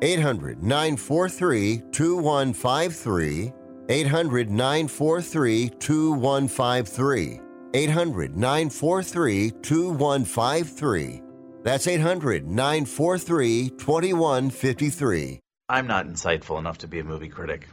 800 0.00 0.62
943 0.62 1.82
2153. 1.92 3.52
800 3.90 4.50
943 4.50 5.68
2153. 5.70 7.40
800 7.74 8.36
943 8.36 9.50
2153. 9.50 11.22
That's 11.62 11.86
800 11.86 12.46
943 12.46 13.70
2153. 13.70 15.40
I'm 15.68 15.86
not 15.86 16.06
insightful 16.06 16.58
enough 16.58 16.78
to 16.78 16.88
be 16.88 17.00
a 17.00 17.04
movie 17.04 17.28
critic. 17.28 17.68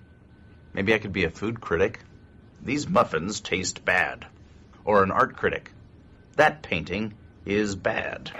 Maybe 0.74 0.94
I 0.94 1.00
could 1.00 1.14
be 1.14 1.24
a 1.26 1.30
food 1.30 1.62
critic. 1.62 2.00
These 2.62 2.90
muffins 2.90 3.40
taste 3.40 3.86
bad. 3.86 4.26
Or 4.84 5.04
an 5.04 5.12
art 5.12 5.38
critic. 5.38 5.72
That 6.36 6.62
painting 6.62 7.14
is 7.46 7.76
bad. 7.76 8.32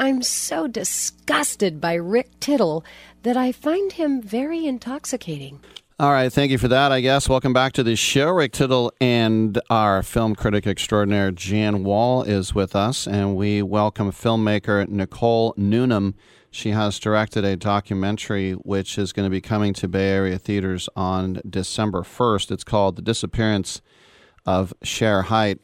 I'm 0.00 0.22
so 0.22 0.66
disgusted 0.66 1.78
by 1.78 1.92
Rick 1.92 2.40
Tittle 2.40 2.86
that 3.22 3.36
I 3.36 3.52
find 3.52 3.92
him 3.92 4.22
very 4.22 4.64
intoxicating. 4.64 5.60
All 5.98 6.10
right, 6.10 6.32
thank 6.32 6.50
you 6.50 6.56
for 6.56 6.68
that, 6.68 6.90
I 6.90 7.02
guess. 7.02 7.28
Welcome 7.28 7.52
back 7.52 7.74
to 7.74 7.82
the 7.82 7.96
show. 7.96 8.30
Rick 8.30 8.52
Tittle 8.52 8.94
and 8.98 9.60
our 9.68 10.02
film 10.02 10.34
critic 10.34 10.66
extraordinaire 10.66 11.32
Jan 11.32 11.84
Wall 11.84 12.22
is 12.22 12.54
with 12.54 12.74
us, 12.74 13.06
and 13.06 13.36
we 13.36 13.60
welcome 13.60 14.10
filmmaker 14.10 14.88
Nicole 14.88 15.52
Newnham. 15.58 16.14
She 16.50 16.70
has 16.70 16.98
directed 16.98 17.44
a 17.44 17.54
documentary 17.54 18.52
which 18.52 18.96
is 18.96 19.12
going 19.12 19.26
to 19.26 19.30
be 19.30 19.42
coming 19.42 19.74
to 19.74 19.86
Bay 19.86 20.08
Area 20.08 20.38
theaters 20.38 20.88
on 20.96 21.42
December 21.46 22.00
1st. 22.04 22.52
It's 22.52 22.64
called 22.64 22.96
The 22.96 23.02
Disappearance 23.02 23.82
of 24.46 24.72
Shere 24.82 25.20
Hite. 25.24 25.60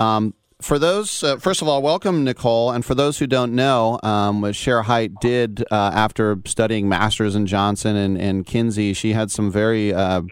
Um, 0.00 0.34
for 0.66 0.80
those, 0.80 1.22
uh, 1.22 1.36
first 1.36 1.62
of 1.62 1.68
all, 1.68 1.80
welcome 1.80 2.24
Nicole. 2.24 2.72
And 2.72 2.84
for 2.84 2.96
those 2.96 3.18
who 3.18 3.28
don't 3.28 3.54
know, 3.54 4.00
um, 4.02 4.40
what 4.40 4.56
Shere 4.56 4.82
Hite 4.82 5.12
did 5.20 5.62
uh, 5.70 5.92
after 5.94 6.40
studying 6.44 6.88
Masters 6.88 7.36
and 7.36 7.46
Johnson 7.46 7.94
and, 7.94 8.20
and 8.20 8.44
Kinsey, 8.44 8.92
she 8.92 9.12
had 9.12 9.30
some 9.30 9.50
very 9.50 9.94
uh, 9.94 10.22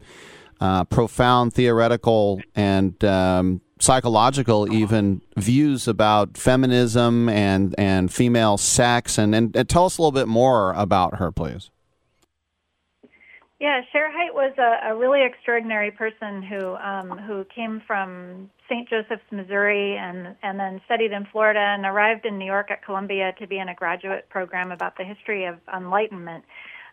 uh, 0.60 0.84
profound 0.84 1.54
theoretical 1.54 2.42
and 2.56 3.02
um, 3.04 3.60
psychological 3.80 4.72
even 4.72 5.22
views 5.36 5.86
about 5.86 6.36
feminism 6.36 7.28
and 7.28 7.74
and 7.78 8.12
female 8.12 8.58
sex. 8.58 9.18
And, 9.18 9.34
and, 9.34 9.54
and 9.56 9.68
tell 9.68 9.84
us 9.84 9.98
a 9.98 10.02
little 10.02 10.12
bit 10.12 10.28
more 10.28 10.72
about 10.72 11.16
her, 11.16 11.30
please. 11.30 11.70
Yeah, 13.60 13.80
Shere 13.92 14.10
Hite 14.10 14.34
was 14.34 14.52
a, 14.58 14.90
a 14.90 14.96
really 14.96 15.24
extraordinary 15.24 15.92
person 15.92 16.42
who 16.42 16.74
um, 16.74 17.10
who 17.18 17.44
came 17.54 17.80
from 17.86 18.50
St. 18.68 18.88
Joseph's, 18.88 19.22
Missouri, 19.30 19.96
and 19.96 20.34
and 20.42 20.58
then 20.58 20.80
studied 20.86 21.12
in 21.12 21.26
Florida 21.30 21.60
and 21.60 21.86
arrived 21.86 22.26
in 22.26 22.36
New 22.36 22.46
York 22.46 22.72
at 22.72 22.84
Columbia 22.84 23.32
to 23.38 23.46
be 23.46 23.58
in 23.58 23.68
a 23.68 23.74
graduate 23.74 24.28
program 24.28 24.72
about 24.72 24.96
the 24.96 25.04
history 25.04 25.44
of 25.44 25.60
Enlightenment, 25.72 26.44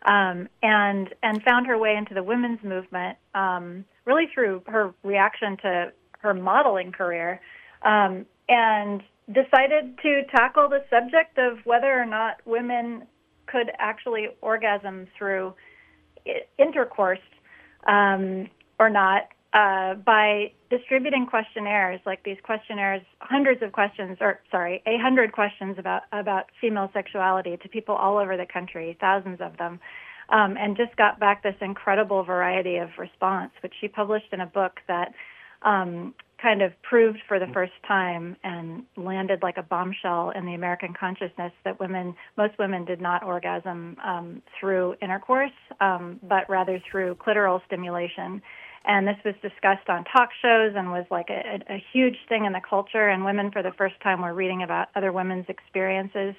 um, 0.05 0.47
and 0.61 1.09
and 1.23 1.41
found 1.43 1.65
her 1.65 1.79
way 1.79 1.95
into 1.97 2.13
the 2.13 2.23
women's 2.23 2.63
movement 2.63 3.17
um, 3.33 3.83
really 4.05 4.27
through 4.31 4.61
her 4.67 4.93
reaction 5.03 5.57
to 5.63 5.91
her 6.19 6.35
modeling 6.35 6.91
career, 6.91 7.41
um, 7.83 8.23
and 8.47 9.01
decided 9.27 9.97
to 10.03 10.21
tackle 10.35 10.69
the 10.69 10.83
subject 10.91 11.39
of 11.39 11.57
whether 11.65 11.99
or 11.99 12.05
not 12.05 12.35
women 12.45 13.07
could 13.47 13.71
actually 13.79 14.27
orgasm 14.41 15.07
through 15.17 15.55
intercourse 16.57 17.19
um, 17.87 18.49
or 18.79 18.89
not 18.89 19.23
uh, 19.53 19.95
by 19.95 20.51
distributing 20.69 21.25
questionnaires 21.25 21.99
like 22.05 22.23
these 22.23 22.37
questionnaires, 22.43 23.01
hundreds 23.19 23.61
of 23.61 23.73
questions, 23.73 24.17
or 24.21 24.39
sorry, 24.49 24.81
a 24.85 24.97
hundred 24.97 25.33
questions 25.33 25.75
about 25.77 26.03
about 26.13 26.45
female 26.61 26.89
sexuality 26.93 27.57
to 27.57 27.67
people 27.67 27.95
all 27.95 28.17
over 28.17 28.37
the 28.37 28.45
country, 28.45 28.97
thousands 29.01 29.41
of 29.41 29.57
them, 29.57 29.79
um, 30.29 30.55
and 30.57 30.77
just 30.77 30.95
got 30.95 31.19
back 31.19 31.43
this 31.43 31.55
incredible 31.59 32.23
variety 32.23 32.77
of 32.77 32.89
response, 32.97 33.51
which 33.61 33.73
she 33.81 33.87
published 33.89 34.31
in 34.31 34.39
a 34.39 34.45
book 34.45 34.79
that 34.87 35.13
um, 35.63 36.13
kind 36.41 36.61
of 36.61 36.71
proved 36.81 37.19
for 37.27 37.39
the 37.39 37.47
first 37.53 37.73
time 37.87 38.35
and 38.43 38.83
landed 38.97 39.43
like 39.43 39.57
a 39.57 39.63
bombshell 39.63 40.31
in 40.35 40.45
the 40.45 40.53
American 40.53 40.93
consciousness 40.97 41.51
that 41.63 41.79
women, 41.79 42.15
most 42.37 42.57
women, 42.57 42.85
did 42.85 42.99
not 42.99 43.23
orgasm 43.23 43.97
um, 44.03 44.41
through 44.59 44.95
intercourse, 45.01 45.51
um, 45.79 46.19
but 46.23 46.49
rather 46.49 46.81
through 46.89 47.15
clitoral 47.15 47.61
stimulation. 47.67 48.41
And 48.83 49.07
this 49.07 49.17
was 49.23 49.35
discussed 49.43 49.89
on 49.89 50.05
talk 50.05 50.29
shows 50.41 50.73
and 50.75 50.91
was 50.91 51.05
like 51.11 51.29
a, 51.29 51.59
a, 51.71 51.83
huge 51.93 52.17
thing 52.27 52.45
in 52.45 52.53
the 52.53 52.61
culture. 52.67 53.09
And 53.09 53.23
women, 53.23 53.51
for 53.51 53.61
the 53.61 53.71
first 53.77 53.95
time, 54.01 54.21
were 54.21 54.33
reading 54.33 54.63
about 54.63 54.87
other 54.95 55.11
women's 55.11 55.45
experiences. 55.49 56.33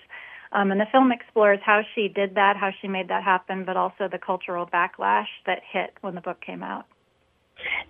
Um, 0.51 0.73
and 0.73 0.81
the 0.81 0.87
film 0.91 1.13
explores 1.13 1.61
how 1.65 1.83
she 1.95 2.09
did 2.09 2.35
that, 2.35 2.57
how 2.57 2.71
she 2.81 2.89
made 2.89 3.09
that 3.09 3.23
happen, 3.23 3.65
but 3.65 3.77
also 3.77 4.09
the 4.11 4.19
cultural 4.19 4.67
backlash 4.67 5.29
that 5.47 5.61
hit 5.73 5.95
when 6.01 6.17
the 6.17 6.21
book 6.21 6.41
came 6.45 6.65
out. 6.65 6.87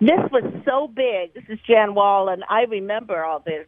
This 0.01 0.21
was 0.31 0.45
so 0.65 0.89
big. 0.89 1.35
This 1.35 1.45
is 1.49 1.59
Jan 1.67 1.95
Wall, 1.95 2.29
and 2.29 2.45
I 2.49 2.63
remember 2.63 3.25
all 3.25 3.41
this. 3.41 3.67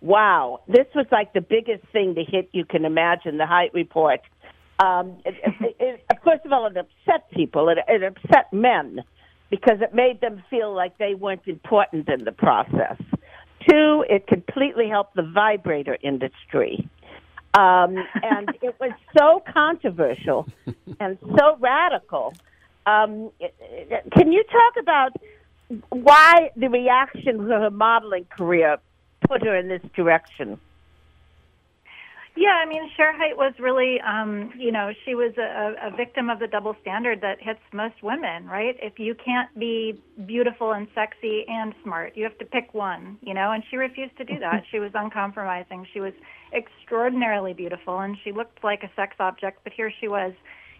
Wow, 0.00 0.60
this 0.68 0.86
was 0.94 1.06
like 1.10 1.32
the 1.32 1.40
biggest 1.40 1.84
thing 1.92 2.14
to 2.14 2.22
hit 2.22 2.50
you 2.52 2.64
can 2.64 2.84
imagine. 2.84 3.38
The 3.38 3.46
Hite 3.46 3.74
Report. 3.74 4.20
Um, 4.78 5.16
it, 5.24 5.34
it, 5.44 5.76
it, 5.80 6.18
first 6.24 6.44
of 6.44 6.52
all, 6.52 6.66
it 6.66 6.76
upset 6.76 7.28
people. 7.32 7.68
It, 7.68 7.78
it 7.88 8.02
upset 8.04 8.52
men 8.52 9.02
because 9.50 9.80
it 9.80 9.94
made 9.94 10.20
them 10.20 10.42
feel 10.50 10.72
like 10.74 10.98
they 10.98 11.14
weren't 11.14 11.46
important 11.46 12.08
in 12.08 12.24
the 12.24 12.32
process. 12.32 12.96
Two, 13.68 14.04
it 14.08 14.26
completely 14.26 14.88
helped 14.88 15.16
the 15.16 15.22
vibrator 15.22 15.98
industry. 16.02 16.88
Um, 17.54 17.96
and 18.22 18.50
it 18.62 18.76
was 18.78 18.92
so 19.18 19.42
controversial 19.52 20.46
and 21.00 21.18
so 21.36 21.56
radical. 21.58 22.34
Um, 22.88 23.30
can 24.12 24.32
you 24.32 24.44
talk 24.44 24.82
about 24.82 25.12
why 25.90 26.50
the 26.56 26.68
reaction 26.68 27.38
to 27.38 27.44
her 27.44 27.70
modeling 27.70 28.24
career 28.26 28.78
put 29.28 29.42
her 29.44 29.56
in 29.56 29.68
this 29.68 29.82
direction? 29.94 30.58
Yeah, 32.36 32.54
I 32.62 32.66
mean, 32.66 32.88
Shere 32.96 33.12
Hite 33.12 33.36
was 33.36 33.52
really, 33.58 34.00
um, 34.00 34.52
you 34.56 34.70
know, 34.70 34.92
she 35.04 35.16
was 35.16 35.32
a, 35.38 35.88
a 35.88 35.96
victim 35.96 36.30
of 36.30 36.38
the 36.38 36.46
double 36.46 36.76
standard 36.80 37.20
that 37.20 37.42
hits 37.42 37.58
most 37.72 38.00
women, 38.00 38.46
right? 38.46 38.76
If 38.80 39.00
you 39.00 39.16
can't 39.16 39.50
be 39.58 40.00
beautiful 40.24 40.70
and 40.70 40.86
sexy 40.94 41.44
and 41.48 41.74
smart, 41.82 42.16
you 42.16 42.22
have 42.22 42.38
to 42.38 42.44
pick 42.44 42.72
one, 42.74 43.18
you 43.22 43.34
know, 43.34 43.50
and 43.50 43.64
she 43.68 43.76
refused 43.76 44.16
to 44.18 44.24
do 44.24 44.38
that. 44.38 44.62
She 44.70 44.78
was 44.78 44.92
uncompromising. 44.94 45.88
She 45.92 45.98
was 45.98 46.12
extraordinarily 46.54 47.54
beautiful 47.54 47.98
and 47.98 48.16
she 48.22 48.30
looked 48.30 48.62
like 48.62 48.84
a 48.84 48.90
sex 48.94 49.16
object, 49.18 49.60
but 49.64 49.72
here 49.72 49.92
she 50.00 50.06
was, 50.06 50.32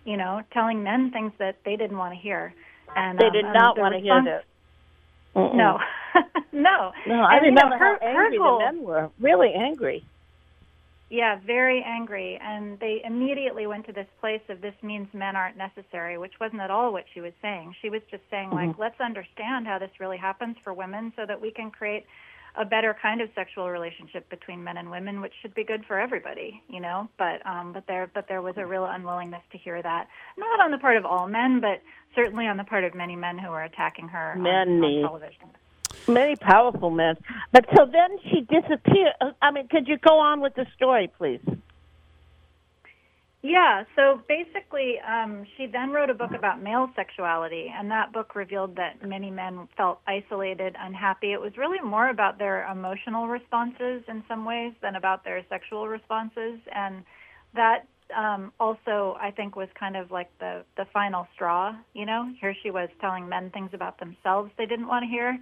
you 0.04 0.16
know, 0.16 0.42
telling 0.52 0.82
men 0.82 1.10
things 1.10 1.32
that 1.38 1.56
they 1.64 1.76
didn't 1.76 1.98
want 1.98 2.14
to 2.14 2.20
hear. 2.20 2.54
And 2.96 3.18
They 3.18 3.26
um, 3.26 3.32
did 3.32 3.44
and 3.44 3.54
not 3.54 3.78
want 3.78 3.94
to 3.94 4.00
hear 4.00 4.14
response- 4.14 4.42
this. 4.42 4.44
Mm-mm. 5.36 5.54
No, 5.54 5.78
no. 6.52 6.92
No, 7.06 7.14
I 7.22 7.36
And, 7.36 7.46
you 7.46 7.52
know, 7.52 7.68
her- 7.70 7.78
how 7.78 7.98
her 8.00 8.02
angry 8.24 8.38
goal- 8.38 8.58
the 8.58 8.64
men 8.72 8.82
were. 8.82 9.10
Really 9.20 9.52
angry. 9.54 10.04
Yeah, 11.10 11.38
very 11.46 11.82
angry. 11.82 12.38
And 12.42 12.78
they 12.80 13.00
immediately 13.04 13.66
went 13.66 13.86
to 13.86 13.92
this 13.92 14.06
place 14.20 14.42
of 14.50 14.60
this 14.60 14.74
means 14.82 15.08
men 15.14 15.36
aren't 15.36 15.56
necessary, 15.56 16.18
which 16.18 16.34
wasn't 16.40 16.60
at 16.60 16.70
all 16.70 16.92
what 16.92 17.04
she 17.14 17.20
was 17.20 17.32
saying. 17.40 17.74
She 17.80 17.88
was 17.88 18.02
just 18.10 18.22
saying, 18.30 18.50
like, 18.50 18.70
Mhm. 18.70 18.78
let's 18.78 19.00
understand 19.00 19.66
how 19.66 19.78
this 19.78 19.90
really 20.00 20.18
happens 20.18 20.56
for 20.58 20.74
women 20.74 21.12
so 21.16 21.24
that 21.24 21.40
we 21.40 21.50
can 21.50 21.70
create 21.70 22.04
a 22.56 22.64
better 22.64 22.96
kind 23.00 23.20
of 23.20 23.28
sexual 23.34 23.68
relationship 23.70 24.28
between 24.30 24.64
men 24.64 24.76
and 24.76 24.90
women, 24.90 25.20
which 25.20 25.32
should 25.42 25.54
be 25.54 25.64
good 25.64 25.84
for 25.86 25.98
everybody, 25.98 26.62
you 26.68 26.80
know. 26.80 27.08
But 27.18 27.44
um 27.46 27.72
but 27.72 27.86
there 27.86 28.10
but 28.12 28.26
there 28.28 28.42
was 28.42 28.54
a 28.56 28.66
real 28.66 28.84
unwillingness 28.84 29.42
to 29.52 29.58
hear 29.58 29.80
that. 29.82 30.08
Not 30.36 30.60
on 30.60 30.70
the 30.70 30.78
part 30.78 30.96
of 30.96 31.04
all 31.04 31.28
men, 31.28 31.60
but 31.60 31.82
certainly 32.14 32.46
on 32.46 32.56
the 32.56 32.64
part 32.64 32.84
of 32.84 32.94
many 32.94 33.16
men 33.16 33.38
who 33.38 33.50
were 33.50 33.62
attacking 33.62 34.08
her 34.08 34.32
on- 34.32 34.46
on, 34.46 34.80
Many. 34.80 35.02
television. 35.02 35.48
Many 36.06 36.36
powerful 36.36 36.90
men. 36.90 37.16
But 37.52 37.66
so 37.76 37.84
then 37.84 38.18
she 38.30 38.40
disappeared. 38.42 39.12
I 39.42 39.50
mean, 39.50 39.68
could 39.68 39.88
you 39.88 39.98
go 39.98 40.18
on 40.18 40.40
with 40.40 40.54
the 40.54 40.66
story, 40.74 41.10
please? 41.18 41.40
Yeah, 43.42 43.84
so 43.94 44.20
basically, 44.28 44.96
um, 45.06 45.46
she 45.56 45.66
then 45.66 45.90
wrote 45.90 46.10
a 46.10 46.14
book 46.14 46.32
about 46.36 46.60
male 46.60 46.90
sexuality, 46.96 47.72
and 47.72 47.88
that 47.88 48.12
book 48.12 48.34
revealed 48.34 48.74
that 48.76 49.06
many 49.06 49.30
men 49.30 49.68
felt 49.76 50.00
isolated, 50.08 50.74
unhappy. 50.76 51.32
It 51.32 51.40
was 51.40 51.56
really 51.56 51.80
more 51.80 52.10
about 52.10 52.38
their 52.38 52.66
emotional 52.66 53.28
responses 53.28 54.02
in 54.08 54.24
some 54.26 54.44
ways 54.44 54.72
than 54.82 54.96
about 54.96 55.24
their 55.24 55.44
sexual 55.48 55.86
responses, 55.86 56.58
and 56.74 57.04
that 57.54 57.86
um, 58.16 58.52
also, 58.58 59.16
I 59.20 59.30
think, 59.30 59.54
was 59.54 59.68
kind 59.78 59.96
of 59.96 60.10
like 60.10 60.30
the 60.40 60.64
the 60.76 60.86
final 60.92 61.28
straw. 61.34 61.76
You 61.94 62.06
know, 62.06 62.32
here 62.40 62.56
she 62.60 62.72
was 62.72 62.88
telling 63.00 63.28
men 63.28 63.50
things 63.50 63.70
about 63.72 64.00
themselves 64.00 64.50
they 64.58 64.66
didn't 64.66 64.88
want 64.88 65.04
to 65.04 65.08
hear. 65.08 65.38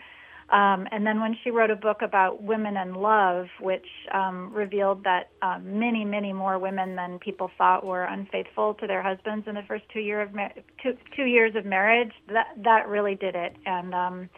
Um, 0.51 0.87
and 0.93 1.05
then 1.05 1.21
when 1.21 1.37
she 1.43 1.51
wrote 1.51 1.71
a 1.73 1.77
book 1.77 2.03
about 2.03 2.41
women 2.41 2.77
and 2.77 2.97
love, 2.97 3.47
which 3.61 3.87
um, 4.15 4.53
revealed 4.55 5.03
that 5.03 5.31
um, 5.43 5.79
many, 5.81 6.05
many 6.05 6.33
more 6.33 6.59
women 6.59 6.95
than 6.95 7.19
people 7.19 7.51
thought 7.59 7.85
were 7.85 8.05
unfaithful 8.05 8.75
to 8.75 8.87
their 8.87 9.03
husbands 9.03 9.49
in 9.49 9.57
the 9.57 9.65
first 9.67 9.85
two 9.93 9.99
year 9.99 10.23
of 10.23 10.33
mar- 10.33 10.55
two, 10.81 10.97
two 11.17 11.25
years 11.25 11.57
of 11.57 11.65
marriage, 11.65 12.13
that 12.29 12.47
that 12.63 12.87
really 12.89 13.17
did 13.17 13.35
it. 13.35 13.57
And 13.67 13.93
um, 13.93 14.31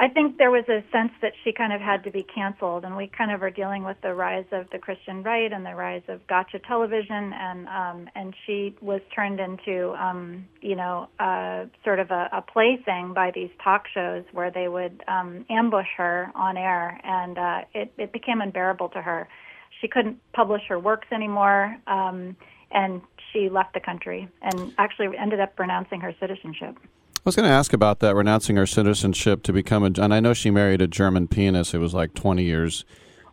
I 0.00 0.06
think 0.06 0.38
there 0.38 0.52
was 0.52 0.64
a 0.68 0.84
sense 0.92 1.10
that 1.22 1.32
she 1.42 1.52
kind 1.52 1.72
of 1.72 1.80
had 1.80 2.04
to 2.04 2.12
be 2.12 2.22
canceled, 2.22 2.84
and 2.84 2.96
we 2.96 3.08
kind 3.08 3.32
of 3.32 3.42
are 3.42 3.50
dealing 3.50 3.82
with 3.82 3.96
the 4.00 4.14
rise 4.14 4.44
of 4.52 4.70
the 4.70 4.78
Christian 4.78 5.24
right 5.24 5.52
and 5.52 5.66
the 5.66 5.74
rise 5.74 6.02
of 6.06 6.24
gotcha 6.28 6.60
television, 6.60 7.32
and 7.32 7.66
um, 7.66 8.08
and 8.14 8.32
she 8.46 8.76
was 8.80 9.00
turned 9.12 9.40
into, 9.40 9.94
um, 10.00 10.46
you 10.60 10.76
know, 10.76 11.08
uh, 11.18 11.64
sort 11.82 11.98
of 11.98 12.12
a, 12.12 12.28
a 12.32 12.42
plaything 12.42 13.12
by 13.12 13.32
these 13.34 13.50
talk 13.62 13.86
shows 13.92 14.22
where 14.30 14.52
they 14.52 14.68
would 14.68 15.02
um, 15.08 15.44
ambush 15.50 15.88
her 15.96 16.30
on 16.36 16.56
air, 16.56 17.00
and 17.02 17.36
uh, 17.36 17.60
it 17.74 17.92
it 17.98 18.12
became 18.12 18.40
unbearable 18.40 18.90
to 18.90 19.02
her. 19.02 19.26
She 19.80 19.88
couldn't 19.88 20.20
publish 20.32 20.62
her 20.68 20.78
works 20.78 21.08
anymore, 21.10 21.76
um, 21.88 22.36
and 22.70 23.00
she 23.32 23.48
left 23.48 23.74
the 23.74 23.80
country, 23.80 24.28
and 24.42 24.72
actually 24.78 25.18
ended 25.18 25.40
up 25.40 25.58
renouncing 25.58 26.00
her 26.02 26.14
citizenship. 26.20 26.76
I 27.28 27.30
was 27.30 27.36
going 27.36 27.50
to 27.50 27.54
ask 27.54 27.74
about 27.74 28.00
that, 28.00 28.14
renouncing 28.14 28.56
her 28.56 28.64
citizenship 28.64 29.42
to 29.42 29.52
become 29.52 29.82
a. 29.82 29.92
And 30.00 30.14
I 30.14 30.18
know 30.18 30.32
she 30.32 30.50
married 30.50 30.80
a 30.80 30.88
German 30.88 31.28
pianist 31.28 31.72
who 31.72 31.80
was 31.80 31.92
like 31.92 32.14
20 32.14 32.42
years 32.42 32.86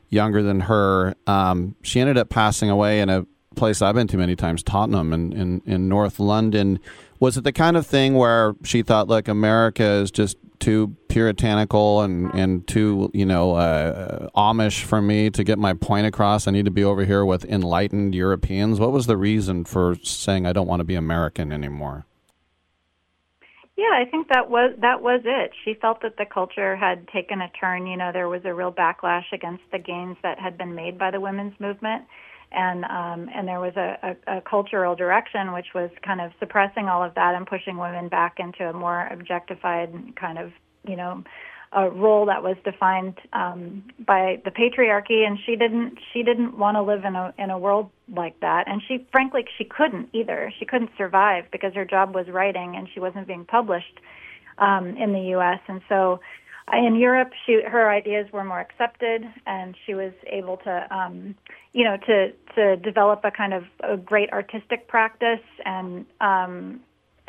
younger 0.09 0.43
than 0.43 0.59
her. 0.59 1.15
Um, 1.27 1.77
she 1.81 2.01
ended 2.01 2.17
up 2.17 2.27
passing 2.27 2.69
away 2.69 2.99
in 2.99 3.09
a 3.09 3.25
place 3.55 3.81
I've 3.81 3.95
been 3.95 4.07
to 4.07 4.17
many 4.17 4.35
times, 4.35 4.63
Tottenham 4.63 5.13
in, 5.13 5.31
in, 5.31 5.61
in 5.65 5.87
North 5.87 6.19
London. 6.19 6.81
Was 7.21 7.37
it 7.37 7.45
the 7.45 7.53
kind 7.53 7.77
of 7.77 7.87
thing 7.87 8.15
where 8.15 8.55
she 8.65 8.81
thought, 8.81 9.07
look, 9.07 9.29
America 9.29 9.85
is 9.85 10.11
just 10.11 10.35
too 10.59 10.97
puritanical 11.07 12.01
and, 12.01 12.33
and 12.33 12.67
too, 12.67 13.09
you 13.13 13.25
know, 13.25 13.55
uh, 13.55 14.27
Amish 14.35 14.83
for 14.83 15.01
me 15.01 15.29
to 15.29 15.41
get 15.41 15.57
my 15.57 15.73
point 15.73 16.05
across? 16.05 16.49
I 16.49 16.51
need 16.51 16.65
to 16.65 16.71
be 16.71 16.83
over 16.83 17.05
here 17.05 17.23
with 17.23 17.45
enlightened 17.45 18.13
Europeans. 18.13 18.77
What 18.77 18.91
was 18.91 19.07
the 19.07 19.15
reason 19.15 19.63
for 19.63 19.95
saying 20.03 20.45
I 20.45 20.51
don't 20.51 20.67
want 20.67 20.81
to 20.81 20.85
be 20.85 20.95
American 20.95 21.53
anymore? 21.53 22.05
Yeah, 23.77 23.91
I 23.91 24.05
think 24.09 24.29
that 24.29 24.49
was 24.49 24.73
that 24.81 25.01
was 25.01 25.21
it. 25.25 25.51
She 25.65 25.73
felt 25.81 26.01
that 26.01 26.15
the 26.17 26.25
culture 26.25 26.77
had 26.77 27.07
taken 27.09 27.41
a 27.41 27.49
turn. 27.59 27.87
You 27.87 27.97
know, 27.97 28.11
there 28.13 28.29
was 28.29 28.41
a 28.45 28.53
real 28.53 28.71
backlash 28.71 29.25
against 29.33 29.63
the 29.71 29.79
gains 29.79 30.15
that 30.23 30.39
had 30.39 30.57
been 30.57 30.75
made 30.75 30.97
by 30.97 31.11
the 31.11 31.19
women's 31.19 31.59
movement, 31.59 32.05
and 32.53 32.85
um, 32.85 33.29
and 33.35 33.45
there 33.45 33.59
was 33.59 33.73
a, 33.75 34.15
a, 34.27 34.37
a 34.37 34.41
cultural 34.41 34.95
direction 34.95 35.51
which 35.51 35.67
was 35.75 35.89
kind 36.05 36.21
of 36.21 36.31
suppressing 36.39 36.87
all 36.87 37.03
of 37.03 37.13
that 37.15 37.35
and 37.35 37.45
pushing 37.45 37.75
women 37.77 38.07
back 38.07 38.35
into 38.39 38.63
a 38.69 38.73
more 38.73 39.07
objectified 39.11 39.91
kind 40.15 40.37
of 40.37 40.51
you 40.87 40.95
know 40.95 41.21
a 41.75 41.89
role 41.89 42.25
that 42.25 42.41
was 42.41 42.55
defined 42.63 43.19
um, 43.33 43.83
by 43.99 44.41
the 44.45 44.49
patriarchy, 44.49 45.27
and 45.27 45.37
she 45.45 45.57
didn't 45.57 45.99
she 46.13 46.23
didn't 46.23 46.57
want 46.57 46.75
to 46.75 46.81
live 46.81 47.03
in 47.03 47.15
a 47.15 47.33
in 47.37 47.49
a 47.49 47.59
world 47.59 47.89
like 48.15 48.39
that, 48.39 48.67
and 48.67 48.81
she 48.87 49.05
frankly 49.11 49.45
she 49.57 49.65
couldn't 49.65 50.09
either. 50.13 50.51
She 50.57 50.65
couldn't 50.65 50.91
survive 50.97 51.45
because 51.51 51.73
her 51.73 51.85
job 51.85 52.15
was 52.15 52.27
writing, 52.29 52.75
and 52.77 52.87
she 52.93 53.01
wasn't 53.01 53.27
being 53.27 53.43
published 53.43 53.99
um, 54.57 54.95
in 54.95 55.11
the 55.11 55.19
U.S. 55.35 55.59
And 55.67 55.81
so, 55.89 56.21
uh, 56.71 56.77
in 56.77 56.95
Europe, 56.95 57.31
she 57.45 57.61
her 57.67 57.91
ideas 57.91 58.31
were 58.31 58.45
more 58.45 58.61
accepted, 58.61 59.25
and 59.45 59.75
she 59.85 59.93
was 59.93 60.13
able 60.27 60.57
to 60.57 60.95
um, 60.95 61.35
you 61.73 61.83
know 61.83 61.97
to 62.07 62.31
to 62.55 62.77
develop 62.77 63.25
a 63.25 63.31
kind 63.31 63.53
of 63.53 63.65
a 63.83 63.97
great 63.97 64.31
artistic 64.31 64.87
practice 64.87 65.43
and 65.65 66.05
um, 66.21 66.79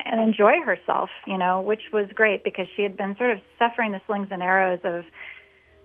and 0.04 0.20
enjoy 0.20 0.60
herself, 0.64 1.10
you 1.26 1.38
know, 1.38 1.60
which 1.60 1.82
was 1.92 2.06
great 2.14 2.44
because 2.44 2.66
she 2.76 2.82
had 2.82 2.96
been 2.96 3.16
sort 3.16 3.30
of 3.30 3.38
suffering 3.58 3.92
the 3.92 4.00
slings 4.06 4.28
and 4.30 4.42
arrows 4.42 4.80
of, 4.84 5.04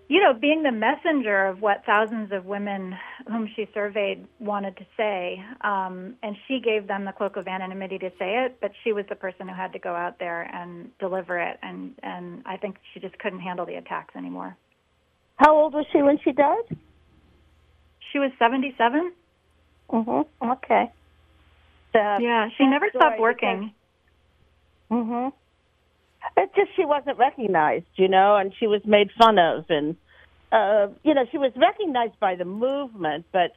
you 0.09 0.19
know, 0.19 0.33
being 0.33 0.63
the 0.63 0.71
messenger 0.71 1.45
of 1.45 1.61
what 1.61 1.85
thousands 1.85 2.31
of 2.33 2.45
women 2.45 2.95
whom 3.27 3.49
she 3.55 3.67
surveyed 3.73 4.27
wanted 4.39 4.75
to 4.77 4.85
say. 4.97 5.41
Um, 5.61 6.15
and 6.21 6.35
she 6.47 6.59
gave 6.59 6.88
them 6.88 7.05
the 7.05 7.13
cloak 7.13 7.38
of 7.38 7.47
anonymity 7.47 7.97
to 7.99 8.09
say 8.19 8.45
it, 8.45 8.57
but 8.59 8.71
she 8.83 8.91
was 8.91 9.05
the 9.07 9.15
person 9.15 9.47
who 9.47 9.55
had 9.55 9.71
to 9.73 9.79
go 9.79 9.95
out 9.95 10.19
there 10.19 10.41
and 10.41 10.91
deliver 10.99 11.39
it. 11.39 11.57
And, 11.61 11.95
and 12.03 12.43
I 12.45 12.57
think 12.57 12.75
she 12.93 12.99
just 12.99 13.17
couldn't 13.19 13.39
handle 13.39 13.65
the 13.65 13.75
attacks 13.75 14.15
anymore. 14.15 14.57
How 15.38 15.55
old 15.55 15.73
was 15.73 15.85
she 15.91 16.01
when 16.01 16.19
she 16.23 16.33
died? 16.33 16.77
She 18.11 18.19
was 18.19 18.31
77. 18.38 19.13
Mm-hmm. 19.89 20.49
Okay. 20.51 20.91
Uh, 21.95 22.17
yeah, 22.21 22.49
she 22.57 22.65
never 22.65 22.89
stopped 22.89 23.19
working. 23.19 23.73
Hmm 24.91 25.30
It's 26.35 26.53
just 26.53 26.76
she 26.76 26.84
wasn't 26.84 27.18
recognized, 27.18 27.85
you 27.95 28.09
know, 28.09 28.35
and 28.35 28.53
she 28.59 28.68
was 28.68 28.81
made 28.85 29.09
fun 29.18 29.39
of, 29.39 29.65
and 29.69 29.95
uh, 30.51 30.88
you 31.03 31.13
know, 31.13 31.26
she 31.31 31.38
was 31.38 31.53
recognized 31.55 32.19
by 32.19 32.35
the 32.35 32.43
movement, 32.43 33.26
but 33.31 33.51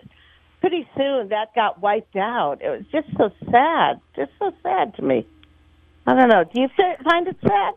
pretty 0.61 0.89
soon 0.97 1.31
that 1.31 1.53
got 1.57 1.83
wiped 1.83 2.15
out. 2.15 2.59
It 2.63 2.71
was 2.71 2.85
just 2.93 3.09
so 3.19 3.31
sad, 3.51 4.01
just 4.15 4.31
so 4.39 4.53
sad 4.63 4.95
to 4.95 5.03
me. 5.03 5.27
I 6.07 6.15
don't 6.15 6.29
know. 6.29 6.45
Do 6.45 6.61
you 6.61 6.69
find 7.03 7.27
it 7.27 7.37
sad? 7.43 7.75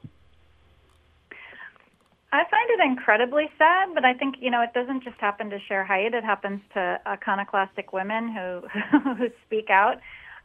I 2.32 2.44
find 2.52 2.70
it 2.70 2.80
incredibly 2.86 3.50
sad, 3.58 3.90
but 3.96 4.06
I 4.06 4.14
think 4.14 4.36
you 4.40 4.52
know 4.52 4.62
it 4.62 4.74
doesn't 4.74 5.04
just 5.04 5.18
happen 5.20 5.50
to 5.50 5.58
Shere 5.68 5.84
Hite. 5.84 6.14
It 6.14 6.24
happens 6.24 6.62
to 6.76 7.00
iconoclastic 7.08 7.92
women 7.92 8.32
who 8.32 8.68
who 9.16 9.30
speak 9.48 9.72
out 9.72 9.98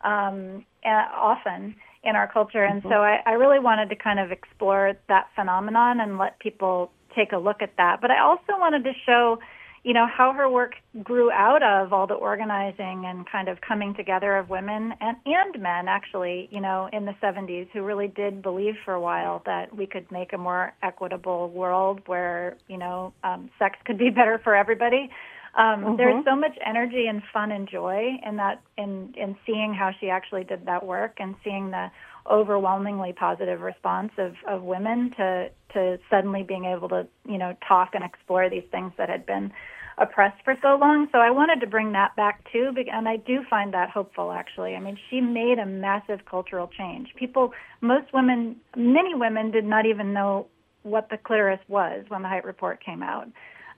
um, 0.02 0.64
often 0.84 1.74
in 2.04 2.16
our 2.16 2.30
culture, 2.30 2.64
and 2.64 2.82
so 2.82 2.96
I, 3.02 3.20
I 3.24 3.32
really 3.32 3.60
wanted 3.60 3.88
to 3.90 3.96
kind 3.96 4.18
of 4.18 4.32
explore 4.32 4.94
that 5.08 5.28
phenomenon 5.36 6.00
and 6.00 6.18
let 6.18 6.38
people 6.40 6.90
take 7.16 7.32
a 7.32 7.38
look 7.38 7.62
at 7.62 7.76
that. 7.76 8.00
But 8.00 8.10
I 8.10 8.20
also 8.20 8.58
wanted 8.58 8.84
to 8.84 8.92
show, 9.06 9.38
you 9.84 9.94
know, 9.94 10.06
how 10.06 10.32
her 10.32 10.48
work 10.48 10.72
grew 11.02 11.30
out 11.30 11.62
of 11.62 11.92
all 11.92 12.06
the 12.06 12.14
organizing 12.14 13.04
and 13.06 13.24
kind 13.30 13.48
of 13.48 13.60
coming 13.60 13.94
together 13.94 14.36
of 14.36 14.48
women 14.50 14.94
and 15.00 15.16
and 15.26 15.62
men 15.62 15.88
actually, 15.88 16.48
you 16.50 16.60
know, 16.60 16.88
in 16.92 17.04
the 17.04 17.14
70s 17.22 17.68
who 17.72 17.82
really 17.82 18.08
did 18.08 18.42
believe 18.42 18.74
for 18.84 18.94
a 18.94 19.00
while 19.00 19.42
that 19.46 19.74
we 19.74 19.86
could 19.86 20.10
make 20.10 20.32
a 20.32 20.38
more 20.38 20.72
equitable 20.82 21.50
world 21.50 22.00
where, 22.06 22.56
you 22.68 22.78
know, 22.78 23.12
um, 23.24 23.50
sex 23.58 23.78
could 23.84 23.98
be 23.98 24.10
better 24.14 24.40
for 24.42 24.54
everybody. 24.54 25.10
Um, 25.54 25.84
Mhm. 25.84 25.96
There's 25.98 26.24
so 26.24 26.34
much 26.34 26.56
energy 26.64 27.06
and 27.06 27.22
fun 27.24 27.52
and 27.52 27.68
joy 27.68 28.18
in 28.24 28.36
that 28.36 28.60
in 28.78 29.12
in 29.16 29.36
seeing 29.44 29.74
how 29.74 29.90
she 29.90 30.08
actually 30.08 30.44
did 30.44 30.64
that 30.66 30.84
work 30.84 31.20
and 31.20 31.34
seeing 31.44 31.70
the 31.70 31.90
overwhelmingly 32.30 33.12
positive 33.12 33.60
response 33.60 34.12
of 34.16 34.34
of 34.46 34.62
women 34.62 35.10
to 35.10 35.50
to 35.74 35.98
suddenly 36.08 36.42
being 36.42 36.64
able 36.64 36.88
to 36.88 37.06
you 37.26 37.36
know 37.36 37.54
talk 37.66 37.94
and 37.94 38.04
explore 38.04 38.48
these 38.48 38.64
things 38.70 38.92
that 38.96 39.10
had 39.10 39.26
been 39.26 39.52
oppressed 39.98 40.42
for 40.42 40.56
so 40.62 40.76
long. 40.76 41.06
So 41.12 41.18
I 41.18 41.30
wanted 41.30 41.60
to 41.60 41.66
bring 41.66 41.92
that 41.92 42.16
back 42.16 42.50
too, 42.50 42.74
and 42.90 43.06
I 43.06 43.16
do 43.16 43.44
find 43.44 43.74
that 43.74 43.90
hopeful. 43.90 44.32
Actually, 44.32 44.74
I 44.74 44.80
mean, 44.80 44.98
she 45.10 45.20
made 45.20 45.58
a 45.58 45.66
massive 45.66 46.24
cultural 46.24 46.68
change. 46.68 47.14
People, 47.14 47.52
most 47.82 48.12
women, 48.14 48.56
many 48.74 49.14
women 49.14 49.50
did 49.50 49.64
not 49.66 49.84
even 49.84 50.14
know 50.14 50.46
what 50.82 51.10
the 51.10 51.18
clitoris 51.18 51.60
was 51.68 52.04
when 52.08 52.22
the 52.22 52.28
Hite 52.28 52.44
Report 52.44 52.82
came 52.82 53.02
out. 53.02 53.28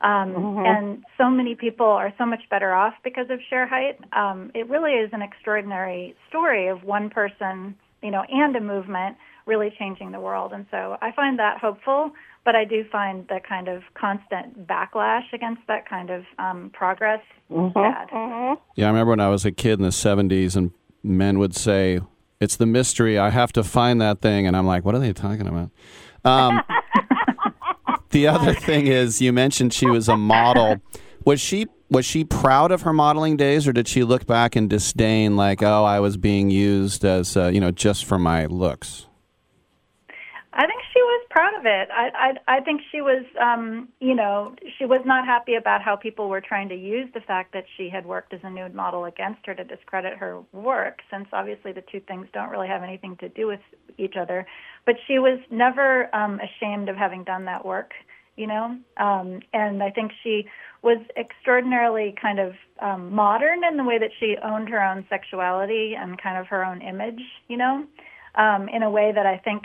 Um, 0.05 0.35
Mhm. 0.35 0.67
And 0.67 1.05
so 1.17 1.31
many 1.31 1.55
people 1.55 1.87
are 1.87 2.13
so 2.19 2.27
much 2.27 2.43
better 2.51 2.73
off 2.75 2.95
because 3.03 3.31
of 3.31 3.41
Shere 3.49 3.67
Hite. 3.67 3.99
Um, 4.13 4.51
it 4.55 4.69
really 4.69 4.93
is 4.93 5.11
an 5.13 5.23
extraordinary 5.23 6.15
story 6.29 6.69
of 6.69 6.85
one 6.85 7.09
person, 7.09 7.75
you 8.03 8.11
know, 8.11 8.23
and 8.31 8.55
a 8.55 8.61
movement 8.61 9.17
really 9.47 9.71
changing 9.79 10.13
the 10.13 10.21
world. 10.21 10.53
And 10.53 10.67
so 10.71 10.97
I 11.01 11.11
find 11.13 11.39
that 11.39 11.59
hopeful, 11.59 12.13
but 12.45 12.55
I 12.55 12.65
do 12.65 12.85
find 12.85 13.27
the 13.29 13.41
kind 13.41 13.69
of 13.69 13.83
constant 13.95 14.67
backlash 14.67 15.33
against 15.33 15.63
that 15.69 15.89
kind 15.89 16.11
of 16.11 16.25
um, 16.39 16.71
progress 16.75 17.21
sad. 17.73 18.09
Yeah, 18.77 18.87
I 18.87 18.89
remember 18.89 19.11
when 19.11 19.21
I 19.21 19.29
was 19.29 19.45
a 19.47 19.53
kid 19.53 19.79
in 19.79 19.83
the 19.83 19.91
70s 19.91 20.55
and 20.57 20.73
men 21.03 21.39
would 21.39 21.55
say, 21.55 22.01
It's 22.41 22.57
the 22.57 22.67
mystery. 22.67 23.19
I 23.19 23.31
have 23.31 23.53
to 23.55 23.63
find 23.65 24.01
that 24.03 24.21
thing. 24.21 24.47
And 24.47 24.55
I'm 24.57 24.67
like, 24.67 24.85
What 24.85 24.95
are 24.95 24.99
they 24.99 25.13
talking 25.15 25.47
about? 25.47 25.71
The 28.15 28.29
other 28.29 28.55
thing 28.55 28.87
is, 28.87 29.21
you 29.21 29.33
mentioned 29.33 29.75
she 29.75 29.87
was 29.87 30.09
a 30.09 30.17
model. 30.17 30.81
Was 31.25 31.41
she 31.41 31.67
was 31.91 32.07
she 32.07 32.23
proud 32.23 32.71
of 32.71 32.83
her 32.83 32.93
modeling 32.93 33.37
days, 33.37 33.67
or 33.67 33.73
did 33.73 33.89
she 33.89 34.05
look 34.05 34.25
back 34.25 34.57
in 34.57 34.69
disdain, 34.69 35.35
like, 35.35 35.65
"Oh, 35.65 35.83
I 35.83 35.99
was 35.99 36.17
being 36.17 36.49
used 36.49 37.05
as 37.05 37.37
uh, 37.37 37.49
you 37.49 37.59
know 37.59 37.73
just 37.73 38.05
for 38.05 38.17
my 38.17 38.47
looks"? 38.47 39.07
I 40.57 40.67
think 40.69 40.83
she 40.93 41.03
was 41.03 41.27
proud 41.31 41.55
of 41.59 41.67
it. 41.67 41.89
I 41.93 42.35
I, 42.47 42.57
I 42.57 42.61
think 42.61 42.81
she 42.93 43.01
was, 43.01 43.25
um, 43.43 43.89
you 44.01 44.15
know, 44.15 44.55
she 44.79 44.87
was 44.87 45.01
not 45.05 45.27
happy 45.27 45.57
about 45.57 45.83
how 45.83 45.97
people 45.97 46.29
were 46.29 46.41
trying 46.41 46.69
to 46.69 46.77
use 46.77 47.09
the 47.13 47.21
fact 47.21 47.53
that 47.55 47.65
she 47.77 47.91
had 47.91 48.07
worked 48.07 48.33
as 48.33 48.41
a 48.45 48.51
nude 48.51 48.75
model 48.75 49.05
against 49.07 49.45
her 49.47 49.55
to 49.55 49.65
discredit 49.65 50.17
her 50.17 50.41
work, 50.53 51.01
since 51.11 51.27
obviously 51.33 51.73
the 51.73 51.83
two 51.91 52.01
things 52.01 52.29
don't 52.33 52.51
really 52.51 52.69
have 52.69 52.85
anything 52.85 53.17
to 53.17 53.29
do 53.29 53.49
with 53.49 53.61
each 53.99 54.15
other. 54.17 54.47
But 54.87 54.95
she 55.09 55.19
was 55.19 55.41
never 55.51 56.15
um, 56.15 56.39
ashamed 56.41 56.89
of 56.89 56.97
having 56.97 57.25
done 57.25 57.47
that 57.47 57.67
work, 57.67 57.91
you 58.37 58.47
know, 58.47 58.77
um, 58.97 59.41
and 59.53 59.83
I 59.83 59.91
think 59.91 60.13
she 60.23 60.45
was 60.83 60.99
extraordinarily 61.17 62.15
kind 62.21 62.39
of 62.39 62.53
um, 62.81 63.13
modern 63.13 63.65
in 63.65 63.77
the 63.77 63.85
way 63.85 63.99
that 63.99 64.11
she 64.21 64.37
owned 64.45 64.69
her 64.69 64.81
own 64.81 65.05
sexuality 65.09 65.95
and 65.99 66.21
kind 66.23 66.39
of 66.39 66.47
her 66.47 66.65
own 66.65 66.81
image, 66.81 67.23
you 67.49 67.57
know, 67.57 67.87
um, 68.37 68.69
in 68.69 68.85
a 68.85 68.91
way 68.91 69.11
that 69.13 69.27
I 69.27 69.39
think 69.39 69.63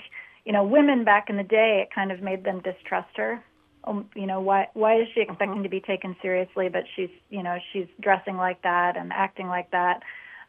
you 0.49 0.53
know, 0.53 0.63
women 0.63 1.03
back 1.03 1.29
in 1.29 1.37
the 1.37 1.43
day, 1.43 1.83
it 1.83 1.93
kind 1.93 2.11
of 2.11 2.23
made 2.23 2.43
them 2.43 2.59
distrust 2.61 3.15
her. 3.17 3.39
Um, 3.83 4.09
you 4.15 4.25
know, 4.25 4.41
why 4.41 4.67
why 4.73 4.99
is 4.99 5.07
she 5.13 5.21
expecting 5.21 5.61
to 5.61 5.69
be 5.69 5.79
taken 5.79 6.15
seriously, 6.23 6.69
but 6.69 6.85
she's 6.95 7.11
you 7.29 7.43
know 7.43 7.57
she's 7.71 7.85
dressing 8.01 8.35
like 8.35 8.63
that 8.63 8.97
and 8.97 9.13
acting 9.13 9.45
like 9.45 9.69
that. 9.69 10.01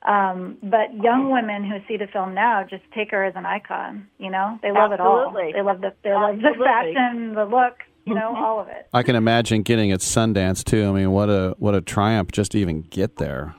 Um, 0.08 0.56
but 0.62 0.94
young 0.94 1.30
women 1.30 1.68
who 1.68 1.80
see 1.86 1.98
the 1.98 2.06
film 2.10 2.34
now 2.34 2.64
just 2.64 2.82
take 2.94 3.10
her 3.10 3.22
as 3.22 3.34
an 3.36 3.44
icon. 3.44 4.08
You 4.16 4.30
know, 4.30 4.58
they 4.62 4.72
love 4.72 4.90
Absolutely. 4.90 5.50
it 5.50 5.52
all. 5.52 5.52
They 5.52 5.62
love 5.62 5.82
the 5.82 5.92
they 6.02 6.14
love 6.14 6.36
the 6.36 6.64
fashion, 6.64 7.34
the 7.34 7.44
look. 7.44 7.80
You 8.06 8.14
know, 8.14 8.34
all 8.34 8.58
of 8.58 8.68
it. 8.68 8.88
I 8.94 9.02
can 9.02 9.16
imagine 9.16 9.60
getting 9.60 9.92
at 9.92 10.00
Sundance 10.00 10.64
too. 10.64 10.88
I 10.88 10.92
mean, 10.92 11.10
what 11.10 11.28
a 11.28 11.54
what 11.58 11.74
a 11.74 11.82
triumph 11.82 12.32
just 12.32 12.52
to 12.52 12.58
even 12.58 12.80
get 12.80 13.16
there. 13.16 13.54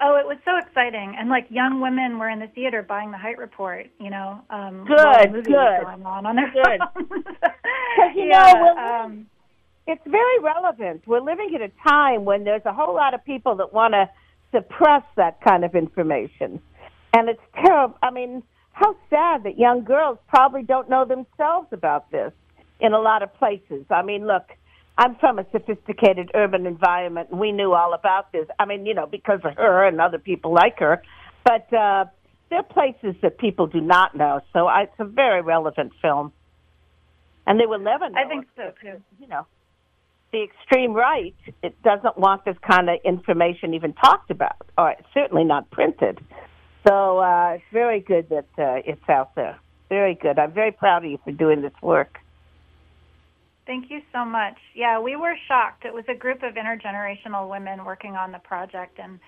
Oh, 0.00 0.14
it 0.16 0.26
was 0.26 0.38
so 0.44 0.52
exciting, 0.56 1.16
and 1.18 1.28
like 1.28 1.46
young 1.50 1.80
women 1.80 2.18
were 2.18 2.28
in 2.28 2.38
the 2.38 2.46
theater 2.48 2.82
buying 2.82 3.10
the 3.10 3.18
Hite 3.18 3.38
Report. 3.38 3.86
You 3.98 4.10
know, 4.10 4.40
um, 4.48 4.84
Good, 4.86 4.96
while 4.96 5.22
the 5.24 5.30
movie 5.30 5.50
was 5.50 5.76
good. 5.80 5.86
going 5.86 6.06
on 6.06 6.24
on 6.26 6.36
their 6.36 6.52
Good. 6.52 6.80
You 8.14 8.26
Yeah, 8.28 8.52
know, 8.52 8.76
um, 8.76 9.26
it's 9.88 10.02
very 10.06 10.38
relevant. 10.40 11.02
We're 11.06 11.20
living 11.20 11.50
at 11.54 11.62
a 11.62 11.70
time 11.88 12.24
when 12.24 12.44
there's 12.44 12.62
a 12.64 12.72
whole 12.72 12.94
lot 12.94 13.12
of 13.14 13.24
people 13.24 13.56
that 13.56 13.72
want 13.72 13.94
to 13.94 14.08
suppress 14.52 15.02
that 15.16 15.40
kind 15.40 15.64
of 15.64 15.74
information, 15.74 16.60
and 17.12 17.28
it's 17.28 17.42
terrible. 17.60 17.96
I 18.00 18.10
mean, 18.12 18.44
how 18.72 18.94
sad 19.10 19.42
that 19.42 19.58
young 19.58 19.82
girls 19.82 20.18
probably 20.28 20.62
don't 20.62 20.88
know 20.88 21.04
themselves 21.04 21.68
about 21.72 22.08
this 22.12 22.32
in 22.80 22.92
a 22.92 23.00
lot 23.00 23.24
of 23.24 23.34
places. 23.34 23.84
I 23.90 24.02
mean, 24.02 24.28
look, 24.28 24.44
I'm 24.98 25.14
from 25.14 25.38
a 25.38 25.46
sophisticated 25.52 26.32
urban 26.34 26.66
environment, 26.66 27.32
we 27.32 27.52
knew 27.52 27.72
all 27.72 27.94
about 27.94 28.32
this. 28.32 28.48
I 28.58 28.66
mean, 28.66 28.84
you 28.84 28.94
know, 28.94 29.06
because 29.06 29.38
of 29.44 29.54
her 29.56 29.86
and 29.86 30.00
other 30.00 30.18
people 30.18 30.52
like 30.52 30.80
her, 30.80 31.00
but 31.44 31.72
uh, 31.72 32.06
there 32.50 32.58
are 32.58 32.62
places 32.64 33.14
that 33.22 33.38
people 33.38 33.68
do 33.68 33.80
not 33.80 34.16
know. 34.16 34.40
So 34.52 34.66
I, 34.66 34.82
it's 34.82 34.92
a 34.98 35.04
very 35.04 35.40
relevant 35.40 35.92
film. 36.02 36.32
And 37.46 37.60
they 37.60 37.66
will 37.66 37.78
never 37.78 38.10
know. 38.10 38.18
I 38.18 38.28
think 38.28 38.46
so 38.56 38.72
too. 38.82 39.00
You 39.20 39.28
know, 39.28 39.46
the 40.32 40.42
extreme 40.42 40.92
right 40.92 41.34
it 41.62 41.80
doesn't 41.82 42.18
want 42.18 42.44
this 42.44 42.56
kind 42.68 42.90
of 42.90 42.98
information 43.04 43.74
even 43.74 43.94
talked 43.94 44.30
about, 44.32 44.66
or 44.76 44.94
certainly 45.14 45.44
not 45.44 45.70
printed. 45.70 46.18
So 46.86 47.18
uh, 47.18 47.52
it's 47.54 47.64
very 47.72 48.00
good 48.00 48.28
that 48.30 48.48
uh, 48.58 48.82
it's 48.84 49.08
out 49.08 49.34
there. 49.36 49.58
Very 49.88 50.14
good. 50.14 50.38
I'm 50.38 50.52
very 50.52 50.72
proud 50.72 51.04
of 51.04 51.10
you 51.10 51.18
for 51.24 51.30
doing 51.30 51.62
this 51.62 51.72
work. 51.82 52.18
Thank 53.68 53.90
you 53.90 54.00
so 54.14 54.24
much. 54.24 54.56
Yeah, 54.74 54.98
we 54.98 55.14
were 55.14 55.36
shocked. 55.46 55.84
It 55.84 55.92
was 55.92 56.04
a 56.08 56.14
group 56.14 56.42
of 56.42 56.54
intergenerational 56.54 57.50
women 57.50 57.84
working 57.84 58.16
on 58.16 58.32
the 58.32 58.38
project 58.38 58.98
and 58.98 59.20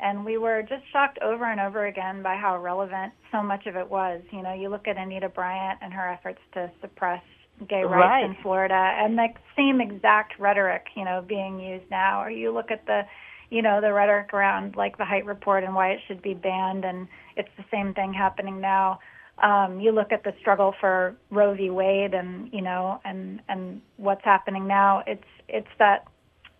and 0.00 0.24
we 0.24 0.38
were 0.38 0.62
just 0.62 0.84
shocked 0.92 1.18
over 1.20 1.50
and 1.50 1.58
over 1.58 1.86
again 1.86 2.22
by 2.22 2.36
how 2.36 2.62
relevant 2.62 3.12
so 3.32 3.42
much 3.42 3.66
of 3.66 3.74
it 3.74 3.90
was. 3.90 4.22
You 4.30 4.42
know, 4.44 4.54
you 4.54 4.68
look 4.68 4.86
at 4.86 4.96
Anita 4.96 5.28
Bryant 5.28 5.80
and 5.82 5.92
her 5.92 6.08
efforts 6.08 6.38
to 6.54 6.70
suppress 6.80 7.20
gay 7.68 7.82
rights 7.82 7.90
Right. 7.90 8.24
in 8.24 8.36
Florida 8.40 8.76
and 8.96 9.18
the 9.18 9.26
same 9.56 9.80
exact 9.80 10.38
rhetoric, 10.38 10.86
you 10.94 11.04
know, 11.04 11.24
being 11.26 11.58
used 11.58 11.90
now. 11.90 12.22
Or 12.22 12.30
you 12.30 12.52
look 12.52 12.70
at 12.70 12.86
the 12.86 13.02
you 13.50 13.62
know, 13.62 13.80
the 13.80 13.92
rhetoric 13.92 14.32
around 14.32 14.76
like 14.76 14.96
the 14.98 15.04
Hite 15.04 15.26
report 15.26 15.64
and 15.64 15.74
why 15.74 15.88
it 15.88 16.00
should 16.06 16.22
be 16.22 16.34
banned 16.34 16.84
and 16.84 17.08
it's 17.36 17.50
the 17.56 17.64
same 17.72 17.94
thing 17.94 18.12
happening 18.12 18.60
now 18.60 19.00
um, 19.42 19.80
you 19.80 19.92
look 19.92 20.12
at 20.12 20.24
the 20.24 20.32
struggle 20.40 20.74
for 20.80 21.14
Roe 21.30 21.54
v. 21.54 21.70
Wade 21.70 22.14
and 22.14 22.52
you 22.52 22.60
know 22.62 23.00
and 23.04 23.40
and 23.48 23.80
what's 23.96 24.24
happening 24.24 24.66
now. 24.66 25.02
It's 25.06 25.24
it's 25.48 25.68
that 25.78 26.06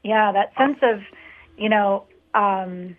yeah 0.05 0.33
that 0.33 0.53
sense 0.57 0.79
of 0.83 1.01
you 1.57 1.69
know 1.69 2.05
um, 2.35 2.97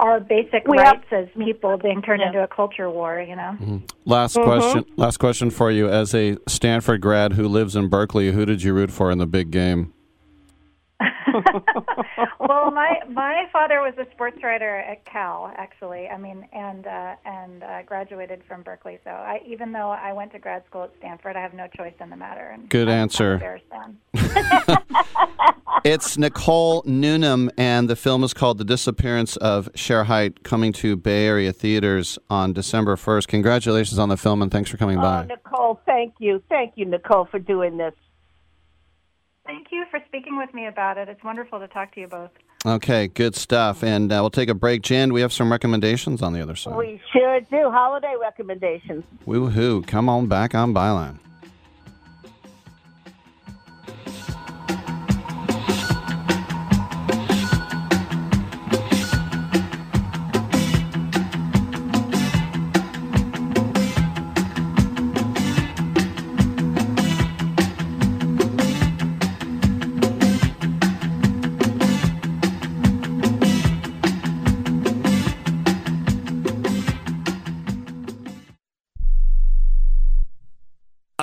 our 0.00 0.18
basic 0.18 0.66
We 0.66 0.76
rights 0.78 1.04
as 1.12 1.28
people 1.38 1.76
being 1.78 2.02
turned 2.02 2.20
Yeah. 2.20 2.28
into 2.28 2.42
a 2.42 2.48
culture 2.48 2.90
war. 2.90 3.20
You 3.20 3.36
know. 3.36 3.80
Last 4.04 4.36
Mhm. 4.36 4.44
question. 4.44 4.84
Last 4.96 5.18
question 5.18 5.50
for 5.50 5.70
you. 5.70 5.88
As 5.88 6.14
a 6.14 6.36
Stanford 6.48 7.00
grad 7.00 7.34
who 7.34 7.46
lives 7.46 7.76
in 7.76 7.88
Berkeley, 7.88 8.32
who 8.32 8.44
did 8.44 8.62
you 8.62 8.74
root 8.74 8.90
for 8.90 9.10
in 9.10 9.18
the 9.18 9.26
big 9.26 9.50
game? 9.50 9.92
well, 12.48 12.70
my 12.70 13.00
my 13.08 13.44
father 13.52 13.80
was 13.80 13.94
a 13.98 14.10
sports 14.12 14.38
writer 14.42 14.76
at 14.78 15.04
Cal, 15.04 15.52
actually. 15.56 16.08
I 16.08 16.16
mean, 16.18 16.46
and 16.52 16.86
uh, 16.86 17.14
and 17.24 17.62
uh, 17.62 17.82
graduated 17.82 18.42
from 18.46 18.62
Berkeley. 18.62 18.98
So 19.04 19.10
I, 19.10 19.40
even 19.46 19.72
though 19.72 19.90
I 19.90 20.12
went 20.12 20.32
to 20.32 20.38
grad 20.38 20.64
school 20.66 20.84
at 20.84 20.92
Stanford, 20.98 21.36
I 21.36 21.40
have 21.42 21.54
no 21.54 21.66
choice 21.76 21.94
in 22.00 22.10
the 22.10 22.16
matter. 22.16 22.48
And 22.48 22.68
Good 22.68 22.88
I'm- 22.88 22.96
I'm 22.98 23.02
answer. 23.02 23.60
It's 25.84 26.16
Nicole 26.16 26.82
Newnham, 26.86 27.50
and 27.58 27.90
the 27.90 27.96
film 27.96 28.24
is 28.24 28.32
called 28.32 28.56
The 28.56 28.64
Disappearance 28.64 29.36
of 29.36 29.68
Shere 29.74 30.04
Hite, 30.04 30.42
coming 30.42 30.72
to 30.74 30.96
Bay 30.96 31.26
Area 31.26 31.52
theaters 31.52 32.18
on 32.30 32.54
December 32.54 32.96
1st. 32.96 33.26
Congratulations 33.28 33.98
on 33.98 34.08
the 34.08 34.16
film, 34.16 34.40
and 34.40 34.50
thanks 34.50 34.70
for 34.70 34.78
coming 34.78 34.96
Oh, 34.98 35.02
by. 35.02 35.26
Nicole, 35.26 35.80
thank 35.84 36.14
you. 36.20 36.42
Thank 36.48 36.72
you, 36.76 36.86
Nicole, 36.86 37.26
for 37.26 37.38
doing 37.38 37.76
this. 37.76 37.92
Thank 39.46 39.68
you 39.70 39.84
for 39.90 40.00
speaking 40.06 40.38
with 40.38 40.52
me 40.54 40.66
about 40.66 40.96
it. 40.96 41.08
It's 41.08 41.22
wonderful 41.22 41.58
to 41.60 41.68
talk 41.68 41.94
to 41.94 42.00
you 42.00 42.08
both. 42.08 42.30
Okay, 42.66 43.08
good 43.08 43.34
stuff. 43.36 43.84
And 43.84 44.10
uh, 44.10 44.18
we'll 44.22 44.30
take 44.30 44.48
a 44.48 44.54
break. 44.54 44.80
Jan, 44.80 45.12
we 45.12 45.20
have 45.20 45.32
some 45.32 45.52
recommendations 45.52 46.22
on 46.22 46.32
the 46.32 46.40
other 46.40 46.56
side. 46.56 46.76
We 46.76 47.00
sure 47.12 47.40
do. 47.40 47.70
Holiday 47.70 48.14
recommendations. 48.18 49.04
Woohoo. 49.26 49.86
Come 49.86 50.08
on 50.08 50.28
back 50.28 50.54
on 50.54 50.72
Byline. 50.72 51.18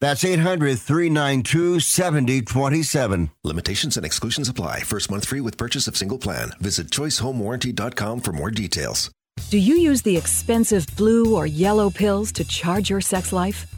That's 0.00 0.24
800 0.24 0.78
392 0.78 1.80
7027. 1.80 3.30
Limitations 3.44 3.96
and 3.96 4.06
exclusions 4.06 4.48
apply. 4.48 4.80
First 4.80 5.10
month 5.10 5.26
free 5.26 5.40
with 5.40 5.58
purchase 5.58 5.86
of 5.86 5.96
single 5.96 6.18
plan. 6.18 6.52
Visit 6.60 6.88
choicehomewarranty.com 6.88 8.20
for 8.20 8.32
more 8.32 8.50
details. 8.50 9.10
Do 9.50 9.58
you 9.58 9.74
use 9.74 10.02
the 10.02 10.16
expensive 10.16 10.86
blue 10.96 11.34
or 11.34 11.46
yellow 11.46 11.90
pills 11.90 12.30
to 12.32 12.44
charge 12.44 12.90
your 12.90 13.00
sex 13.00 13.32
life? 13.32 13.66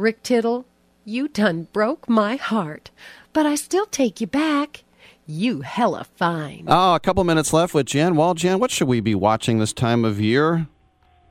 Rick 0.00 0.22
Tittle, 0.22 0.64
you 1.04 1.26
done 1.26 1.66
broke 1.72 2.08
my 2.08 2.36
heart, 2.36 2.92
but 3.32 3.46
I 3.46 3.56
still 3.56 3.84
take 3.86 4.20
you 4.20 4.28
back. 4.28 4.84
You 5.26 5.62
hella 5.62 6.04
fine. 6.04 6.66
Oh, 6.68 6.94
a 6.94 7.00
couple 7.00 7.24
minutes 7.24 7.52
left 7.52 7.74
with 7.74 7.86
Jan. 7.86 8.14
Well, 8.14 8.34
Jan, 8.34 8.60
what 8.60 8.70
should 8.70 8.86
we 8.86 9.00
be 9.00 9.16
watching 9.16 9.58
this 9.58 9.72
time 9.72 10.04
of 10.04 10.20
year? 10.20 10.68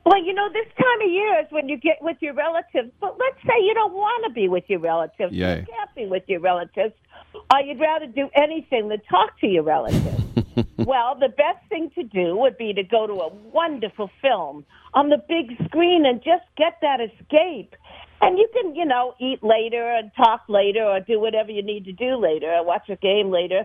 Well, 0.04 0.22
you 0.22 0.34
know, 0.34 0.50
this 0.52 0.66
time 0.76 1.00
of 1.02 1.10
year 1.10 1.40
is 1.40 1.46
when 1.48 1.70
you 1.70 1.78
get 1.78 1.96
with 2.02 2.18
your 2.20 2.34
relatives. 2.34 2.90
But 3.00 3.16
let's 3.18 3.38
say 3.46 3.54
you 3.58 3.72
don't 3.72 3.94
want 3.94 4.26
to 4.26 4.34
be 4.34 4.48
with 4.48 4.64
your 4.68 4.80
relatives. 4.80 5.32
Yay. 5.32 5.60
You 5.60 5.66
can't 5.66 5.94
be 5.96 6.06
with 6.06 6.24
your 6.26 6.40
relatives. 6.40 6.92
Or 7.34 7.60
you'd 7.62 7.80
rather 7.80 8.06
do 8.06 8.28
anything 8.34 8.88
than 8.88 9.00
talk 9.10 9.40
to 9.40 9.46
your 9.46 9.62
relatives. 9.62 10.24
well, 10.76 11.14
the 11.14 11.28
best 11.28 11.66
thing 11.70 11.90
to 11.94 12.02
do 12.02 12.36
would 12.36 12.58
be 12.58 12.74
to 12.74 12.82
go 12.82 13.06
to 13.06 13.14
a 13.14 13.28
wonderful 13.28 14.10
film 14.20 14.66
on 14.92 15.08
the 15.08 15.18
big 15.28 15.56
screen 15.66 16.04
and 16.06 16.22
just 16.22 16.44
get 16.56 16.78
that 16.82 17.00
escape. 17.00 17.74
And 18.20 18.38
you 18.38 18.48
can, 18.52 18.74
you 18.74 18.84
know, 18.84 19.14
eat 19.20 19.42
later 19.42 19.92
and 19.92 20.10
talk 20.16 20.42
later 20.48 20.82
or 20.82 21.00
do 21.00 21.20
whatever 21.20 21.50
you 21.50 21.62
need 21.62 21.84
to 21.84 21.92
do 21.92 22.16
later 22.16 22.52
or 22.52 22.64
watch 22.64 22.88
a 22.88 22.96
game 22.96 23.30
later. 23.30 23.64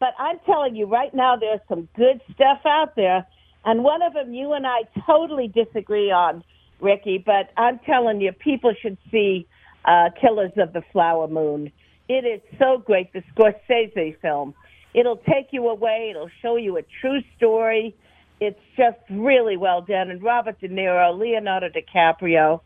But 0.00 0.14
I'm 0.18 0.38
telling 0.44 0.74
you 0.74 0.86
right 0.86 1.14
now, 1.14 1.36
there's 1.36 1.60
some 1.68 1.88
good 1.96 2.20
stuff 2.34 2.60
out 2.66 2.96
there. 2.96 3.26
And 3.64 3.84
one 3.84 4.02
of 4.02 4.14
them 4.14 4.34
you 4.34 4.52
and 4.52 4.66
I 4.66 4.80
totally 5.06 5.48
disagree 5.48 6.10
on, 6.10 6.42
Ricky, 6.80 7.22
but 7.24 7.50
I'm 7.56 7.78
telling 7.86 8.20
you, 8.20 8.32
people 8.32 8.74
should 8.80 8.98
see 9.10 9.46
uh, 9.84 10.10
Killers 10.20 10.52
of 10.56 10.72
the 10.72 10.82
Flower 10.92 11.28
Moon. 11.28 11.70
It 12.08 12.26
is 12.26 12.40
so 12.58 12.78
great, 12.84 13.12
the 13.12 13.22
Scorsese 13.34 14.20
film. 14.20 14.54
It'll 14.92 15.16
take 15.16 15.48
you 15.50 15.68
away, 15.68 16.08
it'll 16.10 16.30
show 16.42 16.56
you 16.56 16.76
a 16.76 16.82
true 17.00 17.20
story. 17.36 17.96
It's 18.40 18.60
just 18.76 18.98
really 19.08 19.56
well 19.56 19.80
done. 19.80 20.10
And 20.10 20.22
Robert 20.22 20.60
De 20.60 20.68
Niro, 20.68 21.18
Leonardo 21.18 21.68
DiCaprio, 21.68 22.60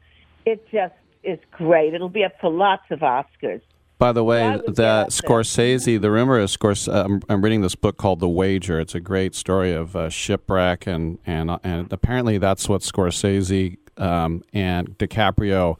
it 0.44 0.66
just 0.72 0.94
is 1.22 1.38
great. 1.50 1.94
It'll 1.94 2.08
be 2.08 2.24
up 2.24 2.32
for 2.40 2.50
lots 2.50 2.84
of 2.90 3.00
Oscars. 3.00 3.60
By 3.98 4.12
the 4.12 4.22
way, 4.22 4.42
I 4.44 4.56
would 4.56 4.76
that 4.76 5.06
guess 5.06 5.20
that- 5.20 5.28
Scorsese, 5.28 6.00
the 6.00 6.10
rumor 6.10 6.38
is 6.38 6.56
Scorsese. 6.56 7.04
I'm, 7.04 7.20
I'm 7.28 7.42
reading 7.42 7.62
this 7.62 7.74
book 7.74 7.96
called 7.96 8.20
The 8.20 8.28
Wager. 8.28 8.78
It's 8.78 8.94
a 8.94 9.00
great 9.00 9.34
story 9.34 9.72
of 9.72 9.96
uh, 9.96 10.08
shipwreck, 10.08 10.86
and 10.86 11.18
and 11.26 11.50
uh, 11.50 11.58
and 11.64 11.92
apparently 11.92 12.38
that's 12.38 12.68
what 12.68 12.82
Scorsese 12.82 13.76
um, 13.96 14.44
and 14.52 14.96
DiCaprio 14.98 15.76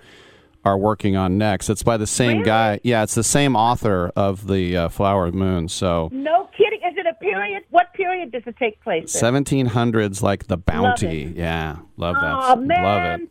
are 0.64 0.76
working 0.76 1.16
on 1.16 1.38
next. 1.38 1.70
It's 1.70 1.84
by 1.84 1.96
the 1.96 2.08
same 2.08 2.42
guy. 2.42 2.80
Yeah, 2.82 3.04
it's 3.04 3.14
the 3.14 3.22
same 3.22 3.54
author 3.54 4.10
of 4.16 4.48
the 4.48 4.76
uh, 4.76 4.88
Flower 4.88 5.30
Moon. 5.30 5.68
So 5.68 6.08
No 6.12 6.50
kidding. 6.56 6.80
Is 6.80 6.96
it 6.96 7.06
a 7.06 7.14
period? 7.22 7.62
What 7.70 7.92
period 7.94 8.32
does 8.32 8.42
it 8.46 8.56
take 8.58 8.82
place 8.82 9.04
1700s, 9.14 10.22
like 10.22 10.48
the 10.48 10.56
Bounty. 10.56 11.32
Yeah, 11.36 11.76
love 11.96 12.16
that. 12.16 12.34
Oh, 12.34 12.56
man. 12.56 12.82
Love 12.82 13.20
it. 13.20 13.28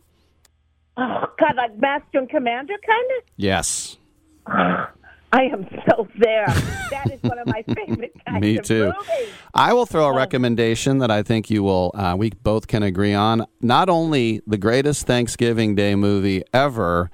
Oh, 0.98 1.24
God, 1.40 1.56
like 1.56 1.78
Master 1.78 2.18
and 2.18 2.28
Commander, 2.28 2.74
kind 2.86 3.06
of? 3.18 3.24
Yes, 3.36 3.96
I 4.46 5.42
am 5.42 5.66
so 5.88 6.08
there. 6.18 6.46
That 6.90 7.10
is 7.12 7.22
one 7.22 7.38
of 7.38 7.46
my 7.46 7.62
favorite 7.62 8.14
kinds 8.26 8.40
me 8.40 8.56
of 8.58 8.64
too. 8.64 8.84
movies. 8.86 9.28
I 9.54 9.74
will 9.74 9.84
throw 9.86 10.06
a 10.06 10.14
recommendation 10.14 10.98
that 10.98 11.10
I 11.10 11.22
think 11.22 11.50
you 11.50 11.62
will. 11.62 11.90
Uh, 11.94 12.16
we 12.18 12.30
both 12.30 12.66
can 12.66 12.82
agree 12.82 13.12
on. 13.12 13.44
Not 13.60 13.88
only 13.90 14.40
the 14.46 14.56
greatest 14.56 15.06
Thanksgiving 15.06 15.74
Day 15.74 15.94
movie 15.94 16.44
ever, 16.54 17.10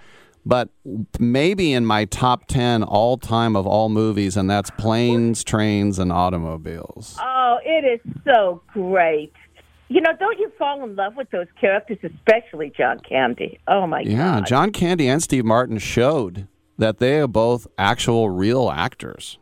but 0.46 0.68
maybe 1.18 1.72
in 1.72 1.84
my 1.86 2.04
top 2.04 2.46
ten 2.46 2.84
all 2.84 3.16
time 3.16 3.56
of 3.56 3.66
all 3.66 3.88
movies, 3.88 4.36
and 4.36 4.48
that's 4.48 4.70
Planes, 4.70 5.42
Trains, 5.42 5.98
and 5.98 6.12
Automobiles. 6.12 7.18
Oh, 7.20 7.58
it 7.64 7.84
is 7.84 8.12
so 8.24 8.62
great. 8.68 9.32
You 9.88 10.00
know, 10.00 10.12
don't 10.18 10.38
you 10.38 10.50
fall 10.58 10.82
in 10.84 10.96
love 10.96 11.14
with 11.16 11.30
those 11.30 11.46
characters, 11.60 11.98
especially 12.02 12.72
John 12.76 13.00
Candy? 13.00 13.60
Oh, 13.68 13.86
my 13.86 14.00
Yeah, 14.00 14.16
God. 14.16 14.34
Yeah, 14.38 14.40
John 14.46 14.72
Candy 14.72 15.08
and 15.08 15.22
Steve 15.22 15.44
Martin 15.44 15.78
showed 15.78 16.48
that 16.78 16.98
they 16.98 17.18
are 17.20 17.28
both 17.28 17.66
actual 17.78 18.30
real 18.30 18.70
actors. 18.70 19.38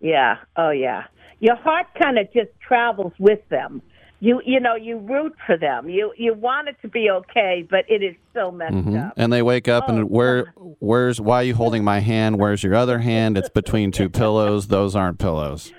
Yeah. 0.00 0.36
Oh, 0.56 0.70
yeah. 0.70 1.04
Your 1.40 1.56
heart 1.56 1.86
kind 2.00 2.18
of 2.18 2.30
just 2.32 2.50
travels 2.60 3.12
with 3.18 3.40
them. 3.48 3.80
You 4.20 4.42
you 4.44 4.58
know 4.58 4.74
you 4.74 4.98
root 4.98 5.32
for 5.46 5.56
them. 5.56 5.88
You 5.88 6.12
you 6.18 6.34
want 6.34 6.66
it 6.66 6.74
to 6.82 6.88
be 6.88 7.08
okay, 7.08 7.64
but 7.70 7.84
it 7.88 8.02
is 8.02 8.16
so 8.34 8.50
messed 8.50 8.74
Mhm. 8.74 9.06
up. 9.06 9.12
And 9.16 9.32
they 9.32 9.42
wake 9.42 9.68
up 9.68 9.84
Oh, 9.86 9.92
and 9.94 10.10
where 10.10 10.52
where's 10.80 11.20
why 11.20 11.36
are 11.36 11.42
you 11.44 11.54
holding 11.54 11.84
my 11.84 12.00
hand? 12.00 12.36
Where's 12.40 12.64
your 12.64 12.74
other 12.74 12.98
hand? 12.98 13.38
It's 13.38 13.48
between 13.48 13.92
two 13.92 14.08
pillows. 14.22 14.66
Those 14.66 14.96
aren't 14.96 15.20
pillows. 15.20 15.72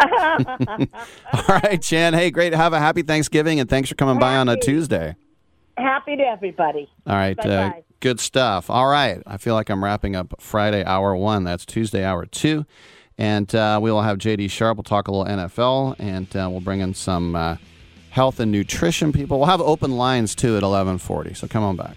All 1.32 1.58
right, 1.62 1.80
Jan. 1.80 2.14
Hey, 2.14 2.30
great. 2.30 2.52
Have 2.52 2.72
a 2.72 2.78
happy 2.78 3.02
Thanksgiving, 3.02 3.60
and 3.60 3.68
thanks 3.68 3.88
for 3.88 3.94
coming 3.94 4.18
by 4.18 4.36
on 4.36 4.48
a 4.48 4.56
Tuesday. 4.56 5.14
Happy 5.76 6.16
to 6.16 6.22
everybody. 6.22 6.88
All 7.06 7.16
right. 7.16 7.38
Uh, 7.44 7.72
good 8.00 8.20
stuff. 8.20 8.70
All 8.70 8.88
right. 8.88 9.22
I 9.26 9.36
feel 9.36 9.54
like 9.54 9.70
I'm 9.70 9.82
wrapping 9.82 10.16
up 10.16 10.34
Friday 10.40 10.84
hour 10.84 11.14
one. 11.16 11.44
That's 11.44 11.64
Tuesday 11.64 12.04
hour 12.04 12.26
two. 12.26 12.66
And 13.18 13.54
uh, 13.54 13.78
we 13.82 13.90
will 13.90 14.02
have 14.02 14.18
JD 14.18 14.50
Sharp. 14.50 14.78
We'll 14.78 14.84
talk 14.84 15.08
a 15.08 15.12
little 15.12 15.26
NFL, 15.26 15.96
and 15.98 16.34
uh, 16.34 16.48
we'll 16.50 16.60
bring 16.60 16.80
in 16.80 16.94
some 16.94 17.36
uh, 17.36 17.56
health 18.10 18.40
and 18.40 18.50
nutrition 18.50 19.12
people. 19.12 19.38
We'll 19.38 19.48
have 19.48 19.60
open 19.60 19.92
lines 19.96 20.34
too 20.34 20.56
at 20.56 20.62
1140. 20.62 21.34
So 21.34 21.46
come 21.46 21.62
on 21.62 21.76
back. 21.76 21.96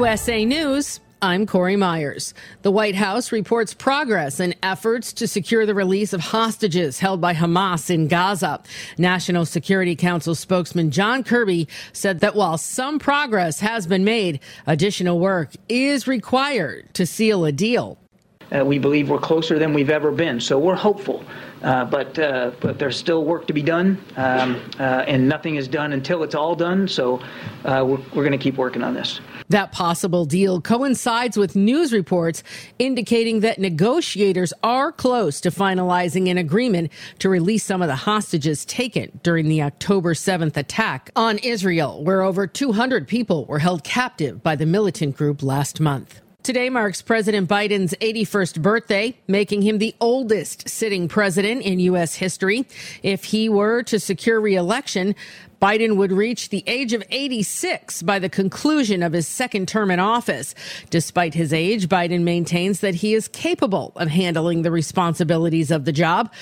USA 0.00 0.46
News. 0.46 0.98
I'm 1.20 1.44
Corey 1.44 1.76
Myers. 1.76 2.32
The 2.62 2.70
White 2.70 2.94
House 2.94 3.32
reports 3.32 3.74
progress 3.74 4.40
in 4.40 4.54
efforts 4.62 5.12
to 5.12 5.28
secure 5.28 5.66
the 5.66 5.74
release 5.74 6.14
of 6.14 6.22
hostages 6.22 6.98
held 6.98 7.20
by 7.20 7.34
Hamas 7.34 7.90
in 7.90 8.08
Gaza. 8.08 8.62
National 8.96 9.44
Security 9.44 9.94
Council 9.94 10.34
spokesman 10.34 10.90
John 10.90 11.22
Kirby 11.22 11.68
said 11.92 12.20
that 12.20 12.34
while 12.34 12.56
some 12.56 12.98
progress 12.98 13.60
has 13.60 13.86
been 13.86 14.02
made, 14.02 14.40
additional 14.66 15.20
work 15.20 15.50
is 15.68 16.08
required 16.08 16.94
to 16.94 17.04
seal 17.04 17.44
a 17.44 17.52
deal. 17.52 17.98
Uh, 18.52 18.64
we 18.64 18.78
believe 18.78 19.08
we're 19.10 19.18
closer 19.18 19.58
than 19.58 19.72
we've 19.72 19.90
ever 19.90 20.10
been, 20.10 20.40
so 20.40 20.58
we're 20.58 20.74
hopeful. 20.74 21.24
Uh, 21.62 21.84
but 21.84 22.18
uh, 22.18 22.50
but 22.60 22.78
there's 22.78 22.96
still 22.96 23.24
work 23.24 23.46
to 23.46 23.52
be 23.52 23.62
done, 23.62 24.02
um, 24.16 24.60
uh, 24.78 25.04
and 25.06 25.28
nothing 25.28 25.56
is 25.56 25.68
done 25.68 25.92
until 25.92 26.22
it's 26.22 26.34
all 26.34 26.54
done. 26.54 26.88
So 26.88 27.20
uh, 27.64 27.84
we're, 27.86 27.98
we're 28.14 28.24
going 28.24 28.32
to 28.32 28.38
keep 28.38 28.56
working 28.56 28.82
on 28.82 28.94
this. 28.94 29.20
That 29.50 29.70
possible 29.72 30.24
deal 30.24 30.60
coincides 30.60 31.36
with 31.36 31.56
news 31.56 31.92
reports 31.92 32.42
indicating 32.78 33.40
that 33.40 33.58
negotiators 33.58 34.54
are 34.62 34.90
close 34.90 35.40
to 35.42 35.50
finalizing 35.50 36.30
an 36.30 36.38
agreement 36.38 36.92
to 37.18 37.28
release 37.28 37.64
some 37.64 37.82
of 37.82 37.88
the 37.88 37.96
hostages 37.96 38.64
taken 38.64 39.20
during 39.22 39.48
the 39.48 39.62
October 39.62 40.14
7th 40.14 40.56
attack 40.56 41.10
on 41.14 41.38
Israel, 41.38 42.02
where 42.02 42.22
over 42.22 42.46
200 42.46 43.06
people 43.06 43.44
were 43.46 43.58
held 43.58 43.84
captive 43.84 44.42
by 44.42 44.56
the 44.56 44.66
militant 44.66 45.16
group 45.16 45.42
last 45.42 45.80
month. 45.80 46.20
Today 46.42 46.70
marks 46.70 47.02
President 47.02 47.50
Biden's 47.50 47.92
81st 48.00 48.62
birthday, 48.62 49.14
making 49.28 49.60
him 49.60 49.76
the 49.76 49.94
oldest 50.00 50.70
sitting 50.70 51.06
president 51.06 51.60
in 51.60 51.80
U.S. 51.80 52.14
history. 52.14 52.66
If 53.02 53.24
he 53.24 53.50
were 53.50 53.82
to 53.82 54.00
secure 54.00 54.40
reelection, 54.40 55.14
Biden 55.60 55.96
would 55.96 56.12
reach 56.12 56.48
the 56.48 56.64
age 56.66 56.94
of 56.94 57.04
86 57.10 58.00
by 58.02 58.18
the 58.18 58.30
conclusion 58.30 59.02
of 59.02 59.12
his 59.12 59.28
second 59.28 59.68
term 59.68 59.90
in 59.90 60.00
office. 60.00 60.54
Despite 60.88 61.34
his 61.34 61.52
age, 61.52 61.90
Biden 61.90 62.22
maintains 62.22 62.80
that 62.80 62.94
he 62.94 63.12
is 63.12 63.28
capable 63.28 63.92
of 63.96 64.08
handling 64.08 64.62
the 64.62 64.70
responsibilities 64.70 65.70
of 65.70 65.84
the 65.84 65.92
job. 65.92 66.32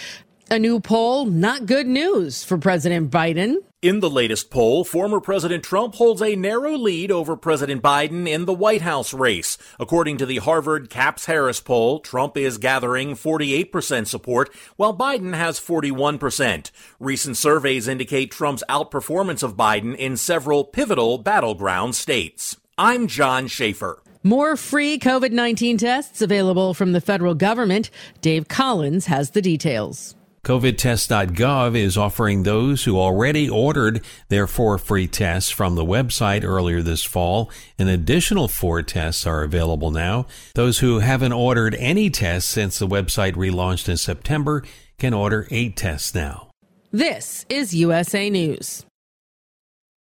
A 0.50 0.58
new 0.58 0.80
poll, 0.80 1.26
not 1.26 1.66
good 1.66 1.86
news 1.86 2.42
for 2.42 2.56
President 2.56 3.10
Biden. 3.10 3.56
In 3.82 4.00
the 4.00 4.08
latest 4.08 4.50
poll, 4.50 4.82
former 4.82 5.20
President 5.20 5.62
Trump 5.62 5.96
holds 5.96 6.22
a 6.22 6.36
narrow 6.36 6.74
lead 6.74 7.12
over 7.12 7.36
President 7.36 7.82
Biden 7.82 8.26
in 8.26 8.46
the 8.46 8.54
White 8.54 8.80
House 8.80 9.12
race. 9.12 9.58
According 9.78 10.16
to 10.16 10.24
the 10.24 10.38
Harvard 10.38 10.88
CAPS 10.88 11.26
Harris 11.26 11.60
poll, 11.60 12.00
Trump 12.00 12.38
is 12.38 12.56
gathering 12.56 13.10
48% 13.14 14.06
support, 14.06 14.48
while 14.76 14.96
Biden 14.96 15.34
has 15.34 15.60
41%. 15.60 16.70
Recent 16.98 17.36
surveys 17.36 17.86
indicate 17.86 18.30
Trump's 18.30 18.64
outperformance 18.70 19.42
of 19.42 19.54
Biden 19.54 19.94
in 19.94 20.16
several 20.16 20.64
pivotal 20.64 21.18
battleground 21.18 21.94
states. 21.94 22.56
I'm 22.78 23.06
John 23.06 23.48
Schaefer. 23.48 24.02
More 24.22 24.56
free 24.56 24.98
COVID 24.98 25.30
19 25.30 25.76
tests 25.76 26.22
available 26.22 26.72
from 26.72 26.92
the 26.92 27.02
federal 27.02 27.34
government. 27.34 27.90
Dave 28.22 28.48
Collins 28.48 29.04
has 29.06 29.32
the 29.32 29.42
details. 29.42 30.14
COVIDtest.gov 30.44 31.76
is 31.76 31.98
offering 31.98 32.42
those 32.42 32.84
who 32.84 32.98
already 32.98 33.48
ordered 33.48 34.02
their 34.28 34.46
four 34.46 34.78
free 34.78 35.06
tests 35.06 35.50
from 35.50 35.74
the 35.74 35.84
website 35.84 36.44
earlier 36.44 36.80
this 36.80 37.04
fall. 37.04 37.50
An 37.78 37.88
additional 37.88 38.48
four 38.48 38.82
tests 38.82 39.26
are 39.26 39.42
available 39.42 39.90
now. 39.90 40.26
Those 40.54 40.78
who 40.78 41.00
haven't 41.00 41.32
ordered 41.32 41.74
any 41.74 42.08
tests 42.10 42.50
since 42.50 42.78
the 42.78 42.88
website 42.88 43.34
relaunched 43.34 43.88
in 43.88 43.96
September 43.96 44.62
can 44.98 45.12
order 45.12 45.46
eight 45.50 45.76
tests 45.76 46.14
now. 46.14 46.50
This 46.90 47.44
is 47.48 47.74
USA 47.74 48.30
News. 48.30 48.86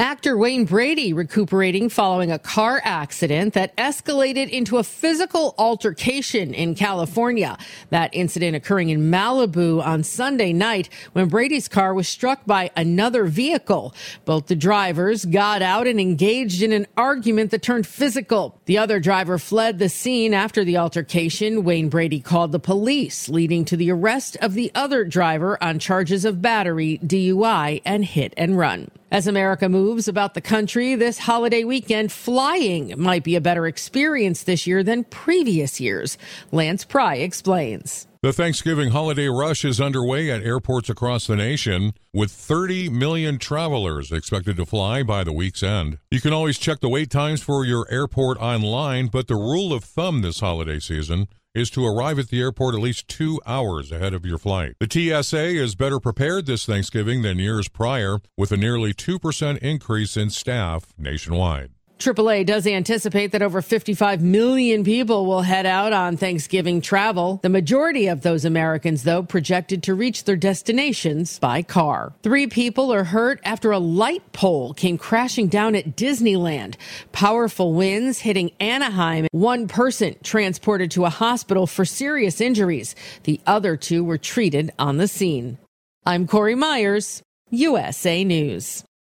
Actor 0.00 0.36
Wayne 0.36 0.64
Brady 0.64 1.12
recuperating 1.12 1.88
following 1.88 2.30
a 2.30 2.38
car 2.38 2.80
accident 2.84 3.54
that 3.54 3.76
escalated 3.76 4.48
into 4.48 4.76
a 4.76 4.84
physical 4.84 5.56
altercation 5.58 6.54
in 6.54 6.76
California. 6.76 7.58
That 7.90 8.10
incident 8.12 8.54
occurring 8.54 8.90
in 8.90 9.10
Malibu 9.10 9.84
on 9.84 10.04
Sunday 10.04 10.52
night 10.52 10.88
when 11.14 11.26
Brady's 11.26 11.66
car 11.66 11.94
was 11.94 12.06
struck 12.06 12.46
by 12.46 12.70
another 12.76 13.24
vehicle. 13.24 13.92
Both 14.24 14.46
the 14.46 14.54
drivers 14.54 15.24
got 15.24 15.62
out 15.62 15.88
and 15.88 15.98
engaged 15.98 16.62
in 16.62 16.70
an 16.70 16.86
argument 16.96 17.50
that 17.50 17.62
turned 17.62 17.84
physical. 17.84 18.60
The 18.66 18.78
other 18.78 19.00
driver 19.00 19.36
fled 19.36 19.80
the 19.80 19.88
scene 19.88 20.32
after 20.32 20.62
the 20.62 20.76
altercation. 20.76 21.64
Wayne 21.64 21.88
Brady 21.88 22.20
called 22.20 22.52
the 22.52 22.60
police, 22.60 23.28
leading 23.28 23.64
to 23.64 23.76
the 23.76 23.90
arrest 23.90 24.36
of 24.40 24.54
the 24.54 24.70
other 24.76 25.04
driver 25.04 25.60
on 25.60 25.80
charges 25.80 26.24
of 26.24 26.40
battery, 26.40 27.00
DUI, 27.04 27.82
and 27.84 28.04
hit 28.04 28.32
and 28.36 28.56
run. 28.56 28.92
As 29.10 29.26
America 29.26 29.70
moves 29.70 30.06
about 30.06 30.34
the 30.34 30.42
country 30.42 30.94
this 30.94 31.18
holiday 31.18 31.64
weekend, 31.64 32.12
flying 32.12 32.92
might 32.98 33.24
be 33.24 33.36
a 33.36 33.40
better 33.40 33.66
experience 33.66 34.42
this 34.42 34.66
year 34.66 34.82
than 34.82 35.04
previous 35.04 35.80
years. 35.80 36.18
Lance 36.52 36.84
Pry 36.84 37.14
explains. 37.14 38.06
The 38.20 38.34
Thanksgiving 38.34 38.90
holiday 38.90 39.28
rush 39.28 39.64
is 39.64 39.80
underway 39.80 40.30
at 40.30 40.42
airports 40.42 40.90
across 40.90 41.26
the 41.26 41.36
nation, 41.36 41.94
with 42.12 42.30
30 42.30 42.90
million 42.90 43.38
travelers 43.38 44.12
expected 44.12 44.58
to 44.58 44.66
fly 44.66 45.02
by 45.02 45.24
the 45.24 45.32
week's 45.32 45.62
end. 45.62 45.96
You 46.10 46.20
can 46.20 46.34
always 46.34 46.58
check 46.58 46.80
the 46.80 46.90
wait 46.90 47.10
times 47.10 47.42
for 47.42 47.64
your 47.64 47.90
airport 47.90 48.36
online, 48.36 49.06
but 49.06 49.26
the 49.26 49.36
rule 49.36 49.72
of 49.72 49.84
thumb 49.84 50.20
this 50.20 50.40
holiday 50.40 50.80
season 50.80 51.28
is 51.54 51.70
to 51.70 51.86
arrive 51.86 52.18
at 52.18 52.28
the 52.28 52.40
airport 52.40 52.74
at 52.74 52.80
least 52.80 53.08
two 53.08 53.40
hours 53.46 53.90
ahead 53.90 54.14
of 54.14 54.24
your 54.24 54.38
flight. 54.38 54.74
The 54.80 55.22
TSA 55.22 55.46
is 55.62 55.74
better 55.74 56.00
prepared 56.00 56.46
this 56.46 56.66
Thanksgiving 56.66 57.22
than 57.22 57.38
years 57.38 57.68
prior, 57.68 58.18
with 58.36 58.52
a 58.52 58.56
nearly 58.56 58.92
2% 58.92 59.58
increase 59.58 60.16
in 60.16 60.30
staff 60.30 60.94
nationwide. 60.98 61.70
AAA 61.98 62.46
does 62.46 62.66
anticipate 62.66 63.32
that 63.32 63.42
over 63.42 63.60
55 63.60 64.22
million 64.22 64.84
people 64.84 65.26
will 65.26 65.42
head 65.42 65.66
out 65.66 65.92
on 65.92 66.16
Thanksgiving 66.16 66.80
travel. 66.80 67.40
The 67.42 67.48
majority 67.48 68.06
of 68.06 68.22
those 68.22 68.44
Americans, 68.44 69.02
though, 69.02 69.22
projected 69.22 69.82
to 69.82 69.94
reach 69.94 70.24
their 70.24 70.36
destinations 70.36 71.38
by 71.38 71.62
car. 71.62 72.12
Three 72.22 72.46
people 72.46 72.92
are 72.92 73.04
hurt 73.04 73.40
after 73.44 73.72
a 73.72 73.78
light 73.78 74.32
pole 74.32 74.74
came 74.74 74.96
crashing 74.96 75.48
down 75.48 75.74
at 75.74 75.96
Disneyland. 75.96 76.76
Powerful 77.12 77.74
winds 77.74 78.20
hitting 78.20 78.52
Anaheim. 78.60 79.26
One 79.32 79.66
person 79.66 80.14
transported 80.22 80.90
to 80.92 81.04
a 81.04 81.10
hospital 81.10 81.66
for 81.66 81.84
serious 81.84 82.40
injuries. 82.40 82.94
The 83.24 83.40
other 83.46 83.76
two 83.76 84.04
were 84.04 84.18
treated 84.18 84.72
on 84.78 84.98
the 84.98 85.08
scene. 85.08 85.58
I'm 86.06 86.26
Corey 86.26 86.54
Myers, 86.54 87.22
USA 87.50 88.24
News. 88.24 88.84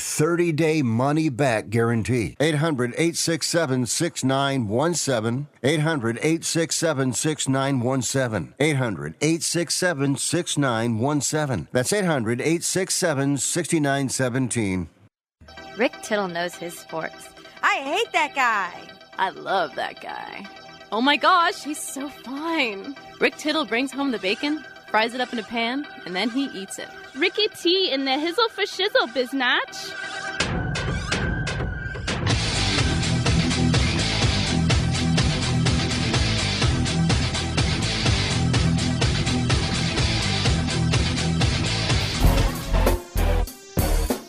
30 0.00 0.52
day 0.52 0.82
money 0.82 1.28
back 1.28 1.68
guarantee. 1.70 2.36
800 2.40 2.92
867 2.94 3.86
6917. 3.86 5.46
800 5.62 6.16
867 6.18 7.12
6917. 7.12 8.54
800 8.58 9.14
867 9.20 10.16
6917. 10.16 11.68
That's 11.72 11.92
800 11.92 12.40
867 12.40 13.36
6917. 13.36 14.88
Rick 15.76 16.02
Tittle 16.02 16.28
knows 16.28 16.54
his 16.54 16.78
sports. 16.78 17.28
I 17.62 17.76
hate 17.76 18.12
that 18.12 18.34
guy. 18.34 18.88
I 19.18 19.30
love 19.30 19.74
that 19.76 20.00
guy. 20.00 20.48
Oh 20.92 21.00
my 21.00 21.16
gosh, 21.16 21.62
he's 21.62 21.78
so 21.78 22.08
fine. 22.08 22.96
Rick 23.20 23.36
Tittle 23.36 23.64
brings 23.64 23.92
home 23.92 24.10
the 24.10 24.18
bacon, 24.18 24.64
fries 24.90 25.14
it 25.14 25.20
up 25.20 25.32
in 25.32 25.38
a 25.38 25.42
pan, 25.44 25.86
and 26.04 26.16
then 26.16 26.28
he 26.28 26.46
eats 26.46 26.78
it. 26.78 26.88
Ricky 27.14 27.46
T 27.48 27.90
in 27.92 28.04
the 28.04 28.10
hizzle 28.10 28.50
for 28.50 28.62
shizzle, 28.62 29.06
biznatch. 29.14 29.94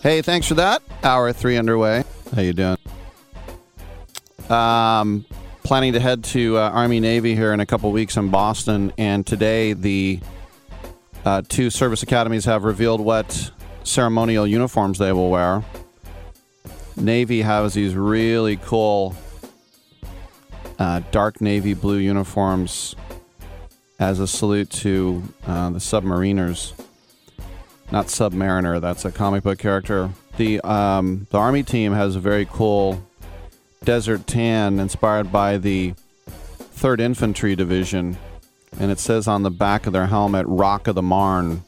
Hey, 0.01 0.23
thanks 0.23 0.47
for 0.47 0.55
that. 0.55 0.81
Hour 1.03 1.31
three 1.31 1.57
underway. 1.57 2.03
How 2.35 2.41
you 2.41 2.53
doing? 2.53 2.77
Um, 4.49 5.25
planning 5.63 5.93
to 5.93 5.99
head 5.99 6.23
to 6.25 6.57
uh, 6.57 6.69
Army 6.69 6.99
Navy 6.99 7.35
here 7.35 7.53
in 7.53 7.59
a 7.59 7.65
couple 7.65 7.91
weeks 7.91 8.17
in 8.17 8.29
Boston, 8.29 8.93
and 8.97 9.25
today 9.25 9.73
the 9.73 10.19
uh, 11.25 11.41
two 11.47 11.69
service 11.69 12.03
academies 12.03 12.45
have 12.45 12.63
revealed 12.63 13.01
what 13.01 13.51
ceremonial 13.83 14.45
uniforms 14.47 14.97
they 14.97 15.11
will 15.11 15.29
wear. 15.29 15.63
Navy 16.95 17.41
has 17.41 17.73
these 17.73 17.95
really 17.95 18.57
cool 18.57 19.15
uh, 20.77 21.01
dark 21.11 21.41
navy 21.41 21.73
blue 21.73 21.97
uniforms 21.97 22.95
as 23.99 24.19
a 24.19 24.27
salute 24.27 24.69
to 24.69 25.23
uh, 25.45 25.69
the 25.69 25.79
submariners. 25.79 26.73
Not 27.91 28.07
Submariner, 28.07 28.79
that's 28.79 29.03
a 29.03 29.11
comic 29.11 29.43
book 29.43 29.59
character. 29.59 30.09
The 30.37 30.61
um, 30.61 31.27
the 31.29 31.37
army 31.37 31.61
team 31.61 31.91
has 31.91 32.15
a 32.15 32.21
very 32.21 32.47
cool 32.49 33.03
desert 33.83 34.25
tan 34.27 34.79
inspired 34.79 35.31
by 35.31 35.57
the 35.57 35.93
Third 36.57 37.01
Infantry 37.01 37.55
Division, 37.55 38.17
and 38.79 38.91
it 38.91 38.99
says 38.99 39.27
on 39.27 39.43
the 39.43 39.51
back 39.51 39.85
of 39.85 39.93
their 39.93 40.07
helmet 40.07 40.45
"Rock 40.47 40.87
of 40.87 40.95
the 40.95 41.01
Marne," 41.01 41.63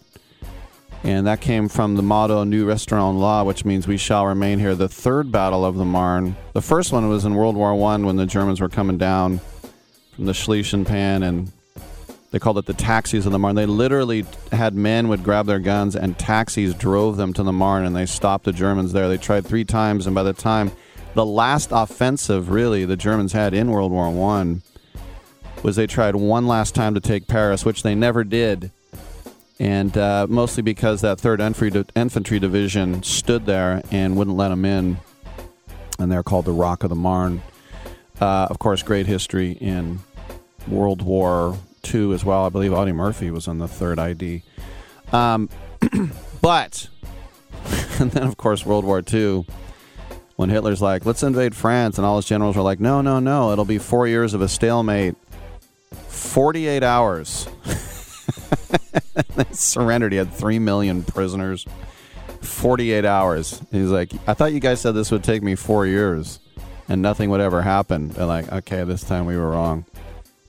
and 1.03 1.27
that 1.27 1.41
came 1.41 1.67
from 1.67 1.95
the 1.95 2.03
motto 2.03 2.43
"Nous 2.43 2.65
Resterons 2.65 3.19
Là," 3.19 3.45
which 3.45 3.65
means 3.65 3.87
we 3.87 3.97
shall 3.97 4.25
remain 4.25 4.59
here. 4.59 4.75
The 4.75 4.89
third 4.89 5.31
battle 5.31 5.65
of 5.65 5.75
the 5.75 5.85
Marne, 5.85 6.35
the 6.53 6.61
first 6.61 6.91
one 6.91 7.09
was 7.09 7.25
in 7.25 7.35
World 7.35 7.55
War 7.55 7.75
One 7.75 8.05
when 8.05 8.15
the 8.15 8.25
Germans 8.25 8.61
were 8.61 8.69
coming 8.69 8.97
down 8.97 9.41
from 10.15 10.25
the 10.25 10.33
Schlieffen 10.33 10.85
Plan 10.85 11.23
and 11.23 11.51
they 12.31 12.39
called 12.39 12.57
it 12.57 12.65
the 12.65 12.73
taxis 12.73 13.25
of 13.25 13.31
the 13.31 13.39
Marne. 13.39 13.55
They 13.55 13.65
literally 13.65 14.25
had 14.51 14.73
men 14.73 15.07
would 15.07 15.23
grab 15.23 15.45
their 15.45 15.59
guns 15.59 15.95
and 15.95 16.17
taxis 16.17 16.73
drove 16.73 17.17
them 17.17 17.33
to 17.33 17.43
the 17.43 17.51
Marne 17.51 17.85
and 17.85 17.95
they 17.95 18.05
stopped 18.07 18.45
the 18.45 18.51
Germans 18.51 18.91
there. 18.91 19.07
They 19.07 19.17
tried 19.17 19.45
three 19.45 19.65
times 19.65 20.07
and 20.07 20.15
by 20.15 20.23
the 20.23 20.33
time 20.33 20.71
the 21.13 21.25
last 21.25 21.69
offensive 21.71 22.49
really 22.49 22.85
the 22.85 22.95
Germans 22.95 23.33
had 23.33 23.53
in 23.53 23.69
World 23.69 23.91
War 23.91 24.09
One 24.09 24.63
was 25.63 25.77
they 25.77 25.87
tried 25.87 26.15
one 26.15 26.45
last 26.45 26.75
time 26.75 26.93
to 26.93 26.99
take 26.99 27.27
Paris, 27.27 27.65
which 27.65 27.83
they 27.83 27.95
never 27.95 28.23
did. 28.23 28.71
And 29.59 29.97
uh, 29.97 30.27
mostly 30.29 30.61
because 30.61 31.01
that 31.01 31.19
third 31.19 31.39
infantry, 31.39 31.83
infantry 31.95 32.39
division 32.39 33.01
stood 33.01 33.45
there 33.45 33.81
and 33.91 34.17
wouldn't 34.17 34.35
let 34.35 34.49
them 34.49 34.65
in, 34.65 34.97
and 35.97 36.11
they're 36.11 36.23
called 36.23 36.45
the 36.45 36.51
Rock 36.51 36.83
of 36.83 36.89
the 36.89 36.95
Marne. 36.95 37.41
Uh, 38.19 38.47
of 38.49 38.59
course, 38.59 38.83
great 38.83 39.07
history 39.07 39.53
in 39.53 39.99
World 40.67 41.01
War 41.01 41.57
II 41.93 42.13
as 42.13 42.25
well. 42.25 42.45
I 42.45 42.49
believe 42.49 42.73
Audie 42.73 42.91
Murphy 42.91 43.31
was 43.31 43.47
on 43.47 43.59
the 43.59 43.67
third 43.67 43.99
ID. 43.99 44.43
Um, 45.11 45.49
but, 46.41 46.89
and 47.99 48.11
then 48.11 48.23
of 48.23 48.37
course 48.37 48.65
World 48.65 48.85
War 48.85 49.01
II, 49.11 49.45
when 50.35 50.49
Hitler's 50.49 50.81
like, 50.81 51.05
let's 51.05 51.23
invade 51.23 51.55
France, 51.55 51.97
and 51.97 52.05
all 52.05 52.15
his 52.15 52.25
generals 52.25 52.55
were 52.55 52.63
like, 52.63 52.79
no, 52.79 53.01
no, 53.01 53.19
no, 53.19 53.51
it'll 53.51 53.65
be 53.65 53.77
four 53.77 54.07
years 54.07 54.33
of 54.33 54.41
a 54.41 54.47
stalemate. 54.47 55.15
48 55.93 56.83
hours. 56.83 57.47
surrendered. 59.51 60.11
He 60.11 60.17
had 60.17 60.33
3 60.33 60.59
million 60.59 61.03
prisoners. 61.03 61.65
48 62.41 63.05
hours. 63.05 63.61
He's 63.71 63.89
like, 63.89 64.11
I 64.27 64.33
thought 64.33 64.53
you 64.53 64.59
guys 64.59 64.81
said 64.81 64.91
this 64.91 65.11
would 65.11 65.23
take 65.23 65.43
me 65.43 65.55
four 65.55 65.85
years 65.85 66.39
and 66.89 67.01
nothing 67.01 67.29
would 67.29 67.41
ever 67.41 67.61
happen. 67.61 68.09
They're 68.09 68.25
like, 68.25 68.51
okay, 68.51 68.83
this 68.83 69.03
time 69.03 69.25
we 69.25 69.37
were 69.37 69.51
wrong 69.51 69.85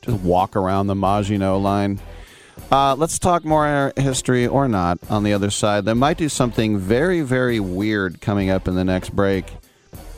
just 0.04 0.22
walk 0.22 0.56
around 0.56 0.86
the 0.86 0.94
Maginot 0.94 1.60
line. 1.60 1.98
Uh, 2.70 2.94
let's 2.94 3.18
talk 3.18 3.44
more 3.44 3.92
history 3.96 4.46
or 4.46 4.68
not 4.68 4.98
on 5.10 5.24
the 5.24 5.32
other 5.32 5.50
side. 5.50 5.84
They 5.84 5.94
might 5.94 6.18
do 6.18 6.28
something 6.28 6.78
very, 6.78 7.22
very 7.22 7.58
weird 7.58 8.20
coming 8.20 8.50
up 8.50 8.68
in 8.68 8.74
the 8.74 8.84
next 8.84 9.14
break. 9.14 9.46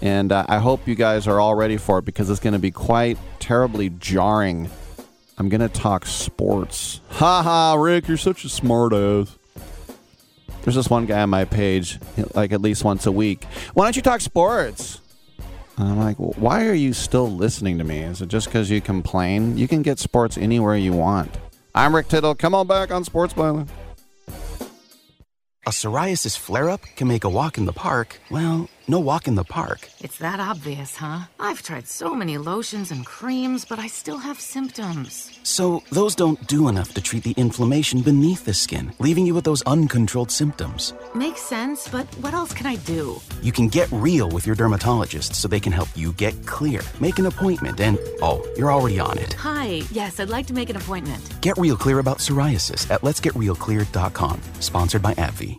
And 0.03 0.31
uh, 0.33 0.45
I 0.49 0.59
hope 0.59 0.87
you 0.87 0.95
guys 0.95 1.27
are 1.27 1.41
all 1.41 1.55
ready 1.55 1.77
for 1.77 1.99
it 1.99 2.05
because 2.05 2.29
it's 2.29 2.41
going 2.41 2.53
to 2.53 2.59
be 2.59 2.71
quite 2.71 3.17
terribly 3.39 3.89
jarring. 3.91 4.71
I'm 5.39 5.49
going 5.49 5.61
to 5.61 5.69
talk 5.69 6.07
sports. 6.07 7.01
Ha 7.11 7.43
ha, 7.43 7.75
Rick, 7.75 8.09
you're 8.09 8.17
such 8.17 8.45
a 8.45 8.49
smartass. 8.49 9.37
There's 10.63 10.77
this 10.77 10.89
one 10.89 11.07
guy 11.07 11.21
on 11.21 11.31
my 11.31 11.45
page, 11.45 11.99
like 12.35 12.53
at 12.53 12.61
least 12.61 12.85
once 12.85 13.07
a 13.07 13.13
week. 13.13 13.45
Why 13.75 13.85
don't 13.85 13.95
you 13.95 14.03
talk 14.03 14.21
sports? 14.21 15.01
And 15.77 15.89
I'm 15.89 15.99
like, 15.99 16.17
why 16.17 16.67
are 16.67 16.75
you 16.75 16.95
still 16.95 17.31
listening 17.31 17.77
to 17.79 17.85
me? 17.85 18.01
Is 18.01 18.23
it 18.23 18.29
just 18.29 18.47
because 18.47 18.71
you 18.71 18.81
complain? 18.81 19.59
You 19.59 19.69
can 19.69 19.83
get 19.83 19.99
sports 19.99 20.39
anywhere 20.39 20.77
you 20.77 20.95
want. 20.95 21.37
I'm 21.75 21.95
Rick 21.95 22.09
Tittle. 22.09 22.35
Come 22.35 22.55
on 22.55 22.67
back 22.67 22.91
on 22.91 23.05
Sports 23.05 23.35
Byline. 23.35 23.69
A 25.67 25.71
psoriasis 25.71 26.39
flare 26.39 26.71
up 26.71 26.81
can 26.97 27.09
make 27.09 27.25
a 27.25 27.29
walk 27.29 27.59
in 27.59 27.67
the 27.67 27.73
park, 27.73 28.21
well, 28.31 28.71
no 28.89 29.01
walk 29.01 29.27
in 29.29 29.35
the 29.35 29.45
park. 29.45 29.89
It's 30.01 30.19
that 30.19 30.41
obvious, 30.41 30.97
huh? 30.97 31.21
I've 31.41 31.63
tried 31.63 31.89
so 31.89 32.15
many 32.15 32.39
lotions 32.39 32.91
and 32.91 33.05
creams, 33.05 33.65
but 33.65 33.79
I 33.79 33.87
still 33.89 34.19
have 34.19 34.41
symptoms. 34.41 35.39
So, 35.43 35.83
those 35.91 36.15
don't 36.15 36.45
do 36.47 36.69
enough 36.69 36.95
to 36.95 37.01
treat 37.01 37.23
the 37.25 37.35
inflammation 37.37 38.01
beneath 38.01 38.45
the 38.45 38.55
skin, 38.55 38.93
leaving 38.99 39.27
you 39.27 39.35
with 39.35 39.45
those 39.45 39.63
uncontrolled 39.63 40.31
symptoms. 40.31 40.95
Makes 41.15 41.43
sense, 41.43 41.89
but 41.89 42.07
what 42.21 42.35
else 42.35 42.53
can 42.53 42.67
I 42.67 42.77
do? 42.77 43.21
You 43.43 43.53
can 43.53 43.69
get 43.69 43.91
real 43.93 44.29
with 44.29 44.47
your 44.47 44.57
dermatologist 44.57 45.35
so 45.35 45.49
they 45.49 45.61
can 45.61 45.73
help 45.73 45.89
you 45.97 46.13
get 46.13 46.47
clear. 46.47 46.81
Make 47.01 47.19
an 47.19 47.27
appointment 47.27 47.81
and, 47.81 47.99
oh, 48.23 48.47
you're 48.57 48.73
already 48.73 48.99
on 48.99 49.19
it. 49.19 49.35
Hi, 49.35 49.83
yes, 49.91 50.21
I'd 50.21 50.31
like 50.31 50.47
to 50.47 50.55
make 50.55 50.71
an 50.71 50.77
appointment. 50.77 51.23
Get 51.41 51.59
real 51.59 51.77
clear 51.77 51.99
about 51.99 52.19
psoriasis 52.19 52.91
at 52.91 53.03
letsgetrealclear.com. 53.03 54.41
Sponsored 54.61 55.03
by 55.03 55.15
AbbVie. 55.15 55.59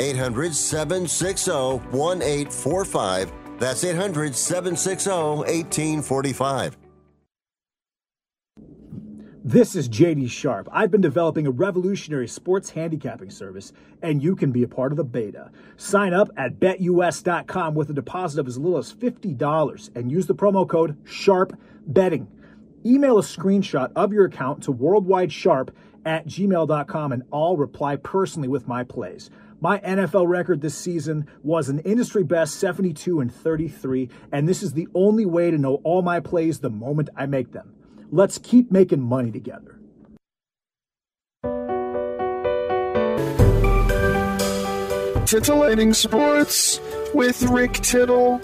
800 0.00 0.54
760 0.54 1.50
1845. 1.96 3.32
That's 3.58 3.84
800 3.84 4.34
760 4.34 5.10
1845. 5.10 6.76
This 9.44 9.74
is 9.74 9.88
JD 9.88 10.30
Sharp. 10.30 10.68
I've 10.70 10.92
been 10.92 11.00
developing 11.00 11.48
a 11.48 11.50
revolutionary 11.50 12.28
sports 12.28 12.70
handicapping 12.70 13.30
service, 13.30 13.72
and 14.00 14.22
you 14.22 14.36
can 14.36 14.52
be 14.52 14.62
a 14.62 14.68
part 14.68 14.92
of 14.92 14.96
the 14.96 15.02
beta. 15.02 15.50
Sign 15.76 16.14
up 16.14 16.30
at 16.36 16.60
betus.com 16.60 17.74
with 17.74 17.90
a 17.90 17.92
deposit 17.92 18.38
of 18.38 18.46
as 18.46 18.56
little 18.56 18.78
as 18.78 18.94
$50 18.94 19.96
and 19.96 20.12
use 20.12 20.26
the 20.28 20.34
promo 20.36 20.68
code 20.68 20.96
SHARPBetting. 21.04 22.28
Email 22.86 23.18
a 23.18 23.22
screenshot 23.22 23.90
of 23.96 24.12
your 24.12 24.26
account 24.26 24.62
to 24.62 24.72
worldwidesharp 24.72 25.70
at 26.04 26.26
gmail.com 26.26 27.10
and 27.10 27.24
I'll 27.32 27.56
reply 27.56 27.96
personally 27.96 28.48
with 28.48 28.68
my 28.68 28.84
plays. 28.84 29.28
My 29.62 29.78
NFL 29.78 30.26
record 30.26 30.60
this 30.60 30.76
season 30.76 31.28
was 31.44 31.68
an 31.68 31.78
industry 31.78 32.24
best 32.24 32.58
72 32.58 33.20
and 33.20 33.32
33, 33.32 34.10
and 34.32 34.48
this 34.48 34.60
is 34.60 34.72
the 34.72 34.88
only 34.92 35.24
way 35.24 35.52
to 35.52 35.56
know 35.56 35.76
all 35.84 36.02
my 36.02 36.18
plays 36.18 36.58
the 36.58 36.68
moment 36.68 37.10
I 37.14 37.26
make 37.26 37.52
them. 37.52 37.72
Let's 38.10 38.38
keep 38.38 38.72
making 38.72 39.02
money 39.02 39.30
together. 39.30 39.78
Titillating 45.26 45.94
Sports 45.94 46.80
with 47.14 47.40
Rick 47.44 47.74
Tittle. 47.74 48.40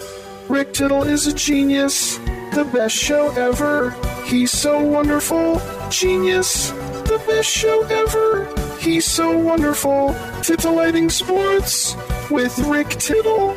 Rick 0.47 0.71
Tittle 0.71 1.03
is 1.03 1.27
a 1.27 1.33
genius, 1.33 2.15
the 2.53 2.65
best 2.71 2.95
show 2.95 3.29
ever. 3.31 3.91
He's 4.23 4.53
so 4.53 4.81
wonderful, 4.81 5.61
genius, 5.89 6.69
the 6.71 7.21
best 7.27 7.49
show 7.49 7.83
ever. 7.87 8.68
He's 8.79 9.05
so 9.05 9.37
wonderful. 9.37 10.15
Titillating 10.41 11.09
Sports 11.09 11.95
with 12.31 12.57
Rick 12.59 12.87
Tittle. 12.91 13.55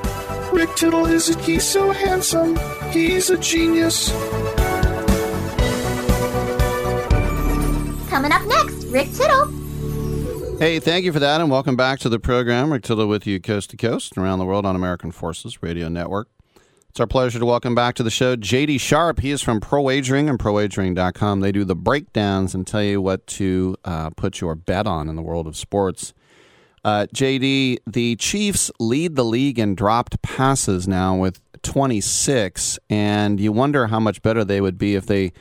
Rick 0.52 0.74
Tittle 0.74 1.06
is 1.06 1.30
a, 1.30 1.38
he's 1.42 1.62
so 1.64 1.92
handsome. 1.92 2.58
He's 2.90 3.30
a 3.30 3.38
genius. 3.38 4.10
Coming 8.10 8.32
up 8.32 8.44
next, 8.46 8.84
Rick 8.88 9.12
Tittle. 9.12 9.46
Hey, 10.58 10.80
thank 10.80 11.04
you 11.04 11.12
for 11.12 11.20
that, 11.20 11.40
and 11.40 11.50
welcome 11.50 11.76
back 11.76 12.00
to 12.00 12.08
the 12.08 12.18
program. 12.18 12.72
Rick 12.72 12.82
Tittle 12.82 13.06
with 13.06 13.24
you 13.24 13.40
coast 13.40 13.70
to 13.70 13.76
coast 13.76 14.16
and 14.16 14.24
around 14.24 14.40
the 14.40 14.44
world 14.44 14.66
on 14.66 14.74
American 14.74 15.12
Forces 15.12 15.62
Radio 15.62 15.88
Network. 15.88 16.28
It's 16.92 17.00
our 17.00 17.06
pleasure 17.06 17.38
to 17.38 17.46
welcome 17.46 17.74
back 17.74 17.94
to 17.94 18.02
the 18.02 18.10
show 18.10 18.36
JD 18.36 18.78
Sharp. 18.78 19.20
He 19.20 19.30
is 19.30 19.40
from 19.40 19.60
Pro 19.60 19.80
Wagering 19.80 20.28
and 20.28 20.38
ProWagering.com. 20.38 21.40
They 21.40 21.50
do 21.50 21.64
the 21.64 21.74
breakdowns 21.74 22.54
and 22.54 22.66
tell 22.66 22.82
you 22.82 23.00
what 23.00 23.26
to 23.28 23.76
uh, 23.82 24.10
put 24.10 24.42
your 24.42 24.54
bet 24.54 24.86
on 24.86 25.08
in 25.08 25.16
the 25.16 25.22
world 25.22 25.46
of 25.46 25.56
sports. 25.56 26.12
Uh, 26.84 27.06
JD, 27.14 27.78
the 27.86 28.16
Chiefs 28.16 28.70
lead 28.78 29.16
the 29.16 29.24
league 29.24 29.58
in 29.58 29.74
dropped 29.74 30.20
passes 30.20 30.86
now 30.86 31.16
with 31.16 31.40
26, 31.62 32.78
and 32.90 33.40
you 33.40 33.52
wonder 33.52 33.86
how 33.86 33.98
much 33.98 34.20
better 34.20 34.44
they 34.44 34.60
would 34.60 34.76
be 34.76 34.94
if 34.94 35.06
they 35.06 35.32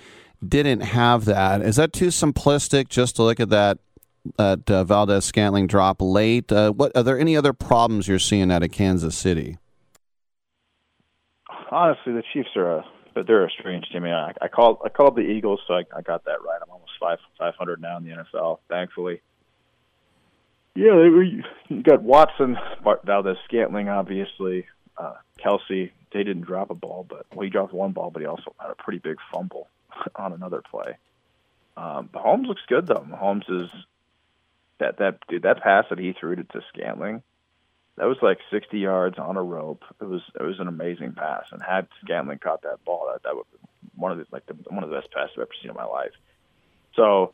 didn't 0.48 0.80
have 0.80 1.26
that. 1.26 1.61
Is 1.61 1.76
that 1.76 1.91
too 1.91 2.07
simplistic 2.07 2.88
just 2.88 3.18
to 3.18 3.23
look 3.23 3.41
at 3.41 3.49
that 3.49 3.80
that 4.38 4.72
uh, 4.72 4.86
Valdes 4.86 5.26
Scantling 5.26 5.68
drop 5.68 6.02
late? 6.02 6.49
Uh, 6.49 6.72
what 6.72 6.95
are 6.95 7.03
there 7.03 7.19
any 7.19 7.36
other 7.36 7.52
problems 7.52 8.07
you're 8.07 8.19
seeing 8.19 8.53
out 8.53 8.64
of 8.64 8.72
Kansas 8.72 9.18
City? 9.18 9.57
Honestly, 11.72 12.14
the 12.14 12.23
Chiefs 12.34 12.49
are 12.56 12.77
a 12.77 12.85
but 13.14 13.27
they're 13.27 13.45
a 13.45 13.49
strange 13.49 13.89
team. 13.89 14.06
I, 14.06 14.34
I, 14.41 14.48
called 14.48 14.80
I 14.85 14.89
called 14.89 15.15
the 15.15 15.22
Eagles, 15.22 15.60
so 15.68 15.73
I, 15.73 15.84
I 15.95 16.02
got 16.02 16.26
that 16.26 16.41
right. 16.45 16.60
I'm 16.61 16.69
almost 16.69 16.91
five 16.99 17.19
five 17.38 17.56
hundred 17.56 17.81
now 17.81 17.98
in 17.98 18.03
the 18.03 18.11
NFL, 18.11 18.60
thankfully. 18.69 19.22
Yeah, 20.76 20.91
they 20.91 21.10
were, 21.10 21.23
you 21.23 21.43
got 21.84 22.02
Watson, 22.02 22.57
Valdes 23.03 23.38
Scantling, 23.45 23.89
obviously, 23.89 24.65
uh, 24.98 25.15
Kelce. 25.43 25.91
They 26.14 26.23
didn't 26.23 26.43
drop 26.43 26.69
a 26.69 26.76
ball, 26.76 27.06
but 27.07 27.26
well, 27.34 27.43
he 27.43 27.49
dropped 27.49 27.73
one 27.73 27.91
ball, 27.91 28.10
but 28.10 28.22
he 28.22 28.26
also 28.26 28.56
had 28.60 28.72
a 28.72 28.76
pretty 28.76 28.99
big 28.99 29.18
fumble 29.34 29.68
on 30.15 30.34
another 30.34 30.61
play. 30.69 30.98
Um, 31.76 32.10
Mahomes 32.14 32.48
looks 32.48 32.61
good 32.68 32.88
though. 32.88 33.06
Mahomes 33.10 33.49
is 33.49 33.69
that 34.80 34.98
that 34.98 35.19
dude 35.27 35.43
that 35.43 35.61
pass 35.61 35.85
that 35.89 35.99
he 35.99 36.14
threw 36.14 36.35
to, 36.35 36.43
to 36.43 36.61
Scantling, 36.73 37.22
that 37.97 38.05
was 38.05 38.18
like 38.22 38.39
60 38.51 38.80
yards 38.80 39.18
on 39.19 39.38
a 39.38 39.43
rope. 39.43 39.84
It 39.99 40.05
was 40.05 40.22
it 40.39 40.43
was 40.43 40.59
an 40.59 40.68
amazing 40.68 41.13
pass, 41.13 41.45
and 41.51 41.61
had 41.61 41.88
Scantling 42.03 42.39
caught 42.39 42.63
that 42.63 42.84
ball, 42.85 43.09
that 43.11 43.23
that 43.23 43.35
would 43.35 43.45
be 43.51 43.57
one 43.95 44.11
of 44.11 44.18
the 44.18 44.26
like 44.31 44.45
the, 44.45 44.53
one 44.69 44.84
of 44.84 44.89
the 44.89 44.95
best 44.95 45.11
passes 45.11 45.31
I've 45.35 45.43
ever 45.43 45.51
seen 45.61 45.72
in 45.72 45.76
my 45.76 45.85
life. 45.85 46.11
So, 46.95 47.34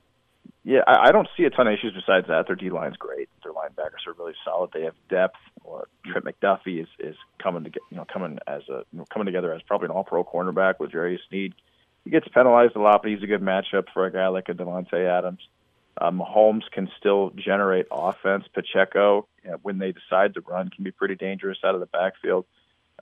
yeah, 0.63 0.81
I, 0.85 1.09
I 1.09 1.11
don't 1.11 1.27
see 1.35 1.43
a 1.43 1.49
ton 1.49 1.67
of 1.67 1.73
issues 1.73 1.93
besides 1.93 2.27
that. 2.27 2.47
Their 2.47 2.55
D 2.55 2.69
line's 2.69 2.97
great. 2.97 3.29
Their 3.43 3.53
linebackers 3.53 4.05
are 4.07 4.13
really 4.17 4.35
solid. 4.43 4.71
They 4.73 4.83
have 4.83 4.95
depth. 5.09 5.37
Or 5.63 5.87
Trent 6.05 6.25
McDuffie 6.25 6.81
is 6.81 6.87
is 6.99 7.15
coming 7.41 7.63
to 7.63 7.69
get 7.69 7.83
you 7.91 7.97
know 7.97 8.05
coming 8.11 8.39
as 8.47 8.63
a 8.69 8.83
you 8.91 8.99
know, 8.99 9.05
coming 9.11 9.25
together 9.25 9.53
as 9.53 9.61
probably 9.63 9.85
an 9.85 9.91
All 9.91 10.03
Pro 10.03 10.23
cornerback 10.23 10.79
with 10.79 10.91
Jerry 10.91 11.19
Sneed 11.29 11.53
he 12.07 12.11
gets 12.11 12.27
penalized 12.29 12.77
a 12.77 12.79
lot, 12.79 13.01
but 13.01 13.11
he's 13.11 13.21
a 13.21 13.27
good 13.27 13.41
matchup 13.41 13.87
for 13.93 14.05
a 14.05 14.11
guy 14.13 14.29
like 14.29 14.47
a 14.47 14.53
Davante 14.53 14.93
Adams. 14.93 15.41
Um, 15.99 16.21
Mahomes 16.21 16.63
can 16.71 16.89
still 16.97 17.31
generate 17.31 17.87
offense. 17.91 18.45
Pacheco, 18.53 19.27
you 19.47 19.53
know, 19.53 19.59
when 19.63 19.77
they 19.77 19.93
decide 19.93 20.33
to 20.33 20.41
run, 20.41 20.69
can 20.69 20.83
be 20.83 20.91
pretty 20.91 21.15
dangerous 21.15 21.57
out 21.63 21.73
of 21.73 21.79
the 21.79 21.85
backfield. 21.85 22.45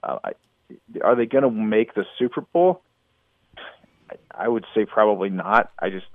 Uh, 0.00 0.18
I, 0.22 0.32
are 1.02 1.16
they 1.16 1.26
going 1.26 1.42
to 1.42 1.50
make 1.50 1.94
the 1.94 2.04
Super 2.20 2.40
Bowl? 2.40 2.82
I, 4.08 4.44
I 4.44 4.48
would 4.48 4.64
say 4.74 4.86
probably 4.86 5.28
not. 5.28 5.72
I 5.76 5.90
just 5.90 6.06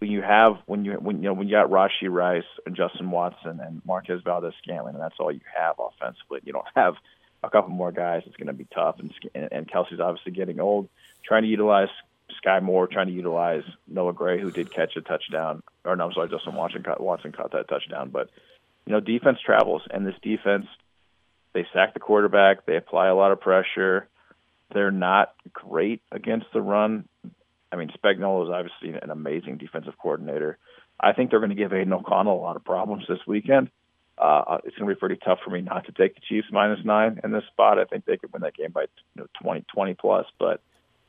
when 0.00 0.10
you 0.10 0.20
have 0.20 0.54
when 0.66 0.84
you 0.84 0.94
when 0.94 1.18
you 1.18 1.28
know 1.28 1.34
when 1.34 1.46
you 1.46 1.54
got 1.54 1.70
Rashee 1.70 2.10
Rice 2.10 2.42
and 2.66 2.74
Justin 2.74 3.12
Watson 3.12 3.60
and 3.60 3.82
Marquez 3.86 4.20
Valdes 4.24 4.52
Scantling, 4.60 4.94
and 4.94 5.02
that's 5.02 5.14
all 5.20 5.30
you 5.30 5.40
have 5.56 5.76
offensively. 5.78 6.40
You 6.44 6.52
don't 6.52 6.66
have 6.74 6.94
a 7.44 7.50
couple 7.50 7.70
more 7.70 7.92
guys. 7.92 8.22
It's 8.26 8.36
going 8.36 8.48
to 8.48 8.52
be 8.52 8.66
tough. 8.74 8.96
And 8.98 9.12
and 9.52 9.70
Kelce's 9.70 10.00
obviously 10.00 10.32
getting 10.32 10.58
old. 10.58 10.88
Trying 11.24 11.42
to 11.42 11.48
utilize 11.48 11.88
Skyy 12.44 12.60
Moore, 12.60 12.88
trying 12.88 13.06
to 13.06 13.12
utilize 13.12 13.62
Noah 13.86 14.12
Gray, 14.12 14.40
who 14.40 14.50
did 14.50 14.74
catch 14.74 14.96
a 14.96 15.02
touchdown. 15.02 15.62
Or 15.84 15.94
no, 15.94 16.06
I'm 16.06 16.12
sorry, 16.12 16.28
Justin 16.28 16.56
Watson 16.56 16.82
caught, 16.82 17.00
Watson 17.00 17.30
caught 17.30 17.52
that 17.52 17.68
touchdown. 17.68 18.10
But 18.10 18.28
you 18.86 18.92
know, 18.92 19.00
defense 19.00 19.38
travels, 19.44 19.82
and 19.90 20.06
this 20.06 20.14
defense, 20.22 20.66
they 21.52 21.66
sack 21.72 21.94
the 21.94 22.00
quarterback. 22.00 22.66
They 22.66 22.76
apply 22.76 23.08
a 23.08 23.14
lot 23.14 23.32
of 23.32 23.40
pressure. 23.40 24.08
They're 24.72 24.90
not 24.90 25.34
great 25.52 26.02
against 26.10 26.46
the 26.52 26.62
run. 26.62 27.08
I 27.70 27.76
mean, 27.76 27.90
Spagnuolo 27.90 28.44
is 28.44 28.50
obviously 28.50 29.00
an 29.00 29.10
amazing 29.10 29.58
defensive 29.58 29.94
coordinator. 30.00 30.58
I 30.98 31.12
think 31.12 31.30
they're 31.30 31.40
going 31.40 31.50
to 31.50 31.56
give 31.56 31.72
Aidan 31.72 31.92
O'Connell 31.92 32.38
a 32.38 32.40
lot 32.40 32.56
of 32.56 32.64
problems 32.64 33.04
this 33.08 33.18
weekend. 33.26 33.70
Uh, 34.18 34.58
it's 34.64 34.76
going 34.76 34.88
to 34.88 34.94
be 34.94 34.98
pretty 34.98 35.18
tough 35.24 35.38
for 35.44 35.50
me 35.50 35.62
not 35.62 35.86
to 35.86 35.92
take 35.92 36.14
the 36.14 36.20
Chiefs 36.28 36.48
minus 36.52 36.84
nine 36.84 37.20
in 37.24 37.32
this 37.32 37.44
spot. 37.50 37.78
I 37.78 37.84
think 37.84 38.04
they 38.04 38.16
could 38.18 38.32
win 38.32 38.42
that 38.42 38.54
game 38.54 38.70
by 38.70 38.82
you 38.82 39.22
know, 39.22 39.26
20, 39.42 39.64
20 39.74 39.94
plus. 39.94 40.26
But 40.38 40.60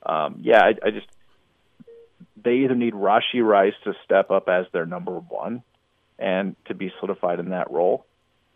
um, 0.05 0.39
yeah, 0.41 0.61
I, 0.63 0.87
I 0.87 0.91
just 0.91 1.07
they 2.41 2.53
either 2.63 2.75
need 2.75 2.93
Rashee 2.93 3.43
Rice 3.43 3.73
to 3.83 3.93
step 4.03 4.31
up 4.31 4.47
as 4.47 4.65
their 4.71 4.85
number 4.85 5.19
one 5.19 5.63
and 6.19 6.55
to 6.65 6.73
be 6.73 6.91
solidified 6.99 7.39
in 7.39 7.49
that 7.49 7.71
role, 7.71 8.05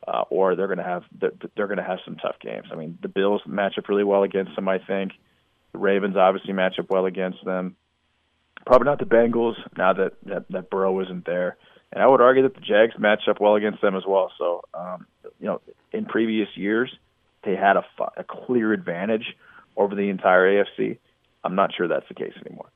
uh, 0.08 0.24
or 0.30 0.56
they're 0.56 0.68
going 0.68 0.78
to 0.78 0.84
have 0.84 1.04
they're, 1.20 1.68
going 1.68 1.78
to 1.78 1.84
have 1.84 2.00
some 2.06 2.16
tough 2.16 2.36
games. 2.42 2.68
I 2.72 2.76
mean, 2.76 2.98
the 3.02 3.08
Bills 3.08 3.42
match 3.46 3.78
up 3.78 3.90
really 3.90 4.04
well 4.04 4.24
against 4.24 4.56
them. 4.56 4.68
I 4.68 4.80
think 4.80 5.12
the 5.72 5.80
Ravens 5.80 6.16
obviously 6.16 6.54
match 6.54 6.80
up 6.80 6.90
well 6.90 7.06
against 7.06 7.44
them. 7.44 7.76
Probably 8.66 8.86
not 8.86 9.00
the 9.00 9.06
Bengals 9.06 9.56
now 9.78 9.94
that 9.94 10.14
that, 10.26 10.46
that 10.50 10.70
Burrow 10.70 11.00
isn't 11.02 11.26
there. 11.26 11.58
And 11.92 12.04
I 12.04 12.08
would 12.08 12.22
argue 12.22 12.44
that 12.44 12.54
the 12.54 12.62
Jags 12.62 13.00
match 13.00 13.22
up 13.30 13.40
well 13.40 13.56
against 13.56 13.82
them 13.82 13.96
as 13.96 14.04
well. 14.06 14.32
So, 14.38 14.62
um, 14.74 15.08
you 15.40 15.48
know, 15.48 15.62
in 15.94 16.06
previous 16.06 16.50
years, 16.56 16.94
they 17.44 17.56
had 17.56 17.78
a, 17.78 17.86
a 18.18 18.26
clear 18.26 18.74
advantage 18.74 19.36
over 19.78 19.96
the 19.96 20.10
entire 20.10 20.64
AFC. 20.64 20.98
I'm 21.44 21.56
not 21.56 21.74
sure 21.76 21.88
that's 21.88 22.08
the 22.10 22.14
case 22.14 22.34
anymore. 22.46 22.70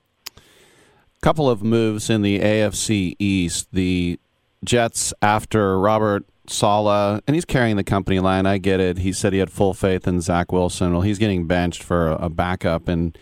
Couple 1.21 1.49
of 1.49 1.61
moves 1.61 2.09
in 2.09 2.21
the 2.21 2.39
AFC 2.39 3.15
East. 3.19 3.67
The 3.71 4.19
Jets 4.63 5.13
after 5.21 5.79
Robert 5.79 6.25
Saleh, 6.47 7.21
and 7.25 7.35
he's 7.35 7.45
carrying 7.45 7.77
the 7.77 7.83
company 7.83 8.19
line. 8.19 8.45
I 8.45 8.57
get 8.57 8.79
it. 8.79 8.99
He 8.99 9.13
said 9.13 9.33
he 9.33 9.39
had 9.39 9.51
full 9.51 9.73
faith 9.73 10.07
in 10.07 10.21
Zach 10.21 10.51
Wilson. 10.51 10.91
Well, 10.91 11.01
he's 11.01 11.19
getting 11.19 11.47
benched 11.47 11.83
for 11.83 12.11
a 12.11 12.29
backup, 12.29 12.87
and 12.87 13.17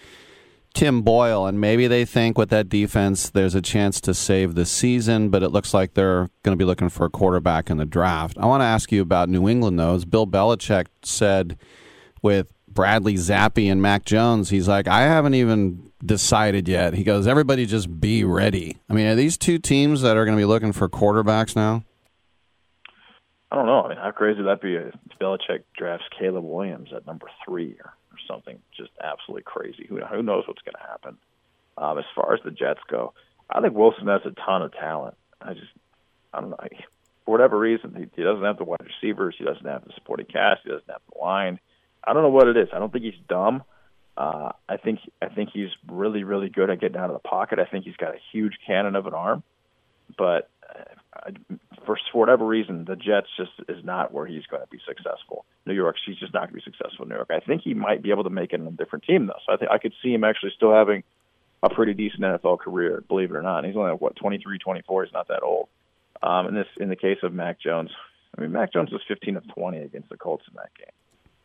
Tim 0.74 1.02
Boyle, 1.02 1.46
and 1.46 1.60
maybe 1.60 1.88
they 1.88 2.06
think 2.06 2.38
with 2.38 2.50
that 2.50 2.70
defense 2.70 3.30
there's 3.30 3.56
a 3.56 3.62
chance 3.62 4.00
to 4.02 4.14
save 4.14 4.56
the 4.56 4.66
season, 4.66 5.30
but 5.30 5.44
it 5.44 5.50
looks 5.50 5.74
like 5.74 5.94
they're 5.94 6.30
going 6.44 6.58
to 6.58 6.62
be 6.62 6.66
looking 6.66 6.90
for 6.90 7.06
a 7.06 7.10
quarterback 7.10 7.70
in 7.70 7.78
the 7.78 7.86
draft. 7.86 8.38
I 8.38 8.46
want 8.46 8.62
to 8.62 8.66
ask 8.66 8.92
you 8.92 9.02
about 9.02 9.30
New 9.30 9.50
England, 9.50 9.80
though. 9.80 9.96
As 9.96 10.06
Bill 10.06 10.28
Belichick 10.28 10.86
said 11.04 11.58
with 12.22 12.54
Bradley 12.74 13.16
Zappe 13.16 13.72
and 13.72 13.82
Mac 13.82 14.06
Jones, 14.06 14.50
he's 14.50 14.68
like, 14.68 14.88
I 14.88 15.02
haven't 15.02 15.34
even 15.34 15.92
decided 16.04 16.68
yet. 16.68 16.94
He 16.94 17.04
goes, 17.04 17.28
everybody 17.28 17.66
just 17.66 18.00
be 18.00 18.24
ready. 18.24 18.78
I 18.90 18.94
mean, 18.94 19.08
are 19.08 19.16
these 19.16 19.38
two 19.38 19.60
teams 19.60 20.02
that 20.02 20.18
are 20.18 20.26
going 20.26 20.38
to 20.38 20.42
be 20.42 20.46
looking 20.46 20.72
for 20.72 20.88
quarterbacks 20.88 21.56
now? 21.56 21.84
I 23.52 23.56
don't 23.56 23.66
know. 23.66 23.82
I 23.82 23.90
mean, 23.90 23.98
how 23.98 24.12
crazy 24.12 24.42
would 24.42 24.50
that 24.50 24.62
be 24.62 24.76
if 24.76 24.94
Belichick 25.20 25.64
drafts 25.76 26.06
Caleb 26.18 26.44
Williams 26.44 26.90
at 26.96 27.08
number 27.08 27.28
three 27.44 27.76
or 27.84 27.94
something 28.30 28.60
just 28.76 28.92
absolutely 29.04 29.44
crazy. 29.44 29.86
Who 29.90 30.00
who 30.00 30.24
knows 30.24 30.44
what's 30.48 30.62
going 30.62 30.76
to 30.76 30.88
happen? 30.88 31.18
Um, 31.78 31.98
as 31.98 32.06
far 32.16 32.34
as 32.34 32.42
the 32.44 32.52
Jets 32.52 32.82
go, 32.90 33.14
I 33.50 33.62
think 33.62 33.74
Wilson 33.74 34.08
has 34.08 34.22
a 34.26 34.32
ton 34.32 34.62
of 34.62 34.74
talent. 34.74 35.16
I 35.42 35.54
just 35.54 35.72
I 36.34 36.42
don't 36.42 36.52
know. 36.52 36.58
For 37.26 37.32
whatever 37.32 37.58
reason, 37.58 37.94
he, 37.96 38.06
he 38.16 38.24
doesn't 38.24 38.44
have 38.44 38.58
the 38.58 38.64
wide 38.64 38.86
receivers. 38.86 39.36
He 39.38 39.46
doesn't 39.46 39.66
have 39.66 39.86
the 39.86 39.94
supporting 39.96 40.28
cast. 40.28 40.62
He 40.64 40.70
doesn't 40.70 40.90
have 40.90 41.02
the 41.12 41.20
line. 41.20 41.60
I 42.04 42.14
don't 42.14 42.24
know 42.24 42.30
what 42.30 42.48
it 42.48 42.58
is. 42.58 42.70
I 42.74 42.80
don't 42.80 42.92
think 42.92 43.06
he's 43.06 43.20
dumb. 43.28 43.64
Uh, 44.18 44.52
I 44.68 44.78
think 44.78 45.00
I 45.22 45.28
think 45.28 45.50
he's 45.54 45.70
really 45.88 46.24
really 46.24 46.50
good 46.50 46.70
at 46.70 46.82
getting 46.82 46.98
out 46.98 47.10
of 47.10 47.22
the 47.22 47.28
pocket. 47.28 47.60
I 47.60 47.66
think 47.66 47.86
he's 47.86 47.96
got 47.96 48.14
a 48.14 48.20
huge 48.32 48.54
cannon 48.66 48.96
of 48.96 49.06
an 49.08 49.14
arm, 49.14 49.44
but 50.18 50.50
uh, 50.70 51.32
for 51.86 51.98
for 52.12 52.20
whatever 52.20 52.46
reason, 52.46 52.86
the 52.86 52.96
Jets 52.96 53.28
just 53.38 53.52
is 53.70 53.84
not 53.84 54.14
where 54.14 54.26
he's 54.26 54.46
going 54.48 54.62
to 54.62 54.68
be 54.68 54.80
successful. 54.86 55.46
New 55.66 55.74
York, 55.74 55.96
he's 56.06 56.18
just 56.18 56.34
not 56.34 56.50
going 56.50 56.60
to 56.60 56.66
be 56.66 56.72
successful 56.72 57.04
in 57.04 57.10
New 57.10 57.16
York. 57.16 57.30
I 57.32 57.40
think 57.40 57.62
he 57.62 57.74
might 57.74 58.04
be 58.04 58.12
able 58.12 58.26
to 58.26 58.30
make 58.30 58.52
it 58.52 58.60
in 58.60 58.68
a 58.68 58.72
different 58.72 59.06
team 59.06 59.28
though. 59.28 59.40
So 59.46 59.54
I 59.54 59.58
think 59.58 59.72
I 59.72 59.78
could 59.78 59.94
see 60.04 60.14
him 60.14 60.24
actually 60.24 60.52
still 60.56 60.74
having 60.74 61.04
a 61.64 61.70
pretty 61.70 61.94
decent 61.94 62.22
NFL 62.22 62.60
career, 62.60 63.04
believe 63.08 63.32
it 63.32 63.36
or 63.36 63.42
not. 63.42 63.66
He's 63.66 63.76
only 63.76 63.92
what 63.92 64.16
23, 64.16 64.60
24. 64.60 65.06
He's 65.06 65.14
not 65.14 65.28
that 65.28 65.44
old. 65.44 65.68
Um, 66.22 66.48
in 66.48 66.56
this, 66.56 66.68
in 66.78 66.90
the 66.90 66.96
case 66.96 67.20
of 67.24 67.34
Mac 67.34 67.60
Jones, 67.62 67.92
I 68.38 68.42
mean, 68.42 68.52
Mac 68.52 68.74
Jones 68.74 68.92
was 68.92 69.02
15 69.08 69.38
of 69.38 69.48
20 69.54 69.78
against 69.80 70.10
the 70.10 70.18
Colts 70.18 70.44
in 70.48 70.56
that 70.56 70.70
game. 70.78 70.94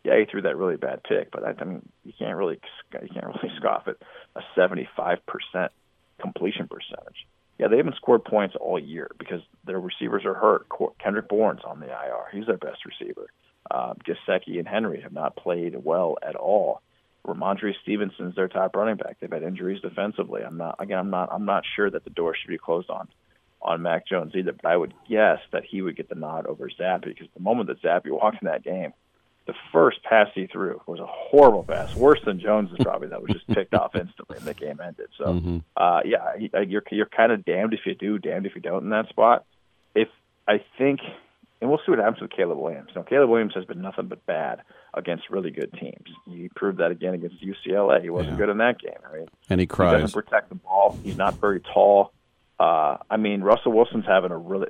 Yeah, 0.05 0.18
he 0.18 0.26
threw 0.26 0.43
that 0.43 0.56
really 0.56 0.76
bad 0.76 1.02
pick, 1.02 1.31
but 1.31 1.44
I, 1.44 1.55
I 1.59 1.64
mean, 1.64 1.89
you 2.05 2.12
can't 2.18 2.36
really 2.36 2.60
you 2.93 3.09
can't 3.12 3.26
really 3.26 3.52
scoff 3.56 3.89
at 3.89 3.97
a 4.36 4.40
75 4.55 5.18
percent 5.26 5.72
completion 6.20 6.68
percentage. 6.68 7.26
Yeah, 7.59 7.68
they 7.68 7.76
haven't 7.76 7.97
scored 7.97 8.24
points 8.24 8.55
all 8.60 8.78
year 8.78 9.10
because 9.18 9.40
their 9.64 9.81
receivers 9.81 10.24
are 10.24 10.35
hurt. 10.35 10.66
Kendrick 11.02 11.28
Bourne's 11.28 11.62
on 11.64 11.81
the 11.81 11.86
IR; 11.86 12.26
he's 12.32 12.47
their 12.47 12.59
best 12.59 12.81
receiver. 12.85 13.28
Uh, 13.70 13.94
Gesicki 14.06 14.59
and 14.59 14.68
Henry 14.68 15.01
have 15.01 15.12
not 15.12 15.36
played 15.36 15.74
well 15.82 16.18
at 16.22 16.36
all. 16.36 16.82
Rhamondre 17.26 17.72
Stevenson's 17.82 18.35
their 18.35 18.48
top 18.48 18.76
running 18.76 18.97
back. 18.97 19.16
They've 19.18 19.32
had 19.32 19.43
injuries 19.43 19.81
defensively. 19.81 20.43
I'm 20.43 20.59
not 20.59 20.76
again. 20.78 20.98
I'm 20.98 21.10
not. 21.10 21.31
I'm 21.32 21.47
not 21.47 21.64
sure 21.74 21.90
that 21.90 22.05
the 22.05 22.10
door 22.10 22.36
should 22.36 22.51
be 22.51 22.59
closed 22.59 22.90
on 22.90 23.09
on 23.62 23.81
Mac 23.81 24.06
Jones 24.06 24.32
either. 24.35 24.52
But 24.52 24.68
I 24.68 24.76
would 24.76 24.93
guess 25.09 25.39
that 25.52 25.64
he 25.64 25.81
would 25.81 25.97
get 25.97 26.10
the 26.10 26.14
nod 26.14 26.47
over 26.47 26.68
Zappe 26.68 27.05
because 27.06 27.28
the 27.32 27.40
moment 27.40 27.68
that 27.68 27.82
Zappe 27.82 28.10
walked 28.10 28.43
in 28.43 28.47
that 28.48 28.62
game, 28.62 28.93
the 29.47 29.55
first 29.73 30.03
pass 30.03 30.29
he 30.35 30.47
threw 30.47 30.81
was 30.87 31.01
a 31.01 31.07
horrible 31.07 31.65
pass, 31.65 31.95
worse 31.95 32.21
than 32.25 32.41
Jones's 32.41 32.79
probably. 32.81 33.09
That 33.09 33.23
was 33.23 33.33
just 33.33 33.47
picked 33.49 33.75
off 33.75 33.95
instantly, 33.95 34.39
and 34.39 34.47
the 34.47 34.55
game 34.55 34.81
ended. 34.81 35.09
So, 35.19 35.25
mm-hmm. 35.25 35.59
uh, 35.77 36.01
yeah, 36.05 36.37
he, 36.39 36.51
you're 36.66 36.83
you're 36.91 37.07
kind 37.07 37.33
of 37.33 37.45
damned 37.45 37.75
if 37.75 37.81
you 37.87 37.95
do, 37.95 38.19
damned 38.19 38.47
if 38.47 38.55
you 38.55 38.61
don't 38.61 38.85
in 38.85 38.91
that 38.91 39.09
spot. 39.09 39.45
If 39.95 40.09
I 40.49 40.65
think 40.79 41.01
and 41.65 41.71
we'll 41.71 41.81
see 41.87 41.93
what 41.93 41.99
happens 41.99 42.21
with 42.21 42.31
Caleb 42.31 42.59
Williams. 42.59 42.91
Now, 42.95 43.05
Caleb 43.05 43.31
Williams 43.31 43.55
has 43.55 43.65
been 43.65 43.81
nothing 43.81 44.07
but 44.07 44.27
bad 44.27 44.61
against 44.93 45.31
really 45.31 45.51
good 45.51 45.73
teams. 45.73 46.09
He 46.27 46.51
proved 46.55 46.77
that 46.77 46.91
again 46.91 47.15
against 47.15 47.37
UCLA. 47.43 48.03
He 48.03 48.11
wasn't 48.11 48.33
yeah. 48.33 48.39
good 48.39 48.49
in 48.51 48.59
that 48.59 48.79
game. 48.79 48.99
I 49.11 49.16
mean, 49.16 49.29
and 49.49 49.61
he 49.61 49.66
cries. 49.66 49.95
He 49.95 50.01
doesn't 50.03 50.25
protect 50.25 50.51
the 50.51 50.57
ball. 50.57 50.99
He's 51.03 51.16
not 51.16 51.41
very 51.41 51.61
tall. 51.61 52.12
Uh, 52.61 52.99
I 53.11 53.16
mean, 53.16 53.41
Russell 53.41 53.73
Wilson's 53.73 54.05
having 54.05 54.31
a 54.31 54.37
really. 54.37 54.69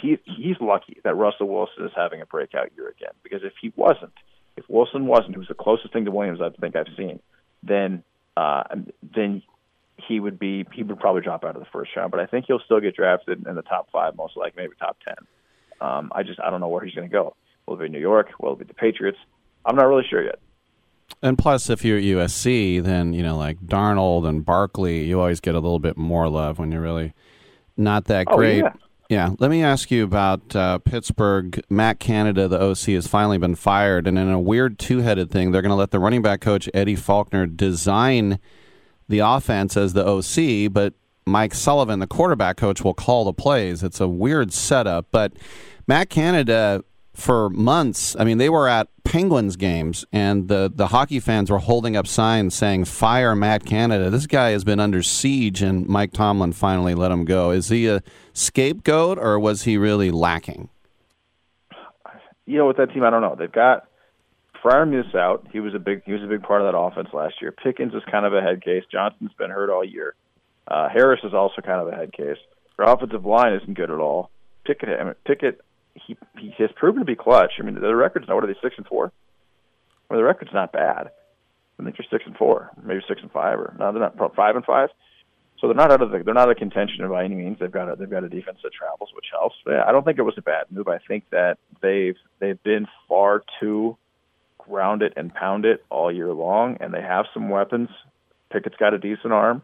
He, 0.00 0.18
he's 0.24 0.56
lucky 0.60 0.98
that 1.04 1.16
Russell 1.16 1.48
Wilson 1.48 1.84
is 1.84 1.92
having 1.94 2.20
a 2.20 2.26
breakout 2.26 2.70
year 2.76 2.88
again. 2.88 3.12
Because 3.22 3.42
if 3.42 3.52
he 3.60 3.72
wasn't, 3.76 4.12
if 4.56 4.64
Wilson 4.68 5.06
wasn't, 5.06 5.34
who's 5.34 5.48
the 5.48 5.54
closest 5.54 5.92
thing 5.92 6.04
to 6.04 6.10
Williams 6.10 6.40
I 6.40 6.50
think 6.60 6.76
I've 6.76 6.86
seen, 6.96 7.20
then 7.62 8.02
uh, 8.36 8.64
then 9.02 9.42
he 9.96 10.20
would 10.20 10.38
be 10.38 10.64
he 10.72 10.82
would 10.82 10.98
probably 10.98 11.22
drop 11.22 11.44
out 11.44 11.56
of 11.56 11.62
the 11.62 11.68
first 11.72 11.90
round. 11.96 12.10
But 12.10 12.20
I 12.20 12.26
think 12.26 12.46
he'll 12.46 12.60
still 12.60 12.80
get 12.80 12.94
drafted 12.94 13.46
in 13.46 13.54
the 13.54 13.62
top 13.62 13.88
five, 13.92 14.16
most 14.16 14.36
likely, 14.36 14.62
maybe 14.62 14.74
top 14.78 14.96
ten. 15.06 15.16
Um, 15.80 16.12
I 16.14 16.22
just 16.22 16.40
I 16.40 16.50
don't 16.50 16.60
know 16.60 16.68
where 16.68 16.84
he's 16.84 16.94
going 16.94 17.08
to 17.08 17.12
go. 17.12 17.36
Will 17.66 17.74
it 17.74 17.82
be 17.82 17.88
New 17.88 18.00
York? 18.00 18.28
Will 18.40 18.52
it 18.52 18.58
be 18.60 18.64
the 18.64 18.74
Patriots? 18.74 19.18
I'm 19.64 19.76
not 19.76 19.86
really 19.86 20.06
sure 20.08 20.22
yet. 20.22 20.38
And 21.22 21.36
plus, 21.36 21.70
if 21.70 21.84
you're 21.84 21.98
at 21.98 22.04
USC, 22.04 22.82
then 22.82 23.12
you 23.12 23.22
know 23.22 23.36
like 23.36 23.58
Darnold 23.60 24.28
and 24.28 24.44
Barkley, 24.44 25.04
you 25.04 25.18
always 25.20 25.40
get 25.40 25.54
a 25.54 25.60
little 25.60 25.78
bit 25.78 25.96
more 25.96 26.28
love 26.28 26.58
when 26.58 26.70
you're 26.72 26.80
really 26.80 27.14
not 27.76 28.06
that 28.06 28.26
oh, 28.30 28.36
great. 28.36 28.58
Yeah. 28.58 28.72
Yeah. 29.08 29.30
Let 29.38 29.50
me 29.50 29.62
ask 29.62 29.90
you 29.90 30.04
about 30.04 30.54
uh, 30.54 30.78
Pittsburgh. 30.78 31.62
Matt 31.68 31.98
Canada, 31.98 32.48
the 32.48 32.60
OC, 32.60 32.94
has 32.94 33.06
finally 33.06 33.38
been 33.38 33.54
fired, 33.54 34.06
and 34.06 34.18
in 34.18 34.28
a 34.28 34.40
weird 34.40 34.78
two-headed 34.78 35.30
thing, 35.30 35.50
they're 35.50 35.62
going 35.62 35.70
to 35.70 35.76
let 35.76 35.90
the 35.90 35.98
running 35.98 36.22
back 36.22 36.40
coach 36.40 36.68
Eddie 36.74 36.96
Faulkner 36.96 37.46
design 37.46 38.38
the 39.08 39.20
offense 39.20 39.76
as 39.76 39.94
the 39.94 40.06
OC, 40.06 40.72
but 40.72 40.94
Mike 41.26 41.54
Sullivan, 41.54 42.00
the 42.00 42.06
quarterback 42.06 42.56
coach, 42.56 42.82
will 42.82 42.94
call 42.94 43.24
the 43.24 43.32
plays. 43.32 43.82
It's 43.82 44.00
a 44.00 44.08
weird 44.08 44.52
setup, 44.52 45.06
but 45.10 45.32
Matt 45.86 46.10
Canada 46.10 46.84
for 47.18 47.50
months. 47.50 48.14
I 48.18 48.22
mean, 48.24 48.38
they 48.38 48.48
were 48.48 48.68
at 48.68 48.88
Penguins 49.02 49.56
games, 49.56 50.04
and 50.12 50.48
the 50.48 50.70
the 50.72 50.88
hockey 50.88 51.18
fans 51.18 51.50
were 51.50 51.58
holding 51.58 51.96
up 51.96 52.06
signs 52.06 52.54
saying 52.54 52.84
"Fire 52.84 53.34
Matt 53.34 53.66
Canada." 53.66 54.08
This 54.08 54.26
guy 54.26 54.50
has 54.50 54.62
been 54.62 54.78
under 54.78 55.02
siege, 55.02 55.60
and 55.60 55.86
Mike 55.88 56.12
Tomlin 56.12 56.52
finally 56.52 56.94
let 56.94 57.10
him 57.10 57.24
go. 57.24 57.50
Is 57.50 57.68
he 57.68 57.88
a 57.88 58.02
scapegoat, 58.32 59.18
or 59.18 59.38
was 59.38 59.62
he 59.62 59.76
really 59.76 60.10
lacking? 60.10 60.68
You 62.46 62.58
know, 62.58 62.66
with 62.66 62.76
that 62.76 62.92
team, 62.94 63.02
I 63.02 63.10
don't 63.10 63.20
know. 63.20 63.34
They've 63.36 63.50
got 63.50 63.88
Freiermuth's 64.62 65.14
out. 65.14 65.48
He 65.52 65.58
was 65.58 65.74
a 65.74 65.80
big 65.80 66.02
he 66.04 66.12
was 66.12 66.22
a 66.22 66.28
big 66.28 66.42
part 66.42 66.62
of 66.62 66.72
that 66.72 66.78
offense 66.78 67.08
last 67.12 67.34
year. 67.40 67.50
Pickens 67.52 67.94
is 67.94 68.02
kind 68.10 68.26
of 68.26 68.32
a 68.32 68.40
head 68.40 68.62
case. 68.62 68.84
Johnson's 68.90 69.32
been 69.36 69.50
hurt 69.50 69.70
all 69.70 69.84
year. 69.84 70.14
Uh, 70.68 70.88
Harris 70.88 71.20
is 71.24 71.34
also 71.34 71.62
kind 71.62 71.80
of 71.80 71.88
a 71.88 71.96
head 71.96 72.12
case. 72.12 72.38
Their 72.76 72.86
offensive 72.86 73.26
line 73.26 73.54
isn't 73.54 73.74
good 73.74 73.90
at 73.90 73.98
all. 73.98 74.30
Pickett, 74.64 75.00
I 75.00 75.04
mean, 75.04 75.14
Pickett, 75.24 75.60
he 76.06 76.16
he 76.38 76.52
has 76.58 76.70
proven 76.76 77.00
to 77.00 77.06
be 77.06 77.16
clutch. 77.16 77.52
I 77.58 77.62
mean, 77.62 77.74
the 77.74 77.94
record's 77.94 78.28
now 78.28 78.34
what 78.34 78.44
are 78.44 78.48
they 78.48 78.58
six 78.62 78.74
and 78.76 78.86
four? 78.86 79.12
Well, 80.08 80.18
the 80.18 80.24
record's 80.24 80.52
not 80.52 80.72
bad. 80.72 81.10
I 81.78 81.84
think 81.84 81.96
they're 81.96 82.06
six 82.10 82.24
and 82.26 82.36
four, 82.36 82.70
maybe 82.82 83.00
six 83.06 83.20
and 83.22 83.30
five, 83.30 83.58
or 83.58 83.74
no, 83.78 83.92
they're 83.92 84.00
not 84.00 84.34
five 84.34 84.56
and 84.56 84.64
five. 84.64 84.88
So 85.60 85.66
they're 85.66 85.76
not 85.76 85.90
out 85.90 86.02
of 86.02 86.10
the 86.10 86.22
they're 86.24 86.34
not 86.34 86.50
of 86.50 86.56
contention 86.56 87.08
by 87.08 87.24
any 87.24 87.34
means. 87.34 87.58
They've 87.58 87.70
got 87.70 87.90
a 87.90 87.96
they've 87.96 88.10
got 88.10 88.24
a 88.24 88.28
defense 88.28 88.58
that 88.62 88.72
travels, 88.72 89.10
which 89.14 89.26
helps. 89.32 89.56
Yeah, 89.66 89.84
I 89.86 89.92
don't 89.92 90.04
think 90.04 90.18
it 90.18 90.22
was 90.22 90.34
a 90.38 90.42
bad 90.42 90.66
move. 90.70 90.88
I 90.88 90.98
think 90.98 91.24
that 91.30 91.58
they've 91.82 92.16
they've 92.40 92.62
been 92.62 92.86
far 93.08 93.42
too 93.60 93.96
ground 94.58 95.02
it 95.02 95.14
and 95.16 95.32
pound 95.32 95.64
it 95.64 95.84
all 95.90 96.12
year 96.12 96.32
long, 96.32 96.76
and 96.80 96.92
they 96.92 97.00
have 97.00 97.26
some 97.32 97.48
weapons. 97.48 97.88
Pickett's 98.52 98.76
got 98.76 98.94
a 98.94 98.98
decent 98.98 99.32
arm. 99.32 99.62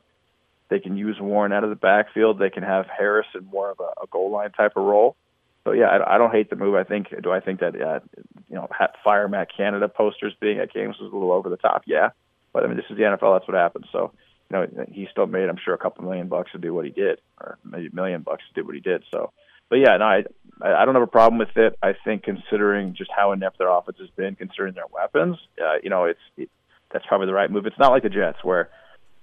They 0.71 0.81
can 0.81 0.97
use 0.97 1.19
Warren 1.21 1.53
out 1.53 1.63
of 1.63 1.71
the 1.71 1.77
backfield. 1.77 2.39
They 2.39 2.51
can 2.51 2.63
have 2.63 2.87
Harris 2.87 3.27
in 3.35 3.45
more 3.47 3.71
of 3.71 3.81
a, 3.81 4.03
a 4.03 4.07
goal 4.11 4.31
line 4.31 4.51
type 4.51 4.73
of 4.77 4.85
role. 4.85 5.15
So 5.65 5.73
yeah, 5.73 5.87
I, 5.87 6.15
I 6.15 6.19
don't 6.19 6.31
hate 6.31 6.51
the 6.51 6.57
move. 6.57 6.75
I 6.75 6.85
think 6.85 7.09
do 7.23 7.33
I 7.33 7.41
think 7.41 7.61
that 7.61 7.81
uh, 7.81 8.01
you 8.49 8.57
know 8.57 8.69
fire 9.03 9.29
Matt 9.29 9.49
Canada 9.57 9.89
posters 9.89 10.35
being 10.41 10.59
at 10.59 10.73
games 10.73 10.97
was 11.01 11.11
a 11.11 11.15
little 11.15 11.33
over 11.33 11.49
the 11.49 11.57
top. 11.57 11.83
Yeah, 11.87 12.11
but 12.53 12.65
I 12.65 12.67
mean 12.69 12.77
this 12.77 12.87
is 12.91 12.97
the 12.97 13.05
NFL. 13.05 13.39
That's 13.39 13.49
what 13.49 13.57
happens. 13.57 13.87
So 13.91 14.13
you 14.51 14.57
know 14.57 14.67
he 14.93 15.09
still 15.11 15.27
made 15.27 15.49
I'm 15.49 15.59
sure 15.65 15.75
a 15.75 15.79
couple 15.79 16.05
million 16.05 16.29
bucks 16.29 16.53
to 16.53 16.59
do 16.59 16.75
what 16.75 16.85
he 16.85 16.91
did, 16.91 17.21
or 17.41 17.59
maybe 17.65 17.87
a 17.87 17.95
million 17.95 18.23
bucks 18.23 18.43
to 18.49 18.61
do 18.61 18.67
what 18.67 18.75
he 18.75 18.81
did. 18.81 19.05
So, 19.11 19.33
but 19.71 19.77
yeah, 19.77 19.97
no, 19.97 20.05
I 20.05 20.25
I 20.63 20.85
don't 20.85 20.95
have 20.95 21.03
a 21.03 21.07
problem 21.07 21.39
with 21.39 21.57
it. 21.57 21.79
I 21.83 21.95
think 22.05 22.25
considering 22.25 22.95
just 22.95 23.11
how 23.17 23.33
inept 23.33 23.59
their 23.59 23.71
offense 23.71 23.97
has 24.01 24.11
been, 24.11 24.37
considering 24.37 24.75
their 24.75 24.85
weapons, 24.93 25.39
uh, 25.61 25.77
you 25.83 25.89
know 25.89 26.05
it's 26.05 26.21
it, 26.37 26.51
that's 26.93 27.07
probably 27.07 27.27
the 27.27 27.35
right 27.35 27.51
move. 27.51 27.65
It's 27.67 27.79
not 27.79 27.91
like 27.91 28.03
the 28.03 28.11
Jets 28.11 28.45
where 28.45 28.69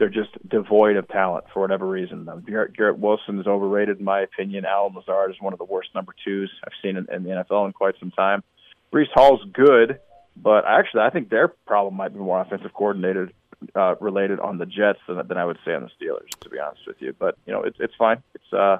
they're 0.01 0.09
just 0.09 0.31
devoid 0.49 0.95
of 0.95 1.07
talent 1.09 1.45
for 1.53 1.59
whatever 1.59 1.87
reason. 1.87 2.27
Garrett, 2.47 2.75
Garrett 2.75 2.97
Wilson 2.97 3.39
is 3.39 3.45
overrated 3.45 3.99
in 3.99 4.03
my 4.03 4.21
opinion. 4.21 4.65
Allen 4.65 4.95
Lazard 4.95 5.29
is 5.29 5.37
one 5.39 5.53
of 5.53 5.59
the 5.59 5.65
worst 5.65 5.89
number 5.93 6.15
twos 6.25 6.51
I've 6.65 6.73
seen 6.81 6.97
in, 6.97 7.05
in 7.13 7.21
the 7.21 7.29
NFL 7.29 7.67
in 7.67 7.71
quite 7.71 7.93
some 7.99 8.09
time. 8.09 8.43
Breece 8.91 9.11
Hall's 9.13 9.45
good, 9.53 9.99
but 10.35 10.65
actually 10.65 11.01
I 11.01 11.11
think 11.11 11.29
their 11.29 11.49
problem 11.67 11.93
might 11.93 12.13
be 12.13 12.19
more 12.19 12.41
offensive 12.41 12.73
coordinated 12.73 13.31
uh, 13.75 13.93
related 13.99 14.39
on 14.39 14.57
the 14.57 14.65
Jets 14.65 14.97
than, 15.07 15.17
than 15.27 15.37
I 15.37 15.45
would 15.45 15.59
say 15.63 15.75
on 15.75 15.83
the 15.83 15.89
Steelers, 16.03 16.31
to 16.39 16.49
be 16.49 16.57
honest 16.57 16.81
with 16.87 16.95
you. 16.99 17.13
But 17.19 17.37
you 17.45 17.53
know, 17.53 17.61
it's 17.61 17.77
it's 17.79 17.93
fine. 17.95 18.23
It's 18.33 18.51
uh, 18.51 18.79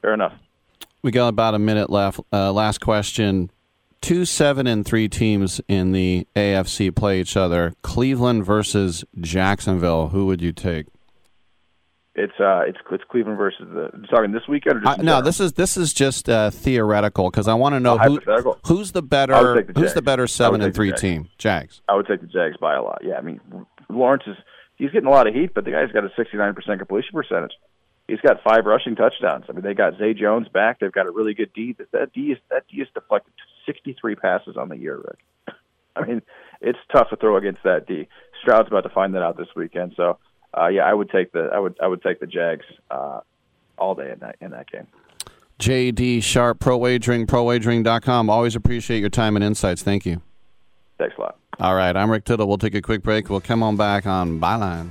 fair 0.00 0.14
enough. 0.14 0.32
We 1.02 1.10
got 1.10 1.28
about 1.28 1.52
a 1.52 1.58
minute 1.58 1.90
left. 1.90 2.20
Uh, 2.32 2.54
last 2.54 2.78
question: 2.78 3.50
two 4.00 4.24
seven 4.24 4.66
and 4.66 4.84
three 4.84 5.08
teams 5.08 5.60
in 5.68 5.92
the 5.92 6.26
AFC 6.36 6.94
play 6.94 7.20
each 7.20 7.36
other. 7.36 7.74
Cleveland 7.82 8.44
versus 8.44 9.04
Jacksonville. 9.20 10.08
Who 10.08 10.26
would 10.26 10.40
you 10.40 10.52
take? 10.52 10.86
It's 12.14 12.32
uh, 12.40 12.62
it's 12.66 12.78
it's 12.90 13.04
Cleveland 13.08 13.38
versus 13.38 13.66
the. 13.72 14.06
Talking 14.08 14.32
this 14.32 14.42
weekend 14.48 14.78
or 14.78 14.80
just 14.80 14.98
uh, 14.98 15.02
no? 15.02 15.22
This 15.22 15.38
is 15.38 15.52
this 15.52 15.76
is 15.76 15.92
just 15.92 16.28
uh, 16.28 16.50
theoretical 16.50 17.30
because 17.30 17.46
I 17.46 17.54
want 17.54 17.74
to 17.74 17.80
know 17.80 17.96
who, 17.96 18.20
who's 18.64 18.90
the 18.90 19.02
better 19.02 19.62
the 19.62 19.72
who's 19.78 19.94
the 19.94 20.02
better 20.02 20.26
seven 20.26 20.60
and 20.60 20.74
three 20.74 20.90
Jags. 20.90 21.00
team. 21.00 21.28
Jags. 21.38 21.80
I 21.88 21.94
would 21.94 22.08
take 22.08 22.20
the 22.20 22.26
Jags 22.26 22.56
by 22.56 22.74
a 22.74 22.82
lot. 22.82 23.02
Yeah, 23.04 23.18
I 23.18 23.20
mean 23.20 23.40
Lawrence 23.88 24.24
is 24.26 24.36
he's 24.76 24.90
getting 24.90 25.06
a 25.06 25.12
lot 25.12 25.28
of 25.28 25.34
heat, 25.34 25.54
but 25.54 25.64
the 25.64 25.70
guy's 25.70 25.92
got 25.92 26.04
a 26.04 26.08
69% 26.08 26.54
completion 26.78 27.12
percentage. 27.12 27.52
He's 28.08 28.20
got 28.20 28.42
five 28.42 28.64
rushing 28.64 28.96
touchdowns. 28.96 29.44
I 29.48 29.52
mean, 29.52 29.62
they 29.62 29.74
got 29.74 29.98
Zay 29.98 30.14
Jones 30.14 30.48
back. 30.48 30.80
They've 30.80 30.90
got 30.90 31.06
a 31.06 31.10
really 31.10 31.34
good 31.34 31.52
D. 31.52 31.76
That 31.92 32.12
D 32.14 32.32
is 32.32 32.38
that 32.50 32.64
D 32.68 32.80
is 32.80 32.88
deflected 32.94 33.34
63 33.68 34.16
passes 34.16 34.56
on 34.56 34.68
the 34.68 34.76
year, 34.76 34.96
Rick. 34.96 35.18
I 35.96 36.04
mean, 36.04 36.22
it's 36.60 36.78
tough 36.92 37.10
to 37.10 37.16
throw 37.16 37.36
against 37.36 37.62
that 37.64 37.86
D. 37.86 38.08
Stroud's 38.42 38.68
about 38.68 38.82
to 38.82 38.88
find 38.88 39.14
that 39.14 39.22
out 39.22 39.36
this 39.36 39.48
weekend. 39.54 39.92
So, 39.96 40.18
uh, 40.56 40.68
yeah, 40.68 40.82
I 40.82 40.94
would 40.94 41.10
take 41.10 41.32
the 41.32 41.50
I 41.52 41.58
would 41.58 41.76
I 41.82 41.86
would 41.86 42.02
take 42.02 42.20
the 42.20 42.26
Jags 42.26 42.64
uh, 42.90 43.20
all 43.76 43.94
day 43.94 44.10
in 44.10 44.18
that 44.20 44.36
in 44.40 44.50
that 44.50 44.70
game. 44.70 44.86
JD 45.58 46.22
Sharp, 46.22 46.60
Pro 46.60 46.76
Wagering, 46.78 47.26
ProWagering.com. 47.26 48.30
Always 48.30 48.54
appreciate 48.54 49.00
your 49.00 49.10
time 49.10 49.34
and 49.36 49.44
insights. 49.44 49.82
Thank 49.82 50.06
you. 50.06 50.22
Thanks 50.98 51.16
a 51.18 51.20
lot. 51.20 51.36
All 51.58 51.74
right, 51.74 51.96
I'm 51.96 52.10
Rick 52.10 52.24
Tittle. 52.24 52.46
We'll 52.46 52.58
take 52.58 52.74
a 52.74 52.82
quick 52.82 53.02
break. 53.02 53.28
We'll 53.28 53.40
come 53.40 53.62
on 53.62 53.76
back 53.76 54.06
on 54.06 54.40
Byline. 54.40 54.90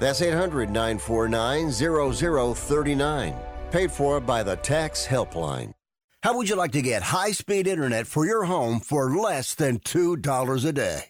That's 0.00 0.22
800 0.22 0.70
949 0.70 1.70
0039. 1.70 3.34
Paid 3.70 3.92
for 3.92 4.18
by 4.18 4.42
the 4.42 4.56
Tax 4.56 5.06
Helpline. 5.06 5.74
How 6.22 6.36
would 6.36 6.48
you 6.48 6.56
like 6.56 6.72
to 6.72 6.82
get 6.82 7.02
high 7.02 7.30
speed 7.30 7.66
internet 7.66 8.06
for 8.06 8.26
your 8.26 8.44
home 8.44 8.80
for 8.80 9.10
less 9.10 9.54
than 9.54 9.78
$2 9.78 10.64
a 10.64 10.72
day? 10.72 11.09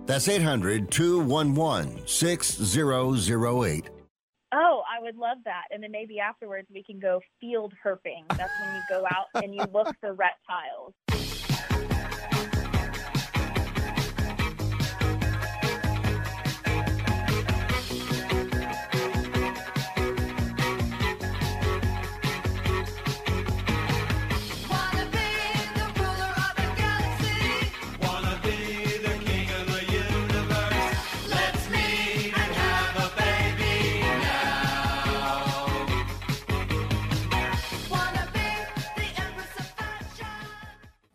That's 0.11 0.27
800 0.27 0.91
211 0.91 2.05
6008. 2.05 3.89
Oh, 4.53 4.83
I 4.85 5.01
would 5.01 5.15
love 5.15 5.37
that. 5.45 5.63
And 5.71 5.81
then 5.81 5.91
maybe 5.93 6.19
afterwards 6.19 6.67
we 6.69 6.83
can 6.83 6.99
go 6.99 7.21
field 7.39 7.73
herping. 7.81 8.27
That's 8.35 8.51
when 8.59 8.75
you 8.75 8.81
go 8.89 9.05
out 9.05 9.27
and 9.41 9.55
you 9.55 9.63
look 9.73 9.95
for 10.01 10.11
reptiles. 10.11 10.93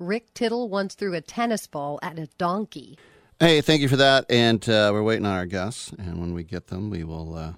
Rick 0.07 0.33
Tittle 0.35 0.69
once 0.69 0.95
threw 0.95 1.15
a 1.15 1.21
tennis 1.21 1.67
ball 1.67 1.99
at 2.03 2.19
a 2.19 2.29
donkey. 2.39 2.99
Hey, 3.39 3.61
thank 3.61 3.83
you 3.83 3.89
for 3.89 3.97
that. 3.97 4.25
And 4.31 4.67
uh, 4.69 4.91
we're 4.93 5.03
waiting 5.03 5.27
on 5.27 5.35
our 5.35 5.47
guests. 5.47 5.93
And 5.99 6.21
when 6.21 6.33
we 6.33 6.43
get 6.43 6.69
them, 6.69 6.89
we 6.91 7.05
will 7.05 7.35
uh, 7.35 7.53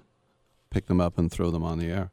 pick 0.69 0.87
them 0.87 0.99
up 0.99 1.17
and 1.17 1.31
throw 1.31 1.51
them 1.51 1.63
on 1.63 1.79
the 1.79 1.87
air. 1.87 2.11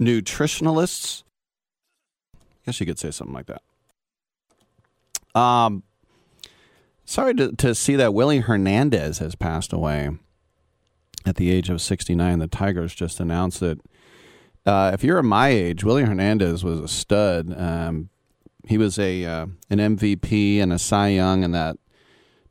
Nutritionalists. 0.00 1.24
I 2.34 2.38
guess 2.66 2.80
you 2.80 2.86
could 2.86 2.98
say 2.98 3.10
something 3.10 3.34
like 3.34 3.46
that. 3.46 3.62
Um, 5.38 5.82
sorry 7.04 7.34
to, 7.34 7.52
to 7.56 7.74
see 7.74 7.96
that 7.96 8.14
Willie 8.14 8.40
Hernandez 8.40 9.18
has 9.18 9.34
passed 9.34 9.72
away 9.72 10.10
at 11.24 11.36
the 11.36 11.50
age 11.50 11.68
of 11.68 11.80
69. 11.80 12.38
The 12.38 12.46
Tigers 12.46 12.94
just 12.94 13.20
announced 13.20 13.62
it 13.62 13.80
uh, 14.66 14.90
if 14.92 15.04
you're 15.04 15.22
my 15.22 15.48
age, 15.48 15.84
Willie 15.84 16.04
Hernandez 16.04 16.64
was 16.64 16.80
a 16.80 16.88
stud. 16.88 17.54
Um, 17.58 18.10
he 18.66 18.78
was 18.78 18.98
a 18.98 19.24
uh, 19.24 19.46
an 19.70 19.78
MVP 19.78 20.58
and 20.58 20.72
a 20.72 20.78
Cy 20.78 21.08
Young 21.08 21.44
in 21.44 21.52
that 21.52 21.76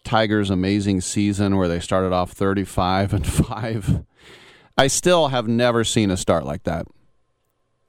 Tigers' 0.04 0.50
amazing 0.50 1.02
season 1.02 1.58
where 1.58 1.68
they 1.68 1.80
started 1.80 2.14
off 2.14 2.32
35 2.32 3.14
and 3.14 3.28
five. 3.48 4.06
I 4.78 4.88
still 4.88 5.30
have 5.30 5.48
never 5.48 5.84
seen 5.84 6.10
a 6.10 6.18
start 6.18 6.46
like 6.46 6.64
that. 6.64 6.86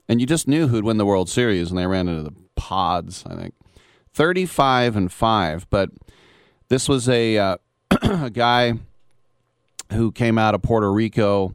And 0.08 0.20
you 0.20 0.26
just 0.26 0.46
knew 0.46 0.68
who'd 0.68 0.84
win 0.84 0.98
the 0.98 1.06
World 1.06 1.28
Series, 1.28 1.70
and 1.70 1.78
they 1.78 1.86
ran 1.86 2.08
into 2.08 2.22
the 2.22 2.34
Pods. 2.56 3.24
I 3.26 3.34
think 3.34 3.54
35 4.14 4.96
and 4.96 5.12
five. 5.12 5.68
But 5.70 5.90
this 6.68 6.88
was 6.88 7.08
a, 7.08 7.38
uh, 7.38 7.56
a 8.02 8.30
guy 8.30 8.74
who 9.92 10.10
came 10.10 10.38
out 10.38 10.54
of 10.54 10.62
Puerto 10.62 10.90
Rico 10.92 11.54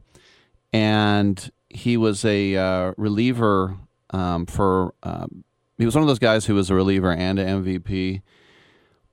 and 0.72 1.50
he 1.72 1.96
was 1.96 2.24
a 2.24 2.56
uh, 2.56 2.92
reliever 2.96 3.76
um, 4.10 4.46
for. 4.46 4.94
Um, 5.02 5.44
he 5.78 5.86
was 5.86 5.94
one 5.94 6.02
of 6.02 6.08
those 6.08 6.18
guys 6.18 6.46
who 6.46 6.54
was 6.54 6.70
a 6.70 6.74
reliever 6.74 7.10
and 7.10 7.38
an 7.38 7.64
MVP, 7.64 8.22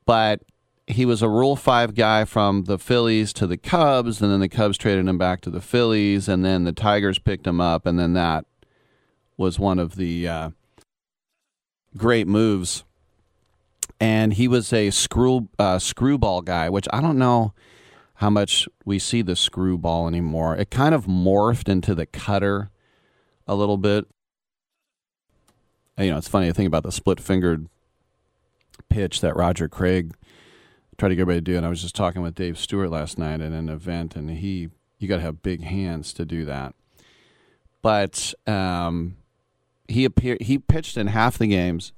but 0.05 0.41
he 0.85 1.05
was 1.05 1.21
a 1.21 1.29
Rule 1.29 1.55
Five 1.55 1.95
guy 1.95 2.25
from 2.25 2.65
the 2.65 2.77
Phillies 2.77 3.31
to 3.33 3.47
the 3.47 3.57
Cubs, 3.57 4.21
and 4.21 4.31
then 4.31 4.39
the 4.39 4.49
Cubs 4.49 4.77
traded 4.77 5.07
him 5.07 5.17
back 5.17 5.41
to 5.41 5.49
the 5.49 5.61
Phillies, 5.61 6.27
and 6.27 6.43
then 6.43 6.65
the 6.65 6.71
Tigers 6.71 7.17
picked 7.17 7.47
him 7.47 7.61
up, 7.61 7.85
and 7.85 7.97
then 7.97 8.13
that 8.13 8.45
was 9.37 9.57
one 9.57 9.79
of 9.79 9.95
the 9.95 10.27
uh, 10.27 10.49
great 11.95 12.27
moves. 12.27 12.83
And 14.01 14.33
he 14.33 14.47
was 14.47 14.71
a 14.71 14.91
screw 14.91 15.49
uh, 15.57 15.79
screwball 15.79 16.41
guy, 16.41 16.69
which 16.69 16.87
I 16.93 17.01
don't 17.01 17.17
know 17.17 17.53
how 18.19 18.29
much 18.29 18.67
we 18.83 18.99
see 18.99 19.21
the 19.21 19.35
screwball 19.35 20.05
anymore. 20.05 20.53
It 20.57 20.69
kind 20.69 20.93
of 20.93 21.05
morphed 21.05 21.69
into 21.69 21.95
the 21.95 22.05
cutter 22.05 22.69
a 23.47 23.55
little 23.55 23.77
bit. 23.77 24.07
You 25.97 26.11
know, 26.11 26.17
it's 26.17 26.27
funny 26.27 26.47
to 26.47 26.53
think 26.53 26.67
about 26.67 26.83
the 26.83 26.91
split 26.91 27.21
fingered 27.21 27.69
pitch 28.89 29.21
that 29.21 29.37
Roger 29.37 29.69
Craig 29.69 30.15
tried 30.97 31.09
to 31.09 31.15
get 31.15 31.21
everybody 31.21 31.39
to 31.39 31.51
do. 31.51 31.55
And 31.55 31.65
I 31.65 31.69
was 31.69 31.81
just 31.81 31.95
talking 31.95 32.21
with 32.21 32.35
Dave 32.35 32.57
Stewart 32.57 32.89
last 32.89 33.17
night 33.17 33.39
at 33.39 33.53
an 33.53 33.69
event, 33.69 34.17
and 34.17 34.29
he, 34.29 34.67
you 34.97 35.07
got 35.07 35.15
to 35.15 35.21
have 35.21 35.41
big 35.41 35.63
hands 35.63 36.11
to 36.13 36.25
do 36.25 36.43
that. 36.43 36.75
But 37.81 38.33
um, 38.45 39.15
he 39.87 40.03
appeared, 40.03 40.41
he 40.41 40.57
pitched 40.57 40.97
in 40.97 41.07
half 41.07 41.37
the 41.37 41.47
games 41.47 41.93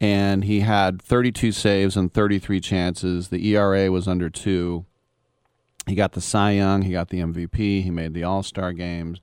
and 0.00 0.44
he 0.44 0.60
had 0.60 1.02
32 1.02 1.52
saves 1.52 1.96
and 1.96 2.12
33 2.12 2.60
chances. 2.60 3.28
The 3.28 3.54
ERA 3.54 3.90
was 3.90 4.06
under 4.06 4.30
two. 4.30 4.84
He 5.86 5.94
got 5.94 6.12
the 6.12 6.20
Cy 6.20 6.52
Young, 6.52 6.82
he 6.82 6.92
got 6.92 7.08
the 7.08 7.20
MVP, 7.20 7.82
he 7.82 7.90
made 7.90 8.14
the 8.14 8.24
All 8.24 8.42
Star 8.42 8.72
games. 8.72 9.20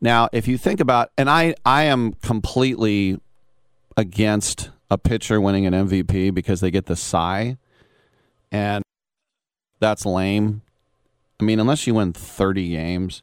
Now, 0.00 0.28
if 0.32 0.48
you 0.48 0.58
think 0.58 0.80
about, 0.80 1.10
and 1.16 1.30
I, 1.30 1.54
I 1.64 1.84
am 1.84 2.14
completely 2.14 3.20
against 3.96 4.70
a 4.90 4.98
pitcher 4.98 5.40
winning 5.40 5.66
an 5.66 5.74
MVP 5.74 6.34
because 6.34 6.60
they 6.60 6.70
get 6.70 6.86
the 6.86 6.96
Cy, 6.96 7.56
and 8.50 8.82
that's 9.80 10.04
lame. 10.04 10.62
I 11.38 11.44
mean, 11.44 11.60
unless 11.60 11.86
you 11.86 11.94
win 11.94 12.12
30 12.12 12.70
games, 12.70 13.22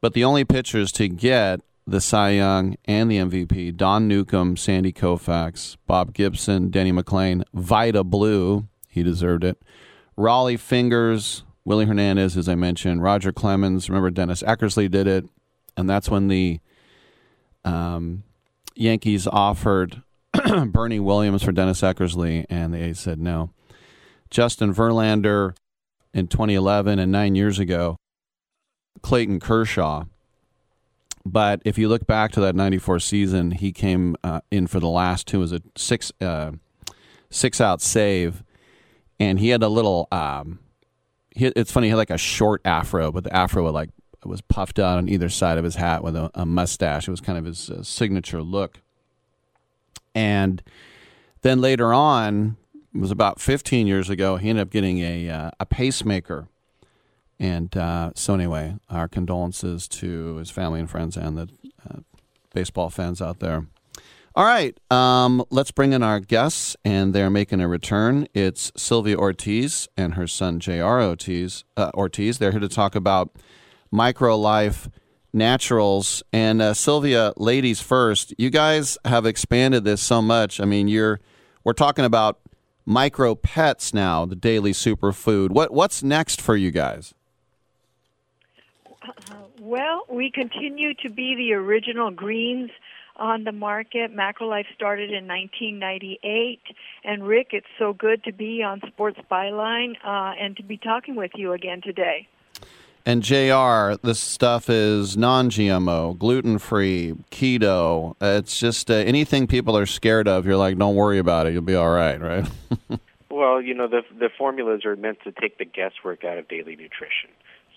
but 0.00 0.12
the 0.12 0.24
only 0.24 0.44
pitchers 0.44 0.92
to 0.92 1.08
get 1.08 1.60
the 1.86 2.00
Cy 2.00 2.30
Young 2.30 2.76
and 2.84 3.10
the 3.10 3.18
MVP, 3.18 3.76
Don 3.76 4.08
Newcombe, 4.08 4.56
Sandy 4.56 4.92
Koufax, 4.92 5.76
Bob 5.86 6.12
Gibson, 6.12 6.70
Denny 6.70 6.92
McLain, 6.92 7.44
Vida 7.54 8.02
Blue, 8.02 8.66
he 8.88 9.02
deserved 9.02 9.44
it. 9.44 9.62
Rollie 10.18 10.58
Fingers, 10.58 11.44
Willie 11.64 11.84
Hernandez, 11.84 12.36
as 12.36 12.48
I 12.48 12.54
mentioned, 12.54 13.02
Roger 13.02 13.32
Clemens. 13.32 13.88
Remember, 13.88 14.10
Dennis 14.10 14.42
Eckersley 14.42 14.90
did 14.90 15.06
it, 15.06 15.26
and 15.76 15.88
that's 15.88 16.08
when 16.08 16.28
the 16.28 16.60
um, 17.64 18.24
Yankees 18.74 19.26
offered 19.26 20.02
Bernie 20.66 21.00
Williams 21.00 21.42
for 21.42 21.52
Dennis 21.52 21.82
Eckersley, 21.82 22.46
and 22.48 22.74
the 22.74 22.82
A's 22.82 22.98
said 22.98 23.20
no. 23.20 23.50
Justin 24.30 24.74
Verlander 24.74 25.54
in 26.12 26.26
2011 26.26 26.98
and 26.98 27.12
nine 27.12 27.34
years 27.34 27.58
ago, 27.58 27.96
Clayton 29.02 29.38
Kershaw. 29.38 30.04
But 31.26 31.60
if 31.64 31.76
you 31.76 31.88
look 31.88 32.06
back 32.06 32.30
to 32.32 32.40
that 32.40 32.54
'94 32.54 33.00
season, 33.00 33.50
he 33.50 33.72
came 33.72 34.14
uh, 34.22 34.42
in 34.52 34.68
for 34.68 34.78
the 34.78 34.88
last 34.88 35.26
two 35.26 35.42
as 35.42 35.50
a 35.50 35.60
six 35.76 36.12
uh, 36.20 36.52
six 37.30 37.60
out 37.60 37.82
save, 37.82 38.44
and 39.18 39.40
he 39.40 39.48
had 39.48 39.64
a 39.64 39.68
little 39.68 40.06
um, 40.12 40.60
he, 41.34 41.46
it's 41.46 41.72
funny. 41.72 41.88
He 41.88 41.90
had 41.90 41.96
like 41.96 42.10
a 42.10 42.18
short 42.18 42.62
afro, 42.64 43.10
but 43.10 43.24
the 43.24 43.34
afro 43.34 43.70
like 43.72 43.90
was 44.24 44.40
puffed 44.40 44.78
out 44.78 44.98
on 44.98 45.08
either 45.08 45.28
side 45.28 45.58
of 45.58 45.64
his 45.64 45.74
hat 45.76 46.04
with 46.04 46.14
a, 46.14 46.30
a 46.34 46.46
mustache. 46.46 47.08
It 47.08 47.10
was 47.10 47.20
kind 47.20 47.38
of 47.38 47.44
his 47.44 47.70
uh, 47.70 47.82
signature 47.82 48.42
look. 48.42 48.80
And 50.14 50.62
then 51.42 51.60
later 51.60 51.92
on, 51.92 52.56
it 52.94 53.00
was 53.00 53.10
about 53.10 53.40
15 53.40 53.86
years 53.86 54.08
ago, 54.10 54.36
he 54.36 54.48
ended 54.48 54.62
up 54.62 54.70
getting 54.70 55.00
a 55.00 55.28
uh, 55.28 55.50
a 55.58 55.66
pacemaker. 55.66 56.48
And 57.38 57.76
uh, 57.76 58.12
so 58.14 58.34
anyway, 58.34 58.76
our 58.88 59.08
condolences 59.08 59.88
to 59.88 60.36
his 60.36 60.50
family 60.50 60.80
and 60.80 60.90
friends 60.90 61.16
and 61.16 61.36
the 61.36 61.48
uh, 61.88 61.98
baseball 62.54 62.90
fans 62.90 63.20
out 63.20 63.40
there. 63.40 63.66
All 64.34 64.44
right, 64.44 64.78
um, 64.90 65.42
let's 65.48 65.70
bring 65.70 65.94
in 65.94 66.02
our 66.02 66.20
guests, 66.20 66.76
and 66.84 67.14
they're 67.14 67.30
making 67.30 67.62
a 67.62 67.68
return. 67.68 68.28
It's 68.34 68.70
Sylvia 68.76 69.16
Ortiz 69.16 69.88
and 69.96 70.12
her 70.12 70.26
son 70.26 70.60
J.R. 70.60 71.02
Ortiz. 71.02 71.64
Uh, 71.74 71.90
Ortiz. 71.94 72.36
They're 72.36 72.50
here 72.50 72.60
to 72.60 72.68
talk 72.68 72.94
about 72.94 73.34
Macro 73.90 74.36
Life 74.36 74.90
Naturals. 75.32 76.22
And 76.34 76.60
uh, 76.60 76.74
Sylvia, 76.74 77.32
ladies 77.38 77.80
first. 77.80 78.34
You 78.36 78.50
guys 78.50 78.98
have 79.06 79.24
expanded 79.24 79.84
this 79.84 80.02
so 80.02 80.20
much. 80.20 80.60
I 80.60 80.66
mean, 80.66 80.86
you're 80.86 81.18
we're 81.64 81.72
talking 81.72 82.04
about 82.04 82.38
micro 82.84 83.34
pets 83.34 83.92
now, 83.94 84.26
the 84.26 84.36
daily 84.36 84.72
superfood. 84.72 85.50
What 85.50 85.72
what's 85.72 86.02
next 86.02 86.42
for 86.42 86.56
you 86.56 86.70
guys? 86.70 87.14
Well, 89.60 90.04
we 90.08 90.30
continue 90.30 90.94
to 91.02 91.10
be 91.10 91.34
the 91.34 91.54
original 91.54 92.10
greens 92.10 92.70
on 93.16 93.44
the 93.44 93.52
market. 93.52 94.14
Macrolife 94.14 94.66
started 94.74 95.10
in 95.10 95.26
1998. 95.26 96.60
And 97.04 97.26
Rick, 97.26 97.48
it's 97.52 97.66
so 97.78 97.92
good 97.92 98.22
to 98.24 98.32
be 98.32 98.62
on 98.62 98.80
Sports 98.86 99.18
Byline 99.30 99.96
uh, 100.04 100.34
and 100.38 100.56
to 100.56 100.62
be 100.62 100.76
talking 100.76 101.16
with 101.16 101.32
you 101.34 101.52
again 101.52 101.80
today. 101.82 102.28
And 103.04 103.22
JR, 103.22 103.94
this 104.04 104.18
stuff 104.18 104.68
is 104.68 105.16
non 105.16 105.48
GMO, 105.48 106.18
gluten 106.18 106.58
free, 106.58 107.14
keto. 107.30 108.16
It's 108.20 108.58
just 108.58 108.90
uh, 108.90 108.94
anything 108.94 109.46
people 109.46 109.76
are 109.78 109.86
scared 109.86 110.26
of, 110.26 110.44
you're 110.44 110.56
like, 110.56 110.76
don't 110.76 110.96
worry 110.96 111.18
about 111.18 111.46
it. 111.46 111.52
You'll 111.52 111.62
be 111.62 111.76
all 111.76 111.90
right, 111.90 112.20
right? 112.20 112.50
well, 113.30 113.62
you 113.62 113.74
know, 113.74 113.86
the, 113.86 114.02
the 114.18 114.28
formulas 114.36 114.84
are 114.84 114.96
meant 114.96 115.18
to 115.22 115.30
take 115.30 115.56
the 115.58 115.64
guesswork 115.64 116.24
out 116.24 116.36
of 116.36 116.48
daily 116.48 116.74
nutrition. 116.74 117.30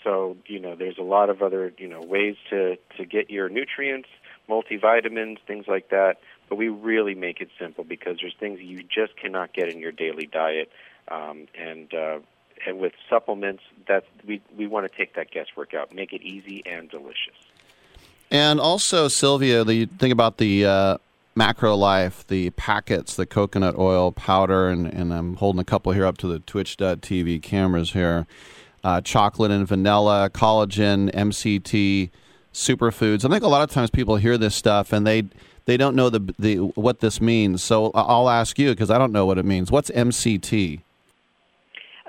So, 0.03 0.38
you 0.45 0.60
know, 0.60 0.76
there's 0.76 0.98
a 0.98 1.03
lot 1.03 1.30
of 1.30 1.42
other, 1.42 1.74
you 1.78 1.88
know, 1.88 2.02
ways 2.02 2.36
to, 2.50 2.78
to 2.98 3.06
get 3.06 3.30
your 3.30 3.50
nutrients 3.50 4.08
multivitamins, 4.50 5.38
things 5.45 5.68
like 5.68 5.90
that. 5.90 6.18
But 6.50 6.56
we 6.56 6.68
really 6.68 7.14
make 7.14 7.40
it 7.40 7.50
simple 7.60 7.84
because 7.84 8.18
there's 8.22 8.36
things 8.40 8.60
you 8.60 8.84
just 8.84 9.16
cannot 9.16 9.53
get 9.53 9.69
in 9.69 9.80
your 9.80 9.92
daily 9.92 10.26
diet, 10.26 10.72
um, 11.08 11.48
and 11.58 11.94
uh, 11.94 12.19
and 12.66 12.80
with 12.80 12.94
supplements, 13.08 13.61
that 13.88 14.06
we 14.26 14.42
we 14.58 14.66
want 14.66 14.92
to 14.92 14.98
take 14.98 15.14
that 15.14 15.30
guesswork 15.30 15.76
out, 15.76 15.94
make 15.94 16.11
it 16.11 16.24
easy 16.24 16.64
and 16.66 16.90
delicious. 16.90 17.36
And 18.32 18.60
also, 18.60 19.08
Sylvia, 19.08 19.64
the 19.64 19.86
thing 19.86 20.11
about 20.11 20.38
the 20.38 20.66
uh, 20.66 20.98
Macro 21.36 21.76
Life, 21.76 22.26
the 22.28 22.50
packets, 22.52 23.16
the 23.16 23.28
coconut 23.28 23.78
oil 23.78 24.11
powder, 24.11 24.69
and, 24.69 24.88
and 24.88 25.14
I'm 25.14 25.36
holding 25.36 25.60
a 25.60 25.64
couple 25.64 25.92
here 25.92 26.06
up 26.06 26.18
to 26.19 26.28
the 26.28 26.40
Twitch.tv 26.40 27.44
cameras 27.44 27.94
here. 27.94 28.26
Uh, 28.83 29.01
chocolate 29.01 29.51
and 29.51 29.67
vanilla, 29.67 30.30
collagen, 30.33 31.14
MCT 31.14 32.09
superfoods. 32.53 33.25
I 33.25 33.30
think 33.30 33.43
a 33.43 33.48
lot 33.48 33.61
of 33.61 33.72
times 33.72 33.90
people 33.90 34.16
hear 34.16 34.38
this 34.38 34.56
stuff 34.56 34.93
and 34.93 35.06
they 35.06 35.24
they 35.66 35.77
don't 35.77 35.95
know 35.95 36.09
the 36.09 36.33
the 36.40 36.58
what 36.58 36.99
this 36.99 37.22
means. 37.22 37.64
So 37.64 37.91
I'll 37.93 38.30
ask 38.30 38.58
you 38.58 38.72
because 38.72 38.90
I 38.90 38.98
don't 38.98 39.11
know 39.11 39.25
what 39.25 39.38
it 39.38 39.45
means. 39.45 39.72
What's 39.72 39.90
MCT? 39.91 40.82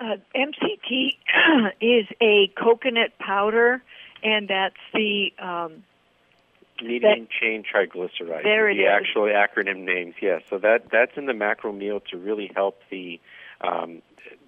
Uh, 0.00 0.16
MCT 0.34 1.16
is 1.80 2.06
a 2.22 2.50
coconut 2.56 3.18
powder, 3.18 3.82
and 4.22 4.48
that's 4.48 4.76
the 4.94 5.32
um, 5.38 5.84
medium 6.82 7.28
chain 7.38 7.62
triglyceride. 7.62 8.42
There 8.42 8.70
it 8.70 8.76
the 8.76 8.84
is. 8.84 8.88
actual 8.90 9.24
acronym 9.24 9.80
names. 9.84 10.14
Yes, 10.22 10.42
so 10.48 10.56
that 10.58 10.90
that's 10.90 11.16
in 11.16 11.26
the 11.26 11.34
macro 11.34 11.70
meal 11.70 12.00
to 12.10 12.16
really 12.16 12.50
help 12.54 12.80
the 12.90 13.20
um, 13.60 14.00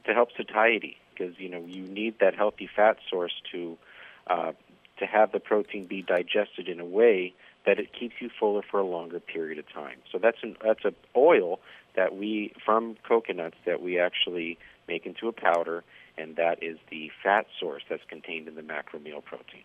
to 0.06 0.14
help 0.14 0.30
satiety 0.36 0.96
because 1.14 1.38
you 1.38 1.48
know 1.48 1.64
you 1.66 1.82
need 1.82 2.18
that 2.20 2.34
healthy 2.34 2.68
fat 2.74 2.96
source 3.08 3.34
to 3.52 3.76
uh, 4.26 4.52
to 4.98 5.06
have 5.06 5.32
the 5.32 5.40
protein 5.40 5.86
be 5.86 6.02
digested 6.02 6.68
in 6.68 6.80
a 6.80 6.84
way 6.84 7.34
that 7.64 7.78
it 7.78 7.92
keeps 7.92 8.14
you 8.20 8.30
fuller 8.40 8.62
for 8.68 8.80
a 8.80 8.84
longer 8.84 9.20
period 9.20 9.58
of 9.58 9.70
time. 9.72 9.98
So 10.10 10.18
that's 10.18 10.38
an 10.42 10.56
that's 10.62 10.84
a 10.84 10.92
oil 11.16 11.60
that 11.94 12.16
we 12.16 12.52
from 12.64 12.96
coconuts 13.06 13.56
that 13.66 13.82
we 13.82 13.98
actually 13.98 14.58
make 14.88 15.06
into 15.06 15.28
a 15.28 15.32
powder, 15.32 15.84
and 16.18 16.36
that 16.36 16.62
is 16.62 16.78
the 16.90 17.10
fat 17.22 17.46
source 17.58 17.82
that's 17.88 18.04
contained 18.08 18.48
in 18.48 18.54
the 18.54 18.62
macromeal 18.62 19.24
protein. 19.24 19.62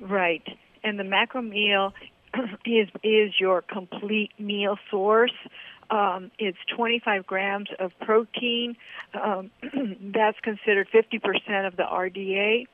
Right, 0.00 0.46
and 0.82 0.98
the 0.98 1.04
macro 1.04 1.42
meal 1.42 1.94
is 2.66 2.88
is 3.02 3.32
your 3.38 3.62
complete 3.62 4.32
meal 4.38 4.78
source. 4.90 5.34
Um, 5.92 6.30
it's 6.38 6.56
25 6.74 7.26
grams 7.26 7.68
of 7.78 7.92
protein. 8.00 8.76
Um, 9.12 9.50
that's 10.14 10.40
considered 10.40 10.88
50% 10.90 11.66
of 11.66 11.76
the 11.76 11.82
RDA, 11.82 12.66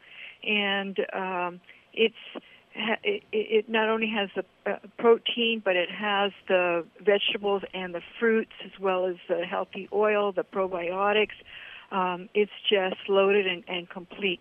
and 0.44 0.98
um, 1.12 1.60
it's 1.92 2.14
it, 3.02 3.24
it 3.32 3.68
not 3.68 3.88
only 3.88 4.08
has 4.08 4.30
the 4.36 4.44
uh, 4.70 4.76
protein, 4.98 5.60
but 5.64 5.74
it 5.74 5.90
has 5.90 6.30
the 6.46 6.84
vegetables 7.00 7.62
and 7.74 7.92
the 7.92 8.02
fruits, 8.20 8.52
as 8.64 8.78
well 8.78 9.06
as 9.06 9.16
the 9.28 9.44
healthy 9.44 9.88
oil, 9.92 10.30
the 10.30 10.44
probiotics. 10.44 11.34
Um, 11.90 12.28
it's 12.34 12.52
just 12.70 13.08
loaded 13.08 13.48
and, 13.48 13.64
and 13.66 13.88
complete. 13.88 14.40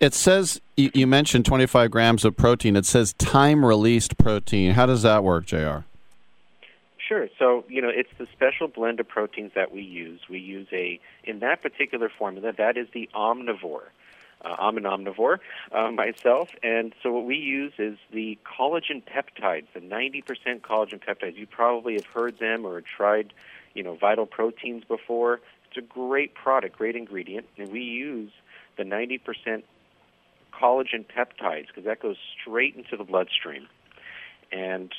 It 0.00 0.12
says 0.12 0.60
you, 0.76 0.90
you 0.92 1.06
mentioned 1.06 1.46
25 1.46 1.90
grams 1.90 2.26
of 2.26 2.36
protein. 2.36 2.76
It 2.76 2.84
says 2.84 3.14
time 3.14 3.64
released 3.64 4.18
protein. 4.18 4.72
How 4.72 4.84
does 4.84 5.00
that 5.00 5.24
work, 5.24 5.46
Jr.? 5.46 5.78
Sure. 7.06 7.28
So, 7.38 7.64
you 7.68 7.80
know, 7.80 7.88
it's 7.88 8.10
the 8.18 8.26
special 8.32 8.66
blend 8.66 8.98
of 8.98 9.06
proteins 9.06 9.52
that 9.54 9.72
we 9.72 9.82
use. 9.82 10.20
We 10.28 10.40
use 10.40 10.66
a, 10.72 10.98
in 11.22 11.38
that 11.40 11.62
particular 11.62 12.08
formula, 12.08 12.52
that 12.58 12.76
is 12.76 12.88
the 12.92 13.08
omnivore. 13.14 13.88
Uh, 14.44 14.54
I'm 14.58 14.76
an 14.76 14.82
omnivore 14.84 15.38
uh, 15.72 15.90
myself, 15.92 16.50
and 16.62 16.92
so 17.02 17.12
what 17.12 17.24
we 17.24 17.36
use 17.36 17.72
is 17.78 17.96
the 18.12 18.38
collagen 18.44 19.02
peptides, 19.02 19.66
the 19.72 19.80
90% 19.80 20.60
collagen 20.60 21.00
peptides. 21.02 21.36
You 21.36 21.46
probably 21.46 21.94
have 21.94 22.06
heard 22.06 22.38
them 22.38 22.66
or 22.66 22.82
tried, 22.82 23.32
you 23.74 23.82
know, 23.82 23.94
Vital 23.94 24.26
Proteins 24.26 24.84
before. 24.84 25.40
It's 25.68 25.78
a 25.78 25.80
great 25.80 26.34
product, 26.34 26.76
great 26.76 26.96
ingredient, 26.96 27.46
and 27.56 27.70
we 27.70 27.80
use 27.80 28.30
the 28.76 28.82
90% 28.82 29.62
collagen 30.52 31.04
peptides 31.06 31.68
because 31.68 31.84
that 31.84 32.00
goes 32.00 32.16
straight 32.40 32.76
into 32.76 32.96
the 32.96 33.04
bloodstream, 33.04 33.68
and 34.52 34.92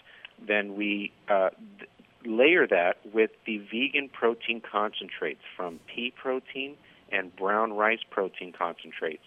then 0.45 0.75
we 0.75 1.11
uh, 1.29 1.49
th- 1.77 1.89
layer 2.27 2.67
that 2.67 2.97
with 3.13 3.31
the 3.45 3.57
vegan 3.57 4.09
protein 4.09 4.61
concentrates 4.61 5.41
from 5.55 5.79
pea 5.87 6.11
protein 6.11 6.75
and 7.11 7.35
brown 7.35 7.73
rice 7.73 8.03
protein 8.09 8.51
concentrates. 8.51 9.23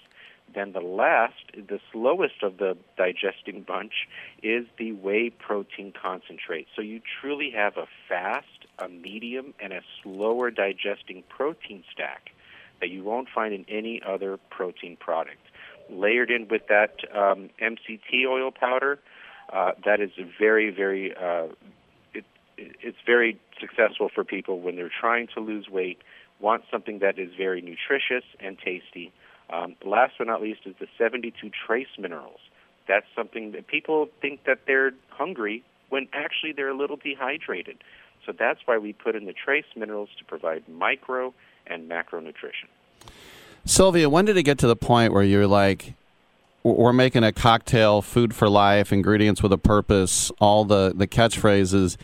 Then 0.52 0.72
the 0.72 0.80
last, 0.80 1.44
the 1.54 1.80
slowest 1.92 2.42
of 2.42 2.58
the 2.58 2.76
digesting 2.96 3.62
bunch, 3.62 4.08
is 4.42 4.66
the 4.78 4.92
whey 4.92 5.30
protein 5.30 5.92
concentrate. 5.92 6.66
So 6.74 6.82
you 6.82 7.00
truly 7.20 7.50
have 7.50 7.76
a 7.76 7.86
fast, 8.08 8.66
a 8.78 8.88
medium, 8.88 9.54
and 9.60 9.72
a 9.72 9.82
slower 10.02 10.50
digesting 10.50 11.22
protein 11.28 11.84
stack 11.92 12.32
that 12.80 12.90
you 12.90 13.04
won't 13.04 13.28
find 13.28 13.54
in 13.54 13.64
any 13.68 14.02
other 14.02 14.38
protein 14.50 14.96
product. 14.96 15.46
Layered 15.88 16.30
in 16.30 16.48
with 16.48 16.66
that 16.68 16.96
um, 17.14 17.50
MCT 17.60 18.26
oil 18.26 18.50
powder, 18.50 18.98
uh, 19.52 19.72
that 19.84 20.00
is 20.00 20.10
very, 20.38 20.70
very, 20.70 21.14
uh, 21.14 21.48
it's 22.82 22.98
very 23.06 23.38
successful 23.58 24.10
for 24.14 24.24
people 24.24 24.60
when 24.60 24.76
they're 24.76 24.90
trying 25.00 25.28
to 25.34 25.40
lose 25.40 25.68
weight 25.68 25.98
want 26.40 26.62
something 26.70 27.00
that 27.00 27.18
is 27.18 27.30
very 27.36 27.60
nutritious 27.60 28.24
and 28.40 28.58
tasty. 28.58 29.12
Um, 29.52 29.76
last 29.84 30.14
but 30.18 30.26
not 30.26 30.40
least 30.40 30.60
is 30.64 30.74
the 30.80 30.86
72 30.96 31.50
trace 31.66 31.88
minerals. 31.98 32.40
That's 32.88 33.06
something 33.14 33.52
that 33.52 33.66
people 33.66 34.08
think 34.20 34.44
that 34.44 34.60
they're 34.66 34.92
hungry 35.10 35.62
when 35.88 36.08
actually 36.12 36.52
they're 36.52 36.70
a 36.70 36.76
little 36.76 36.96
dehydrated. 36.96 37.82
So 38.24 38.32
that's 38.36 38.60
why 38.64 38.78
we 38.78 38.92
put 38.92 39.16
in 39.16 39.26
the 39.26 39.32
trace 39.32 39.64
minerals 39.76 40.08
to 40.18 40.24
provide 40.24 40.68
micro 40.68 41.34
and 41.66 41.88
macro 41.88 42.20
nutrition. 42.20 42.68
Sylvia, 43.64 44.08
when 44.08 44.24
did 44.24 44.36
it 44.36 44.44
get 44.44 44.58
to 44.58 44.66
the 44.66 44.76
point 44.76 45.12
where 45.12 45.22
you're 45.22 45.46
like, 45.46 45.94
we're 46.62 46.92
making 46.92 47.24
a 47.24 47.32
cocktail, 47.32 48.02
food 48.02 48.34
for 48.34 48.48
life, 48.48 48.92
ingredients 48.92 49.42
with 49.42 49.52
a 49.52 49.58
purpose, 49.58 50.30
all 50.40 50.64
the, 50.64 50.92
the 50.94 51.06
catchphrases 51.06 51.96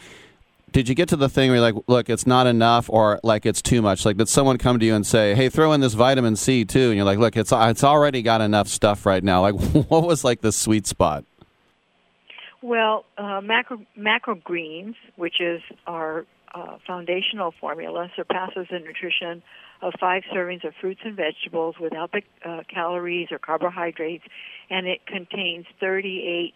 did 0.76 0.90
you 0.90 0.94
get 0.94 1.08
to 1.08 1.16
the 1.16 1.30
thing 1.30 1.48
where 1.48 1.56
you're 1.56 1.72
like, 1.72 1.84
look, 1.86 2.10
it's 2.10 2.26
not 2.26 2.46
enough, 2.46 2.90
or 2.90 3.18
like 3.22 3.46
it's 3.46 3.62
too 3.62 3.80
much? 3.80 4.05
Like, 4.05 4.18
did 4.18 4.28
someone 4.28 4.58
come 4.58 4.78
to 4.78 4.84
you 4.84 4.94
and 4.94 5.06
say, 5.06 5.34
hey, 5.34 5.48
throw 5.48 5.72
in 5.72 5.80
this 5.80 5.94
vitamin 5.94 6.36
C 6.36 6.66
too? 6.66 6.88
And 6.88 6.96
you're 6.96 7.06
like, 7.06 7.18
look, 7.18 7.34
it's 7.34 7.50
it's 7.50 7.82
already 7.82 8.20
got 8.20 8.42
enough 8.42 8.68
stuff 8.68 9.06
right 9.06 9.24
now. 9.24 9.40
Like, 9.40 9.55
what 9.88 10.06
was 10.06 10.22
like 10.22 10.42
the 10.42 10.52
sweet 10.52 10.86
spot? 10.86 11.24
Well, 12.60 13.06
uh, 13.16 13.40
macro 13.40 14.34
greens, 14.44 14.96
which 15.16 15.40
is 15.40 15.62
our 15.86 16.26
uh, 16.55 16.76
foundational 16.86 17.55
formula, 17.58 18.10
surpasses 18.14 18.66
the 18.70 18.78
nutrition 18.78 19.42
of 19.80 19.94
five 19.98 20.24
servings 20.30 20.62
of 20.62 20.74
fruits 20.78 21.00
and 21.06 21.16
vegetables 21.16 21.76
without 21.80 22.12
the 22.12 22.20
uh, 22.44 22.64
calories 22.68 23.28
or 23.30 23.38
carbohydrates, 23.38 24.24
and 24.68 24.86
it 24.86 25.06
contains 25.06 25.64
38 25.80 26.52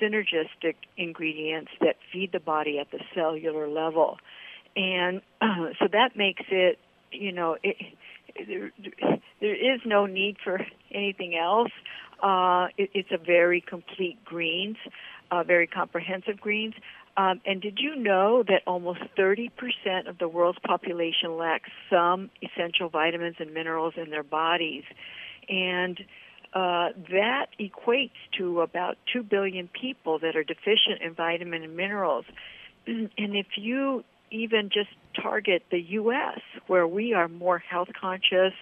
synergistic 0.00 0.74
ingredients 0.96 1.70
that 1.80 1.96
feed 2.12 2.32
the 2.32 2.40
body 2.40 2.78
at 2.78 2.90
the 2.90 3.00
cellular 3.14 3.68
level. 3.68 4.18
And 4.76 5.20
uh, 5.40 5.70
so 5.78 5.88
that 5.92 6.16
makes 6.16 6.42
it, 6.50 6.78
you 7.12 7.32
know, 7.32 7.56
it, 7.62 7.76
there, 8.48 8.72
there 9.40 9.54
is 9.74 9.80
no 9.84 10.06
need 10.06 10.36
for 10.42 10.60
anything 10.92 11.36
else. 11.36 11.72
Uh, 12.22 12.68
it, 12.76 12.90
it's 12.94 13.10
a 13.12 13.18
very 13.18 13.60
complete 13.60 14.24
greens, 14.24 14.76
uh, 15.30 15.42
very 15.42 15.66
comprehensive 15.66 16.40
greens. 16.40 16.74
Um, 17.16 17.40
and 17.46 17.62
did 17.62 17.78
you 17.78 17.94
know 17.94 18.42
that 18.48 18.62
almost 18.66 19.00
30% 19.16 19.50
of 20.08 20.18
the 20.18 20.26
world's 20.26 20.58
population 20.66 21.36
lacks 21.36 21.70
some 21.88 22.30
essential 22.42 22.88
vitamins 22.88 23.36
and 23.38 23.54
minerals 23.54 23.94
in 23.96 24.10
their 24.10 24.24
bodies? 24.24 24.82
And 25.48 26.00
uh, 26.54 26.90
that 27.10 27.46
equates 27.58 28.12
to 28.38 28.60
about 28.60 28.96
2 29.12 29.22
billion 29.22 29.68
people 29.68 30.18
that 30.20 30.36
are 30.36 30.44
deficient 30.44 31.02
in 31.02 31.12
vitamin 31.14 31.62
and 31.62 31.76
minerals. 31.76 32.24
and 32.86 33.10
if 33.18 33.46
you 33.56 34.04
even 34.30 34.70
just 34.72 34.90
target 35.20 35.64
the 35.70 35.80
U.S., 35.80 36.40
where 36.66 36.86
we 36.86 37.12
are 37.12 37.28
more 37.28 37.58
health 37.58 37.88
conscious 38.00 38.54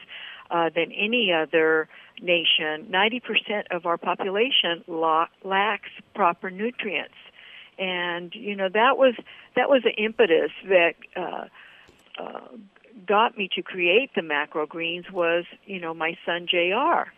uh, 0.51 0.71
than 0.75 0.93
any 0.93 1.33
other 1.33 1.89
nation, 2.21 2.87
90% 2.91 3.65
of 3.71 3.87
our 3.87 3.97
population 3.97 4.85
la- 4.87 5.29
lacks 5.45 5.91
proper 6.15 6.51
nutrients 6.51 7.15
and 7.79 8.35
you 8.35 8.55
know 8.55 8.69
that 8.69 8.97
was 8.97 9.15
that 9.57 9.69
was 9.69 9.83
the 9.83 9.93
impetus 9.93 10.51
that 10.69 10.95
uh, 11.17 11.45
uh, 12.19 12.41
got 13.07 13.37
me 13.37 13.49
to 13.55 13.63
create 13.63 14.11
the 14.15 14.23
macro 14.23 14.67
greens 14.67 15.11
was 15.11 15.45
you 15.65 15.81
know 15.81 15.95
my 15.95 16.17
son 16.25 16.47
Jr. 16.47 17.11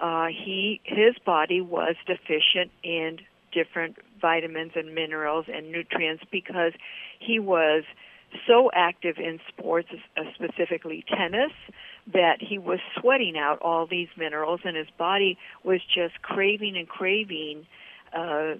Uh, 0.00 0.26
he 0.26 0.80
his 0.84 1.14
body 1.24 1.60
was 1.60 1.94
deficient 2.06 2.70
in 2.82 3.18
different 3.52 3.96
vitamins 4.20 4.72
and 4.74 4.94
minerals 4.94 5.46
and 5.52 5.70
nutrients 5.70 6.24
because 6.30 6.72
he 7.18 7.38
was 7.38 7.84
so 8.46 8.70
active 8.72 9.16
in 9.18 9.38
sports, 9.48 9.88
uh, 10.16 10.22
specifically 10.34 11.04
tennis, 11.08 11.52
that 12.12 12.38
he 12.40 12.58
was 12.58 12.78
sweating 12.98 13.36
out 13.36 13.58
all 13.60 13.86
these 13.86 14.08
minerals, 14.16 14.60
and 14.64 14.76
his 14.76 14.88
body 14.98 15.38
was 15.64 15.80
just 15.94 16.20
craving 16.22 16.76
and 16.76 16.88
craving 16.88 17.66
uh, 18.12 18.54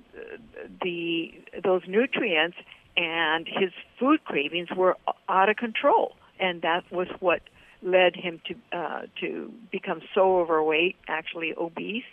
the 0.82 1.32
those 1.62 1.82
nutrients, 1.88 2.56
and 2.96 3.46
his 3.46 3.70
food 3.98 4.22
cravings 4.24 4.68
were 4.76 4.96
out 5.28 5.48
of 5.48 5.56
control, 5.56 6.12
and 6.38 6.62
that 6.62 6.84
was 6.90 7.08
what 7.20 7.40
led 7.82 8.16
him 8.16 8.40
to 8.46 8.76
uh, 8.76 9.02
to 9.20 9.52
become 9.70 10.00
so 10.14 10.40
overweight, 10.40 10.96
actually 11.08 11.54
obese. 11.56 12.04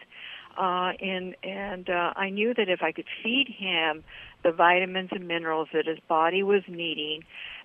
Uh, 0.57 0.91
and 0.99 1.35
and 1.43 1.89
uh, 1.89 2.13
I 2.15 2.29
knew 2.29 2.53
that 2.53 2.69
if 2.69 2.81
I 2.81 2.91
could 2.91 3.07
feed 3.23 3.47
him 3.47 4.03
the 4.43 4.51
vitamins 4.51 5.09
and 5.11 5.27
minerals 5.27 5.69
that 5.73 5.85
his 5.85 5.99
body 6.07 6.43
was 6.43 6.63
needing, 6.67 7.23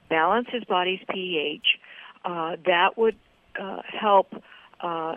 balance 0.08 0.48
his 0.50 0.64
body's 0.64 1.00
pH, 1.10 1.78
uh, 2.24 2.56
that 2.66 2.96
would 2.96 3.16
uh, 3.60 3.80
help 3.86 4.34
uh, 4.80 5.16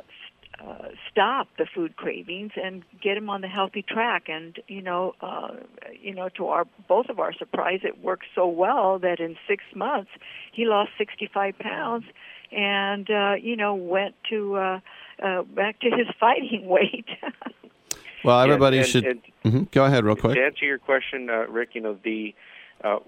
uh, 0.60 0.88
stop 1.12 1.48
the 1.58 1.66
food 1.66 1.96
cravings 1.98 2.52
and 2.56 2.84
get 3.02 3.16
him 3.16 3.30
on 3.30 3.42
the 3.42 3.48
healthy 3.48 3.84
track. 3.84 4.28
And 4.28 4.58
you 4.68 4.82
know, 4.82 5.14
uh, 5.22 5.50
you 6.02 6.16
know, 6.16 6.30
to 6.30 6.48
our 6.48 6.66
both 6.88 7.10
of 7.10 7.20
our 7.20 7.34
surprise, 7.34 7.82
it 7.84 8.04
worked 8.04 8.26
so 8.34 8.48
well 8.48 8.98
that 9.00 9.20
in 9.20 9.38
six 9.48 9.64
months 9.76 10.10
he 10.52 10.66
lost 10.66 10.92
65 10.98 11.60
pounds, 11.60 12.06
and 12.52 13.10
uh, 13.10 13.34
you 13.42 13.56
know, 13.56 13.76
went 13.76 14.16
to 14.30 14.56
uh, 14.56 14.80
uh, 15.24 15.44
back 15.44 15.80
to 15.82 15.90
his 15.90 16.08
fighting 16.20 16.66
weight. 16.66 17.08
well, 18.24 18.40
everybody 18.40 18.78
and, 18.78 18.86
and, 18.86 18.92
should 18.92 19.06
and 19.06 19.22
mm-hmm. 19.46 19.64
go 19.72 19.86
ahead 19.86 20.04
real 20.04 20.16
quick. 20.16 20.36
To 20.36 20.44
answer 20.44 20.66
your 20.66 20.80
question, 20.80 21.30
uh, 21.30 21.48
Rick, 21.48 21.70
you 21.74 21.82
know 21.82 21.98
the 22.04 22.34
uh, 22.84 23.00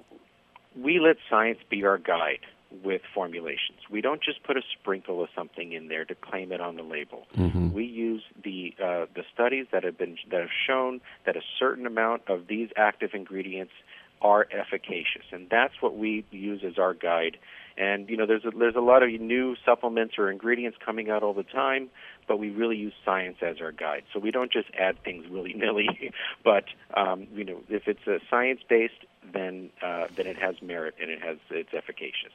we 0.75 0.99
let 0.99 1.17
science 1.29 1.59
be 1.69 1.83
our 1.83 1.97
guide 1.97 2.45
with 2.83 3.01
formulations. 3.13 3.79
We 3.89 4.01
don't 4.01 4.21
just 4.21 4.43
put 4.43 4.55
a 4.55 4.61
sprinkle 4.79 5.23
of 5.23 5.29
something 5.35 5.73
in 5.73 5.87
there 5.87 6.05
to 6.05 6.15
claim 6.15 6.51
it 6.51 6.61
on 6.61 6.75
the 6.75 6.83
label. 6.83 7.25
Mm-hmm. 7.35 7.73
We 7.73 7.85
use 7.85 8.21
the 8.43 8.75
uh, 8.81 9.05
the 9.15 9.23
studies 9.33 9.67
that 9.71 9.83
have 9.83 9.97
been 9.97 10.17
that 10.29 10.41
have 10.41 10.49
shown 10.67 11.01
that 11.25 11.35
a 11.35 11.41
certain 11.57 11.85
amount 11.85 12.23
of 12.27 12.47
these 12.47 12.69
active 12.77 13.11
ingredients 13.13 13.73
are 14.21 14.47
efficacious, 14.51 15.23
and 15.31 15.47
that's 15.49 15.81
what 15.81 15.97
we 15.97 16.25
use 16.31 16.61
as 16.65 16.77
our 16.77 16.93
guide. 16.93 17.37
And 17.79 18.09
you 18.09 18.17
know, 18.17 18.25
there's 18.25 18.43
a, 18.43 18.51
there's 18.51 18.75
a 18.75 18.81
lot 18.81 19.03
of 19.03 19.09
new 19.09 19.55
supplements 19.65 20.15
or 20.17 20.29
ingredients 20.29 20.77
coming 20.85 21.09
out 21.09 21.23
all 21.23 21.33
the 21.33 21.43
time, 21.43 21.89
but 22.27 22.37
we 22.37 22.49
really 22.49 22.75
use 22.75 22.93
science 23.05 23.37
as 23.41 23.61
our 23.61 23.71
guide. 23.71 24.03
So 24.13 24.19
we 24.19 24.31
don't 24.31 24.51
just 24.51 24.67
add 24.77 25.01
things 25.03 25.29
willy 25.29 25.53
nilly, 25.53 26.11
but 26.43 26.65
um, 26.95 27.27
you 27.33 27.45
know, 27.45 27.61
if 27.69 27.87
it's 27.87 28.05
a 28.05 28.19
science 28.29 28.59
based, 28.67 29.05
then 29.31 29.69
uh, 29.81 30.07
then 30.15 30.27
it 30.27 30.37
has 30.37 30.61
merit 30.61 30.95
and 31.01 31.09
it 31.09 31.21
has 31.21 31.37
it's 31.49 31.73
efficacious. 31.73 32.33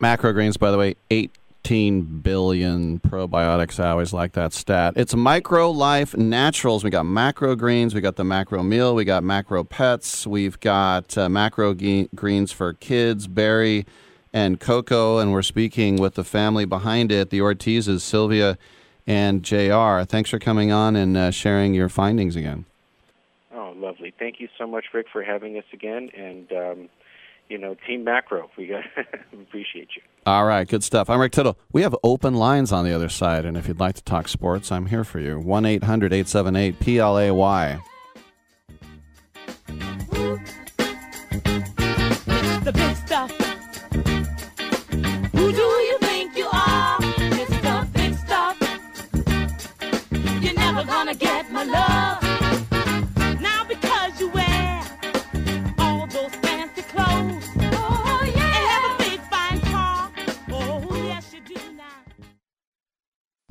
Macrogreens, 0.00 0.58
by 0.58 0.70
the 0.70 0.78
way, 0.78 0.94
18 1.10 2.20
billion 2.20 3.00
probiotics. 3.00 3.82
I 3.82 3.90
always 3.90 4.12
like 4.12 4.32
that 4.32 4.52
stat. 4.52 4.94
It's 4.96 5.16
Macro 5.16 5.70
Life 5.70 6.16
Naturals. 6.16 6.84
We 6.84 6.90
got 6.90 7.04
macro 7.04 7.56
greens, 7.56 7.96
we 7.96 8.00
got 8.00 8.14
the 8.14 8.24
macro 8.24 8.62
meal, 8.62 8.94
we 8.94 9.04
got 9.04 9.24
macro 9.24 9.64
pets, 9.64 10.24
we've 10.24 10.60
got 10.60 11.18
uh, 11.18 11.28
macro 11.28 11.74
ge- 11.74 12.08
greens 12.14 12.52
for 12.52 12.74
kids, 12.74 13.26
berry 13.26 13.86
and 14.34 14.58
Coco, 14.58 15.18
and 15.18 15.32
we're 15.32 15.42
speaking 15.42 15.96
with 15.96 16.14
the 16.14 16.24
family 16.24 16.64
behind 16.64 17.12
it, 17.12 17.30
the 17.30 17.38
Ortizes, 17.38 18.00
Sylvia 18.00 18.58
and 19.06 19.44
JR. 19.44 20.02
Thanks 20.02 20.28
for 20.28 20.40
coming 20.40 20.72
on 20.72 20.96
and 20.96 21.16
uh, 21.16 21.30
sharing 21.30 21.72
your 21.72 21.88
findings 21.88 22.34
again. 22.34 22.64
Oh, 23.54 23.72
lovely. 23.76 24.12
Thank 24.18 24.40
you 24.40 24.48
so 24.58 24.66
much, 24.66 24.86
Rick, 24.92 25.06
for 25.12 25.22
having 25.22 25.56
us 25.56 25.64
again. 25.72 26.10
And, 26.16 26.52
um, 26.52 26.88
you 27.48 27.58
know, 27.58 27.76
Team 27.86 28.02
Macro, 28.02 28.50
we 28.58 28.66
got 28.66 28.82
appreciate 29.32 29.90
you. 29.94 30.02
All 30.26 30.44
right, 30.44 30.66
good 30.66 30.82
stuff. 30.82 31.08
I'm 31.08 31.20
Rick 31.20 31.32
Tittle. 31.32 31.56
We 31.70 31.82
have 31.82 31.94
open 32.02 32.34
lines 32.34 32.72
on 32.72 32.84
the 32.84 32.92
other 32.92 33.08
side, 33.08 33.44
and 33.44 33.56
if 33.56 33.68
you'd 33.68 33.78
like 33.78 33.94
to 33.94 34.02
talk 34.02 34.26
sports, 34.26 34.72
I'm 34.72 34.86
here 34.86 35.04
for 35.04 35.20
you. 35.20 35.38
1 35.38 35.64
800 35.64 36.12
878 36.12 36.80
PLAY. 36.80 37.78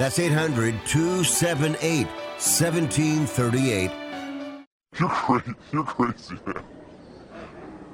That's 0.00 0.18
800 0.18 0.74
278 0.86 2.06
1738. 2.06 3.90
You're 4.98 5.08
crazy. 5.10 5.54
You're 5.74 5.84
crazy, 5.84 6.38
man. 6.46 6.64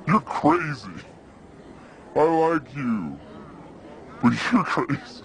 You're 0.07 0.20
crazy. 0.20 1.05
I 2.15 2.23
like 2.23 2.76
you. 2.76 3.18
But 4.23 4.35
you're 4.52 4.62
crazy. 4.62 5.25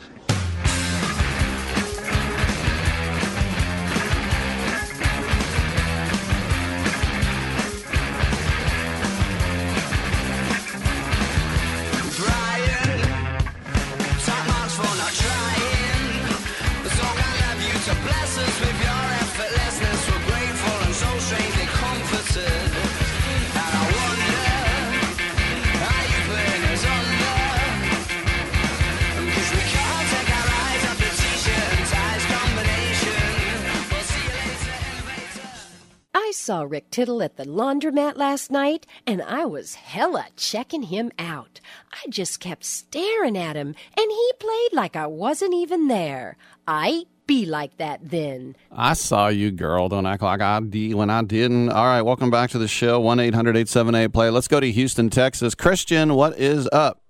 Saw 36.42 36.64
Rick 36.64 36.90
Tittle 36.90 37.22
at 37.22 37.38
the 37.38 37.46
laundromat 37.46 38.18
last 38.18 38.50
night, 38.50 38.88
and 39.06 39.22
I 39.22 39.46
was 39.46 39.76
hella 39.76 40.26
checking 40.36 40.84
him 40.84 41.12
out. 41.20 41.62
I 41.94 42.10
just 42.10 42.40
kept 42.40 42.66
staring 42.66 43.38
at 43.38 43.56
him, 43.56 43.68
and 43.68 44.12
he 44.12 44.32
played 44.40 44.74
like 44.74 44.96
I 44.96 45.06
wasn't 45.06 45.54
even 45.54 45.88
there. 45.88 46.38
I 46.68 47.04
be 47.28 47.46
like 47.46 47.78
that 47.78 48.10
then. 48.10 48.56
I 48.72 48.94
saw 48.94 49.28
you, 49.28 49.52
girl. 49.52 49.88
Don't 49.88 50.08
act 50.08 50.24
like 50.24 50.42
I 50.42 50.60
did 50.60 50.96
when 50.96 51.12
I 51.12 51.22
didn't. 51.22 51.70
All 51.70 51.86
right, 51.86 52.02
welcome 52.02 52.32
back 52.32 52.50
to 52.52 52.58
the 52.58 52.68
show. 52.68 53.00
1 53.00 53.20
800 53.20 53.52
878 53.52 54.08
play. 54.12 54.30
Let's 54.32 54.48
go 54.48 54.60
to 54.60 54.72
Houston, 54.72 55.12
Texas. 55.12 55.54
Christian, 55.54 56.16
what 56.16 56.38
is 56.40 56.68
up? 56.72 57.04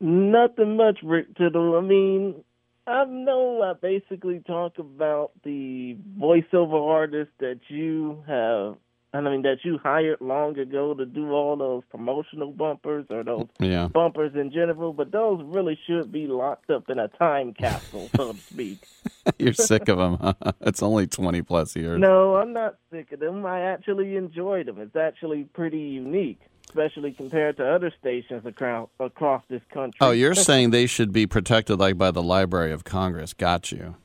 Nothing 0.00 0.76
much, 0.76 0.98
Rick 1.02 1.34
Tittle. 1.36 1.76
I 1.76 1.80
mean, 1.80 2.44
I 2.90 3.04
know 3.04 3.62
I 3.62 3.74
basically 3.80 4.40
talk 4.46 4.78
about 4.78 5.30
the 5.44 5.96
voiceover 6.18 6.88
artist 6.90 7.30
that 7.38 7.60
you 7.68 8.22
have, 8.26 8.76
and 9.12 9.28
I 9.28 9.30
mean 9.30 9.42
that 9.42 9.58
you 9.64 9.78
hired 9.78 10.20
long 10.20 10.58
ago 10.58 10.94
to 10.94 11.06
do 11.06 11.30
all 11.30 11.56
those 11.56 11.82
promotional 11.88 12.50
bumpers 12.50 13.06
or 13.08 13.22
those 13.22 13.46
Yeah. 13.60 13.86
bumpers 13.86 14.32
in 14.34 14.50
general, 14.50 14.92
but 14.92 15.12
those 15.12 15.40
really 15.44 15.78
should 15.86 16.10
be 16.10 16.26
locked 16.26 16.68
up 16.70 16.90
in 16.90 16.98
a 16.98 17.06
time 17.08 17.54
capsule, 17.54 18.08
so 18.16 18.32
to 18.32 18.38
speak. 18.38 18.78
You're 19.38 19.52
sick 19.52 19.88
of 19.88 19.98
them. 19.98 20.16
Huh? 20.20 20.34
It's 20.62 20.82
only 20.82 21.06
20 21.06 21.42
plus 21.42 21.76
years. 21.76 22.00
No, 22.00 22.34
I'm 22.36 22.52
not 22.52 22.76
sick 22.92 23.12
of 23.12 23.20
them. 23.20 23.46
I 23.46 23.60
actually 23.60 24.16
enjoy 24.16 24.64
them. 24.64 24.80
It's 24.80 24.96
actually 24.96 25.44
pretty 25.44 25.78
unique, 25.80 26.40
especially 26.70 27.12
compared 27.12 27.56
to 27.58 27.68
other 27.68 27.92
stations 28.00 28.44
across 28.46 28.88
across 28.98 29.42
this 29.48 29.62
country. 29.72 29.98
Oh, 30.00 30.10
you're 30.12 30.34
saying 30.50 30.70
they 30.70 30.86
should 30.86 31.12
be 31.12 31.26
protected 31.26 31.78
like 31.78 31.98
by 31.98 32.10
the 32.10 32.22
Library 32.22 32.72
of 32.72 32.84
Congress. 32.84 33.32
Got 33.34 33.70
you. 33.72 33.96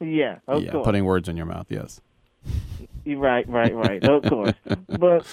yeah, 0.00 0.38
of 0.48 0.62
yeah, 0.62 0.72
course. 0.72 0.84
putting 0.84 1.04
words 1.04 1.28
in 1.28 1.36
your 1.36 1.46
mouth. 1.46 1.66
Yes. 1.68 2.00
Right, 3.06 3.48
right, 3.48 3.74
right. 3.74 4.04
Of 4.04 4.22
course, 4.28 4.54
but 4.88 5.26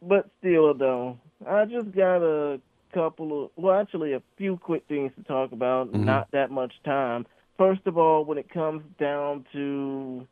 but 0.00 0.30
still, 0.38 0.74
though, 0.74 1.18
I 1.46 1.64
just 1.64 1.92
got 1.92 2.22
a 2.22 2.60
couple 2.92 3.44
of 3.44 3.50
well, 3.56 3.78
actually, 3.80 4.12
a 4.12 4.22
few 4.36 4.56
quick 4.56 4.84
things 4.88 5.12
to 5.16 5.24
talk 5.24 5.52
about. 5.52 5.92
Mhm. 5.92 6.04
Not 6.04 6.30
that 6.32 6.50
much 6.50 6.72
time. 6.84 7.26
First 7.58 7.82
of 7.86 7.96
all, 7.98 8.24
when 8.24 8.38
it 8.38 8.48
comes 8.50 8.82
down 8.98 9.44
to, 9.52 10.26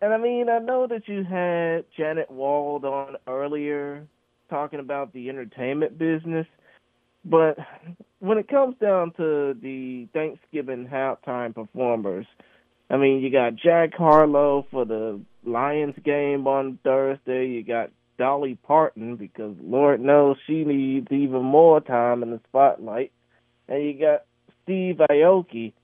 and 0.00 0.12
I 0.12 0.16
mean, 0.18 0.48
I 0.48 0.58
know 0.58 0.86
that 0.86 1.08
you 1.08 1.24
had 1.24 1.84
Janet 1.96 2.30
Wald 2.30 2.84
on 2.84 3.16
earlier 3.26 4.06
talking 4.50 4.80
about 4.80 5.12
the 5.12 5.28
entertainment 5.28 5.98
business, 5.98 6.46
but 7.24 7.58
when 8.20 8.38
it 8.38 8.48
comes 8.48 8.76
down 8.80 9.12
to 9.16 9.54
the 9.60 10.08
Thanksgiving 10.12 10.88
halftime 10.90 11.54
performers, 11.54 12.26
I 12.90 12.96
mean, 12.96 13.20
you 13.20 13.30
got 13.30 13.56
Jack 13.56 13.94
Harlow 13.94 14.66
for 14.70 14.84
the 14.84 15.20
Lions 15.44 15.94
game 16.04 16.46
on 16.46 16.78
Thursday. 16.82 17.46
You 17.46 17.62
got 17.62 17.90
Dolly 18.18 18.58
Parton 18.66 19.16
because 19.16 19.54
Lord 19.60 20.00
knows 20.00 20.36
she 20.46 20.64
needs 20.64 21.08
even 21.10 21.42
more 21.42 21.80
time 21.80 22.22
in 22.22 22.30
the 22.30 22.40
spotlight. 22.48 23.12
And 23.68 23.84
you 23.84 24.00
got 24.00 24.24
Steve 24.62 24.96
Aoki. 25.10 25.74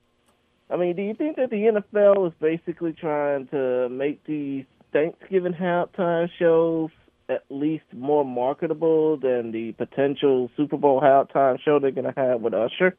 I 0.69 0.77
mean, 0.77 0.95
do 0.95 1.03
you 1.03 1.13
think 1.13 1.35
that 1.37 1.49
the 1.49 1.57
NFL 1.57 2.27
is 2.27 2.33
basically 2.39 2.93
trying 2.93 3.47
to 3.47 3.87
make 3.89 4.23
these 4.25 4.65
Thanksgiving 4.91 5.53
halftime 5.53 6.29
shows 6.39 6.89
at 7.29 7.43
least 7.49 7.85
more 7.93 8.25
marketable 8.25 9.17
than 9.17 9.51
the 9.51 9.73
potential 9.73 10.49
Super 10.55 10.77
Bowl 10.77 11.01
halftime 11.01 11.59
show 11.59 11.79
they're 11.79 11.91
going 11.91 12.11
to 12.11 12.19
have 12.19 12.41
with 12.41 12.53
Usher? 12.53 12.95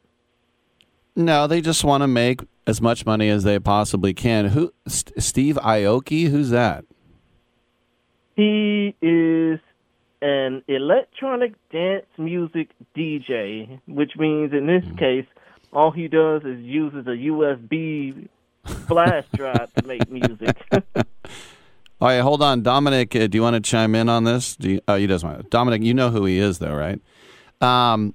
No, 1.15 1.47
they 1.47 1.61
just 1.61 1.83
want 1.83 2.03
to 2.03 2.07
make 2.07 2.41
as 2.67 2.81
much 2.81 3.05
money 3.05 3.29
as 3.29 3.43
they 3.43 3.57
possibly 3.59 4.13
can. 4.13 4.45
Who? 4.49 4.71
St- 4.87 5.21
Steve 5.21 5.55
Aoki? 5.55 6.29
Who's 6.29 6.51
that? 6.51 6.85
He 8.35 8.95
is 9.01 9.59
an 10.21 10.63
electronic 10.67 11.55
dance 11.71 12.05
music 12.17 12.69
DJ, 12.95 13.79
which 13.87 14.11
means 14.15 14.53
in 14.53 14.67
this 14.67 14.85
mm-hmm. 14.85 14.97
case, 14.97 15.25
all 15.73 15.91
he 15.91 16.07
does 16.07 16.43
is 16.43 16.59
uses 16.61 17.05
a 17.07 17.11
USB 17.11 18.27
flash 18.87 19.25
drive 19.35 19.73
to 19.75 19.87
make 19.87 20.09
music. 20.09 20.57
All 21.99 22.07
right, 22.09 22.19
hold 22.19 22.43
on, 22.43 22.61
Dominic. 22.61 23.15
Uh, 23.15 23.25
do 23.27 23.37
you 23.37 23.41
want 23.41 23.55
to 23.55 23.59
chime 23.59 23.95
in 23.95 24.07
on 24.07 24.23
this? 24.23 24.55
Do 24.55 24.71
you, 24.73 24.81
oh, 24.87 24.95
he 24.97 25.07
doesn't 25.07 25.27
want. 25.27 25.49
Dominic, 25.49 25.81
you 25.81 25.95
know 25.95 26.11
who 26.11 26.25
he 26.25 26.37
is, 26.37 26.59
though, 26.59 26.75
right? 26.75 27.01
Um, 27.59 28.13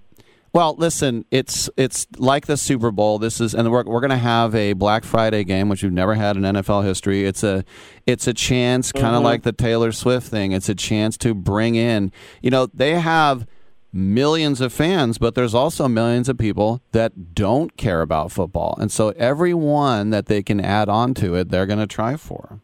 well, 0.53 0.77
listen, 0.79 1.25
it's 1.33 1.69
it's 1.77 2.07
like 2.17 2.47
the 2.47 2.57
Super 2.57 2.93
Bowl. 2.93 3.19
This 3.19 3.41
is, 3.41 3.55
and 3.55 3.73
we're 3.73 3.83
we're 3.85 4.01
going 4.01 4.11
to 4.11 4.17
have 4.19 4.55
a 4.55 4.75
Black 4.75 5.03
Friday 5.03 5.43
game, 5.43 5.69
which 5.69 5.83
we've 5.83 5.91
never 5.91 6.15
had 6.15 6.37
in 6.37 6.43
NFL 6.43 6.85
history. 6.85 7.25
It's 7.25 7.43
a 7.43 7.65
it's 8.07 8.29
a 8.29 8.35
chance, 8.35 8.93
kind 8.93 9.17
of 9.17 9.23
Mhm. 9.23 9.25
like 9.25 9.43
the 9.43 9.53
Taylor 9.53 9.91
Swift 9.91 10.29
thing. 10.29 10.53
It's 10.53 10.69
a 10.69 10.75
chance 10.77 11.17
to 11.19 11.35
bring 11.35 11.75
in. 11.75 12.13
You 12.41 12.51
know, 12.51 12.67
they 12.73 13.01
have 13.01 13.47
millions 13.93 14.61
of 14.61 14.73
fans, 14.73 15.19
but 15.19 15.35
there's 15.35 15.55
also 15.55 15.89
millions 15.89 16.29
of 16.29 16.39
people 16.39 16.81
that 16.93 17.35
don't 17.35 17.77
care 17.77 18.01
about 18.01 18.33
football, 18.33 18.77
and 18.81 18.91
so 18.91 19.11
everyone 19.11 20.11
that 20.11 20.27
they 20.27 20.43
can 20.43 20.61
add 20.61 20.89
on 20.89 21.15
to 21.15 21.35
it, 21.35 21.51
they're 21.51 21.67
going 21.67 21.79
to 21.79 21.87
try 21.87 22.17
for. 22.17 22.61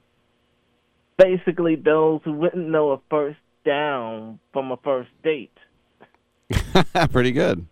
Basically, 1.17 1.75
those 1.77 2.21
who 2.25 2.33
wouldn't 2.33 2.69
know 2.69 2.93
a 2.93 3.01
first 3.11 3.39
down 3.65 4.39
from 4.53 4.71
a 4.71 4.77
first 4.79 5.11
date. 5.23 5.57
Pretty 7.13 7.33
good. 7.33 7.67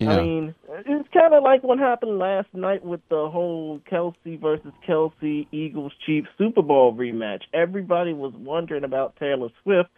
Yeah. 0.00 0.12
I 0.12 0.22
mean, 0.22 0.54
it's 0.70 1.08
kind 1.12 1.34
of 1.34 1.42
like 1.42 1.62
what 1.62 1.78
happened 1.78 2.18
last 2.18 2.48
night 2.54 2.82
with 2.82 3.02
the 3.10 3.28
whole 3.28 3.80
Kelce 3.80 4.40
versus 4.40 4.72
Kelce 4.88 5.46
Eagles 5.52 5.92
Chiefs 6.06 6.28
Super 6.38 6.62
Bowl 6.62 6.94
rematch. 6.94 7.42
Everybody 7.52 8.14
was 8.14 8.32
wondering 8.34 8.82
about 8.82 9.16
Taylor 9.16 9.50
Swift. 9.62 9.90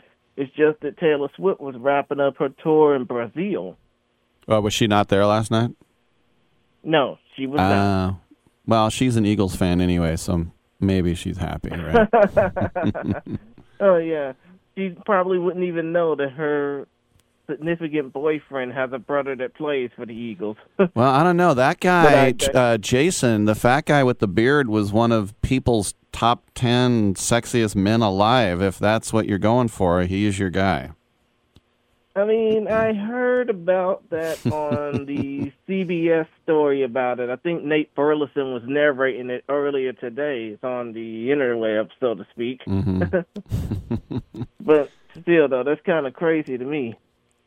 It's 0.43 0.53
just 0.57 0.81
that 0.81 0.99
Taylor 0.99 1.29
Swift 1.37 1.61
was 1.61 1.77
wrapping 1.79 2.19
up 2.19 2.37
her 2.39 2.49
tour 2.49 2.97
in 2.97 3.05
Brazil. 3.05 3.77
Oh, 4.49 4.61
was 4.61 4.75
she 4.75 4.89
not 4.89 5.09
there 5.09 5.25
last 5.25 5.53
night? 5.53 5.71
No, 6.83 7.19
she 7.37 7.47
was 7.47 7.59
not. 7.59 7.71
Uh, 7.71 8.15
well, 8.67 8.91
she's 8.91 9.15
an 9.15 9.25
Eagles 9.25 9.55
fan 9.55 9.81
anyway, 9.81 10.17
so 10.17 10.47
maybe 10.81 11.15
she's 11.15 11.37
happy, 11.37 11.71
right? 11.71 12.09
oh 13.81 13.99
yeah, 13.99 14.33
she 14.75 14.97
probably 15.07 15.39
wouldn't 15.39 15.65
even 15.65 15.93
know 15.93 16.17
that 16.17 16.31
her 16.31 16.89
significant 17.49 18.13
boyfriend 18.13 18.73
has 18.73 18.91
a 18.93 18.99
brother 18.99 19.37
that 19.37 19.55
plays 19.55 19.91
for 19.95 20.05
the 20.05 20.13
Eagles. 20.15 20.57
well, 20.97 21.09
I 21.09 21.23
don't 21.23 21.37
know. 21.37 21.55
That 21.55 21.79
guy, 21.79 22.35
I- 22.35 22.51
uh, 22.53 22.79
Jason, 22.79 23.45
the 23.45 23.55
fat 23.55 23.87
guy 23.87 24.03
with 24.03 24.19
the 24.19 24.27
beard, 24.29 24.69
was 24.69 24.93
one 24.93 25.13
of 25.13 25.41
people's 25.43 25.95
top 26.13 26.51
10 26.55 27.15
sexiest 27.15 27.75
men 27.75 28.03
alive. 28.03 28.63
If 28.63 28.79
that's 28.79 29.13
what 29.13 29.27
you're 29.27 29.39
going 29.39 29.69
for, 29.69 30.03
he's 30.03 30.39
your 30.39 30.51
guy. 30.51 30.93
I 32.15 32.25
mean, 32.27 32.69
I 32.69 32.93
heard 32.93 33.49
about 33.49 34.09
that 34.11 34.45
on 34.53 35.07
the 35.07 35.51
CBS 35.67 36.27
story 36.45 36.83
about 36.83 37.21
it. 37.21 37.31
I 37.31 37.37
think 37.37 37.65
Nate 37.65 37.95
Burleson 37.95 38.53
was 38.53 38.63
narrating 38.67 39.31
it 39.31 39.45
earlier 39.49 39.93
today. 39.93 40.49
It's 40.49 40.63
on 40.63 40.93
the 40.93 41.29
interweb, 41.29 41.89
so 42.01 42.15
to 42.15 42.27
speak. 42.33 42.61
Mm-hmm. 42.67 44.19
but 44.61 44.91
still, 45.21 45.49
though, 45.49 45.65
that's 45.65 45.81
kind 45.87 46.07
of 46.07 46.13
crazy 46.13 46.59
to 46.59 46.65
me. 46.65 46.99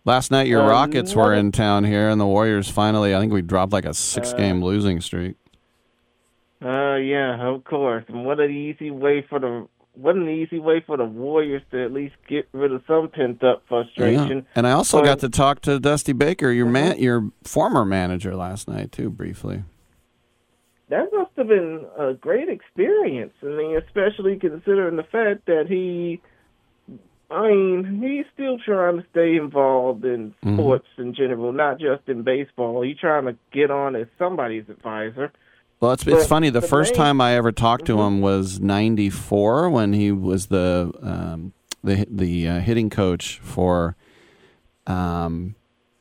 Last 0.04 0.30
night, 0.30 0.48
your 0.48 0.62
Um, 0.62 0.70
Rockets 0.70 1.16
were 1.16 1.34
in 1.34 1.52
town 1.52 1.84
here, 1.84 2.10
and 2.10 2.22
the 2.22 2.28
Warriors 2.28 2.70
finally, 2.70 3.16
I 3.16 3.20
think 3.20 3.34
we 3.34 3.42
dropped 3.42 3.74
like 3.74 3.86
a 3.86 3.94
six 3.94 4.34
game 4.34 4.64
losing 4.64 5.02
streak. 5.02 5.36
Uh, 6.64 6.96
yeah, 6.96 7.40
of 7.48 7.64
course. 7.64 8.04
And 8.08 8.26
what 8.26 8.40
an 8.40 8.52
easy 8.52 8.92
way 8.92 9.26
for 9.30 9.40
the 9.40 9.68
what 9.94 10.16
an 10.16 10.28
easy 10.28 10.60
way 10.60 10.82
for 10.86 10.98
the 10.98 11.06
Warriors 11.06 11.62
to 11.72 11.82
at 11.86 11.94
least 11.94 12.16
get 12.28 12.50
rid 12.52 12.74
of 12.74 12.84
some 12.86 13.08
pent 13.08 13.42
up 13.46 13.64
frustration. 13.70 14.40
Yeah. 14.40 14.44
And 14.58 14.68
I 14.68 14.72
also 14.72 15.00
But- 15.00 15.06
got 15.06 15.20
to 15.20 15.30
talk 15.30 15.62
to 15.62 15.80
Dusty 15.80 16.12
Baker, 16.12 16.50
your 16.52 16.66
man, 16.66 16.98
your 17.00 17.30
former 17.46 17.86
manager, 17.86 18.36
last 18.36 18.68
night 18.68 18.92
too, 18.92 19.10
briefly. 19.10 19.64
that 20.90 21.12
must 21.14 21.32
have 21.36 21.48
been 21.48 21.84
a 21.98 22.14
great 22.14 22.48
experience. 22.48 23.34
I 23.42 23.46
mean, 23.48 23.76
especially 23.78 24.38
considering 24.38 24.98
the 24.98 25.04
fact 25.04 25.46
that 25.48 25.66
he, 25.68 26.22
I 27.32 27.48
mean, 27.48 28.02
he's 28.04 28.26
still 28.36 28.60
trying 28.60 28.98
to 29.02 29.06
stay 29.10 29.36
involved 29.36 30.06
in 30.06 30.36
Mhm. 30.46 30.56
sports 30.58 30.88
in 31.00 31.14
general, 31.16 31.52
not 31.54 31.80
just 31.80 32.08
in 32.08 32.22
baseball. 32.22 32.82
He's 32.84 32.98
trying 33.00 33.26
to 33.26 33.36
get 33.52 33.72
on 33.72 33.96
as 33.96 34.06
somebody's 34.20 34.70
advisor. 34.70 35.32
Well, 35.80 35.92
it's 35.92 36.06
it's 36.08 36.24
But 36.24 36.28
funny. 36.28 36.50
The 36.50 36.62
the 36.62 36.68
first 36.68 36.94
main- 36.94 36.98
time 36.98 37.22
I 37.22 37.36
ever 37.36 37.52
talked 37.52 37.86
to 37.86 38.02
him 38.02 38.22
was 38.22 38.60
'94 38.60 39.70
when 39.70 39.94
he 39.94 40.12
was 40.12 40.48
the 40.48 40.92
um, 41.02 41.54
the 41.84 42.06
the 42.10 42.48
uh, 42.48 42.60
hitting 42.60 42.90
coach 42.90 43.40
for 43.44 43.96
um, 44.88 45.56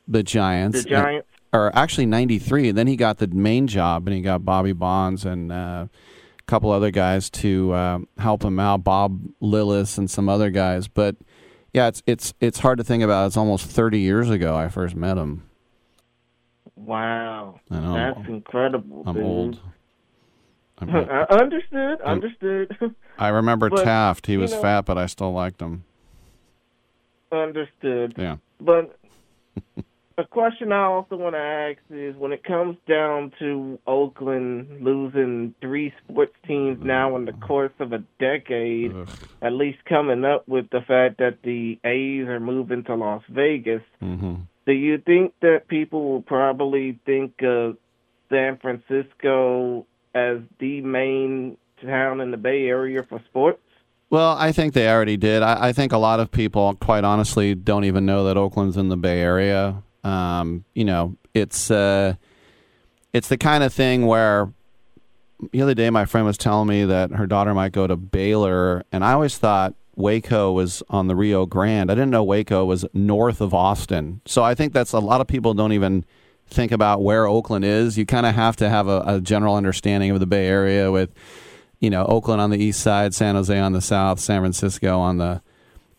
the 0.07 0.23
Giants. 0.23 0.83
The 0.83 0.89
Giants. 0.89 1.27
or 1.53 1.75
actually 1.75 2.05
'93. 2.05 2.69
and 2.69 2.77
Then 2.77 2.87
he 2.87 2.95
got 2.95 3.17
the 3.17 3.27
main 3.27 3.67
job, 3.67 4.07
and 4.07 4.15
he 4.15 4.21
got 4.21 4.45
Bobby 4.45 4.73
Bonds 4.73 5.25
and 5.25 5.51
uh, 5.51 5.87
a 5.87 6.43
couple 6.47 6.71
other 6.71 6.91
guys 6.91 7.29
to 7.31 7.73
uh, 7.73 7.99
help 8.17 8.43
him 8.43 8.59
out. 8.59 8.83
Bob 8.83 9.19
Lillis 9.41 9.97
and 9.97 10.09
some 10.09 10.29
other 10.29 10.49
guys. 10.49 10.87
But 10.87 11.15
yeah, 11.73 11.87
it's 11.87 12.01
it's 12.07 12.33
it's 12.39 12.59
hard 12.59 12.77
to 12.77 12.83
think 12.83 13.03
about. 13.03 13.27
It's 13.27 13.37
almost 13.37 13.65
30 13.67 13.99
years 13.99 14.29
ago 14.29 14.55
I 14.55 14.69
first 14.69 14.95
met 14.95 15.17
him. 15.17 15.43
Wow, 16.75 17.59
I 17.71 17.79
know. 17.79 17.93
that's 17.93 18.27
incredible. 18.29 19.03
I'm 19.05 19.13
dude. 19.15 19.23
old. 19.23 19.59
I'm- 20.79 20.89
I 20.93 21.21
understood. 21.35 22.01
I'm- 22.01 22.21
Understood. 22.21 22.95
I 23.17 23.29
remember 23.29 23.69
But, 23.69 23.83
Taft. 23.85 24.27
He 24.27 24.33
you 24.33 24.39
was 24.39 24.51
know- 24.51 24.61
fat, 24.61 24.81
but 24.85 24.97
I 24.97 25.05
still 25.05 25.31
liked 25.31 25.61
him. 25.61 25.83
Understood. 27.31 28.15
Yeah. 28.17 28.37
But 28.59 28.97
a 30.17 30.23
question 30.25 30.71
I 30.71 30.83
also 30.83 31.15
want 31.15 31.35
to 31.35 31.39
ask 31.39 31.79
is 31.89 32.15
when 32.15 32.31
it 32.31 32.43
comes 32.43 32.77
down 32.87 33.31
to 33.39 33.79
Oakland 33.87 34.81
losing 34.83 35.53
three 35.61 35.93
sports 36.03 36.35
teams 36.47 36.79
now 36.83 37.15
in 37.15 37.25
the 37.25 37.33
course 37.33 37.73
of 37.79 37.91
a 37.93 37.99
decade, 38.19 38.93
at 39.41 39.53
least 39.53 39.79
coming 39.85 40.23
up 40.23 40.47
with 40.47 40.69
the 40.71 40.81
fact 40.81 41.17
that 41.17 41.37
the 41.43 41.79
A's 41.83 42.27
are 42.27 42.39
moving 42.39 42.83
to 42.85 42.95
Las 42.95 43.23
Vegas, 43.29 43.81
Mm-hmm. 44.01 44.35
Do 44.65 44.73
you 44.73 44.97
think 44.97 45.33
that 45.41 45.67
people 45.67 46.09
will 46.09 46.21
probably 46.21 46.99
think 47.05 47.41
of 47.43 47.77
San 48.29 48.57
Francisco 48.57 49.85
as 50.13 50.39
the 50.59 50.81
main 50.81 51.57
town 51.83 52.21
in 52.21 52.31
the 52.31 52.37
Bay 52.37 52.67
Area 52.67 53.03
for 53.07 53.21
sports? 53.29 53.61
Well, 54.09 54.35
I 54.37 54.51
think 54.51 54.73
they 54.73 54.89
already 54.89 55.17
did. 55.17 55.43
I, 55.43 55.69
I 55.69 55.73
think 55.73 55.91
a 55.91 55.97
lot 55.97 56.19
of 56.19 56.31
people, 56.31 56.75
quite 56.75 57.03
honestly, 57.03 57.55
don't 57.55 57.85
even 57.85 58.05
know 58.05 58.25
that 58.25 58.37
Oakland's 58.37 58.77
in 58.77 58.89
the 58.89 58.97
Bay 58.97 59.19
Area. 59.19 59.81
Um, 60.03 60.63
you 60.73 60.85
know, 60.85 61.15
it's 61.33 61.69
uh, 61.71 62.15
it's 63.13 63.27
the 63.27 63.37
kind 63.37 63.63
of 63.63 63.73
thing 63.73 64.05
where 64.05 64.51
the 65.51 65.61
other 65.61 65.73
day 65.73 65.89
my 65.89 66.05
friend 66.05 66.25
was 66.25 66.37
telling 66.37 66.67
me 66.67 66.85
that 66.85 67.11
her 67.11 67.27
daughter 67.27 67.53
might 67.53 67.71
go 67.71 67.87
to 67.87 67.95
Baylor, 67.95 68.83
and 68.91 69.03
I 69.03 69.13
always 69.13 69.37
thought 69.37 69.73
Waco 69.95 70.51
was 70.51 70.83
on 70.89 71.07
the 71.07 71.15
Rio 71.15 71.45
Grande. 71.45 71.91
I 71.91 71.95
didn't 71.95 72.09
know 72.11 72.23
Waco 72.23 72.65
was 72.65 72.85
north 72.93 73.41
of 73.41 73.53
Austin. 73.53 74.21
So 74.25 74.43
I 74.43 74.55
think 74.55 74.73
that's 74.73 74.93
a 74.93 74.99
lot 74.99 75.21
of 75.21 75.27
people 75.27 75.53
don't 75.53 75.71
even 75.71 76.05
think 76.47 76.71
about 76.71 77.01
where 77.01 77.25
Oakland 77.25 77.65
is. 77.65 77.97
You 77.97 78.05
kind 78.05 78.25
of 78.25 78.35
have 78.35 78.55
to 78.57 78.69
have 78.69 78.87
a, 78.87 79.03
a 79.05 79.21
general 79.21 79.55
understanding 79.55 80.11
of 80.11 80.19
the 80.19 80.25
Bay 80.25 80.47
Area 80.47 80.91
with 80.91 81.11
you 81.79 81.89
know 81.89 82.05
Oakland 82.05 82.41
on 82.41 82.49
the 82.49 82.57
east 82.57 82.81
side, 82.81 83.13
San 83.13 83.35
Jose 83.35 83.57
on 83.57 83.73
the 83.73 83.81
south, 83.81 84.19
San 84.19 84.41
Francisco 84.41 84.99
on 84.99 85.17
the 85.17 85.41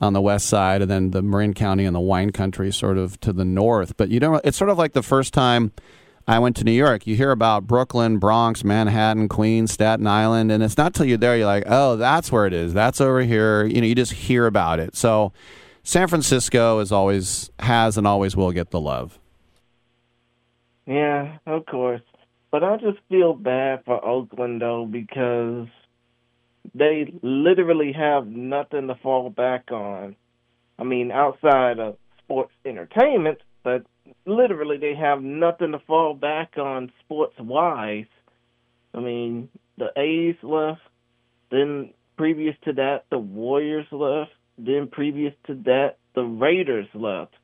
on 0.00 0.12
the 0.12 0.20
west 0.20 0.46
side, 0.46 0.82
and 0.82 0.90
then 0.90 1.10
the 1.10 1.22
Marin 1.22 1.54
County 1.54 1.84
and 1.84 1.94
the 1.94 2.00
wine 2.00 2.30
country 2.30 2.70
sort 2.72 2.98
of 2.98 3.18
to 3.20 3.32
the 3.32 3.44
north. 3.44 3.96
But 3.96 4.10
you 4.10 4.20
don't. 4.20 4.44
It's 4.44 4.56
sort 4.56 4.70
of 4.70 4.78
like 4.78 4.92
the 4.92 5.02
first 5.02 5.32
time 5.32 5.72
I 6.28 6.40
went 6.40 6.56
to 6.56 6.64
New 6.64 6.72
York. 6.72 7.06
You 7.06 7.14
hear 7.14 7.30
about 7.30 7.68
Brooklyn, 7.68 8.18
Bronx, 8.18 8.64
Manhattan, 8.64 9.28
Queens, 9.28 9.70
Staten 9.72 10.06
Island, 10.08 10.50
and 10.50 10.62
it's 10.62 10.76
not 10.76 10.92
till 10.92 11.06
you're 11.06 11.18
there 11.18 11.36
you're 11.36 11.46
like, 11.46 11.64
oh, 11.66 11.96
that's 11.96 12.32
where 12.32 12.46
it 12.46 12.52
is. 12.52 12.74
That's 12.74 13.00
over 13.00 13.20
here. 13.20 13.64
You 13.64 13.80
know, 13.80 13.86
you 13.86 13.94
just 13.94 14.12
hear 14.12 14.46
about 14.46 14.80
it. 14.80 14.96
So 14.96 15.32
San 15.84 16.08
Francisco 16.08 16.80
is 16.80 16.90
always 16.90 17.50
has 17.60 17.96
and 17.96 18.08
always 18.08 18.34
will 18.34 18.50
get 18.50 18.72
the 18.72 18.80
love. 18.80 19.20
Yeah, 20.84 21.38
of 21.46 21.64
course. 21.66 22.02
But 22.50 22.64
I 22.64 22.76
just 22.76 22.98
feel 23.08 23.34
bad 23.34 23.84
for 23.84 24.04
Oakland 24.04 24.62
though 24.62 24.84
because 24.84 25.68
they 26.74 27.12
literally 27.22 27.92
have 27.92 28.26
nothing 28.26 28.88
to 28.88 28.96
fall 28.96 29.30
back 29.30 29.70
on. 29.70 30.16
I 30.78 30.82
mean, 30.82 31.12
outside 31.12 31.78
of 31.78 31.96
sports 32.18 32.52
entertainment, 32.64 33.38
but 33.62 33.86
literally 34.26 34.76
they 34.76 34.94
have 34.94 35.22
nothing 35.22 35.72
to 35.72 35.78
fall 35.80 36.14
back 36.14 36.58
on 36.58 36.92
sports 37.04 37.38
wise. 37.38 38.06
I 38.94 39.00
mean, 39.00 39.48
the 39.78 39.90
A's 39.96 40.36
left, 40.42 40.80
then 41.50 41.90
previous 42.16 42.56
to 42.64 42.72
that 42.74 43.04
the 43.10 43.18
Warriors 43.18 43.86
left, 43.90 44.32
then 44.58 44.88
previous 44.90 45.34
to 45.46 45.54
that 45.64 45.96
the 46.14 46.24
Raiders 46.24 46.88
left. 46.94 47.34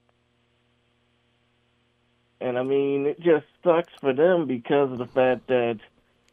And 2.40 2.58
I 2.58 2.62
mean, 2.64 3.06
it 3.06 3.20
just 3.20 3.46
sucks 3.62 3.92
for 4.00 4.12
them 4.12 4.46
because 4.46 4.90
of 4.90 4.98
the 4.98 5.06
fact 5.06 5.46
that, 5.46 5.78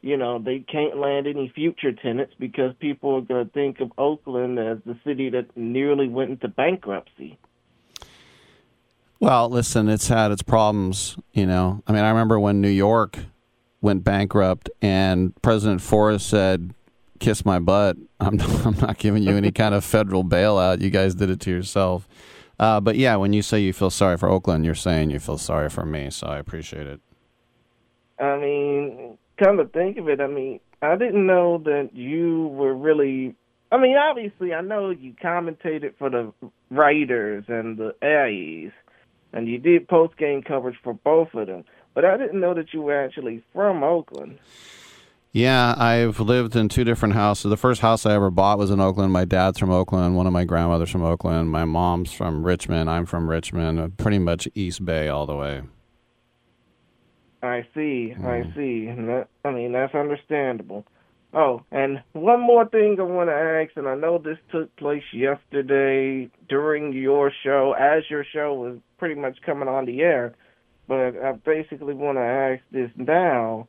you 0.02 0.18
know, 0.18 0.40
they 0.40 0.60
can't 0.60 0.98
land 0.98 1.28
any 1.28 1.52
future 1.54 1.92
tenants 1.92 2.34
because 2.40 2.74
people 2.80 3.18
are 3.18 3.22
going 3.22 3.46
to 3.46 3.52
think 3.52 3.80
of 3.80 3.92
Oakland 3.98 4.58
as 4.58 4.80
the 4.86 4.98
city 5.06 5.30
that 5.30 5.56
nearly 5.56 6.08
went 6.08 6.32
into 6.32 6.48
bankruptcy. 6.48 7.38
Well, 9.20 9.50
listen, 9.50 9.90
it's 9.90 10.08
had 10.08 10.32
its 10.32 10.42
problems, 10.42 11.18
you 11.34 11.46
know. 11.46 11.84
I 11.88 11.92
mean, 11.92 12.04
I 12.04 12.10
remember 12.10 12.40
when 12.40 12.62
New 12.62 12.70
York 12.70 13.18
went 13.82 14.04
bankrupt 14.04 14.70
and 14.82 15.40
President 15.42 15.82
Ford 15.82 16.22
said, 16.22 16.74
"Kiss 17.20 17.46
my 17.46 17.60
butt. 17.60 17.98
I'm 18.20 18.38
not, 18.38 18.50
I'm 18.66 18.78
not 18.80 18.98
giving 18.98 19.24
you 19.24 19.36
any 19.36 19.52
kind 19.52 19.76
of 19.76 19.84
federal 19.84 20.24
bailout. 20.24 20.82
You 20.82 20.90
guys 20.90 21.16
did 21.16 21.30
it 21.30 21.40
to 21.42 21.52
yourself." 21.52 22.08
Uh, 22.60 22.80
but 22.80 22.98
yeah, 22.98 23.16
when 23.16 23.32
you 23.32 23.42
say 23.42 23.60
you 23.60 23.72
feel 23.72 23.90
sorry 23.90 24.18
for 24.18 24.30
Oakland, 24.30 24.66
you're 24.66 24.76
saying 24.76 25.10
you 25.10 25.20
feel 25.20 25.38
sorry 25.38 25.70
for 25.70 25.86
me, 25.86 26.10
so 26.10 26.28
I 26.28 26.38
appreciate 26.38 26.88
it. 26.88 27.00
I 28.20 28.38
mean, 28.38 29.18
come 29.42 29.58
to 29.58 29.66
think 29.66 29.98
of 29.98 30.10
it, 30.10 30.20
I 30.20 30.28
mean, 30.28 30.60
I 30.82 30.96
didn't 30.98 31.26
know 31.26 31.58
that 31.60 31.92
you 31.94 32.48
were 32.48 32.76
really. 32.76 33.36
I 33.72 33.78
mean, 33.78 33.96
obviously, 33.98 34.54
I 34.54 34.62
know 34.62 34.90
you 34.90 35.14
commentated 35.24 35.94
for 35.98 36.10
the 36.10 36.34
Raiders 36.70 37.46
and 37.48 37.78
the 37.78 37.94
A's, 38.04 38.72
and 39.34 39.48
you 39.48 39.58
did 39.58 39.88
post 39.88 40.18
game 40.18 40.42
coverage 40.42 40.78
for 40.84 40.94
both 40.94 41.34
of 41.34 41.48
them. 41.48 41.64
But 41.94 42.06
I 42.06 42.18
didn't 42.18 42.40
know 42.40 42.54
that 42.54 42.74
you 42.74 42.82
were 42.82 43.04
actually 43.04 43.44
from 43.54 43.84
Oakland. 43.84 44.40
Yeah, 45.32 45.76
I've 45.78 46.20
lived 46.20 46.56
in 46.56 46.70
two 46.70 46.84
different 46.84 47.14
houses. 47.14 47.50
The 47.50 47.58
first 47.58 47.82
house 47.82 48.06
I 48.06 48.14
ever 48.16 48.32
bought 48.32 48.58
was 48.58 48.72
in 48.72 48.80
Oakland. 48.80 49.14
My 49.14 49.26
dad's 49.26 49.60
from 49.60 49.70
Oakland. 49.70 50.16
One 50.16 50.26
of 50.26 50.34
my 50.34 50.44
grandmothers 50.44 50.90
from 50.90 51.04
Oakland. 51.04 51.52
My 51.52 51.66
mom's 51.66 52.12
from 52.12 52.44
Richmond. 52.44 52.90
I'm 52.90 53.06
from 53.06 53.30
Richmond. 53.30 53.80
uh, 53.80 53.90
Pretty 53.98 54.18
much 54.18 54.48
East 54.56 54.84
Bay 54.86 55.08
all 55.08 55.28
the 55.28 55.36
way. 55.36 55.62
I 57.44 57.66
see. 57.76 58.12
Hmm. 58.12 58.26
I 58.26 58.44
see. 58.56 58.86
That, 58.88 59.28
I 59.46 59.52
mean, 59.52 59.72
that's 59.72 59.94
understandable. 59.94 60.86
Oh, 61.32 61.62
and 61.72 62.02
one 62.14 62.42
more 62.42 62.68
thing 62.68 62.98
I 63.00 63.04
want 63.04 63.30
to 63.30 63.36
ask, 63.36 63.78
and 63.78 63.88
I 63.88 63.96
know 63.96 64.18
this 64.18 64.40
took 64.52 64.76
place 64.78 65.04
yesterday 65.14 66.30
during 66.48 66.92
your 66.92 67.32
show, 67.44 67.76
as 67.80 68.04
your 68.10 68.26
show 68.34 68.56
was 68.56 68.80
pretty 68.98 69.14
much 69.14 69.38
coming 69.46 69.68
on 69.68 69.86
the 69.86 70.02
air, 70.02 70.34
but 70.88 71.16
I 71.16 71.34
basically 71.34 71.94
want 71.94 72.18
to 72.18 72.24
ask 72.24 72.64
this 72.72 72.90
now. 72.96 73.68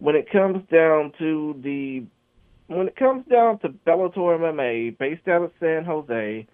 When 0.00 0.16
it 0.16 0.30
comes 0.32 0.66
down 0.68 1.12
to 1.18 1.60
the, 1.62 2.04
when 2.66 2.88
it 2.88 2.96
comes 2.96 3.24
down 3.28 3.60
to 3.60 3.68
Bellator 3.68 4.38
MMA, 4.40 4.98
based 4.98 5.28
out 5.28 5.42
of 5.42 5.52
San 5.60 5.84
Jose, 5.84 6.46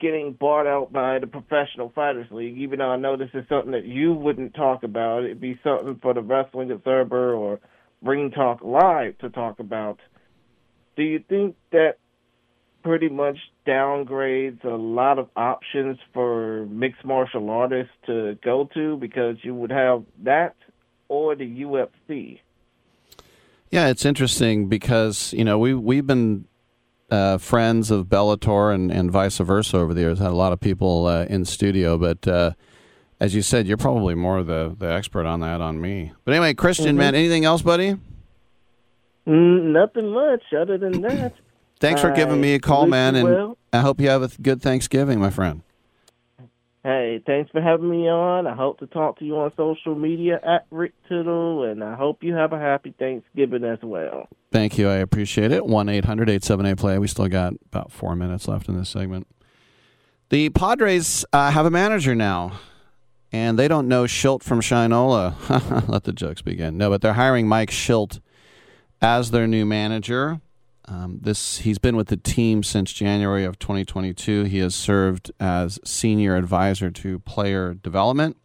getting 0.00 0.32
bought 0.32 0.66
out 0.66 0.90
by 0.90 1.18
the 1.18 1.26
Professional 1.26 1.92
Fighters 1.94 2.30
League, 2.30 2.56
even 2.56 2.78
though 2.78 2.90
I 2.90 2.96
know 2.96 3.16
this 3.16 3.28
is 3.34 3.44
something 3.48 3.72
that 3.72 3.84
you 3.84 4.14
wouldn't 4.14 4.54
talk 4.54 4.84
about. 4.84 5.24
It'd 5.24 5.40
be 5.40 5.60
something 5.62 5.98
for 6.00 6.14
the 6.14 6.22
Wrestling 6.22 6.70
Observer 6.70 7.34
or 7.34 7.60
Ring 8.02 8.30
Talk 8.30 8.60
Live 8.62 9.18
to 9.18 9.30
talk 9.30 9.58
about. 9.58 9.98
Do 10.96 11.02
you 11.02 11.22
think 11.28 11.56
that 11.72 11.96
pretty 12.82 13.08
much 13.08 13.36
downgrades 13.66 14.64
a 14.64 14.68
lot 14.68 15.18
of 15.18 15.28
options 15.36 15.98
for 16.12 16.66
mixed 16.66 17.04
martial 17.04 17.50
artists 17.50 17.92
to 18.06 18.38
go 18.42 18.68
to 18.74 18.96
because 18.96 19.36
you 19.42 19.54
would 19.54 19.70
have 19.70 20.04
that 20.22 20.56
or 21.08 21.34
the 21.34 21.44
UFC? 21.44 22.40
Yeah, 23.70 23.88
it's 23.88 24.04
interesting 24.04 24.68
because 24.68 25.32
you 25.32 25.44
know 25.44 25.58
we 25.58 25.74
we've 25.74 26.06
been 26.06 26.46
uh, 27.10 27.38
friends 27.38 27.90
of 27.90 28.06
Bellator 28.06 28.74
and, 28.74 28.90
and 28.90 29.10
vice 29.10 29.38
versa 29.38 29.76
over 29.76 29.94
the 29.94 30.00
years. 30.00 30.18
Had 30.18 30.28
a 30.28 30.34
lot 30.34 30.52
of 30.52 30.60
people 30.60 31.06
uh, 31.06 31.24
in 31.24 31.44
studio, 31.44 31.98
but 31.98 32.26
uh, 32.26 32.52
as 33.20 33.34
you 33.34 33.42
said, 33.42 33.66
you're 33.66 33.76
probably 33.76 34.14
more 34.14 34.42
the 34.42 34.74
the 34.78 34.86
expert 34.90 35.26
on 35.26 35.40
that 35.40 35.60
on 35.60 35.80
me. 35.80 36.12
But 36.24 36.32
anyway, 36.34 36.54
Christian, 36.54 36.96
Mhm. 36.96 36.98
man, 36.98 37.14
anything 37.14 37.44
else, 37.44 37.62
buddy? 37.62 37.96
Mm, 39.26 39.72
nothing 39.72 40.10
much 40.12 40.42
other 40.58 40.78
than 40.78 41.00
that. 41.02 41.34
Thanks 41.78 42.00
for 42.00 42.10
giving 42.10 42.40
me 42.40 42.54
a 42.54 42.58
call, 42.58 42.86
man, 42.86 43.14
and 43.16 43.28
well. 43.28 43.58
I 43.72 43.80
hope 43.80 44.00
you 44.00 44.08
have 44.10 44.22
a 44.22 44.28
good 44.42 44.60
Thanksgiving, 44.60 45.18
my 45.20 45.30
friend. 45.30 45.62
Hey, 46.82 47.22
thanks 47.26 47.50
for 47.50 47.60
having 47.60 47.90
me 47.90 48.08
on. 48.08 48.46
I 48.46 48.54
hope 48.54 48.78
to 48.78 48.86
talk 48.86 49.18
to 49.18 49.24
you 49.24 49.36
on 49.38 49.52
social 49.54 49.94
media 49.94 50.40
at 50.42 50.64
Rick 50.70 50.94
Tittle, 51.08 51.64
and 51.64 51.84
I 51.84 51.94
hope 51.94 52.22
you 52.22 52.34
have 52.34 52.54
a 52.54 52.58
happy 52.58 52.94
Thanksgiving 52.98 53.64
as 53.64 53.78
well. 53.82 54.28
Thank 54.50 54.78
you. 54.78 54.88
I 54.88 54.94
appreciate 54.94 55.52
it. 55.52 55.66
1 55.66 55.88
800 55.90 56.30
878 56.30 56.78
play. 56.78 56.98
We 56.98 57.06
still 57.06 57.28
got 57.28 57.52
about 57.70 57.92
four 57.92 58.16
minutes 58.16 58.48
left 58.48 58.66
in 58.68 58.78
this 58.78 58.88
segment. 58.88 59.26
The 60.30 60.48
Padres 60.50 61.24
uh, 61.34 61.50
have 61.50 61.66
a 61.66 61.70
manager 61.70 62.14
now, 62.14 62.52
and 63.32 63.58
they 63.58 63.68
don't 63.68 63.88
know 63.88 64.04
Shildt 64.04 64.42
from 64.42 64.60
Shinola. 64.60 65.88
Let 65.88 66.04
the 66.04 66.12
jokes 66.12 66.42
begin. 66.42 66.76
No, 66.76 66.90
but 66.90 67.02
they're 67.02 67.14
hiring 67.14 67.48
Mike 67.48 67.70
Shildt 67.70 68.20
as 69.00 69.30
their 69.30 69.46
new 69.46 69.64
manager. 69.64 70.40
Um, 70.86 71.20
this 71.22 71.58
he's 71.58 71.78
been 71.78 71.94
with 71.94 72.08
the 72.08 72.16
team 72.16 72.62
since 72.62 72.92
January 72.92 73.44
of 73.44 73.58
2022. 73.58 74.44
He 74.44 74.58
has 74.58 74.74
served 74.74 75.30
as 75.38 75.78
senior 75.84 76.36
advisor 76.36 76.90
to 76.90 77.20
player 77.20 77.74
development, 77.74 78.36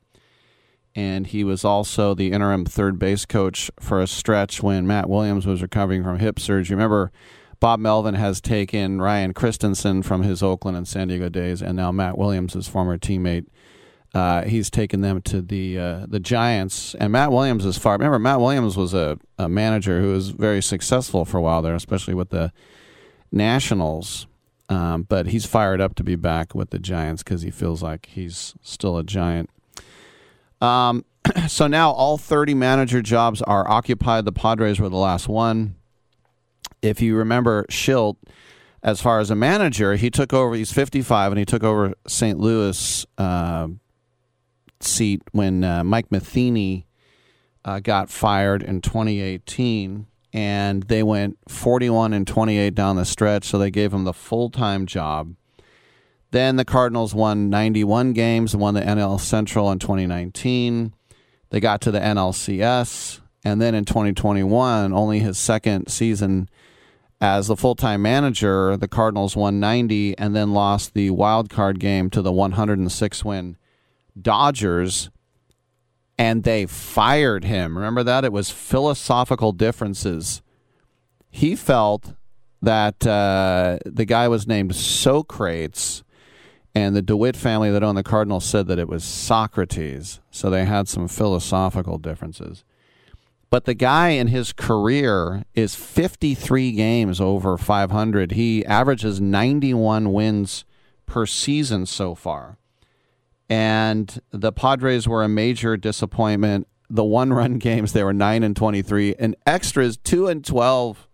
and 0.94 1.26
he 1.26 1.44
was 1.44 1.66
also 1.66 2.14
the 2.14 2.32
interim 2.32 2.64
third 2.64 3.00
base 3.00 3.26
coach 3.26 3.72
for 3.80 4.00
a 4.00 4.06
stretch 4.06 4.62
when 4.62 4.86
Matt 4.86 5.10
Williams 5.10 5.48
was 5.48 5.64
recovering 5.64 6.04
from 6.04 6.20
hip 6.20 6.40
surgery. 6.40 6.76
Remember, 6.76 7.12
Bob 7.60 7.80
Melvin 7.80 8.14
has 8.16 8.42
taken 8.42 9.02
Ryan 9.02 9.34
Christenson 9.34 10.04
from 10.04 10.22
his 10.22 10.44
Oakland 10.44 10.78
and 10.78 10.88
San 10.88 11.08
Diego 11.08 11.30
days, 11.30 11.64
and 11.64 11.76
now 11.76 11.92
Matt 11.92 12.16
Williams, 12.16 12.54
his 12.54 12.68
former 12.68 12.98
teammate, 12.98 13.48
uh, 14.16 14.44
he's 14.46 14.70
taken 14.70 15.02
them 15.02 15.22
to 15.22 15.42
the 15.42 15.78
uh, 15.78 16.06
the 16.08 16.22
Giants. 16.22 16.96
And 16.96 17.12
Matt 17.12 17.34
Williams 17.34 17.66
is 17.66 17.78
far. 17.78 17.94
Remember, 17.96 18.18
Matt 18.18 18.40
Williams 18.40 18.78
was 18.78 18.94
a, 18.94 19.20
a 19.38 19.50
manager 19.50 20.00
who 20.00 20.14
was 20.14 20.30
very 20.30 20.64
successful 20.64 21.26
for 21.26 21.38
a 21.38 21.42
while 21.42 21.62
there, 21.62 21.76
especially 21.76 22.14
with 22.14 22.30
the 22.30 22.54
Nationals. 23.30 24.26
Um, 24.70 25.04
but 25.04 25.28
he's 25.28 25.46
fired 25.46 25.82
up 25.82 25.96
to 25.96 26.04
be 26.04 26.16
back 26.16 26.56
with 26.56 26.70
the 26.70 26.80
Giants 26.80 27.24
because 27.24 27.42
he 27.42 27.52
feels 27.52 27.84
like 27.84 28.06
he's 28.06 28.56
still 28.62 28.98
a 28.98 29.04
Giant. 29.04 29.50
Um, 30.62 31.04
so 31.50 31.68
now 31.68 31.92
all 31.92 32.18
30 32.18 32.54
manager 32.54 33.02
jobs 33.02 33.42
are 33.42 33.70
occupied. 33.70 34.24
The 34.24 34.32
Padres 34.32 34.80
were 34.80 34.90
the 34.90 34.96
last 34.96 35.28
one. 35.28 35.76
If 36.82 37.02
you 37.02 37.18
remember 37.18 37.66
Shildt, 37.70 38.16
as 38.82 39.02
far 39.02 39.20
as 39.20 39.30
a 39.30 39.36
manager, 39.36 39.98
he 39.98 40.10
took 40.10 40.32
over, 40.32 40.56
he's 40.56 40.72
55, 40.72 41.34
and 41.34 41.40
he 41.40 41.46
took 41.46 41.64
over 41.64 41.94
St. 42.08 42.40
Louis 42.40 43.06
uh, 43.18 43.68
seat 44.82 45.22
when 45.32 45.64
uh, 45.64 45.84
Mike 45.84 46.12
Matheny 46.12 46.86
uh, 47.64 47.80
got 47.80 48.10
fired 48.10 48.64
in 48.64 48.82
2018. 48.82 50.08
And 50.34 50.84
they 50.84 51.02
went 51.02 51.38
41 51.48 52.12
and 52.14 52.28
28 52.28 52.76
down 52.76 52.98
the 52.98 53.06
stretch, 53.06 53.46
so 53.46 53.58
they 53.58 53.72
gave 53.72 53.94
him 53.94 54.04
the 54.04 54.14
full 54.14 54.50
time 54.50 54.86
job. 54.86 55.34
Then 56.32 56.58
the 56.58 56.66
Cardinals 56.66 57.16
won 57.16 57.50
91 57.50 58.12
games 58.12 58.54
and 58.54 58.62
won 58.62 58.74
the 58.74 58.82
NL 58.82 59.20
Central 59.20 59.72
in 59.72 59.80
2019. 59.80 60.94
They 61.50 61.60
got 61.62 61.80
to 61.82 61.92
the 61.92 62.00
NLCS. 62.00 63.22
And 63.46 63.62
then 63.62 63.76
in 63.76 63.86
2021, 63.86 64.92
only 64.92 65.20
his 65.20 65.38
second 65.38 65.88
season 65.88 66.50
as 67.22 67.48
the 67.48 67.56
full 67.56 67.76
time 67.76 68.02
manager, 68.02 68.76
the 68.76 68.90
Cardinals 68.90 69.38
won 69.38 69.62
90 69.62 70.18
and 70.18 70.36
then 70.36 70.52
lost 70.52 70.94
the 70.94 71.12
wild 71.12 71.50
card 71.50 71.80
game 71.80 72.10
to 72.10 72.22
the 72.22 72.34
106 72.34 73.24
win 73.24 73.56
Dodgers. 74.20 75.10
And 76.18 76.44
they 76.44 76.66
fired 76.66 77.44
him. 77.44 77.78
Remember 77.78 78.04
that? 78.04 78.24
It 78.24 78.32
was 78.32 78.50
philosophical 78.50 79.52
differences. 79.52 80.42
He 81.30 81.56
felt 81.56 82.14
that 82.62 83.06
uh, 83.06 83.80
the 83.86 84.06
guy 84.06 84.28
was 84.30 84.48
named 84.48 84.76
Socrates 84.76 86.04
and 86.76 86.94
the 86.94 87.02
DeWitt 87.02 87.38
family 87.38 87.72
that 87.72 87.84
owned 87.84 87.98
the 87.98 88.04
Cardinals 88.04 88.44
said 88.44 88.68
that 88.68 88.80
it 88.80 88.90
was 88.90 89.04
Socrates. 89.04 90.20
So 90.30 90.50
they 90.50 90.66
had 90.66 90.90
some 90.90 91.08
philosophical 91.08 91.98
differences. 91.98 92.66
But 93.50 93.64
the 93.64 93.74
guy 93.74 94.10
in 94.10 94.28
his 94.28 94.52
career 94.52 95.46
is 95.54 95.76
53 95.76 96.74
games 96.74 97.22
over 97.22 97.58
500. 97.58 98.34
He 98.34 98.66
averages 98.66 99.22
91 99.22 100.12
wins 100.12 100.66
per 101.06 101.26
season 101.26 101.86
so 101.86 102.14
far. 102.14 102.58
And 103.50 104.20
the 104.32 104.52
Padres 104.52 105.08
were 105.08 105.24
a 105.24 105.30
major 105.30 105.78
disappointment. 105.78 106.68
The 106.90 107.04
one 107.04 107.34
run 107.34 107.54
games, 107.60 107.94
they 107.94 108.04
were 108.04 108.14
9 108.14 108.44
and 108.44 108.56
23, 108.56 109.16
and 109.20 109.36
extras 109.46 109.98
2 109.98 110.28
and 110.28 110.44
12. 110.44 111.08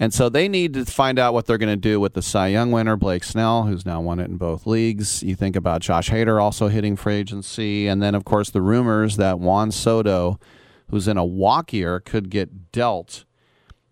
And 0.00 0.14
so 0.14 0.28
they 0.28 0.48
need 0.48 0.74
to 0.74 0.84
find 0.84 1.18
out 1.18 1.34
what 1.34 1.46
they're 1.46 1.58
going 1.58 1.68
to 1.72 1.76
do 1.76 1.98
with 1.98 2.14
the 2.14 2.22
Cy 2.22 2.48
Young 2.48 2.70
winner, 2.70 2.96
Blake 2.96 3.24
Snell, 3.24 3.64
who's 3.64 3.84
now 3.84 4.00
won 4.00 4.20
it 4.20 4.30
in 4.30 4.36
both 4.36 4.64
leagues. 4.64 5.24
You 5.24 5.34
think 5.34 5.56
about 5.56 5.80
Josh 5.80 6.10
Hader 6.10 6.40
also 6.40 6.68
hitting 6.68 6.94
free 6.94 7.16
agency. 7.16 7.88
And 7.88 8.00
then, 8.00 8.14
of 8.14 8.24
course, 8.24 8.50
the 8.50 8.62
rumors 8.62 9.16
that 9.16 9.40
Juan 9.40 9.72
Soto, 9.72 10.38
who's 10.88 11.08
in 11.08 11.16
a 11.16 11.24
walk 11.24 11.72
year, 11.72 11.98
could 11.98 12.30
get 12.30 12.70
dealt. 12.70 13.24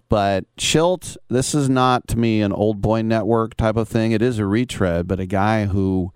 But 0.08 0.44
Shildt, 0.56 1.16
this 1.28 1.56
is 1.56 1.68
not 1.68 2.06
to 2.08 2.18
me 2.18 2.40
an 2.40 2.52
old 2.52 2.80
boy 2.80 3.02
network 3.02 3.56
type 3.56 3.76
of 3.76 3.88
thing. 3.88 4.12
It 4.12 4.22
is 4.22 4.38
a 4.38 4.46
retread, 4.46 5.08
but 5.08 5.18
a 5.18 5.26
guy 5.26 5.64
who 5.64 6.12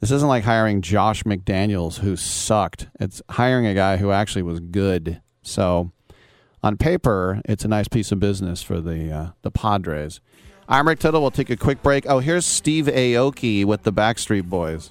this 0.00 0.10
isn't 0.10 0.28
like 0.28 0.44
hiring 0.44 0.80
Josh 0.80 1.22
McDaniels 1.24 1.98
who 1.98 2.16
sucked. 2.16 2.88
It's 2.98 3.22
hiring 3.30 3.66
a 3.66 3.74
guy 3.74 3.98
who 3.98 4.10
actually 4.10 4.42
was 4.42 4.60
good. 4.60 5.20
So 5.42 5.92
on 6.62 6.76
paper, 6.76 7.40
it's 7.44 7.64
a 7.64 7.68
nice 7.68 7.88
piece 7.88 8.10
of 8.10 8.18
business 8.18 8.62
for 8.62 8.80
the 8.80 9.12
uh, 9.12 9.28
the 9.42 9.50
Padres. 9.50 10.20
I'm 10.68 10.88
Rick 10.88 11.00
Tittle. 11.00 11.20
We'll 11.20 11.30
take 11.30 11.50
a 11.50 11.56
quick 11.56 11.82
break. 11.82 12.06
Oh, 12.08 12.20
here's 12.20 12.46
Steve 12.46 12.86
Aoki 12.86 13.64
with 13.64 13.82
the 13.82 13.92
Backstreet 13.92 14.44
Boys. 14.44 14.90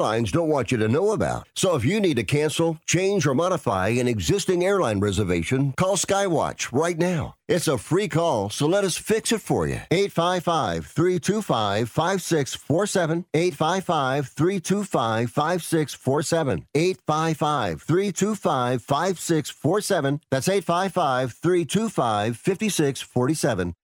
airlines 0.01 0.31
don't 0.31 0.49
want 0.49 0.71
you 0.71 0.79
to 0.79 0.87
know 0.87 1.11
about. 1.11 1.47
So 1.53 1.75
if 1.75 1.85
you 1.85 1.99
need 1.99 2.15
to 2.15 2.23
cancel, 2.23 2.79
change, 2.87 3.27
or 3.27 3.35
modify 3.35 3.89
an 3.89 4.07
existing 4.07 4.63
airline 4.65 4.99
reservation, 4.99 5.73
call 5.73 5.95
Skywatch 5.95 6.71
right 6.71 6.97
now. 6.97 7.35
It's 7.47 7.67
a 7.67 7.77
free 7.77 8.07
call, 8.07 8.49
so 8.49 8.65
let 8.65 8.83
us 8.83 8.97
fix 8.97 9.31
it 9.31 9.41
for 9.41 9.67
you. 9.67 9.81
855 9.91 10.87
325 10.87 11.87
5647. 11.87 13.25
855 13.31 14.27
325 14.29 15.29
5647. 15.29 16.65
855 16.73 17.81
325 17.83 18.81
5647. 18.81 20.21
That's 20.31 20.49
855 20.49 21.33
325 21.33 22.37
5647. 22.37 23.75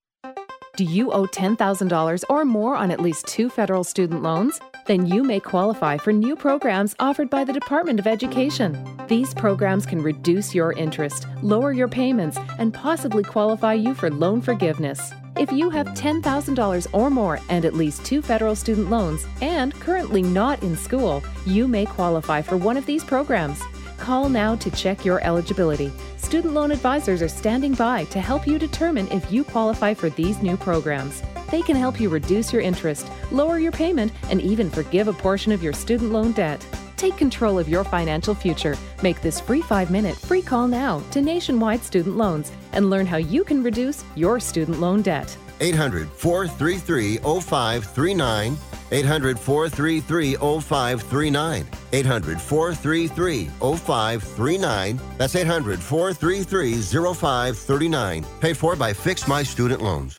Do 0.76 0.84
you 0.84 1.10
owe 1.12 1.26
$10,000 1.26 2.24
or 2.30 2.44
more 2.44 2.76
on 2.76 2.90
at 2.90 3.00
least 3.00 3.26
two 3.26 3.48
federal 3.50 3.84
student 3.84 4.22
loans? 4.22 4.60
Then 4.88 5.04
you 5.04 5.22
may 5.22 5.38
qualify 5.38 5.98
for 5.98 6.14
new 6.14 6.34
programs 6.34 6.96
offered 6.98 7.28
by 7.28 7.44
the 7.44 7.52
Department 7.52 8.00
of 8.00 8.06
Education. 8.06 8.72
These 9.06 9.34
programs 9.34 9.84
can 9.84 10.00
reduce 10.00 10.54
your 10.54 10.72
interest, 10.72 11.26
lower 11.42 11.72
your 11.72 11.88
payments, 11.88 12.38
and 12.58 12.72
possibly 12.72 13.22
qualify 13.22 13.74
you 13.74 13.92
for 13.92 14.08
loan 14.10 14.40
forgiveness. 14.40 15.12
If 15.36 15.52
you 15.52 15.68
have 15.68 15.88
$10,000 15.88 16.86
or 16.94 17.10
more 17.10 17.38
and 17.50 17.66
at 17.66 17.74
least 17.74 18.02
two 18.06 18.22
federal 18.22 18.56
student 18.56 18.88
loans 18.88 19.26
and 19.42 19.74
currently 19.74 20.22
not 20.22 20.62
in 20.62 20.74
school, 20.74 21.22
you 21.44 21.68
may 21.68 21.84
qualify 21.84 22.40
for 22.40 22.56
one 22.56 22.78
of 22.78 22.86
these 22.86 23.04
programs. 23.04 23.60
Call 23.98 24.30
now 24.30 24.56
to 24.56 24.70
check 24.70 25.04
your 25.04 25.22
eligibility. 25.22 25.92
Student 26.16 26.54
loan 26.54 26.70
advisors 26.70 27.20
are 27.20 27.28
standing 27.28 27.74
by 27.74 28.04
to 28.04 28.22
help 28.22 28.46
you 28.46 28.58
determine 28.58 29.06
if 29.08 29.30
you 29.30 29.44
qualify 29.44 29.92
for 29.92 30.08
these 30.08 30.40
new 30.40 30.56
programs. 30.56 31.22
They 31.50 31.62
can 31.62 31.76
help 31.76 32.00
you 32.00 32.08
reduce 32.08 32.52
your 32.52 32.62
interest, 32.62 33.10
lower 33.30 33.58
your 33.58 33.72
payment, 33.72 34.12
and 34.30 34.40
even 34.40 34.70
forgive 34.70 35.08
a 35.08 35.12
portion 35.12 35.52
of 35.52 35.62
your 35.62 35.72
student 35.72 36.12
loan 36.12 36.32
debt. 36.32 36.64
Take 36.96 37.16
control 37.16 37.58
of 37.58 37.68
your 37.68 37.84
financial 37.84 38.34
future. 38.34 38.76
Make 39.02 39.22
this 39.22 39.40
free 39.40 39.62
five 39.62 39.90
minute 39.90 40.16
free 40.16 40.42
call 40.42 40.66
now 40.66 41.00
to 41.12 41.22
Nationwide 41.22 41.82
Student 41.82 42.16
Loans 42.16 42.50
and 42.72 42.90
learn 42.90 43.06
how 43.06 43.18
you 43.18 43.44
can 43.44 43.62
reduce 43.62 44.04
your 44.16 44.40
student 44.40 44.80
loan 44.80 45.02
debt. 45.02 45.36
800 45.60 46.08
433 46.10 47.18
0539. 47.18 48.56
800 48.90 49.38
433 49.38 50.34
0539. 50.34 51.66
800 51.92 52.40
433 52.40 53.44
0539. 53.44 55.00
That's 55.18 55.36
800 55.36 55.80
433 55.80 56.82
0539. 57.14 58.24
Paid 58.40 58.56
for 58.56 58.76
by 58.76 58.92
Fix 58.92 59.28
My 59.28 59.42
Student 59.42 59.82
Loans. 59.82 60.18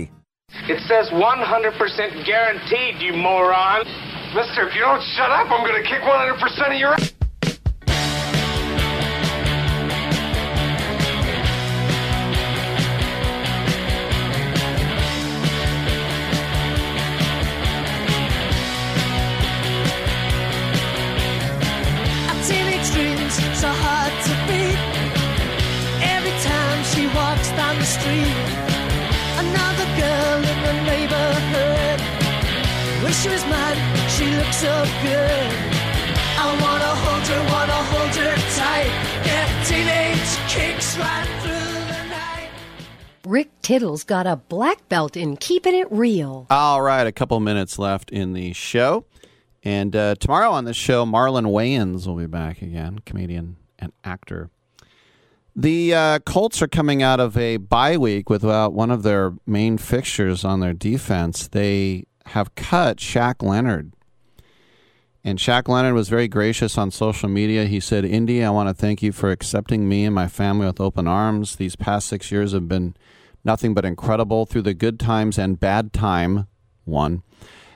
It 0.67 0.79
says 0.87 1.09
100% 1.09 2.25
guaranteed, 2.25 3.01
you 3.01 3.13
moron. 3.13 3.85
Mister, 4.35 4.67
if 4.67 4.75
you 4.75 4.81
don't 4.81 5.03
shut 5.15 5.31
up, 5.31 5.51
I'm 5.51 5.65
gonna 5.65 5.83
kick 5.83 6.01
100% 6.01 6.71
of 6.71 6.79
your 6.79 6.95
she 33.21 33.29
was 33.29 33.45
mine, 33.45 33.77
she 34.09 34.25
looks 34.35 34.57
so 34.57 34.83
good. 35.03 35.51
I 36.43 36.57
wanna 36.59 36.95
hold 37.03 37.27
her, 37.27 37.41
wanna 37.53 37.81
hold 37.91 38.15
her 38.15 38.35
tight. 38.55 38.91
Get 39.23 39.67
teenage 39.67 40.49
kicks 40.49 40.97
right 40.97 41.27
through 41.43 41.85
the 41.93 42.09
night. 42.09 42.49
Rick 43.23 43.49
Tittle's 43.61 44.03
got 44.03 44.25
a 44.25 44.37
black 44.37 44.89
belt 44.89 45.15
in 45.15 45.37
keeping 45.37 45.75
it 45.75 45.87
real. 45.91 46.47
All 46.49 46.81
right, 46.81 47.05
a 47.05 47.11
couple 47.11 47.39
minutes 47.39 47.77
left 47.77 48.09
in 48.09 48.33
the 48.33 48.53
show. 48.53 49.05
And 49.63 49.95
uh, 49.95 50.15
tomorrow 50.15 50.49
on 50.49 50.65
the 50.65 50.73
show, 50.73 51.05
Marlon 51.05 51.45
Wayans 51.45 52.07
will 52.07 52.15
be 52.15 52.25
back 52.25 52.63
again, 52.63 52.99
comedian 53.05 53.57
and 53.77 53.93
actor. 54.03 54.49
The 55.55 55.93
uh, 55.93 56.19
Colts 56.19 56.59
are 56.63 56.67
coming 56.67 57.03
out 57.03 57.19
of 57.19 57.37
a 57.37 57.57
bye 57.57 57.97
week 57.97 58.31
without 58.31 58.73
one 58.73 58.89
of 58.89 59.03
their 59.03 59.33
main 59.45 59.77
fixtures 59.77 60.43
on 60.43 60.59
their 60.61 60.73
defense. 60.73 61.47
They 61.49 62.05
have 62.31 62.55
cut 62.55 62.97
Shaq 62.97 63.41
Leonard. 63.41 63.93
And 65.23 65.37
Shaq 65.37 65.67
Leonard 65.67 65.93
was 65.93 66.09
very 66.09 66.27
gracious 66.27 66.77
on 66.77 66.89
social 66.89 67.29
media. 67.29 67.65
He 67.65 67.79
said, 67.79 68.05
Indy, 68.05 68.43
I 68.43 68.49
want 68.49 68.69
to 68.69 68.73
thank 68.73 69.03
you 69.03 69.11
for 69.11 69.29
accepting 69.29 69.87
me 69.87 70.05
and 70.05 70.15
my 70.15 70.27
family 70.27 70.65
with 70.65 70.81
open 70.81 71.07
arms. 71.07 71.57
These 71.57 71.75
past 71.75 72.07
six 72.07 72.31
years 72.31 72.53
have 72.53 72.67
been 72.67 72.95
nothing 73.43 73.73
but 73.73 73.85
incredible 73.85 74.45
through 74.45 74.63
the 74.63 74.73
good 74.73 74.99
times 74.99 75.37
and 75.37 75.59
bad 75.59 75.93
time. 75.93 76.47
One. 76.85 77.21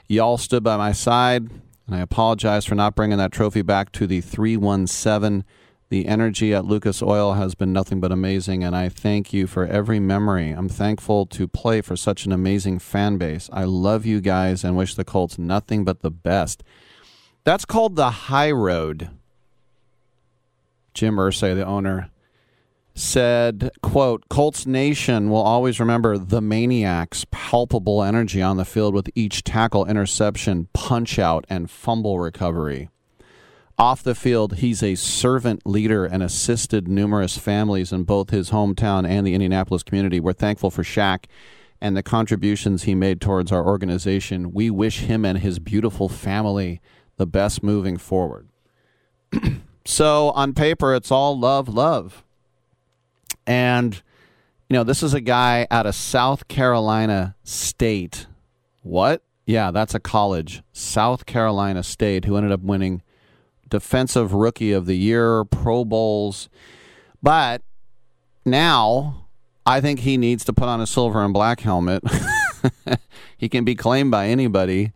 Y'all 0.08 0.38
stood 0.38 0.64
by 0.64 0.78
my 0.78 0.92
side, 0.92 1.50
and 1.86 1.96
I 1.96 2.00
apologize 2.00 2.66
for 2.66 2.76
not 2.76 2.96
bringing 2.96 3.20
that 3.20 3.32
trophy 3.32 3.62
back 3.62 3.92
to 3.94 4.08
the 4.08 4.22
317. 4.22 5.44
The 5.90 6.08
energy 6.08 6.52
at 6.54 6.66
Lucas 6.66 7.04
Oil 7.04 7.34
has 7.34 7.54
been 7.54 7.72
nothing 7.72 8.00
but 8.00 8.12
amazing, 8.12 8.64
and 8.64 8.76
I 8.76 8.90
thank 8.90 9.32
you 9.32 9.46
for 9.46 9.68
every 9.68 10.00
memory. 10.00 10.50
I'm 10.50 10.68
thankful 10.68 11.28
to 11.28 11.48
play 11.48 11.82
for 11.82 11.96
such 11.96 12.26
an 12.26 12.32
amazing 12.32 12.80
fan 12.80 13.18
base. 13.18 13.50
I 13.54 13.66
love 13.66 14.04
you 14.04 14.20
guys 14.20 14.64
and 14.64 14.76
wish 14.76 14.96
the 14.96 15.04
Colts 15.04 15.38
nothing 15.38 15.86
but 15.86 16.02
the 16.02 16.10
best. 16.10 16.64
That's 17.44 17.66
called 17.66 17.96
the 17.96 18.10
high 18.10 18.50
road. 18.50 19.10
Jim 20.96 21.18
Irsay, 21.18 21.54
the 21.54 21.66
owner, 21.66 22.10
said, 22.96 23.70
quote, 23.84 24.28
Colts 24.30 24.66
Nation 24.66 25.30
will 25.30 25.42
always 25.42 25.80
remember 25.80 26.18
the 26.18 26.42
maniac's 26.42 27.26
palpable 27.30 28.02
energy 28.02 28.42
on 28.42 28.58
the 28.58 28.66
field 28.66 28.96
with 28.96 29.10
each 29.14 29.44
tackle, 29.44 29.86
interception, 29.86 30.68
punch 30.74 31.20
out, 31.20 31.46
and 31.48 31.70
fumble 31.70 32.20
recovery. 32.20 32.90
Off 33.78 34.02
the 34.02 34.16
field, 34.16 34.58
he's 34.58 34.82
a 34.82 34.96
servant 34.96 35.66
leader 35.66 36.06
and 36.06 36.24
assisted 36.24 36.88
numerous 36.88 37.38
families 37.38 37.92
in 37.92 38.04
both 38.04 38.30
his 38.30 38.52
hometown 38.52 39.06
and 39.08 39.28
the 39.28 39.34
Indianapolis 39.34 39.84
community. 39.84 40.20
We're 40.20 40.32
thankful 40.32 40.72
for 40.72 40.82
Shaq 40.82 41.26
and 41.82 41.96
the 41.96 42.04
contributions 42.04 42.84
he 42.84 42.96
made 42.96 43.20
towards 43.20 43.52
our 43.52 43.66
organization. 43.66 44.54
We 44.54 44.70
wish 44.70 45.00
him 45.00 45.26
and 45.26 45.40
his 45.40 45.60
beautiful 45.60 46.08
family 46.08 46.80
the 47.18 47.28
best 47.28 47.64
moving 47.64 47.98
forward. 47.98 48.48
so, 49.86 50.30
on 50.32 50.54
paper, 50.54 50.96
it's 50.96 51.12
all 51.12 51.38
love, 51.38 51.68
love. 51.68 52.24
And, 53.46 54.02
you 54.70 54.76
know, 54.76 54.86
this 54.86 55.04
is 55.04 55.14
a 55.14 55.22
guy 55.22 55.68
out 55.70 55.86
of 55.86 55.96
South 55.96 56.48
Carolina 56.48 57.36
State. 57.44 58.28
What? 58.84 59.22
Yeah, 59.46 59.72
that's 59.72 59.94
a 59.94 60.00
college, 60.00 60.64
South 60.72 61.26
Carolina 61.26 61.84
State, 61.84 62.24
who 62.24 62.38
ended 62.38 62.54
up 62.54 62.62
winning 62.62 63.02
Defensive 63.76 64.34
Rookie 64.34 64.72
of 64.72 64.86
the 64.86 64.96
Year, 64.96 65.44
Pro 65.44 65.84
Bowls. 65.84 66.48
But 67.22 67.62
now 68.46 69.28
I 69.66 69.82
think 69.82 70.00
he 70.00 70.16
needs 70.16 70.46
to 70.46 70.54
put 70.54 70.70
on 70.70 70.80
a 70.80 70.88
silver 70.88 71.22
and 71.22 71.34
black 71.34 71.60
helmet. 71.60 72.02
he 73.38 73.50
can 73.50 73.66
be 73.66 73.76
claimed 73.76 74.12
by 74.12 74.28
anybody. 74.28 74.94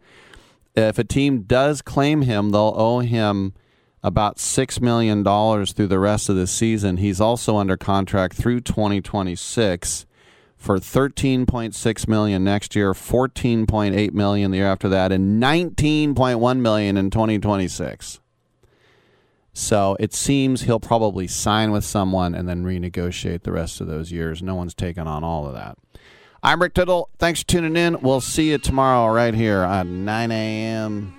If 0.76 0.98
a 0.98 1.04
team 1.04 1.42
does 1.42 1.82
claim 1.82 2.22
him, 2.22 2.52
they'll 2.52 2.74
owe 2.78 3.00
him 3.00 3.54
about 4.02 4.38
$6 4.38 4.82
million 4.82 5.26
through 5.26 5.88
the 5.88 6.00
rest 6.00 6.30
of 6.30 6.38
the 6.38 6.48
season. 6.48 6.96
He's 6.96 7.20
also 7.20 7.58
under 7.58 7.76
contract 7.76 8.38
through 8.38 8.62
2026 8.62 10.06
for 10.56 10.78
13.6 10.78 12.08
million 12.08 12.46
next 12.46 12.78
year, 12.78 12.94
14.8 12.94 14.14
million 14.14 14.52
the 14.52 14.58
year 14.58 14.68
after 14.68 14.88
that, 14.88 15.12
and 15.12 15.44
19.1 15.44 16.60
million 16.60 16.96
in 16.96 17.10
2026. 17.10 18.22
So 19.54 19.98
it 20.00 20.14
seems 20.14 20.62
he'll 20.62 20.80
probably 20.80 21.28
sign 21.28 21.72
with 21.72 21.84
someone 21.84 22.34
and 22.36 22.48
then 22.48 22.64
renegotiate 22.64 23.44
the 23.44 23.52
rest 23.52 23.82
of 23.82 23.88
those 23.88 24.12
years. 24.12 24.42
No 24.42 24.56
one's 24.56 24.74
taken 24.74 25.08
on 25.08 25.24
all 25.24 25.48
of 25.48 25.54
that. 25.54 25.78
I'm 26.42 26.62
Rick 26.62 26.76
Tittle. 26.76 27.10
Thanks 27.18 27.42
for 27.42 27.48
tuning 27.48 27.76
in. 27.76 28.00
We'll 28.02 28.22
see 28.22 28.52
you 28.52 28.58
tomorrow 28.58 29.14
right 29.14 29.34
here 29.34 29.64
at 29.64 29.86
9 29.86 30.32
a.m. 30.32 31.19